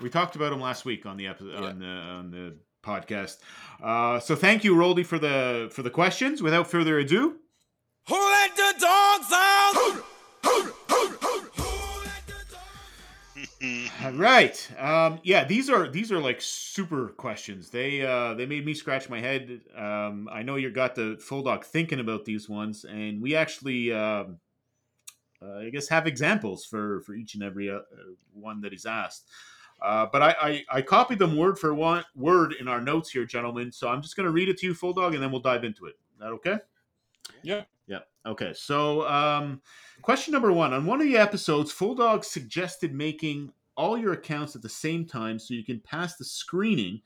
We 0.00 0.08
talked 0.10 0.36
about 0.36 0.52
him 0.52 0.60
last 0.60 0.84
week 0.84 1.04
on 1.06 1.16
the 1.16 1.26
episode 1.26 1.52
Yeah. 1.60 1.68
on 1.68 1.78
the 1.78 1.86
on 1.86 2.30
the 2.30 2.56
podcast. 2.82 3.36
Uh, 3.82 4.18
so 4.20 4.34
thank 4.36 4.64
you, 4.64 4.74
Roldy, 4.74 5.04
for 5.04 5.18
the 5.18 5.68
for 5.72 5.82
the 5.82 5.90
questions. 5.90 6.42
Without 6.42 6.70
further 6.70 6.98
ado, 6.98 7.36
all 14.04 14.12
right. 14.12 14.70
Um, 14.78 15.20
yeah, 15.22 15.44
these 15.44 15.68
are 15.68 15.88
these 15.88 16.10
are 16.12 16.20
like 16.20 16.40
super 16.40 17.08
questions. 17.08 17.70
They 17.70 18.02
uh, 18.02 18.34
they 18.34 18.46
made 18.46 18.64
me 18.64 18.74
scratch 18.74 19.08
my 19.08 19.20
head. 19.20 19.60
Um, 19.76 20.28
I 20.32 20.42
know 20.42 20.56
you 20.56 20.70
got 20.70 20.94
the 20.94 21.18
full 21.20 21.42
dog 21.42 21.64
thinking 21.64 22.00
about 22.00 22.24
these 22.24 22.48
ones, 22.48 22.84
and 22.84 23.20
we 23.20 23.34
actually. 23.34 23.92
Um, 23.92 24.38
uh, 25.42 25.60
I 25.60 25.70
guess 25.70 25.88
have 25.88 26.06
examples 26.06 26.66
for 26.66 27.00
for 27.00 27.14
each 27.14 27.34
and 27.34 27.42
every 27.42 27.70
uh, 27.70 27.76
uh, 27.76 27.80
one 28.34 28.60
that 28.60 28.72
he's 28.72 28.84
asked. 28.84 29.26
Uh, 29.80 30.06
but 30.12 30.20
I, 30.20 30.34
I 30.42 30.64
I 30.70 30.82
copied 30.82 31.18
them 31.18 31.34
word 31.34 31.58
for 31.58 31.72
one 31.72 32.04
word 32.14 32.54
in 32.60 32.68
our 32.68 32.80
notes 32.82 33.10
here, 33.10 33.24
gentlemen. 33.24 33.72
So 33.72 33.88
I'm 33.88 34.02
just 34.02 34.16
going 34.16 34.26
to 34.26 34.32
read 34.32 34.50
it 34.50 34.58
to 34.58 34.66
you, 34.66 34.74
full 34.74 34.92
dog, 34.92 35.14
and 35.14 35.22
then 35.22 35.30
we'll 35.30 35.40
dive 35.40 35.64
into 35.64 35.86
it. 35.86 35.96
Is 36.12 36.20
that 36.20 36.26
okay? 36.26 36.58
Yeah. 37.42 37.62
Yeah. 37.86 38.00
Okay. 38.24 38.52
So, 38.54 39.08
um, 39.08 39.62
question 40.02 40.32
number 40.32 40.52
one 40.52 40.72
on 40.72 40.86
one 40.86 41.00
of 41.00 41.06
the 41.06 41.16
episodes, 41.16 41.72
Full 41.72 41.94
Dog 41.96 42.24
suggested 42.24 42.94
making 42.94 43.52
all 43.80 43.96
your 43.96 44.12
accounts 44.12 44.54
at 44.54 44.62
the 44.62 44.68
same 44.68 45.06
time 45.06 45.38
so 45.38 45.54
you 45.54 45.64
can 45.64 45.80
pass 45.80 46.16
the 46.16 46.24
screening 46.24 47.00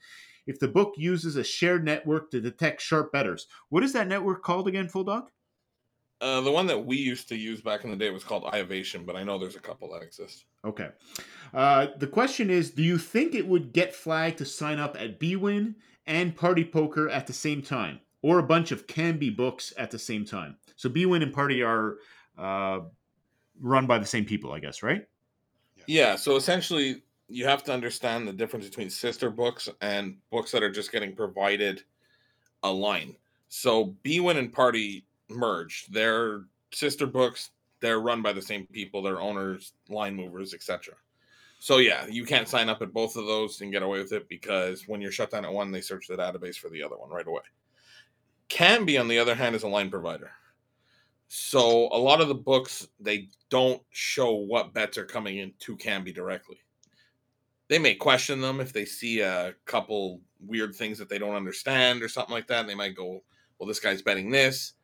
if 0.47 0.59
the 0.59 0.69
book 0.69 0.95
uses 0.97 1.37
a 1.37 1.45
shared 1.45 1.85
network 1.85 2.31
to 2.31 2.41
detect 2.41 2.83
sharp 2.83 3.13
betters. 3.13 3.47
What 3.69 3.85
is 3.85 3.93
that 3.93 4.09
network 4.09 4.43
called 4.43 4.69
again, 4.69 4.89
Full 4.89 5.05
Dog? 5.05 5.31
uh, 6.21 6.41
the 6.41 6.51
one 6.51 6.67
that 6.67 6.87
we 6.87 6.97
used 6.97 7.29
to 7.29 7.37
use 7.37 7.61
back 7.61 7.85
in 7.85 7.91
the 7.91 7.97
day 7.97 8.09
was 8.11 8.25
called 8.25 8.45
iOvation, 8.45 9.05
but 9.05 9.15
I 9.15 9.23
know 9.23 9.39
there's 9.39 9.57
a 9.57 9.61
couple 9.61 9.93
that 9.93 10.03
exist. 10.03 10.47
Okay. 10.65 10.89
Uh, 11.53 11.89
the 11.99 12.07
question 12.07 12.51
is 12.51 12.71
Do 12.71 12.83
you 12.83 12.97
think 12.99 13.35
it 13.35 13.47
would 13.47 13.73
get 13.73 13.95
flagged 13.95 14.39
to 14.39 14.47
sign 14.47 14.79
up 14.79 14.97
at 14.99 15.21
BWin 15.21 15.75
and 16.07 16.35
Party 16.35 16.65
Poker 16.65 17.11
at 17.11 17.27
the 17.27 17.33
same 17.33 17.61
time? 17.63 18.01
Or 18.23 18.39
a 18.39 18.43
bunch 18.43 18.73
of 18.73 18.87
Kambi 18.87 19.37
books 19.37 19.75
at 19.77 19.91
the 19.91 19.99
same 19.99 20.25
time? 20.25 20.57
So 20.77 20.89
BWin 20.89 21.23
and 21.23 21.33
Party 21.33 21.63
are 21.63 21.97
uh, 22.39 22.81
run 23.61 23.87
by 23.87 23.99
the 23.99 24.07
same 24.07 24.25
people, 24.25 24.53
I 24.53 24.61
guess, 24.61 24.83
right? 24.83 25.07
Yeah, 25.87 26.17
so 26.17 26.37
essentially, 26.37 27.03
you 27.29 27.47
have 27.47 27.63
to 27.65 27.73
understand 27.73 28.29
the 28.29 28.33
difference 28.33 28.67
between 28.67 28.91
sister 28.91 29.31
books 29.31 29.69
and 29.81 30.17
books 30.31 30.51
that 30.53 30.63
are 30.63 30.71
just 30.71 30.93
getting 30.93 31.15
provided 31.15 31.83
a 32.63 32.71
line. 32.71 33.17
So 33.49 33.95
Bwin 34.05 34.37
and 34.37 34.53
Party 34.53 35.05
merged. 35.29 35.93
Their 35.93 36.45
sister 36.73 37.07
books, 37.07 37.51
they're 37.81 38.01
run 38.01 38.23
by 38.23 38.33
the 38.33 38.43
same 38.43 38.67
people, 38.67 39.03
their 39.03 39.21
owners, 39.21 39.73
line 39.89 40.15
movers, 40.15 40.55
etc. 40.55 40.95
So 41.61 41.79
yeah, 41.79 42.07
you 42.07 42.25
can't 42.25 42.49
sign 42.49 42.69
up 42.69 42.83
at 42.83 42.93
both 42.93 43.17
of 43.17 43.27
those 43.27 43.61
and 43.61 43.73
get 43.73 43.83
away 43.83 43.99
with 43.99 44.13
it 44.13 44.29
because 44.29 44.87
when 44.87 45.01
you're 45.01 45.13
shut 45.13 45.31
down 45.31 45.45
at 45.45 45.53
one, 45.53 45.71
they 45.71 45.81
search 45.81 46.09
the 46.09 46.17
database 46.17 46.57
for 46.57 46.69
the 46.69 46.83
other 46.83 46.97
one 46.97 47.11
right 47.11 47.27
away. 47.27 47.43
Kambi, 48.51 49.01
on 49.01 49.09
the 49.09 49.19
other 49.19 49.35
hand, 49.35 49.57
is 49.57 49.63
a 49.63 49.69
line 49.69 49.91
provider. 49.91 50.31
So 51.37 51.89
a 51.91 51.99
lot 51.99 52.21
of 52.21 52.29
the 52.29 52.35
books 52.37 52.87
they 53.01 53.29
don't 53.51 53.83
show 53.91 54.37
what 54.37 54.73
bets 54.73 54.97
are 54.97 55.05
coming 55.05 55.39
in 55.39 55.53
to 55.59 55.77
Kambi 55.77 56.15
directly. 56.15 56.59
They 57.67 57.81
may 57.81 57.97
question 57.97 58.41
them 58.41 58.61
if 58.61 58.73
they 58.73 58.85
see 58.85 59.19
a 59.19 59.57
couple 59.65 60.21
weird 60.39 60.77
things 60.77 60.97
that 60.99 61.09
they 61.09 61.19
don't 61.19 61.35
understand 61.35 62.05
or 62.05 62.09
something 62.09 62.33
like 62.33 62.47
that. 62.47 62.61
And 62.61 62.69
they 62.69 62.77
might 62.77 62.95
go, 62.95 63.25
"Well, 63.59 63.67
this 63.67 63.81
guy's 63.81 64.01
betting 64.01 64.31
this," 64.31 64.75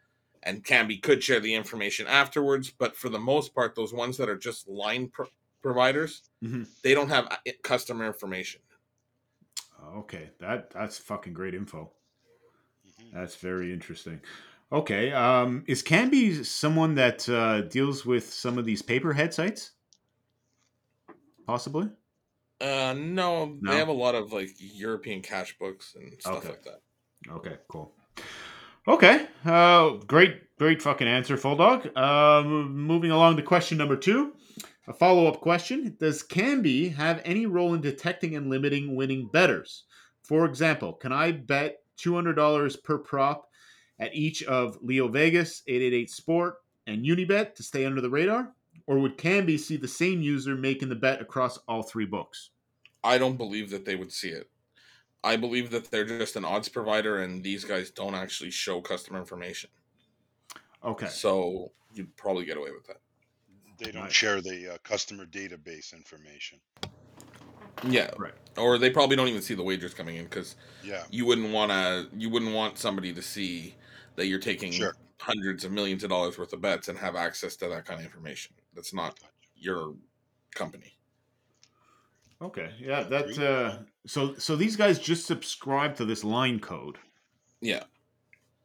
and 0.43 0.65
Kambi 0.65 1.01
could 1.01 1.23
share 1.23 1.39
the 1.39 1.55
information 1.55 2.09
afterwards. 2.09 2.69
But 2.69 2.97
for 2.97 3.09
the 3.11 3.21
most 3.21 3.55
part, 3.55 3.77
those 3.77 3.93
ones 3.95 4.17
that 4.17 4.29
are 4.29 4.37
just 4.37 4.67
line 4.67 5.09
pro- 5.09 5.31
providers, 5.63 6.31
Mhm. 6.43 6.67
they 6.83 6.95
don't 6.95 7.11
have 7.11 7.27
uh, 7.31 7.37
customer 7.63 8.09
information. 8.09 8.61
Okay, 9.81 10.31
that 10.41 10.71
that's 10.71 10.99
fucking 10.99 11.33
great 11.33 11.55
info. 11.55 11.93
Mhm. 12.85 13.13
That's 13.13 13.37
very 13.37 13.73
interesting. 13.73 14.21
Okay, 14.73 15.11
um, 15.12 15.64
is 15.66 15.83
Kambi 15.83 16.45
someone 16.45 16.95
that 16.95 17.29
uh, 17.29 17.62
deals 17.62 18.07
with 18.07 18.33
some 18.33 18.57
of 18.57 18.64
these 18.64 18.83
pay-per-head 18.83 19.35
sites? 19.35 19.73
Possibly. 21.47 21.91
Uh, 22.61 22.95
no, 22.97 23.57
No? 23.61 23.73
they 23.73 23.79
have 23.79 23.89
a 23.89 23.93
lot 23.93 24.14
of 24.14 24.33
like 24.33 24.51
European 24.59 25.23
cash 25.23 25.57
books 25.59 25.97
and 25.97 26.12
stuff 26.21 26.37
Okay. 26.37 26.49
like 26.51 26.62
that. 26.62 26.81
Okay, 27.29 27.57
cool. 27.68 27.95
Okay, 28.87 29.27
uh, 29.45 29.91
great, 30.07 30.57
great 30.57 30.81
fucking 30.81 31.09
answer, 31.09 31.37
Full 31.37 31.57
Dog. 31.57 31.97
Um, 31.97 32.73
moving 32.77 33.11
along 33.11 33.37
to 33.39 33.43
question 33.43 33.77
number 33.77 33.97
two, 33.97 34.35
a 34.87 34.93
follow-up 34.93 35.41
question: 35.41 35.97
Does 35.99 36.23
Kambi 36.23 36.95
have 36.95 37.21
any 37.25 37.47
role 37.47 37.75
in 37.75 37.81
detecting 37.81 38.37
and 38.37 38.49
limiting 38.49 38.95
winning 38.95 39.29
betters? 39.33 39.85
For 40.23 40.45
example, 40.45 40.93
can 40.95 41.12
I 41.12 41.33
bet 41.33 41.79
two 41.97 42.14
hundred 42.14 42.35
dollars 42.35 42.77
per 42.77 42.99
prop 42.99 43.50
at 44.01 44.15
each 44.15 44.43
of 44.45 44.79
Leo 44.83 45.07
Vegas, 45.09 45.63
Eight 45.69 45.83
Eight 45.83 45.93
Eight 45.93 46.11
Sport, 46.11 46.57
and 46.87 47.05
Unibet 47.05 47.55
to 47.55 47.63
stay 47.63 47.85
under 47.85 48.01
the 48.01 48.11
radar, 48.11 48.53
or 48.87 48.99
would 48.99 49.17
Kambi 49.19 49.59
see 49.61 49.77
the 49.77 49.87
same 49.87 50.21
user 50.23 50.57
making 50.57 50.89
the 50.89 50.95
bet 50.97 51.21
across 51.21 51.59
all 51.69 51.83
three 51.83 52.07
books? 52.07 52.51
I 53.05 53.19
don't 53.19 53.37
believe 53.37 53.71
that 53.71 53.85
they 53.85 53.95
would 53.95 54.11
see 54.13 54.31
it. 54.31 54.51
I 55.23 55.37
believe 55.37 55.71
that 55.71 55.91
they're 55.91 56.07
just 56.07 56.37
an 56.37 56.45
odds 56.47 56.69
provider, 56.69 57.19
and 57.23 57.45
these 57.45 57.65
guys 57.65 57.91
don't 57.91 58.15
actually 58.15 58.51
show 58.51 58.81
customer 58.81 59.19
information. 59.19 59.71
Okay, 60.83 61.09
So 61.09 61.73
you'd 61.95 62.17
probably 62.17 62.47
get 62.47 62.57
away 62.57 62.71
with 62.71 62.87
that. 62.87 62.97
They 63.79 63.93
don't 63.93 64.05
Right. 64.05 64.13
share 64.13 64.41
the 64.41 64.75
uh, 64.75 64.79
customer 64.79 65.27
database 65.27 65.93
information. 65.95 66.59
Yeah, 67.87 68.11
Right. 68.19 68.35
Or 68.59 68.79
they 68.79 68.91
probably 68.91 69.17
don't 69.17 69.29
even 69.29 69.43
see 69.43 69.55
the 69.55 69.63
wagers 69.63 69.95
coming 69.95 70.17
in 70.17 70.25
because 70.25 70.57
Yeah. 70.83 71.05
you 71.11 71.25
wouldn't 71.25 71.53
want 71.53 71.71
to. 71.71 72.09
You 72.17 72.29
wouldn't 72.29 72.53
want 72.55 72.79
somebody 72.79 73.13
to 73.13 73.23
see 73.23 73.75
that 74.17 74.27
you're 74.27 74.39
taking 74.39 74.73
Sure. 74.73 74.95
hundreds 75.19 75.65
of 75.65 75.73
millions 75.73 76.03
of 76.05 76.11
dollars 76.11 76.39
worth 76.39 76.53
of 76.53 76.61
bets 76.61 76.89
and 76.89 76.99
have 76.99 77.17
access 77.17 77.57
to 77.57 77.69
that 77.69 77.85
kind 77.85 78.01
of 78.01 78.07
information. 78.07 78.55
That's 78.75 78.93
not 78.95 79.19
your 79.57 79.95
company. 80.55 80.97
okay, 82.43 82.71
yeah, 82.79 83.03
that. 83.05 83.39
Uh, 83.39 83.83
so, 84.07 84.35
so 84.37 84.57
these 84.57 84.77
guys 84.77 84.99
just 84.99 85.27
subscribe 85.27 85.97
to 85.97 86.05
this 86.05 86.25
line 86.25 86.59
code. 86.61 86.97
Yeah, 87.61 87.85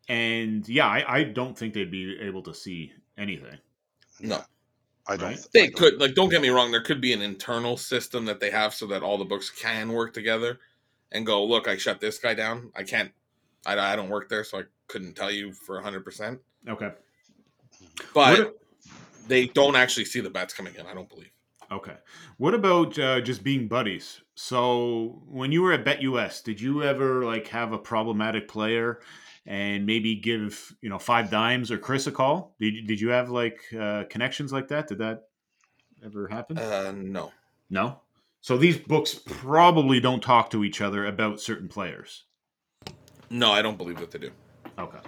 and 0.08 0.68
yeah, 0.70 0.88
I, 0.88 1.18
I 1.20 1.24
don't 1.24 1.58
think 1.58 1.74
they'd 1.74 1.92
be 1.92 2.18
able 2.22 2.42
to 2.44 2.54
see 2.54 2.94
anything. 3.18 3.58
No. 4.22 4.42
I 5.08 5.18
don't. 5.18 5.28
Right? 5.30 5.36
th- 5.36 5.46
I 5.46 5.50
they 5.54 5.68
don't- 5.68 5.76
could. 5.76 6.00
Like, 6.02 6.16
don't 6.16 6.30
get 6.30 6.42
me 6.42 6.50
wrong. 6.50 6.72
There 6.72 6.82
could 6.82 7.02
be 7.02 7.14
an 7.14 7.22
internal 7.22 7.78
system 7.78 8.26
that 8.26 8.40
they 8.40 8.50
have 8.50 8.74
so 8.74 8.88
that 8.88 9.04
all 9.04 9.18
the 9.18 9.26
books 9.26 9.50
can 9.52 9.92
work 9.92 10.14
together, 10.14 10.60
and 11.12 11.26
go. 11.26 11.44
Look, 11.46 11.68
I 11.68 11.78
shut 11.78 12.00
this 12.00 12.18
guy 12.18 12.34
down. 12.34 12.72
I 12.76 12.84
can't. 12.84 13.12
I, 13.66 13.94
I 13.94 13.96
don't 13.96 14.10
work 14.10 14.30
there, 14.30 14.44
so 14.44 14.60
I 14.60 14.64
couldn't 14.88 15.16
tell 15.16 15.32
you 15.32 15.54
for 15.54 15.82
hundred 15.82 16.04
percent. 16.04 16.40
Okay. 16.68 16.92
But 18.14 18.56
they 19.28 19.48
don't 19.48 19.76
actually 19.76 20.06
see 20.06 20.22
the 20.22 20.30
bets 20.30 20.54
coming 20.54 20.76
in. 20.76 20.86
I 20.86 20.94
don't 20.94 21.10
believe. 21.10 21.32
Okay. 21.72 21.96
What 22.38 22.54
about 22.54 22.98
uh, 23.00 23.22
just 23.22 23.44
being 23.44 23.68
buddies? 23.68 24.22
So 24.36 25.22
when 25.28 25.52
you 25.52 25.62
were 25.62 25.74
at 25.74 25.86
BetUS, 25.86 26.44
did 26.44 26.62
you 26.62 26.84
ever 26.84 27.26
like 27.26 27.48
have 27.48 27.72
a 27.72 27.78
problematic 27.78 28.48
player 28.48 29.00
and 29.46 29.86
maybe 29.86 30.16
give 30.16 30.76
you 30.82 30.90
know 30.90 31.00
five 31.00 31.30
dimes 31.30 31.72
or 31.72 31.78
Chris 31.78 32.08
a 32.08 32.12
call? 32.12 32.56
Did 32.60 32.88
did 32.88 33.02
you 33.02 33.10
have 33.10 33.30
like 33.30 33.62
uh, 33.78 34.04
connections 34.10 34.52
like 34.52 34.68
that? 34.68 34.88
Did 34.88 35.00
that 35.00 35.24
ever 36.04 36.28
happen? 36.28 36.58
Uh, 36.58 36.94
no. 36.96 37.32
no. 37.70 38.02
So 38.42 38.58
these 38.58 38.78
books 38.78 39.16
probably 39.26 40.00
don't 40.00 40.22
talk 40.22 40.52
to 40.52 40.64
each 40.64 40.82
other 40.82 41.06
about 41.06 41.42
certain 41.42 41.68
players. 41.68 42.26
No, 43.30 43.52
I 43.52 43.62
don't 43.62 43.78
believe 43.78 44.00
that 44.00 44.12
they 44.12 44.20
do. 44.20 44.32
Okay. 44.78 45.00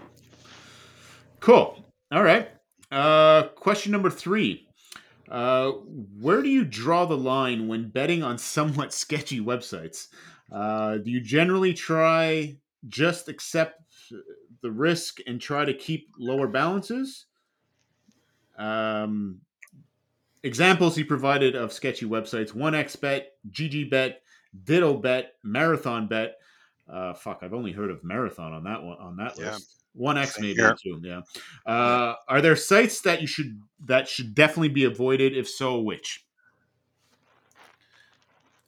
Cool. 1.39 1.83
All 2.11 2.23
right. 2.23 2.49
Uh, 2.91 3.43
question 3.49 3.91
number 3.91 4.09
three. 4.09 4.67
Uh, 5.29 5.71
where 6.21 6.41
do 6.41 6.49
you 6.49 6.63
draw 6.63 7.05
the 7.05 7.17
line 7.17 7.67
when 7.67 7.89
betting 7.89 8.23
on 8.23 8.37
somewhat 8.37 8.93
sketchy 8.93 9.41
websites? 9.41 10.07
Uh, 10.51 10.97
do 10.97 11.11
you 11.11 11.19
generally 11.19 11.73
try 11.73 12.55
just 12.87 13.27
accept 13.27 13.81
the 14.61 14.71
risk 14.71 15.19
and 15.27 15.41
try 15.41 15.65
to 15.65 15.73
keep 15.73 16.09
lower 16.17 16.47
balances? 16.47 17.25
Um, 18.57 19.41
examples 20.43 20.95
he 20.95 21.03
provided 21.03 21.55
of 21.55 21.73
sketchy 21.73 22.05
websites: 22.05 22.53
OneXBet, 22.53 23.23
GGBet, 23.51 24.13
Ditto 24.63 24.93
Bet, 24.93 25.33
Marathon 25.43 26.07
Bet. 26.07 26.36
Uh, 26.89 27.13
fuck, 27.13 27.39
I've 27.41 27.53
only 27.53 27.71
heard 27.71 27.89
of 27.89 28.03
Marathon 28.03 28.53
on 28.53 28.63
that 28.63 28.81
one 28.81 28.97
on 28.97 29.17
that 29.17 29.37
Yeah. 29.37 29.53
list. 29.53 29.73
One 29.93 30.17
X 30.17 30.39
maybe 30.39 30.53
here. 30.53 30.75
too. 30.81 31.01
Yeah. 31.03 31.21
Uh, 31.65 32.15
are 32.27 32.39
there 32.41 32.55
sites 32.55 33.01
that 33.01 33.19
you 33.19 33.27
should 33.27 33.59
that 33.85 34.07
should 34.07 34.35
definitely 34.35 34.69
be 34.69 34.83
avoided? 34.83 35.35
If 35.35 35.49
so, 35.49 35.79
which? 35.79 36.23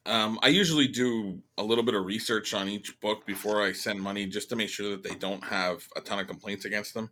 Um, 0.05 0.39
I 0.41 0.47
usually 0.47 0.87
do 0.87 1.41
a 1.57 1.63
little 1.63 1.83
bit 1.83 1.93
of 1.93 2.03
research 2.05 2.53
on 2.55 2.67
each 2.67 2.99
book 2.99 3.27
before 3.27 3.61
I 3.61 3.73
send 3.73 4.01
money, 4.01 4.25
just 4.25 4.49
to 4.49 4.55
make 4.55 4.69
sure 4.69 4.89
that 4.89 5.03
they 5.03 5.13
don't 5.15 5.43
have 5.43 5.87
a 5.95 6.01
ton 6.01 6.17
of 6.19 6.27
complaints 6.27 6.65
against 6.65 6.93
them. 6.95 7.11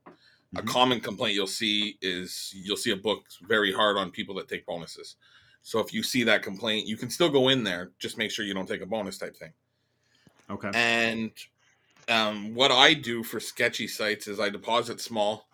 A 0.55 0.61
Mhm. 0.63 0.67
common 0.67 0.99
complaint 1.01 1.35
you'll 1.35 1.45
see 1.45 1.97
is 2.01 2.51
you'll 2.55 2.77
see 2.77 2.91
a 2.91 2.95
book 2.95 3.25
very 3.41 3.71
hard 3.71 3.97
on 3.97 4.09
people 4.09 4.33
that 4.35 4.47
take 4.47 4.65
bonuses. 4.65 5.17
So 5.61 5.79
if 5.79 5.93
you 5.93 6.01
see 6.01 6.23
that 6.23 6.41
complaint, 6.41 6.87
you 6.87 6.97
can 6.97 7.09
still 7.11 7.29
go 7.29 7.49
in 7.49 7.63
there. 7.63 7.91
Just 7.99 8.17
make 8.17 8.31
sure 8.31 8.45
you 8.45 8.53
don't 8.53 8.67
take 8.67 8.81
a 8.81 8.85
bonus 8.85 9.17
type 9.17 9.35
thing. 9.37 9.53
Okay. 10.49 10.71
And 10.73 11.31
um, 12.07 12.55
what 12.55 12.71
I 12.71 12.93
do 12.93 13.23
for 13.23 13.39
sketchy 13.39 13.87
sites 13.87 14.27
is 14.27 14.39
I 14.39 14.49
deposit 14.49 15.01
small, 15.01 15.47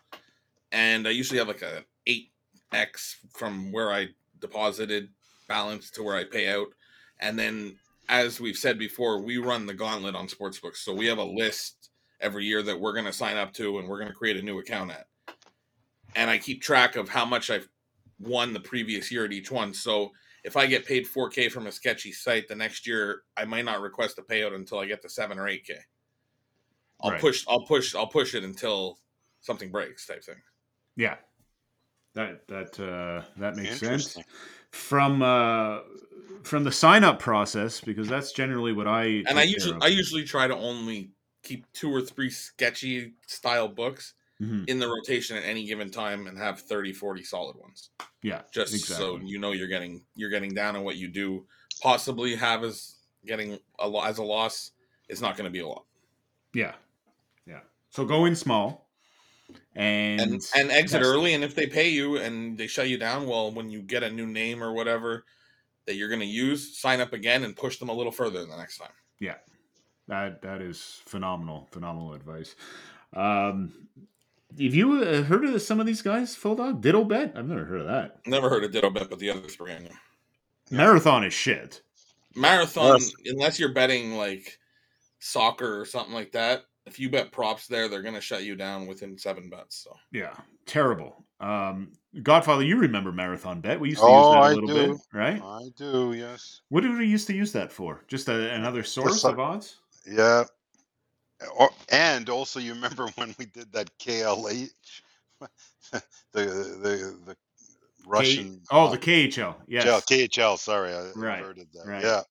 and 0.72 1.08
I 1.08 1.12
usually 1.12 1.39
have 1.39 1.48
like 1.48 1.64
a 1.64 1.84
eight 2.06 2.30
x 2.72 3.18
from 3.34 3.72
where 3.72 3.91
I 3.91 4.10
deposited 4.39 5.10
balance 5.48 5.90
to 5.91 6.03
where 6.03 6.15
I 6.15 6.24
pay 6.24 6.49
out, 6.49 6.68
and 7.20 7.38
then 7.38 7.76
as 8.10 8.40
we've 8.40 8.57
said 8.57 8.78
before, 8.78 9.22
we 9.22 9.38
run 9.38 9.65
the 9.65 9.74
gauntlet 9.74 10.14
on 10.14 10.28
sportsbooks. 10.28 10.78
So 10.78 10.94
we 10.94 11.07
have 11.07 11.20
a 11.20 11.24
list 11.24 11.90
every 12.20 12.45
year 12.45 12.61
that 12.61 12.80
we're 12.80 12.94
going 12.94 13.06
to 13.06 13.14
sign 13.14 13.38
up 13.38 13.53
to, 13.53 13.80
and 13.80 13.88
we're 13.88 13.99
going 13.99 14.11
to 14.11 14.18
create 14.18 14.38
a 14.38 14.41
new 14.41 14.60
account 14.60 14.91
at, 14.91 15.07
and 16.15 16.30
I 16.30 16.38
keep 16.38 16.61
track 16.61 16.95
of 16.95 17.10
how 17.10 17.26
much 17.26 17.49
I've 17.49 17.68
won 18.20 18.53
the 18.53 18.60
previous 18.60 19.11
year 19.11 19.26
at 19.26 19.32
each 19.32 19.49
one. 19.49 19.74
So 19.74 20.11
if 20.44 20.57
I 20.57 20.65
get 20.65 20.86
paid 20.86 21.06
4K 21.07 21.52
from 21.52 21.68
a 21.68 21.72
sketchy 21.72 22.11
site, 22.11 22.48
the 22.48 22.56
next 22.56 22.86
year 22.86 23.24
I 23.38 23.45
might 23.45 23.65
not 23.65 23.82
request 23.82 24.18
a 24.20 24.22
payout 24.22 24.56
until 24.56 24.80
I 24.80 24.86
get 24.86 25.02
to 25.03 25.10
seven 25.10 25.40
or 25.40 25.48
8K. 25.48 25.78
I'll 27.02 27.11
Right. 27.11 27.22
push, 27.22 27.45
I'll 27.48 27.65
push, 27.65 27.95
I'll 27.95 28.07
push 28.07 28.34
it 28.34 28.44
until 28.44 28.99
something 29.41 29.72
breaks, 29.72 30.06
type 30.06 30.24
thing. 30.24 30.41
Yeah. 30.95 31.15
That 32.15 32.48
that 32.48 32.80
uh, 32.80 33.26
that 33.38 33.56
makes 33.56 33.80
sense. 33.80 34.18
From 34.70 35.22
uh, 35.22 35.80
from 36.44 36.64
the 36.64 36.72
sign 36.72 37.03
up 37.03 37.20
process 37.20 37.82
because 37.82 38.07
that's 38.07 38.32
generally 38.32 38.72
what 38.72 38.88
I 38.88 39.24
And 39.28 39.40
I 39.40 39.44
usually, 39.44 39.76
of. 39.76 39.82
I 39.82 39.88
usually 39.88 40.24
try 40.24 40.48
to 40.48 40.56
only 40.56 41.11
keep 41.41 41.65
two 41.74 41.91
or 41.94 42.02
three 42.02 42.30
sketchy 42.30 43.14
style 43.28 43.68
books 43.68 44.14
Mhm. 44.41 44.68
in 44.68 44.80
the 44.80 44.88
rotation 44.88 45.38
at 45.38 45.43
any 45.43 45.65
given 45.65 45.91
time 45.91 46.27
and 46.27 46.38
have 46.38 46.60
30, 46.61 46.91
40 46.93 47.23
solid 47.23 47.55
ones. 47.57 47.91
Yeah. 48.22 48.41
Just 48.51 48.77
so 48.85 49.18
you 49.18 49.39
know 49.39 49.51
you're 49.51 49.68
getting, 49.68 50.05
you're 50.15 50.30
getting 50.31 50.53
down 50.53 50.76
on 50.76 50.84
what 50.84 50.95
you 50.97 51.07
do 51.07 51.47
possibly 51.81 52.35
have 52.35 52.64
as 52.64 52.95
getting 53.26 53.60
a 53.80 53.88
lot 53.88 54.10
as 54.10 54.18
a 54.18 54.23
loss. 54.23 54.72
It's 55.10 55.22
not 55.22 55.38
going 55.38 55.45
to 55.45 55.51
be 55.51 55.60
a 55.60 55.68
lot. 55.68 55.85
Yeah. 56.53 56.76
Yeah. 57.45 57.61
So 57.89 58.05
go 58.05 58.26
in 58.26 58.35
small 58.35 58.89
and 59.76 60.22
and 60.22 60.31
and 60.55 60.72
exit 60.72 60.99
test 61.01 61.10
it. 61.10 61.14
early 61.14 61.34
and 61.34 61.43
if 61.43 61.53
they 61.53 61.68
pay 61.68 61.89
you 61.89 62.18
and 62.18 62.57
they 62.57 62.65
shut 62.68 62.88
you 62.89 62.97
down 62.97 63.27
well 63.27 63.51
when 63.51 63.69
you 63.69 63.81
get 63.81 64.01
a 64.03 64.10
new 64.10 64.26
name 64.26 64.64
or 64.64 64.73
whatever 64.73 65.26
that 65.85 65.95
you're 65.95 66.07
going 66.07 66.22
to 66.22 66.26
use 66.26 66.77
sign 66.80 67.01
up 67.01 67.11
again 67.14 67.43
and 67.43 67.55
push 67.55 67.77
them 67.77 67.89
a 67.89 67.93
little 67.93 68.11
further 68.11 68.45
the 68.45 68.57
next 68.57 68.77
time 68.77 68.91
Yeah. 69.19 69.35
That 70.07 70.41
that 70.41 70.61
is 70.61 71.01
phenomenal, 71.05 71.68
phenomenal 71.72 72.14
advice. 72.14 72.55
Um, 73.14 73.88
have 74.61 74.73
you 74.75 75.01
uh, 75.03 75.23
heard 75.23 75.45
of 75.45 75.61
some 75.61 75.80
of 75.80 75.85
these 75.85 76.01
guys? 76.01 76.35
Full 76.35 76.55
dog, 76.55 76.81
Ditto 76.81 77.03
Bet. 77.03 77.34
I've 77.35 77.47
never 77.47 77.65
heard 77.65 77.81
of 77.81 77.88
that. 77.88 78.19
never 78.27 78.49
heard 78.49 78.63
of 78.63 78.71
ditto 78.71 78.89
bet 78.89 79.09
but 79.09 79.19
the 79.19 79.30
other 79.30 79.41
three 79.47 79.71
I 79.73 79.80
know. 79.80 79.89
Marathon 80.71 81.23
is 81.23 81.34
shit. 81.34 81.81
marathon 82.35 82.99
Yes. 82.99 83.11
unless 83.25 83.59
you're 83.59 83.73
betting 83.73 84.13
like 84.17 84.57
soccer 85.19 85.80
or 85.80 85.85
something 85.85 86.13
like 86.13 86.31
that 86.34 86.63
if 86.85 86.99
you 86.99 87.09
bet 87.09 87.31
props 87.31 87.67
there 87.67 87.88
they're 87.88 88.01
going 88.01 88.13
to 88.15 88.21
shut 88.21 88.43
you 88.43 88.55
down 88.55 88.88
within 88.88 89.17
seven 89.17 89.49
bets 89.49 89.77
so 89.84 89.95
Yeah, 90.11 90.34
terrible. 90.65 91.23
Um, 91.39 91.91
Godfather, 92.21 92.63
you 92.63 92.77
remember 92.77 93.11
Marathon 93.11 93.59
Bet? 93.61 93.80
We 93.80 93.89
used 93.89 94.01
to 94.01 94.07
Oh, 94.07 94.27
use 94.27 94.34
that 94.34 94.39
a 94.39 94.43
I 94.43 94.53
little 94.53 94.67
do. 94.67 94.93
bit, 94.93 95.01
right? 95.13 95.41
I 95.43 95.61
do. 95.77 96.13
Yes. 96.13 96.61
What 96.69 96.81
did 96.81 96.95
we 96.97 97.05
used 97.05 97.27
to 97.27 97.34
use 97.34 97.51
that 97.53 97.71
for? 97.71 98.03
Just 98.07 98.30
a, 98.30 98.53
another 98.53 98.84
source 98.84 99.21
so- 99.21 99.31
of 99.31 99.39
odds? 99.39 99.77
Yeah. 100.09 100.43
Or, 101.57 101.70
and 101.90 102.30
also, 102.30 102.60
you 102.60 102.74
remember 102.74 103.07
when 103.15 103.34
we 103.40 103.45
did 103.45 103.72
that 103.74 103.90
KLH 103.99 104.70
the 105.91 105.99
the 106.34 107.18
the 107.26 107.38
Russian. 108.06 108.61
oh, 108.72 108.86
uh, 108.88 108.91
the 108.91 108.98
KHL. 108.98 109.56
Yes. 109.68 109.86
yeah, 109.86 109.99
KHL. 109.99 110.57
Sorry, 110.57 110.94
I 110.94 111.10
Right, 111.15 111.40
inverted 111.40 111.68
that. 111.74 111.86
right. 111.88 112.03
Yeah, 112.03 112.22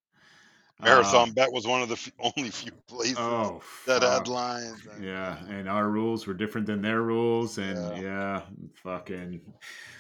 marathon 0.82 1.28
Um, 1.28 1.34
bet 1.34 1.52
was 1.52 1.66
one 1.66 1.82
of 1.82 1.88
the 1.88 1.94
f- 1.94 2.10
only 2.36 2.50
few 2.50 2.72
places 2.88 3.16
oh, 3.18 3.62
that 3.86 4.02
fuck. 4.02 4.12
had 4.12 4.28
lines. 4.28 4.86
and- 4.94 5.04
Yeah, 5.04 5.38
and 5.48 5.68
our 5.68 5.88
rules 5.88 6.26
were 6.26 6.34
different 6.34 6.66
than 6.66 6.82
their 6.82 7.02
rules, 7.02 7.58
and 7.58 7.96
Yeah. 7.96 8.02
yeah, 8.02 8.40
fucking 8.82 9.40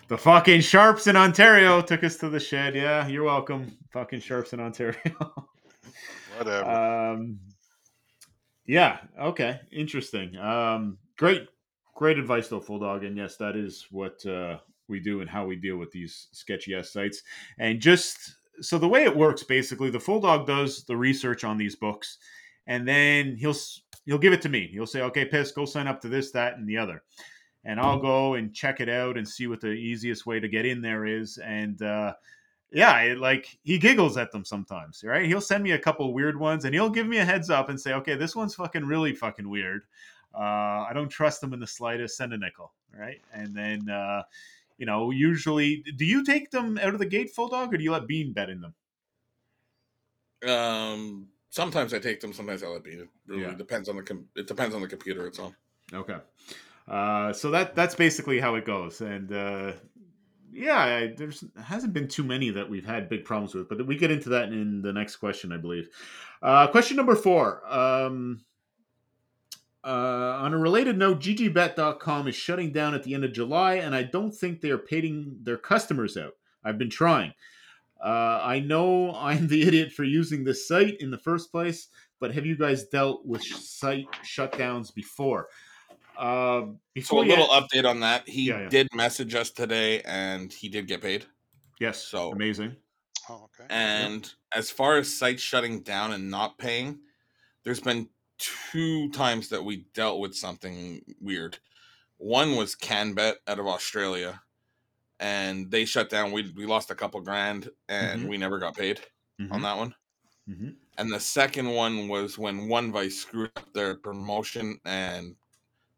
the 0.08 0.18
fucking 0.18 0.60
sharps 0.60 1.06
in 1.06 1.16
Ontario 1.16 1.80
took 1.80 2.04
us 2.04 2.16
to 2.18 2.28
the 2.28 2.40
shed. 2.40 2.74
Yeah, 2.74 3.06
you're 3.06 3.24
welcome, 3.24 3.76
fucking 3.92 4.20
sharps 4.20 4.52
in 4.52 4.60
Ontario. 4.60 4.96
whatever. 6.36 6.70
um, 6.70 7.38
yeah, 8.66 8.98
okay, 9.20 9.60
interesting. 9.70 10.36
Um, 10.36 10.98
great, 11.18 11.48
great 11.94 12.18
advice 12.18 12.48
though, 12.48 12.60
full 12.60 12.78
dog, 12.78 13.04
and 13.04 13.16
yes, 13.16 13.36
that 13.36 13.56
is 13.56 13.86
what 13.90 14.24
uh, 14.26 14.58
we 14.88 15.00
do 15.00 15.20
and 15.20 15.28
how 15.28 15.44
we 15.44 15.56
deal 15.56 15.76
with 15.76 15.90
these 15.90 16.28
sketchy 16.32 16.74
ass 16.74 16.90
sites. 16.90 17.22
And 17.58 17.80
just 17.80 18.36
so 18.60 18.78
the 18.78 18.88
way 18.88 19.04
it 19.04 19.16
works, 19.16 19.42
basically, 19.42 19.90
the 19.90 20.00
full 20.00 20.20
dog 20.20 20.46
does 20.46 20.84
the 20.84 20.96
research 20.96 21.44
on 21.44 21.58
these 21.58 21.76
books, 21.76 22.18
and 22.66 22.86
then 22.86 23.36
he'll 23.36 23.56
he'll 24.06 24.18
give 24.18 24.32
it 24.32 24.42
to 24.42 24.48
me. 24.48 24.68
He'll 24.68 24.86
say, 24.86 25.02
"Okay, 25.02 25.24
piss, 25.24 25.52
go 25.52 25.64
sign 25.64 25.88
up 25.88 26.00
to 26.02 26.08
this, 26.08 26.30
that, 26.32 26.56
and 26.56 26.68
the 26.68 26.78
other," 26.78 27.02
and 27.64 27.80
I'll 27.80 27.98
go 28.00 28.34
and 28.34 28.54
check 28.54 28.80
it 28.80 28.88
out 28.88 29.16
and 29.18 29.26
see 29.28 29.46
what 29.46 29.60
the 29.60 29.72
easiest 29.72 30.26
way 30.26 30.40
to 30.40 30.48
get 30.48 30.66
in 30.66 30.82
there 30.82 31.04
is, 31.06 31.38
and. 31.38 31.80
uh 31.82 32.14
yeah, 32.72 32.98
it, 33.02 33.18
like 33.18 33.58
he 33.62 33.78
giggles 33.78 34.16
at 34.16 34.32
them 34.32 34.44
sometimes, 34.44 35.04
right? 35.04 35.26
He'll 35.26 35.40
send 35.40 35.62
me 35.62 35.72
a 35.72 35.78
couple 35.78 36.12
weird 36.14 36.38
ones 36.38 36.64
and 36.64 36.74
he'll 36.74 36.90
give 36.90 37.06
me 37.06 37.18
a 37.18 37.24
heads 37.24 37.50
up 37.50 37.68
and 37.68 37.80
say, 37.80 37.92
okay, 37.94 38.14
this 38.14 38.34
one's 38.34 38.54
fucking 38.54 38.84
really 38.84 39.14
fucking 39.14 39.48
weird. 39.48 39.84
Uh, 40.34 40.86
I 40.88 40.92
don't 40.94 41.10
trust 41.10 41.40
them 41.42 41.52
in 41.52 41.60
the 41.60 41.66
slightest. 41.66 42.16
Send 42.16 42.32
a 42.32 42.38
nickel, 42.38 42.72
right? 42.98 43.20
And 43.34 43.54
then, 43.54 43.88
uh, 43.90 44.22
you 44.78 44.86
know, 44.86 45.10
usually, 45.10 45.84
do 45.96 46.04
you 46.06 46.24
take 46.24 46.50
them 46.50 46.78
out 46.78 46.94
of 46.94 46.98
the 46.98 47.06
gate 47.06 47.30
full 47.34 47.48
dog 47.48 47.74
or 47.74 47.76
do 47.76 47.84
you 47.84 47.92
let 47.92 48.06
Bean 48.06 48.32
bet 48.32 48.48
in 48.48 48.60
them? 48.62 48.74
Um, 50.48 51.28
sometimes 51.50 51.94
I 51.94 51.98
take 51.98 52.20
them, 52.20 52.32
sometimes 52.32 52.62
I 52.62 52.68
let 52.68 52.82
Bean. 52.82 53.00
It 53.00 53.08
really 53.26 53.42
Yeah. 53.42 53.54
depends 53.54 53.88
on 53.88 53.96
the 53.96 54.02
com- 54.02 54.28
it 54.34 54.46
depends 54.46 54.74
on 54.74 54.80
the 54.80 54.88
computer 54.88 55.26
itself. 55.26 55.54
Okay. 55.92 56.16
Uh, 56.88 57.32
so 57.32 57.50
that 57.50 57.76
that's 57.76 57.94
basically 57.94 58.40
how 58.40 58.56
it 58.56 58.64
goes, 58.64 59.00
and 59.02 59.30
uh, 59.32 59.72
yeah, 60.52 60.78
I, 60.78 61.14
there's 61.16 61.44
hasn't 61.62 61.92
been 61.92 62.08
too 62.08 62.22
many 62.22 62.50
that 62.50 62.68
we've 62.68 62.84
had 62.84 63.08
big 63.08 63.24
problems 63.24 63.54
with, 63.54 63.68
but 63.68 63.86
we 63.86 63.96
get 63.96 64.10
into 64.10 64.28
that 64.30 64.48
in 64.48 64.82
the 64.82 64.92
next 64.92 65.16
question, 65.16 65.52
I 65.52 65.56
believe. 65.56 65.88
Uh, 66.42 66.66
question 66.66 66.96
number 66.96 67.16
four. 67.16 67.62
Um, 67.72 68.44
uh, 69.84 70.38
on 70.40 70.54
a 70.54 70.58
related 70.58 70.96
note, 70.96 71.20
ggbet.com 71.20 72.28
is 72.28 72.36
shutting 72.36 72.72
down 72.72 72.94
at 72.94 73.02
the 73.02 73.14
end 73.14 73.24
of 73.24 73.32
July, 73.32 73.74
and 73.74 73.94
I 73.94 74.04
don't 74.04 74.32
think 74.32 74.60
they 74.60 74.70
are 74.70 74.78
paying 74.78 75.38
their 75.42 75.56
customers 75.56 76.16
out. 76.16 76.34
I've 76.62 76.78
been 76.78 76.90
trying. 76.90 77.32
Uh, 78.02 78.40
I 78.42 78.60
know 78.60 79.14
I'm 79.14 79.48
the 79.48 79.62
idiot 79.62 79.92
for 79.92 80.04
using 80.04 80.44
this 80.44 80.68
site 80.68 81.00
in 81.00 81.10
the 81.10 81.18
first 81.18 81.50
place, 81.50 81.88
but 82.20 82.34
have 82.34 82.46
you 82.46 82.56
guys 82.56 82.84
dealt 82.84 83.24
with 83.26 83.42
site 83.42 84.06
shutdowns 84.24 84.94
before? 84.94 85.48
Uh, 86.16 86.66
So 87.02 87.20
a 87.20 87.24
you- 87.24 87.30
little 87.30 87.48
update 87.48 87.88
on 87.88 88.00
that. 88.00 88.28
He 88.28 88.42
Yeah, 88.48 88.62
yeah. 88.62 88.68
did 88.68 88.88
message 88.94 89.34
us 89.34 89.50
today, 89.50 90.02
and 90.02 90.52
he 90.52 90.68
did 90.68 90.86
get 90.86 91.00
paid. 91.02 91.26
yes, 91.80 92.02
so- 92.02 92.30
amazing. 92.32 92.76
oh, 93.28 93.44
okay. 93.44 93.66
And 93.70 94.32
as 94.52 94.70
far 94.70 94.98
as 94.98 95.12
sites 95.16 95.42
shutting 95.42 95.82
down 95.82 96.12
and 96.12 96.30
not 96.30 96.58
paying, 96.58 97.00
there's 97.64 97.80
been 97.80 98.08
two 98.38 99.08
times 99.10 99.48
that 99.48 99.62
we 99.64 99.86
dealt 99.94 100.20
with 100.20 100.34
something 100.34 101.02
weird. 101.20 101.58
One 102.18 102.56
was 102.56 102.74
CanBet 102.76 103.36
out 103.48 103.58
of 103.58 103.66
Australia, 103.66 104.42
and 105.20 105.70
they 105.70 105.84
shut 105.84 106.08
down. 106.10 106.30
We 106.32 106.50
we 106.52 106.66
lost 106.66 106.90
a 106.90 106.94
couple 106.94 107.20
grand, 107.20 107.70
and 107.88 108.22
Mhm. 108.22 108.28
we 108.28 108.36
never 108.38 108.58
got 108.58 108.76
paid 108.76 109.00
on 109.40 109.48
Mhm, 109.48 109.62
that 109.62 109.76
one. 109.76 109.94
mhm. 110.48 110.76
And 110.98 111.12
the 111.12 111.20
second 111.20 111.68
one 111.70 112.06
was 112.08 112.38
when 112.38 112.68
One 112.68 112.92
Vice 112.92 113.18
screwed 113.18 113.50
up 113.56 113.72
their 113.72 113.96
promotion, 113.96 114.80
and 114.84 115.36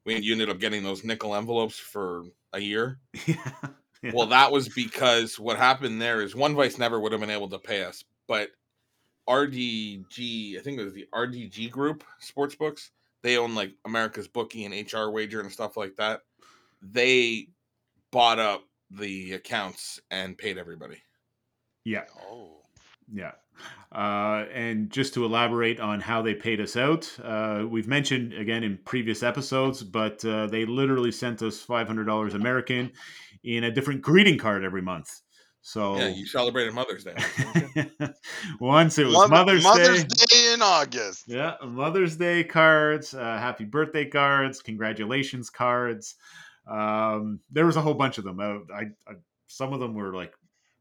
we 0.05 0.17
you 0.17 0.33
ended 0.33 0.51
up 0.51 0.61
getting 0.61 0.83
those 0.83 1.05
nickel 1.05 1.35
envelopes 1.35 1.79
for 1.79 2.25
a 2.53 2.61
year. 2.61 2.99
yeah. 3.27 3.37
yeah. 4.03 4.13
Well, 4.13 4.27
that 4.27 4.53
was 4.53 4.69
because 4.69 5.39
what 5.39 5.57
happened 5.57 6.01
there 6.01 6.21
is 6.21 6.35
One 6.35 6.55
Vice 6.55 6.79
never 6.79 7.01
would 7.01 7.13
have 7.13 7.21
been 7.21 7.31
able 7.31 7.49
to 7.49 7.59
pay 7.59 7.85
us, 7.85 8.05
but 8.27 8.51
RDG, 9.29 10.59
I 10.59 10.63
think 10.63 10.79
it 10.79 10.85
was 10.85 10.93
the 10.95 11.09
RDG 11.15 11.71
Group 11.71 12.05
sports 12.19 12.55
books. 12.55 12.91
They 13.23 13.39
own 13.39 13.55
like 13.55 13.73
America's 13.87 14.29
Bookie 14.29 14.67
and 14.67 14.93
HR 14.93 15.09
Wager 15.11 15.41
and 15.41 15.51
stuff 15.51 15.77
like 15.77 15.97
that. 15.97 16.21
They 16.83 17.49
bought 18.11 18.39
up 18.39 18.65
the 18.91 19.33
accounts 19.33 19.99
and 20.11 20.37
paid 20.37 20.59
everybody. 20.59 20.99
yeah. 21.85 22.05
Oh, 22.31 22.59
Yeah. 23.13 23.33
Uh, 23.93 24.45
and 24.53 24.91
just 24.91 25.15
to 25.15 25.25
elaborate 25.25 25.79
on 25.79 26.01
how 26.01 26.21
they 26.21 26.35
paid 26.35 26.61
us 26.61 26.77
out, 26.77 27.11
uh, 27.23 27.65
we've 27.69 27.87
mentioned 27.87 28.33
again 28.33 28.65
in 28.65 28.79
previous 28.85 29.23
episodes, 29.23 29.85
but 29.85 30.25
uh, 30.25 30.47
they 30.49 30.67
literally 30.67 31.13
sent 31.13 31.43
us 31.43 31.65
$500 31.65 32.35
American 32.35 32.91
in 33.45 33.65
a 33.65 33.71
different 33.71 34.03
greeting 34.03 34.37
card 34.37 34.65
every 34.65 34.83
month. 34.83 35.21
So 35.63 35.97
Yeah, 35.97 36.09
you 36.09 36.27
celebrated 36.27 36.75
Mother's 36.75 37.05
Day. 37.05 37.15
once 38.61 38.99
it 38.99 39.07
was 39.07 39.15
Mother- 39.15 39.31
Mother's, 39.31 39.63
Mother's 39.63 40.05
Day. 40.05 40.25
Day 40.29 40.53
in 40.53 40.61
August. 40.61 41.25
Yeah, 41.27 41.55
Mother's 41.65 42.17
Day 42.17 42.45
cards, 42.45 43.15
uh, 43.15 43.39
happy 43.39 43.65
birthday 43.65 44.05
cards, 44.05 44.61
congratulations 44.61 45.49
cards. 45.49 46.17
Um, 46.71 47.41
there 47.51 47.65
was 47.65 47.77
a 47.77 47.81
whole 47.81 47.95
bunch 47.95 48.19
of 48.19 48.25
them. 48.25 48.41
Uh, 48.41 48.75
I, 48.75 48.83
I 49.09 49.15
some 49.47 49.73
of 49.73 49.81
them 49.81 49.95
were 49.95 50.15
like 50.15 50.35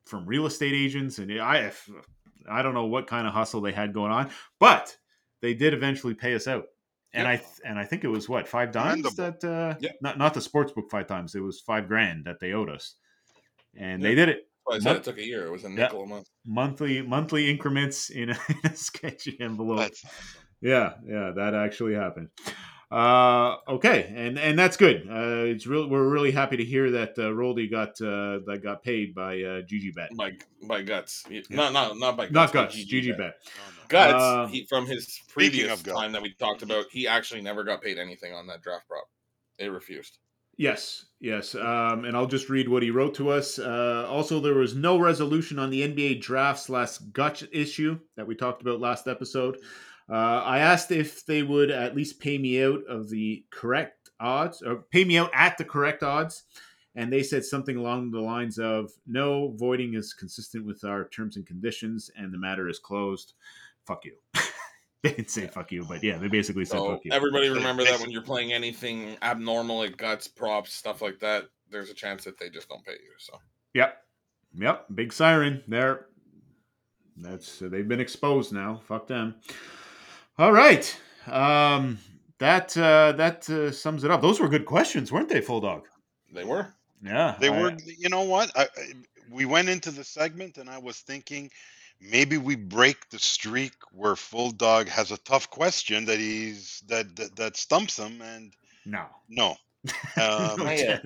from 0.06 0.26
real 0.26 0.46
estate 0.46 0.74
agents, 0.74 1.20
and 1.20 1.32
I 1.40 1.72
I 2.50 2.62
don't 2.62 2.74
know 2.74 2.86
what 2.86 3.08
kind 3.08 3.28
of 3.28 3.34
hustle 3.34 3.62
they 3.62 3.72
had 3.72 3.94
going 3.94 4.12
on, 4.12 4.30
but 4.60 4.96
they 5.42 5.54
did 5.54 5.74
eventually 5.74 6.14
pay 6.14 6.34
us 6.36 6.48
out. 6.48 6.66
And 7.16 7.28
I 7.28 7.36
th- 7.38 7.48
and 7.64 7.78
I 7.78 7.86
think 7.86 8.04
it 8.04 8.08
was 8.08 8.28
what 8.28 8.48
five 8.48 8.72
dimes 8.72 9.04
Commendable. 9.04 9.40
that 9.42 9.48
uh, 9.48 9.76
Yeah. 9.80 9.92
not 10.02 10.18
not 10.18 10.34
the 10.34 10.42
sports 10.42 10.72
book 10.72 10.86
five 10.90 11.06
times. 11.08 11.36
It 11.36 11.42
was 11.42 11.62
five 11.62 11.88
grand 11.88 12.26
that 12.26 12.40
they 12.40 12.54
owed 12.54 12.70
us, 12.70 12.96
and 13.78 14.02
they 14.04 14.16
did 14.16 14.30
it 14.30 14.48
Well, 14.66 14.78
I 14.78 14.80
said 14.80 14.96
it 14.96 15.04
took 15.04 15.18
a 15.20 15.26
year. 15.26 15.46
It 15.46 15.52
was 15.52 15.64
a 15.64 15.70
nickel 15.70 16.04
a 16.04 16.08
month. 16.08 16.28
monthly 16.46 17.02
monthly 17.04 17.52
increments 17.52 18.10
in 18.10 18.32
a, 18.32 18.38
in 18.50 18.72
a 18.72 18.76
sketchy 18.76 19.38
envelope. 19.40 19.80
Awesome. 19.92 20.10
Yeah, 20.62 20.94
yeah, 21.06 21.32
that 21.36 21.54
actually 21.54 21.94
happened. 21.94 22.30
Uh, 22.94 23.58
okay, 23.68 24.14
and 24.16 24.38
and 24.38 24.58
that's 24.60 24.78
good. 24.78 25.08
Uh, 25.10 25.46
it's 25.50 25.66
real. 25.66 25.90
We're 25.90 26.08
really 26.08 26.30
happy 26.32 26.58
to 26.58 26.64
hear 26.64 26.92
that 26.92 27.18
uh, 27.18 27.24
Roldy 27.32 27.70
got 27.70 27.90
uh, 28.02 28.40
that 28.46 28.60
got 28.62 28.84
paid 28.84 29.16
by 29.16 29.34
uh, 29.42 29.62
GG 29.64 29.96
Bet, 29.96 30.16
By 30.16 30.34
by 30.62 30.84
guts. 30.84 31.24
He- 31.28 31.44
Not 31.50 31.74
not 31.74 31.98
not 31.98 32.16
by 32.16 32.26
guts. 32.26 32.34
not 32.34 32.54
by 32.54 32.64
Guts. 32.66 32.76
GG 32.86 33.18
Bet. 33.18 33.18
No, 33.18 33.26
no. 33.26 33.88
Guts, 33.90 34.14
Uh, 34.14 34.48
he, 34.48 34.66
from 34.70 34.86
his 34.86 35.20
previous 35.28 35.72
of 35.74 35.84
time 35.84 36.12
that 36.12 36.22
we 36.22 36.34
talked 36.36 36.62
about, 36.62 36.86
he 36.92 37.08
actually 37.08 37.42
never 37.42 37.64
got 37.64 37.82
paid 37.82 37.98
anything 37.98 38.32
on 38.34 38.46
that 38.48 38.62
draft 38.62 38.88
prop. 38.88 39.06
They 39.58 39.70
refused. 39.70 40.20
Yes, 40.58 41.06
yes. 41.20 41.56
Um, 41.56 42.06
and 42.06 42.16
I'll 42.16 42.28
just 42.28 42.48
read 42.48 42.70
what 42.70 42.84
he 42.84 42.92
wrote 42.92 43.16
to 43.16 43.30
us. 43.32 43.58
Uh, 43.58 44.06
also, 44.08 44.40
there 44.40 44.54
was 44.54 44.76
no 44.76 45.00
resolution 45.00 45.58
on 45.58 45.72
the 45.72 45.82
NBA 45.82 46.22
draft 46.22 46.60
slash 46.60 47.00
gut 47.12 47.42
issue 47.52 48.00
that 48.18 48.28
we 48.28 48.36
talked 48.36 48.62
about 48.62 48.80
last 48.80 49.08
episode. 49.08 49.58
Uh, 50.10 50.42
I 50.44 50.60
asked 50.60 50.92
if 50.92 51.26
they 51.26 51.44
would 51.44 51.72
at 51.72 51.96
least 51.96 52.20
pay 52.20 52.38
me 52.38 52.64
out 52.64 52.82
of 52.88 53.10
the 53.10 53.46
correct 53.50 54.10
odds, 54.20 54.62
or 54.62 54.84
pay 54.92 55.04
me 55.06 55.18
out 55.18 55.32
at 55.34 55.58
the 55.58 55.66
correct 55.66 56.04
odds. 56.04 56.44
And 56.96 57.12
they 57.12 57.24
said 57.24 57.44
something 57.44 57.76
along 57.76 58.12
the 58.12 58.22
lines 58.22 58.60
of, 58.60 58.92
no, 59.08 59.54
voiding 59.56 59.96
is 59.96 60.14
consistent 60.14 60.64
with 60.64 60.84
our 60.84 61.08
terms 61.10 61.38
and 61.38 61.46
conditions, 61.46 62.12
and 62.16 62.32
the 62.32 62.38
matter 62.38 62.70
is 62.70 62.78
closed. 62.78 63.34
Fuck 63.88 64.06
you. 64.06 64.14
they 65.04 65.10
didn't 65.10 65.32
say 65.32 65.48
fuck 65.48 65.72
you, 65.72 65.84
but 65.86 66.04
yeah, 66.04 66.18
they 66.18 66.28
basically 66.28 66.66
said 66.66 66.78
So 66.78 66.92
fuck 66.92 67.06
you. 67.06 67.12
everybody 67.12 67.50
remember 67.50 67.84
that 67.84 68.00
when 68.00 68.12
you're 68.12 68.22
playing 68.22 68.54
anything 68.54 69.18
abnormal 69.24 69.80
like 69.80 69.98
guts, 69.98 70.28
props, 70.28 70.74
stuff 70.74 71.02
like 71.02 71.20
that, 71.20 71.46
there's 71.72 71.90
a 71.90 71.94
chance 71.96 72.24
that 72.26 72.38
they 72.38 72.50
just 72.50 72.70
don't 72.70 72.86
pay 72.86 72.94
you. 72.94 73.14
So 73.18 73.40
Yep. 73.74 73.98
Yep. 74.56 74.86
Big 74.94 75.12
siren. 75.12 75.64
They're 75.68 76.06
that's 77.18 77.62
uh, 77.62 77.70
they've 77.70 77.88
been 77.88 78.00
exposed 78.00 78.54
now. 78.54 78.82
Fuck 78.88 79.08
them. 79.08 79.36
All 80.38 80.52
right. 80.52 80.96
Um 81.28 82.00
that 82.40 82.76
uh 82.78 83.14
that 83.14 83.50
uh, 83.50 83.72
sums 83.72 84.04
it 84.04 84.12
up. 84.12 84.22
Those 84.22 84.40
were 84.40 84.50
good 84.50 84.66
questions, 84.66 85.12
weren't 85.12 85.30
they, 85.30 85.42
Full 85.42 85.62
Dog? 85.62 85.84
they 86.34 86.44
were. 86.44 86.68
Yeah. 87.04 87.36
They 87.40 87.50
I- 87.50 87.62
were, 87.62 87.78
you 87.98 88.10
know 88.10 88.24
what? 88.24 88.52
I, 88.56 88.64
I, 88.64 88.94
we 89.30 89.46
went 89.46 89.70
into 89.70 89.92
the 89.92 90.04
segment 90.04 90.58
and 90.58 90.70
I 90.70 90.78
was 90.80 90.98
thinking 91.00 91.50
maybe 92.02 92.38
we 92.38 92.56
break 92.56 93.10
the 93.10 93.20
streak 93.20 93.74
where 93.94 94.16
Full 94.16 94.52
Dog 94.52 94.88
has 94.90 95.12
a 95.12 95.18
tough 95.18 95.50
question 95.50 96.06
that 96.06 96.20
he's 96.20 96.82
that 96.88 97.16
that, 97.16 97.36
that 97.36 97.58
stumps 97.58 97.98
him, 97.98 98.22
and 98.22 98.52
No. 98.86 99.06
no, 99.30 99.56
Um, 100.18 100.58
Not 100.64 100.78
yet. 100.78 101.06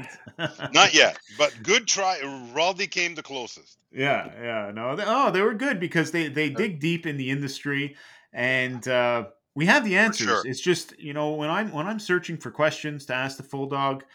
not 0.74 0.94
yet. 0.94 1.18
But 1.38 1.54
good 1.64 1.88
try. 1.88 2.20
Raldi 2.54 2.90
came 2.90 3.16
the 3.16 3.24
closest. 3.24 3.78
Yeah, 3.91 4.30
yeah, 4.41 4.72
no. 4.74 4.95
They, 4.95 5.04
oh, 5.06 5.32
they 5.32 5.41
were 5.41 5.54
good 5.54 5.80
because 5.80 6.12
they 6.12 6.28
they 6.30 6.49
dig 6.49 6.80
deep 6.80 7.06
in 7.06 7.18
the 7.18 7.30
industry, 7.30 7.95
and 8.38 8.88
uh, 8.88 9.26
we 9.55 9.65
have 9.65 9.84
the 9.84 9.97
answers. 9.97 10.27
sure. 10.27 10.41
It's 10.45 10.61
just 10.61 10.97
you 10.99 11.14
know 11.14 11.31
when 11.31 11.49
I'm 11.49 11.72
when 11.72 11.88
I'm 11.88 11.99
searching 11.99 12.38
for 12.38 12.51
questions 12.51 13.07
to 13.07 13.15
ask 13.15 13.35
the 13.35 13.43
full 13.43 13.65
dog, 13.65 14.05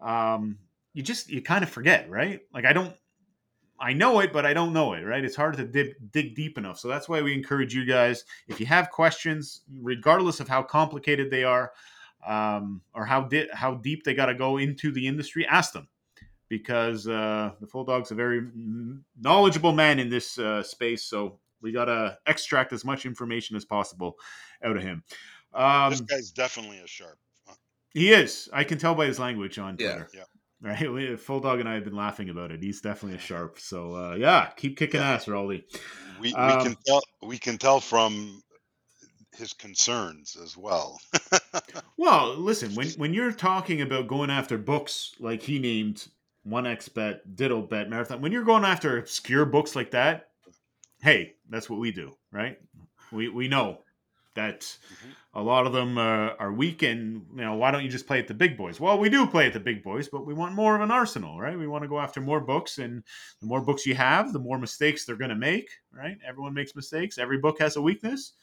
um, 0.00 0.58
you 0.92 1.02
just 1.02 1.30
you 1.30 1.42
kind 1.42 1.64
of 1.64 1.70
forget, 1.70 2.08
right? 2.10 2.42
Like 2.52 2.66
I 2.66 2.74
don't, 2.74 2.94
I 3.80 3.94
know 3.94 4.20
it, 4.20 4.34
but 4.34 4.44
I 4.44 4.52
don't 4.52 4.74
know 4.74 4.92
it, 4.92 5.00
right? 5.00 5.24
It's 5.24 5.34
hard 5.34 5.56
to 5.56 5.64
dig, 5.64 5.94
dig 6.12 6.34
deep 6.34 6.58
enough. 6.58 6.78
So 6.78 6.88
that's 6.88 7.08
why 7.08 7.22
we 7.22 7.32
encourage 7.32 7.74
you 7.74 7.86
guys, 7.86 8.24
if 8.48 8.60
you 8.60 8.66
have 8.66 8.90
questions, 8.90 9.62
regardless 9.80 10.40
of 10.40 10.48
how 10.48 10.62
complicated 10.62 11.30
they 11.30 11.44
are, 11.44 11.72
um, 12.26 12.82
or 12.94 13.06
how 13.06 13.22
di- 13.22 13.48
how 13.54 13.74
deep 13.76 14.04
they 14.04 14.12
got 14.12 14.26
to 14.26 14.34
go 14.34 14.58
into 14.58 14.92
the 14.92 15.06
industry, 15.08 15.46
ask 15.46 15.72
them 15.72 15.88
because 16.50 17.08
uh, 17.08 17.52
the 17.60 17.66
Full 17.66 17.84
Dog's 17.84 18.10
a 18.10 18.14
very 18.14 18.42
knowledgeable 19.18 19.72
man 19.72 19.98
in 19.98 20.10
this 20.10 20.38
uh, 20.38 20.62
space. 20.62 21.04
So 21.04 21.38
we 21.62 21.72
got 21.72 21.86
to 21.86 22.18
extract 22.26 22.72
as 22.72 22.84
much 22.84 23.06
information 23.06 23.56
as 23.56 23.64
possible 23.64 24.16
out 24.64 24.76
of 24.76 24.82
him. 24.82 25.02
Um, 25.52 25.90
this 25.90 26.00
guy's 26.00 26.30
definitely 26.30 26.78
a 26.78 26.86
sharp. 26.86 27.18
huh? 27.46 27.54
he 27.92 28.12
is. 28.12 28.48
I 28.52 28.64
can 28.64 28.78
tell 28.78 28.94
by 28.94 29.06
his 29.06 29.18
language 29.18 29.58
on 29.58 29.76
Yeah. 29.78 29.92
Twitter. 29.94 30.08
Yeah. 30.14 30.22
Right, 30.62 30.92
We- 30.92 31.16
Full 31.16 31.40
Dog 31.40 31.58
and 31.60 31.68
I 31.68 31.74
have 31.74 31.84
been 31.84 31.96
laughing 31.96 32.28
about 32.28 32.50
it. 32.52 32.62
He's 32.62 32.80
definitely 32.82 33.16
a 33.16 33.20
sharp. 33.20 33.58
So 33.58 33.94
uh, 33.94 34.14
yeah, 34.16 34.50
keep 34.56 34.76
kicking 34.76 35.00
Yeah. 35.00 35.12
ass, 35.12 35.26
Rolly. 35.26 35.64
We, 36.20 36.28
we 36.28 36.34
Um, 36.34 36.62
can 36.62 36.76
tell 36.86 37.02
we 37.22 37.38
can 37.38 37.56
tell 37.56 37.80
from 37.80 38.42
his 39.34 39.52
concerns 39.54 40.36
as 40.42 40.56
well. 40.56 41.00
Well, 41.96 42.34
listen, 42.36 42.74
when 42.74 42.88
when 42.92 43.12
you're 43.14 43.32
talking 43.32 43.80
about 43.82 44.06
going 44.06 44.30
after 44.30 44.56
books 44.56 45.14
like 45.18 45.42
he 45.42 45.58
named 45.58 46.08
One 46.44 46.66
X 46.66 46.88
Bet, 46.88 47.36
Diddle 47.36 47.62
Bet, 47.62 47.90
Marathon, 47.90 48.20
when 48.22 48.32
you're 48.32 48.44
going 48.44 48.64
after 48.64 48.98
obscure 48.98 49.44
books 49.44 49.76
like 49.76 49.90
that, 49.90 50.28
hey, 51.02 51.34
that's 51.50 51.70
what 51.70 51.80
we 51.80 51.92
do, 51.92 52.16
right? 52.32 52.58
We 53.12 53.28
we 53.30 53.48
know 53.48 53.84
that 54.36 54.78
Mhm. 54.90 55.16
a 55.34 55.42
lot 55.42 55.66
of 55.66 55.72
them 55.72 55.98
uh, 55.98 56.34
are 56.38 56.52
weak, 56.52 56.82
and 56.82 57.26
you 57.30 57.42
know 57.44 57.54
why 57.56 57.70
don't 57.70 57.84
you 57.84 57.90
just 57.90 58.06
play 58.06 58.18
at 58.20 58.28
the 58.28 58.34
big 58.34 58.56
boys? 58.56 58.80
Well, 58.80 58.98
we 58.98 59.10
do 59.10 59.26
play 59.26 59.46
at 59.46 59.52
the 59.52 59.60
big 59.60 59.82
boys, 59.82 60.08
but 60.08 60.26
we 60.26 60.34
want 60.34 60.54
more 60.54 60.76
of 60.76 60.82
an 60.82 60.90
arsenal, 60.90 61.40
right? 61.40 61.58
We 61.58 61.68
want 61.68 61.82
to 61.82 61.88
go 61.88 62.00
after 62.00 62.20
more 62.20 62.40
books, 62.40 62.78
and 62.78 63.04
the 63.40 63.46
more 63.46 63.62
books 63.62 63.86
you 63.86 63.94
have, 63.96 64.32
the 64.32 64.40
more 64.40 64.58
mistakes 64.58 65.04
they're 65.04 65.16
going 65.16 65.30
to 65.30 65.36
make, 65.36 65.70
right? 65.92 66.18
Everyone 66.26 66.54
makes 66.54 66.74
mistakes. 66.76 67.18
Every 67.18 67.38
book 67.38 67.58
has 67.60 67.76
a 67.76 67.82
weakness. 67.82 68.34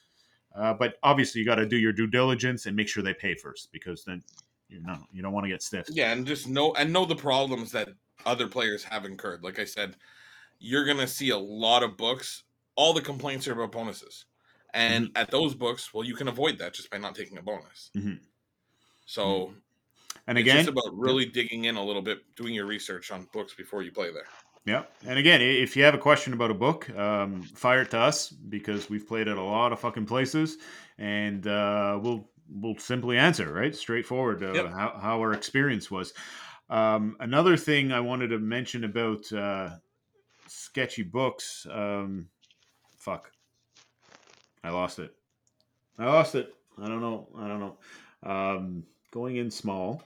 Uh, 0.56 0.74
but 0.74 0.98
obviously, 1.04 1.40
you 1.40 1.46
got 1.46 1.56
to 1.56 1.68
do 1.68 1.78
your 1.78 1.94
due 1.94 2.08
diligence 2.08 2.66
and 2.66 2.76
make 2.76 2.88
sure 2.90 3.04
they 3.04 3.14
pay 3.14 3.36
first, 3.36 3.72
because 3.72 4.04
then 4.06 4.24
you 4.70 4.82
know 4.82 5.06
you 5.12 5.22
don't 5.22 5.34
want 5.34 5.44
to 5.46 5.50
get 5.50 5.62
stiffed. 5.62 5.92
Yeah, 5.92 6.12
and 6.12 6.26
just 6.28 6.48
know 6.48 6.74
and 6.74 6.92
know 6.92 7.06
the 7.06 7.16
problems 7.16 7.72
that 7.72 7.90
other 8.26 8.48
players 8.48 8.84
have 8.84 9.06
incurred. 9.06 9.44
Like 9.44 9.60
I 9.60 9.66
said, 9.66 9.98
you're 10.60 10.86
gonna 10.86 11.08
see 11.08 11.32
a 11.32 11.38
lot 11.38 11.84
of 11.84 11.98
books. 11.98 12.44
All 12.78 12.94
the 12.94 13.02
complaints 13.02 13.48
are 13.49 13.54
about 13.54 13.74
bonuses, 13.74 14.26
and 14.74 15.12
at 15.16 15.32
those 15.32 15.56
books, 15.56 15.94
well, 15.94 16.06
you 16.06 16.16
can 16.16 16.30
avoid 16.30 16.60
that 16.60 16.74
just 16.76 16.90
by 16.91 16.98
not 16.99 17.16
taking 17.16 17.38
a 17.38 17.44
bonus. 17.44 17.91
Mhm. 17.95 18.22
So 19.06 19.56
And 20.28 20.38
it's 20.38 20.49
again, 20.49 20.52
just 20.52 20.68
about 20.70 20.90
really 20.94 21.26
digging 21.28 21.66
in 21.66 21.78
a 21.78 21.84
little 21.86 22.02
bit, 22.04 22.36
doing 22.36 22.54
your 22.56 22.68
research 22.68 23.12
on 23.12 23.26
books 23.34 23.56
before 23.56 23.84
you 23.84 23.91
play 23.91 24.12
there. 24.14 24.30
yeah. 24.66 24.86
And 25.06 25.18
again, 25.18 25.41
if 25.41 25.78
you 25.78 25.84
have 25.84 25.94
a 25.94 25.98
question 25.99 26.34
about 26.34 26.52
a 26.52 26.54
book, 26.54 26.90
um, 26.91 27.41
fire 27.56 27.82
it 27.84 27.91
to 27.91 27.99
us 27.99 28.30
because 28.30 28.90
we've 28.90 29.08
played 29.08 29.28
at 29.28 29.38
a 29.38 29.41
lot 29.41 29.72
of 29.72 29.80
fucking 29.80 30.06
places, 30.06 30.58
and 30.98 31.45
uh, 31.48 31.98
we'll 32.02 32.30
we'll 32.49 32.78
simply 32.78 33.18
answer 33.18 33.52
right, 33.52 33.76
straightforward 33.76 34.44
uh, 34.44 34.54
Yep. 34.54 34.66
how 34.70 34.98
how 34.99 35.20
our 35.22 35.34
experience 35.34 35.90
was. 35.90 36.14
Um, 36.70 37.16
another 37.22 37.56
thing 37.56 37.94
I 37.94 38.02
wanted 38.02 38.30
to 38.30 38.40
mention 38.40 38.84
about 38.84 39.32
uh, 39.32 39.78
sketchy 40.48 41.04
books. 41.04 41.68
Um, 41.70 42.30
fuck, 43.08 43.32
I 44.66 44.70
lost 44.70 45.00
it. 45.00 45.14
I 45.98 46.06
lost 46.08 46.36
it. 46.36 46.54
I 46.78 46.88
don't 46.90 47.00
know. 47.00 47.28
I 47.38 47.48
don't 47.48 47.60
know. 47.62 47.78
Um, 48.22 48.84
going 49.12 49.38
in 49.38 49.50
small. 49.50 50.04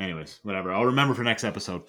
Anyways, 0.00 0.40
whatever. 0.42 0.72
I'll 0.72 0.84
remember 0.86 1.14
for 1.14 1.22
next 1.22 1.44
episode. 1.44 1.82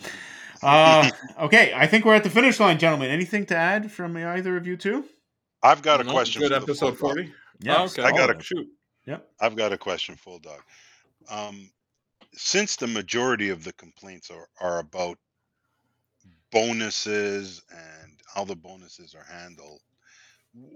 Uh, 0.61 1.09
okay, 1.41 1.73
I 1.75 1.87
think 1.87 2.05
we're 2.05 2.13
at 2.13 2.23
the 2.23 2.29
finish 2.29 2.59
line, 2.59 2.77
gentlemen. 2.77 3.09
Anything 3.09 3.47
to 3.47 3.55
add 3.55 3.91
from 3.91 4.15
either 4.15 4.55
of 4.55 4.67
you 4.67 4.77
two? 4.77 5.03
I've 5.63 5.81
got 5.81 5.99
a 5.99 6.03
No? 6.03 6.11
question. 6.11 6.41
Good 6.43 6.51
for 6.53 6.59
the 6.59 6.61
episode 6.63 6.97
forty. 6.99 7.33
Yeah, 7.59 7.77
Oh, 7.81 7.85
okay. 7.85 8.03
I 8.03 8.11
got 8.11 8.29
Oh, 8.29 8.37
a- 8.37 8.43
shoot. 8.43 8.67
Yep. 9.07 9.27
I've 9.41 9.55
got 9.55 9.73
a 9.73 9.77
question, 9.79 10.15
full 10.15 10.37
dog. 10.37 10.61
Um, 11.27 11.71
since 12.35 12.75
the 12.75 12.85
majority 12.87 13.49
of 13.49 13.63
the 13.63 13.73
complaints 13.73 14.29
are, 14.29 14.47
are 14.61 14.77
about 14.77 15.17
bonuses 16.51 17.63
and 17.71 17.96
how 18.37 18.45
the 18.45 18.55
bonuses 18.55 19.15
are 19.15 19.23
handled, 19.23 19.81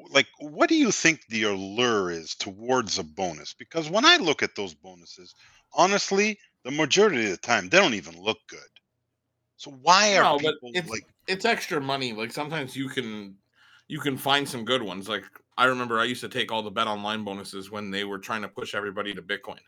like 0.10 0.28
what 0.40 0.70
do 0.70 0.76
you 0.76 0.92
think 0.92 1.22
the 1.28 1.44
allure 1.44 2.12
is 2.12 2.36
towards 2.36 2.98
a 3.00 3.04
bonus? 3.04 3.54
Because 3.54 3.90
when 3.90 4.06
I 4.06 4.18
look 4.18 4.44
at 4.44 4.56
those 4.56 4.74
bonuses, 4.74 5.34
honestly, 5.74 6.40
the 6.64 6.72
majority 6.72 7.26
of 7.26 7.32
the 7.32 7.38
time 7.38 7.70
they 7.70 7.78
don't 7.80 7.94
even 7.96 8.20
look 8.22 8.40
good. 8.48 8.70
So 9.58 9.72
why 9.72 10.18
are 10.18 10.26
No, 10.26 10.40
people 10.40 10.74
it's 10.74 10.90
like? 10.90 11.06
it's 11.28 11.46
extra 11.46 11.80
money. 11.82 12.14
Like 12.14 12.32
sometimes 12.32 12.76
you 12.76 12.90
can 12.90 13.38
you 13.88 14.00
can 14.00 14.18
find 14.18 14.48
some 14.48 14.66
good 14.66 14.82
ones. 14.82 15.08
Like 15.10 15.26
I 15.58 15.66
remember 15.66 16.00
I 16.00 16.06
used 16.06 16.22
to 16.22 16.30
take 16.30 16.52
all 16.52 16.64
the 16.64 16.72
bet 16.72 16.88
online 16.88 17.24
bonuses 17.24 17.72
when 17.72 17.92
they 17.92 18.04
were 18.04 18.20
trying 18.20 18.42
to 18.42 18.50
push 18.50 18.74
everybody 18.76 19.14
to 19.14 19.22
Bitcoin. 19.22 19.60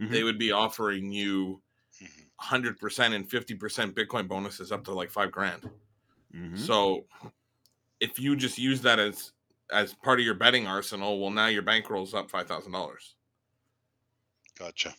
Mhm. 0.00 0.12
They 0.12 0.24
would 0.24 0.38
be 0.38 0.52
offering 0.52 1.12
you 1.12 1.62
Mhm. 2.00 2.30
100% 2.40 3.14
and 3.14 3.30
50% 3.30 3.96
Bitcoin 3.96 4.28
bonuses 4.28 4.72
up 4.72 4.84
to 4.84 4.92
like 4.94 5.10
5 5.10 5.32
grand. 5.32 5.70
Mhm. 6.34 6.58
So 6.58 7.06
if 8.00 8.18
you 8.18 8.36
just 8.36 8.58
use 8.58 8.80
that 8.82 8.98
as 8.98 9.32
as 9.72 9.94
part 9.94 10.18
of 10.18 10.24
your 10.24 10.34
betting 10.34 10.66
arsenal, 10.66 11.20
well 11.20 11.30
now 11.30 11.46
your 11.46 11.62
bankroll's 11.62 12.12
up 12.14 12.28
$5,000. 12.30 13.14
Gotcha. 14.58 14.94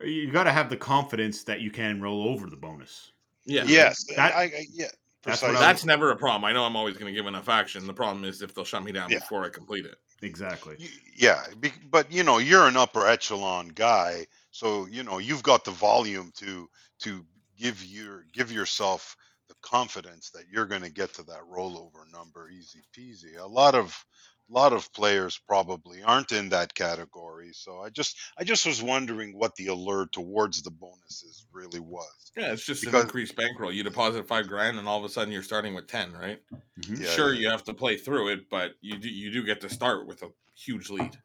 You 0.00 0.30
got 0.30 0.44
to 0.44 0.52
have 0.52 0.70
the 0.70 0.76
confidence 0.76 1.42
that 1.44 1.60
you 1.60 1.70
can 1.70 2.00
roll 2.00 2.28
over 2.28 2.48
the 2.48 2.56
bonus. 2.56 3.12
Yeah. 3.44 3.64
Yes. 3.66 4.04
That- 4.16 4.34
I, 4.34 4.42
I, 4.44 4.66
yeah. 4.72 4.86
that's 5.22 5.42
what 5.42 5.50
was- 5.52 5.60
That's 5.60 5.84
never 5.84 6.10
a 6.12 6.16
problem. 6.16 6.44
I 6.44 6.52
know 6.52 6.64
I'm 6.64 6.76
always 6.76 6.96
going 6.96 7.12
to 7.12 7.16
give 7.16 7.26
enough 7.26 7.48
action. 7.48 7.86
The 7.86 7.92
problem 7.92 8.24
is 8.24 8.40
if 8.42 8.54
they'll 8.54 8.64
shut 8.64 8.82
me 8.84 8.92
down 8.92 9.10
Yeah. 9.10 9.18
before 9.18 9.44
I 9.44 9.48
complete 9.48 9.84
it. 9.84 9.96
Exactly. 10.22 10.76
Yeah, 11.16 11.44
but 11.90 12.10
you 12.12 12.22
know, 12.22 12.38
you're 12.38 12.68
an 12.68 12.76
upper 12.76 13.04
echelon 13.08 13.68
guy, 13.68 14.24
so 14.52 14.86
you 14.86 15.02
know 15.02 15.18
you've 15.18 15.42
got 15.42 15.64
the 15.64 15.72
volume 15.72 16.30
to 16.36 16.70
to 17.00 17.26
give 17.58 17.84
your 17.84 18.24
give 18.32 18.52
yourself 18.52 19.16
the 19.16 19.16
confidence 19.62 20.30
that 20.30 20.44
you're 20.52 20.66
going 20.66 20.82
to 20.82 20.90
get 20.92 21.14
to 21.14 21.22
that 21.24 21.40
rollover 21.50 22.10
number 22.12 22.48
easy 22.50 22.82
peasy. 22.96 23.38
A 23.38 23.46
lot 23.46 23.74
of 23.74 24.04
lot 24.48 24.72
of 24.74 24.92
players 24.92 25.40
probably 25.48 26.02
aren't 26.02 26.32
in 26.32 26.50
that 26.50 26.74
category, 26.74 27.50
so 27.54 27.80
I 27.80 27.88
just 27.88 28.16
I 28.36 28.44
just 28.44 28.66
was 28.66 28.82
wondering 28.82 29.38
what 29.38 29.54
the 29.56 29.68
allure 29.68 30.06
towards 30.06 30.62
the 30.62 30.70
bonuses 30.70 31.46
really 31.52 31.80
was. 31.80 32.32
Yeah, 32.36 32.52
it's 32.52 32.66
just 32.66 32.82
Because- 32.84 33.00
an 33.00 33.06
increased 33.06 33.36
bankroll. 33.36 33.72
You 33.72 33.82
deposit 33.82 34.28
five 34.28 34.48
grand, 34.48 34.78
and 34.78 34.86
all 34.86 34.98
of 34.98 35.04
a 35.04 35.08
sudden 35.08 35.32
you're 35.32 35.42
starting 35.42 35.74
with 35.74 35.86
ten, 35.86 36.12
right? 36.12 36.40
Mhm. 36.80 37.00
Yeah, 37.00 37.10
sure, 37.10 37.32
yeah, 37.32 37.40
you 37.40 37.50
have 37.50 37.64
to 37.64 37.74
play 37.74 37.96
through 37.96 38.28
it, 38.32 38.50
but 38.50 38.72
you 38.82 38.98
do 38.98 39.08
you 39.08 39.30
do 39.30 39.42
get 39.44 39.60
to 39.62 39.70
start 39.70 40.06
with 40.06 40.22
a 40.22 40.30
huge 40.54 40.90
lead. 40.90 41.16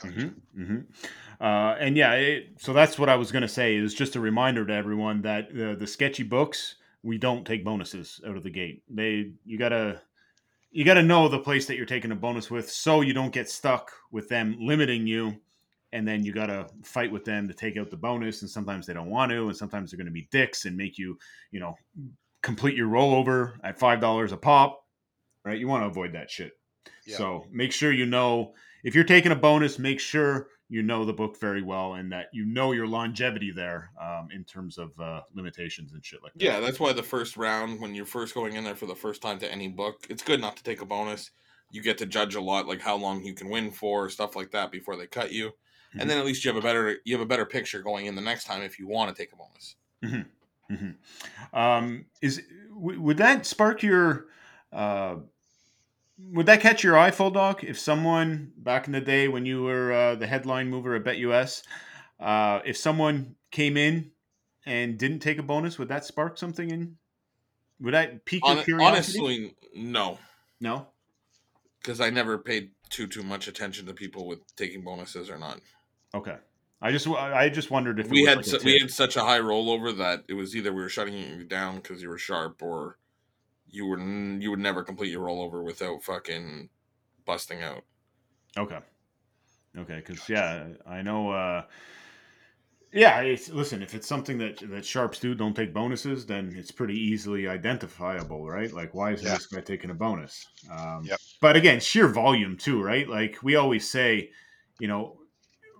Gotcha. 0.00 0.12
hmm 0.54 0.64
hmm 0.64 0.78
Uh, 1.40 1.74
and 1.80 1.96
yeah, 1.96 2.12
it, 2.14 2.48
so 2.58 2.72
that's 2.72 2.98
what 2.98 3.08
I 3.08 3.16
was 3.16 3.32
going 3.32 3.42
to 3.42 3.48
say 3.48 3.74
is 3.74 3.94
just 3.94 4.14
a 4.14 4.20
reminder 4.20 4.64
to 4.66 4.72
everyone 4.72 5.22
that 5.22 5.48
uh, 5.50 5.74
the 5.74 5.86
sketchy 5.86 6.22
books 6.22 6.76
we 7.02 7.18
don't 7.18 7.46
take 7.46 7.64
bonuses 7.64 8.20
out 8.26 8.36
of 8.36 8.42
the 8.42 8.50
gate. 8.50 8.82
They 8.88 9.32
you 9.44 9.58
gotta 9.58 10.02
you 10.70 10.84
gotta 10.84 11.02
know 11.02 11.28
the 11.28 11.38
place 11.38 11.66
that 11.66 11.76
you're 11.76 11.86
taking 11.86 12.12
a 12.12 12.16
bonus 12.16 12.50
with, 12.50 12.70
so 12.70 13.00
you 13.00 13.12
don't 13.12 13.32
get 13.32 13.48
stuck 13.48 13.90
with 14.12 14.28
them 14.28 14.56
limiting 14.60 15.06
you, 15.06 15.36
and 15.92 16.06
then 16.06 16.24
you 16.24 16.32
gotta 16.32 16.68
fight 16.84 17.10
with 17.10 17.24
them 17.24 17.48
to 17.48 17.54
take 17.54 17.76
out 17.76 17.90
the 17.90 17.96
bonus. 17.96 18.42
And 18.42 18.50
sometimes 18.50 18.86
they 18.86 18.94
don't 18.94 19.10
want 19.10 19.32
to, 19.32 19.48
and 19.48 19.56
sometimes 19.56 19.90
they're 19.90 20.04
to 20.04 20.12
be 20.12 20.28
dicks 20.30 20.64
and 20.64 20.76
make 20.76 20.98
you 20.98 21.18
you 21.50 21.60
know 21.60 21.74
complete 22.42 22.76
your 22.76 22.88
rollover 22.88 23.54
at 23.64 23.78
five 23.78 24.00
dollars 24.00 24.32
a 24.32 24.36
pop. 24.36 24.84
Right, 25.44 25.58
you 25.58 25.68
want 25.68 25.82
to 25.84 25.88
avoid 25.88 26.12
that 26.12 26.30
shit. 26.30 26.52
Yeah. 27.06 27.16
So 27.16 27.46
make 27.50 27.72
sure 27.72 27.92
you 27.92 28.06
know 28.06 28.52
if 28.84 28.94
you're 28.94 29.04
taking 29.04 29.32
a 29.32 29.36
bonus, 29.36 29.78
make 29.78 30.00
sure 30.00 30.48
you 30.70 30.82
know 30.82 31.04
the 31.04 31.12
book 31.12 31.38
very 31.38 31.62
well 31.62 31.94
and 31.94 32.10
that 32.12 32.28
you 32.32 32.46
know 32.46 32.72
your 32.72 32.86
longevity 32.86 33.50
there 33.50 33.90
um, 34.00 34.30
in 34.30 34.44
terms 34.44 34.78
of 34.78 34.98
uh, 34.98 35.22
limitations 35.34 35.92
and 35.92 36.04
shit 36.04 36.22
like 36.22 36.36
that. 36.38 36.44
Yeah, 36.44 36.60
that's 36.60 36.78
why 36.78 36.92
the 36.92 37.02
first 37.02 37.36
round, 37.36 37.80
when 37.80 37.94
you're 37.94 38.06
first 38.06 38.34
going 38.34 38.54
in 38.54 38.62
there 38.64 38.76
for 38.76 38.86
the 38.86 38.94
first 38.94 39.20
time 39.20 39.38
to 39.40 39.50
any 39.50 39.68
book, 39.68 40.06
it's 40.08 40.22
good 40.22 40.40
not 40.40 40.56
to 40.58 40.62
take 40.62 40.80
a 40.80 40.86
bonus. 40.86 41.32
You 41.70 41.82
get 41.82 41.98
to 41.98 42.06
judge 42.06 42.34
a 42.34 42.40
lot, 42.40 42.66
like 42.66 42.80
how 42.80 42.96
long 42.96 43.24
you 43.24 43.34
can 43.34 43.48
win 43.48 43.70
for, 43.72 44.08
stuff 44.10 44.36
like 44.36 44.50
that, 44.52 44.70
before 44.70 44.96
they 44.96 45.06
cut 45.06 45.32
you, 45.32 45.52
Mhm. 45.92 46.00
and 46.00 46.08
then 46.08 46.18
at 46.18 46.24
least 46.24 46.44
you 46.44 46.52
have 46.52 46.62
a 46.62 46.66
better 46.66 46.98
you 47.04 47.14
have 47.14 47.22
a 47.22 47.26
better 47.28 47.46
picture 47.46 47.82
going 47.82 48.06
in 48.06 48.14
the 48.14 48.20
next 48.22 48.44
time 48.44 48.62
if 48.62 48.78
you 48.78 48.86
want 48.86 49.14
to 49.14 49.20
take 49.20 49.32
a 49.32 49.36
bonus. 49.36 49.76
Mhm. 50.70 50.98
Um, 51.52 52.06
is 52.22 52.42
w- 52.70 53.00
would 53.00 53.16
that 53.18 53.46
spark 53.46 53.82
your? 53.82 54.28
Uh, 54.72 55.16
would 56.32 56.46
that 56.46 56.60
catch 56.60 56.82
your 56.84 56.96
eye, 56.98 57.10
full 57.10 57.30
dog? 57.30 57.64
If 57.64 57.78
someone 57.78 58.52
back 58.56 58.86
in 58.86 58.92
the 58.92 59.00
day 59.00 59.28
when 59.28 59.46
you 59.46 59.62
were 59.62 59.92
uh, 59.92 60.14
the 60.16 60.26
headline 60.26 60.68
mover 60.68 60.94
at 60.94 61.04
BetUS, 61.04 61.62
uh, 62.18 62.60
if 62.64 62.76
someone 62.76 63.36
came 63.50 63.76
in 63.76 64.10
and 64.66 64.98
didn't 64.98 65.20
take 65.20 65.38
a 65.38 65.42
bonus, 65.42 65.78
would 65.78 65.88
that 65.88 66.04
spark 66.04 66.38
something 66.38 66.70
in? 66.70 66.96
Would 67.80 67.94
that 67.94 68.24
pique 68.24 68.46
your 68.46 68.56
Hon- 68.56 68.64
curiosity? 68.64 69.18
honestly, 69.20 69.54
no, 69.74 70.18
no. 70.60 70.86
because 71.80 72.00
I 72.00 72.10
never 72.10 72.36
paid 72.38 72.70
too 72.90 73.06
too 73.06 73.22
much 73.22 73.48
attention 73.48 73.86
to 73.86 73.94
people 73.94 74.26
with 74.26 74.40
taking 74.56 74.82
bonuses 74.82 75.30
or 75.30 75.38
not. 75.38 75.60
Okay. 76.14 76.36
I 76.82 76.90
just 76.92 77.06
I 77.06 77.48
just 77.50 77.70
wondered 77.70 78.00
if 78.00 78.06
it 78.06 78.12
we 78.12 78.20
was 78.22 78.28
had 78.28 78.36
like 78.38 78.46
su- 78.46 78.60
we 78.64 78.78
had 78.78 78.90
such 78.90 79.16
a 79.16 79.20
high 79.22 79.38
rollover 79.40 79.96
that 79.98 80.24
it 80.28 80.34
was 80.34 80.56
either 80.56 80.72
we 80.72 80.80
were 80.82 80.88
shutting 80.88 81.14
you 81.14 81.44
down 81.44 81.76
because 81.76 82.02
you 82.02 82.08
were 82.08 82.18
sharp 82.18 82.62
or 82.62 82.98
you 83.70 83.86
were 83.86 83.98
you 83.98 84.50
would 84.50 84.58
never 84.60 84.84
complete 84.84 85.10
your 85.10 85.26
rollover 85.26 85.64
without 85.64 86.02
fucking 86.02 86.70
busting 87.24 87.62
out. 87.62 87.84
Okay. 88.56 88.80
Okay, 89.78 89.96
because 89.98 90.28
yeah, 90.28 90.70
I 90.86 91.02
know. 91.02 91.30
uh 91.32 91.66
Yeah, 92.92 93.20
it's, 93.20 93.48
listen, 93.48 93.82
if 93.82 93.94
it's 93.94 94.08
something 94.08 94.38
that 94.38 94.58
that 94.68 94.84
sharps 94.84 95.20
do, 95.20 95.34
don't 95.34 95.54
take 95.54 95.72
bonuses, 95.72 96.26
then 96.26 96.54
it's 96.56 96.72
pretty 96.72 96.94
easily 96.98 97.46
identifiable, 97.46 98.48
right? 98.48 98.72
Like, 98.72 98.94
why 98.94 99.12
is 99.12 99.22
Yeah. 99.22 99.30
this 99.30 99.46
guy 99.46 99.60
taking 99.60 99.90
a 99.90 99.94
bonus? 99.94 100.50
Um, 100.70 101.10
Yep. 101.10 101.20
But 101.40 101.56
again, 101.56 101.80
sheer 101.80 102.08
volume 102.08 102.56
too, 102.58 102.82
right? 102.82 103.08
Like 103.08 103.38
we 103.42 103.56
always 103.56 103.88
say, 103.88 104.32
you 104.78 104.88
know, 104.88 105.19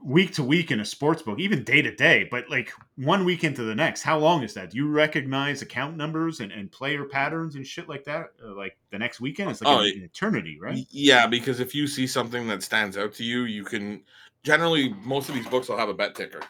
week 0.03 0.33
to 0.35 0.43
week 0.43 0.71
in 0.71 0.81
a 0.81 0.85
sports 0.85 1.23
book, 1.23 1.39
even 1.39 1.63
day 1.63 1.83
to 1.83 1.95
day, 1.95 2.27
but 2.31 2.49
like 2.49 2.73
one 2.97 3.25
week 3.25 3.45
into 3.45 3.63
the 3.63 3.75
next, 3.75 4.03
how 4.03 4.19
long 4.19 4.43
is 4.43 4.55
that? 4.55 4.71
Do 4.71 4.77
you 4.77 4.89
recognize 4.89 5.63
account 5.63 5.97
numbers 5.97 6.41
and, 6.41 6.51
and 6.53 6.71
player 6.71 7.05
patterns 7.05 7.55
and 7.55 7.67
shit 7.67 7.89
like 7.89 8.05
that? 8.05 8.31
Uh, 8.43 8.55
like 8.55 8.77
the 8.91 8.99
next 8.99 9.21
weekend, 9.21 9.51
it's 9.51 9.61
like 9.61 9.69
Oh, 9.69 9.81
an, 9.81 9.93
an 9.97 10.03
eternity, 10.03 10.59
right? 10.61 10.87
Yeah, 10.91 11.27
because 11.27 11.61
if 11.61 11.75
you 11.75 11.87
see 11.87 12.07
something 12.07 12.47
that 12.49 12.63
stands 12.63 12.97
out 12.97 13.13
to 13.15 13.25
you, 13.25 13.43
you 13.43 13.65
can 13.65 14.03
generally 14.43 14.95
most 15.05 15.29
of 15.29 15.35
these 15.35 15.47
books 15.47 15.69
will 15.69 15.77
have 15.77 15.89
a 15.89 15.95
bet 15.95 16.15
ticker. 16.15 16.41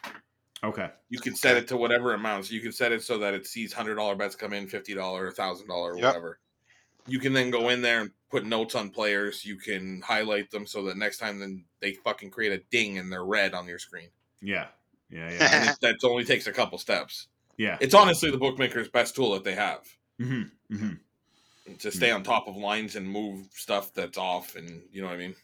Okay. 0.63 0.89
You 1.09 1.19
can 1.19 1.35
set 1.35 1.57
it 1.57 1.67
to 1.69 1.77
whatever 1.77 2.13
amount. 2.13 2.45
So 2.45 2.53
you 2.53 2.61
can 2.61 2.71
set 2.71 2.91
it 2.91 3.01
so 3.01 3.17
that 3.17 3.33
it 3.33 3.47
sees 3.47 3.73
hundred 3.73 3.95
dollar 3.95 4.15
bets 4.15 4.35
come 4.35 4.53
in, 4.53 4.67
fifty 4.67 4.93
dollar, 4.93 5.31
thousand 5.31 5.67
dollar, 5.67 5.95
Yep. 5.95 6.05
whatever. 6.05 6.39
You 7.07 7.19
can 7.19 7.33
then 7.33 7.49
go 7.49 7.69
in 7.69 7.81
there 7.81 8.01
and 8.01 8.11
put 8.29 8.45
notes 8.45 8.75
on 8.75 8.89
players. 8.89 9.43
You 9.45 9.57
can 9.57 10.01
highlight 10.01 10.51
them 10.51 10.65
so 10.65 10.83
that 10.83 10.97
next 10.97 11.17
time 11.17 11.39
then 11.39 11.65
they 11.79 11.93
fucking 11.93 12.31
create 12.31 12.51
a 12.51 12.63
ding 12.71 12.97
and 12.97 13.11
they're 13.11 13.25
red 13.25 13.53
on 13.53 13.67
your 13.67 13.79
screen. 13.79 14.09
Yeah. 14.41 14.67
Yeah. 15.09 15.29
Yeah. 15.31 15.47
And 15.53 15.69
it, 15.69 15.77
that 15.81 15.95
only 16.03 16.25
takes 16.25 16.47
a 16.47 16.51
couple 16.51 16.77
steps. 16.77 17.27
Yeah. 17.57 17.77
It's 17.81 17.93
honestly 17.93 18.31
the 18.31 18.37
bookmaker's 18.37 18.89
best 18.89 19.15
tool 19.15 19.33
that 19.33 19.43
they 19.43 19.55
have 19.55 19.81
hmm 20.19 20.43
hmm 20.69 20.93
to 21.79 21.91
stay 21.91 22.11
on 22.11 22.23
top 22.23 22.47
of 22.47 22.55
lines 22.55 22.95
and 22.95 23.07
move 23.07 23.47
stuff 23.53 23.93
that's 23.93 24.17
off, 24.17 24.55
and 24.55 24.81
you 24.91 25.01
know 25.01 25.07
what 25.07 25.13
I 25.13 25.17
mean. 25.17 25.35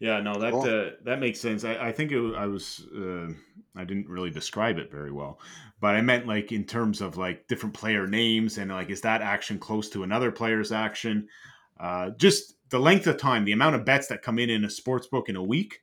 Yeah, 0.00 0.20
no, 0.20 0.38
that 0.38 0.52
Cool. 0.52 0.62
uh, 0.62 0.90
that 1.04 1.18
makes 1.18 1.40
sense. 1.40 1.64
I, 1.64 1.88
I 1.88 1.92
think 1.92 2.12
it, 2.12 2.34
I 2.36 2.46
was 2.46 2.86
uh, 2.94 3.28
I 3.74 3.84
didn't 3.84 4.08
really 4.08 4.30
describe 4.30 4.78
it 4.78 4.90
very 4.90 5.10
well, 5.10 5.40
but 5.80 5.96
I 5.96 6.00
meant 6.02 6.26
like 6.26 6.52
in 6.52 6.64
terms 6.64 7.00
of 7.00 7.16
like 7.16 7.48
different 7.48 7.74
player 7.74 8.06
names 8.06 8.58
and 8.58 8.70
like 8.70 8.90
is 8.90 9.00
that 9.00 9.22
action 9.22 9.58
close 9.58 9.90
to 9.90 10.04
another 10.04 10.30
player's 10.30 10.70
action? 10.70 11.28
Uh, 11.80 12.10
just 12.10 12.54
the 12.70 12.78
length 12.78 13.06
of 13.06 13.16
time, 13.16 13.44
the 13.44 13.52
amount 13.52 13.74
of 13.74 13.84
bets 13.84 14.06
that 14.08 14.22
come 14.22 14.38
in 14.38 14.50
in 14.50 14.64
a 14.64 14.70
sports 14.70 15.06
book 15.06 15.28
in 15.28 15.36
a 15.36 15.42
week 15.42 15.82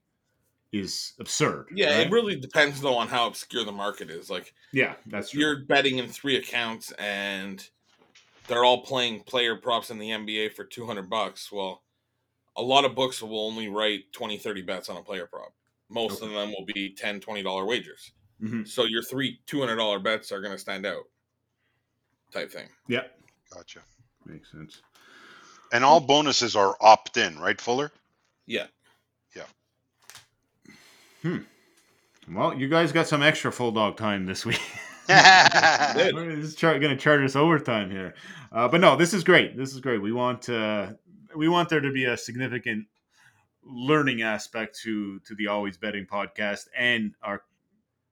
is 0.72 1.14
absurd. 1.20 1.68
Yeah, 1.74 1.98
right? 1.98 2.08
it 2.08 2.12
really 2.12 2.36
depends 2.38 2.80
though 2.82 2.96
on 2.96 3.08
how 3.08 3.28
obscure 3.28 3.66
the 3.66 3.72
market 3.72 4.10
is. 4.10 4.30
Like 4.30 4.54
yeah, 4.72 4.96
that's 5.08 5.32
true. 5.32 5.42
you're 5.42 5.60
betting 5.66 5.98
in 5.98 6.08
three 6.08 6.38
accounts 6.38 6.92
and 6.94 7.68
they're 8.48 8.64
all 8.64 8.84
playing 8.84 9.22
player 9.22 9.56
props 9.56 9.90
in 9.90 9.98
the 9.98 10.10
NBA 10.10 10.54
for 10.54 10.64
200 10.64 11.10
bucks. 11.10 11.52
Well, 11.52 11.82
a 12.58 12.62
lot 12.62 12.86
of 12.86 12.96
books 12.96 13.22
will 13.22 13.40
only 13.46 13.68
write 13.68 14.12
20, 14.14 14.38
30 14.38 14.62
bets 14.62 14.90
on 14.90 14.98
a 14.98 15.02
player 15.02 15.26
prop. 15.26 15.54
Most 15.90 16.22
of 16.22 16.30
them 16.32 16.50
will 16.58 16.66
be 16.66 16.90
10, 16.96 17.20
20 17.20 17.44
dollar 17.44 17.66
wagers. 17.66 18.12
hmm 18.40 18.64
So 18.64 18.86
your 18.86 19.04
three 19.04 19.40
$200 19.48 20.04
bets 20.04 20.32
are 20.32 20.42
going 20.42 20.54
to 20.54 20.58
stand 20.58 20.86
out 20.86 21.04
type 22.32 22.52
thing. 22.52 22.68
Yeah, 22.88 23.04
Gotcha. 23.54 23.80
makes 24.26 24.52
sense. 24.52 24.82
And 25.72 25.84
all 25.84 26.00
bonuses 26.00 26.56
are 26.56 26.76
opt 26.82 27.18
in, 27.18 27.38
right, 27.40 27.60
Fuller? 27.60 27.92
Yeah. 28.46 28.68
Yeah. 29.36 29.44
Hmm. 31.22 31.38
Well, 32.32 32.54
you 32.56 32.68
guys 32.68 32.92
got 32.92 33.08
some 33.08 33.22
extra 33.22 33.52
full 33.52 33.72
dog 33.72 33.98
time 33.98 34.26
this 34.26 34.46
week. 34.46 34.62
Good. 35.08 36.16
We're 36.16 36.36
just 36.38 36.58
char- 36.58 36.80
going 36.80 36.96
to 36.96 37.02
charge 37.02 37.22
us 37.24 37.36
overtime 37.36 37.92
here, 37.92 38.16
uh, 38.52 38.68
but 38.68 38.82
no, 38.82 38.96
this 38.96 39.14
is 39.14 39.24
great. 39.24 39.56
This 39.56 39.74
is 39.74 39.80
great. 39.80 40.02
We 40.02 40.12
want 40.12 40.50
uh, 40.50 40.94
we 41.36 41.48
want 41.48 41.70
there 41.70 41.82
to 41.82 41.92
be 41.92 42.06
a 42.06 42.18
significant 42.18 42.88
learning 43.64 44.22
aspect 44.22 44.80
to 44.84 45.20
to 45.22 45.36
the 45.36 45.48
Always 45.48 45.78
Betting 45.78 46.06
podcast 46.06 46.68
and 46.78 47.14
our 47.22 47.44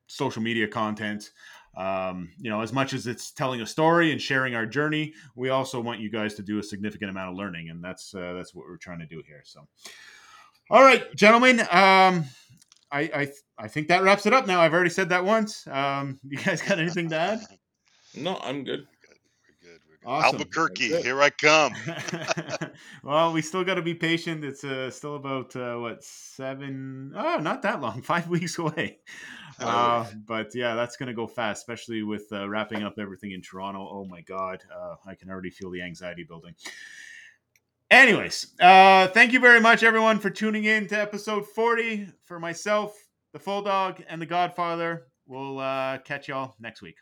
social 0.08 0.42
media 0.42 0.68
content. 0.68 1.32
Um, 1.76 2.32
you 2.38 2.52
know, 2.52 2.62
as 2.62 2.72
much 2.72 2.94
as 2.94 3.08
it's 3.08 3.32
telling 3.32 3.62
a 3.62 3.66
story 3.66 4.12
and 4.12 4.22
sharing 4.22 4.54
our 4.54 4.66
journey, 4.66 5.14
we 5.36 5.50
also 5.50 5.80
want 5.80 6.00
you 6.00 6.10
guys 6.10 6.36
to 6.36 6.44
do 6.44 6.60
a 6.60 6.64
significant 6.64 7.10
amount 7.10 7.32
of 7.32 7.38
learning, 7.38 7.70
and 7.70 7.84
that's 7.84 8.14
uh, 8.14 8.34
that's 8.34 8.54
what 8.54 8.66
we're 8.68 8.78
trying 8.78 9.00
to 9.00 9.08
do 9.08 9.24
here. 9.26 9.42
So, 9.44 9.68
all 10.70 10.84
right, 10.84 11.14
gentlemen. 11.16 11.62
Um, 11.62 12.26
I, 12.92 13.10
I 13.16 13.32
I 13.58 13.68
think 13.68 13.88
that 13.88 14.04
wraps 14.04 14.28
it 14.28 14.34
up. 14.34 14.46
Now 14.46 14.62
I've 14.62 14.74
already 14.74 14.92
said 14.92 15.10
that 15.10 15.26
once. 15.26 15.66
Um, 15.68 16.20
you 16.28 16.38
guys 16.38 16.62
got 16.62 16.80
anything 16.80 17.10
to 17.10 17.18
add? 17.18 17.40
No, 18.16 18.38
I'm 18.38 18.64
good. 18.64 18.82
We're 18.82 19.10
good. 19.10 19.20
We're 19.64 19.70
good. 19.70 19.82
Awesome. 20.06 20.40
Albuquerque, 20.40 21.02
here 21.02 21.22
I 21.22 21.30
come. 21.30 21.74
well, 23.04 23.32
we 23.32 23.42
still 23.42 23.64
got 23.64 23.76
to 23.76 23.82
be 23.82 23.94
patient. 23.94 24.44
It's 24.44 24.64
uh, 24.64 24.90
still 24.92 25.16
about 25.16 25.56
uh, 25.56 25.76
what 25.78 26.04
seven? 26.04 27.14
Oh, 27.16 27.38
not 27.38 27.62
that 27.62 27.82
long. 27.82 28.02
Five 28.04 28.28
weeks 28.28 28.58
away. 28.58 29.00
Uh, 29.60 30.06
but 30.26 30.54
yeah, 30.56 30.76
that's 30.76 30.98
gonna 30.98 31.14
go 31.14 31.28
fast, 31.28 31.60
especially 31.60 32.04
with 32.04 32.26
uh, 32.32 32.50
wrapping 32.50 32.84
up 32.84 32.96
everything 33.00 33.32
in 33.32 33.42
Toronto. 33.42 33.88
Oh 33.90 34.06
my 34.06 34.22
god, 34.22 34.64
uh, 34.76 34.96
I 35.06 35.16
can 35.16 35.30
already 35.30 35.52
feel 35.52 35.70
the 35.70 35.82
anxiety 35.82 36.24
building. 36.24 36.56
Anyways, 37.92 38.56
uh, 38.60 39.08
thank 39.10 39.34
you 39.34 39.40
very 39.40 39.60
much, 39.62 39.84
everyone, 39.84 40.18
for 40.20 40.32
tuning 40.32 40.64
in 40.64 40.88
to 40.88 41.00
episode 41.00 41.48
40. 41.48 42.08
For 42.26 42.40
myself, 42.40 42.98
the 43.34 43.40
Full 43.40 43.62
Dog, 43.62 44.02
and 44.10 44.20
the 44.20 44.26
Godfather, 44.26 45.08
we'll 45.28 45.60
uh, 45.60 46.00
catch 46.00 46.28
y'all 46.28 46.56
next 46.60 46.82
week. 46.82 46.96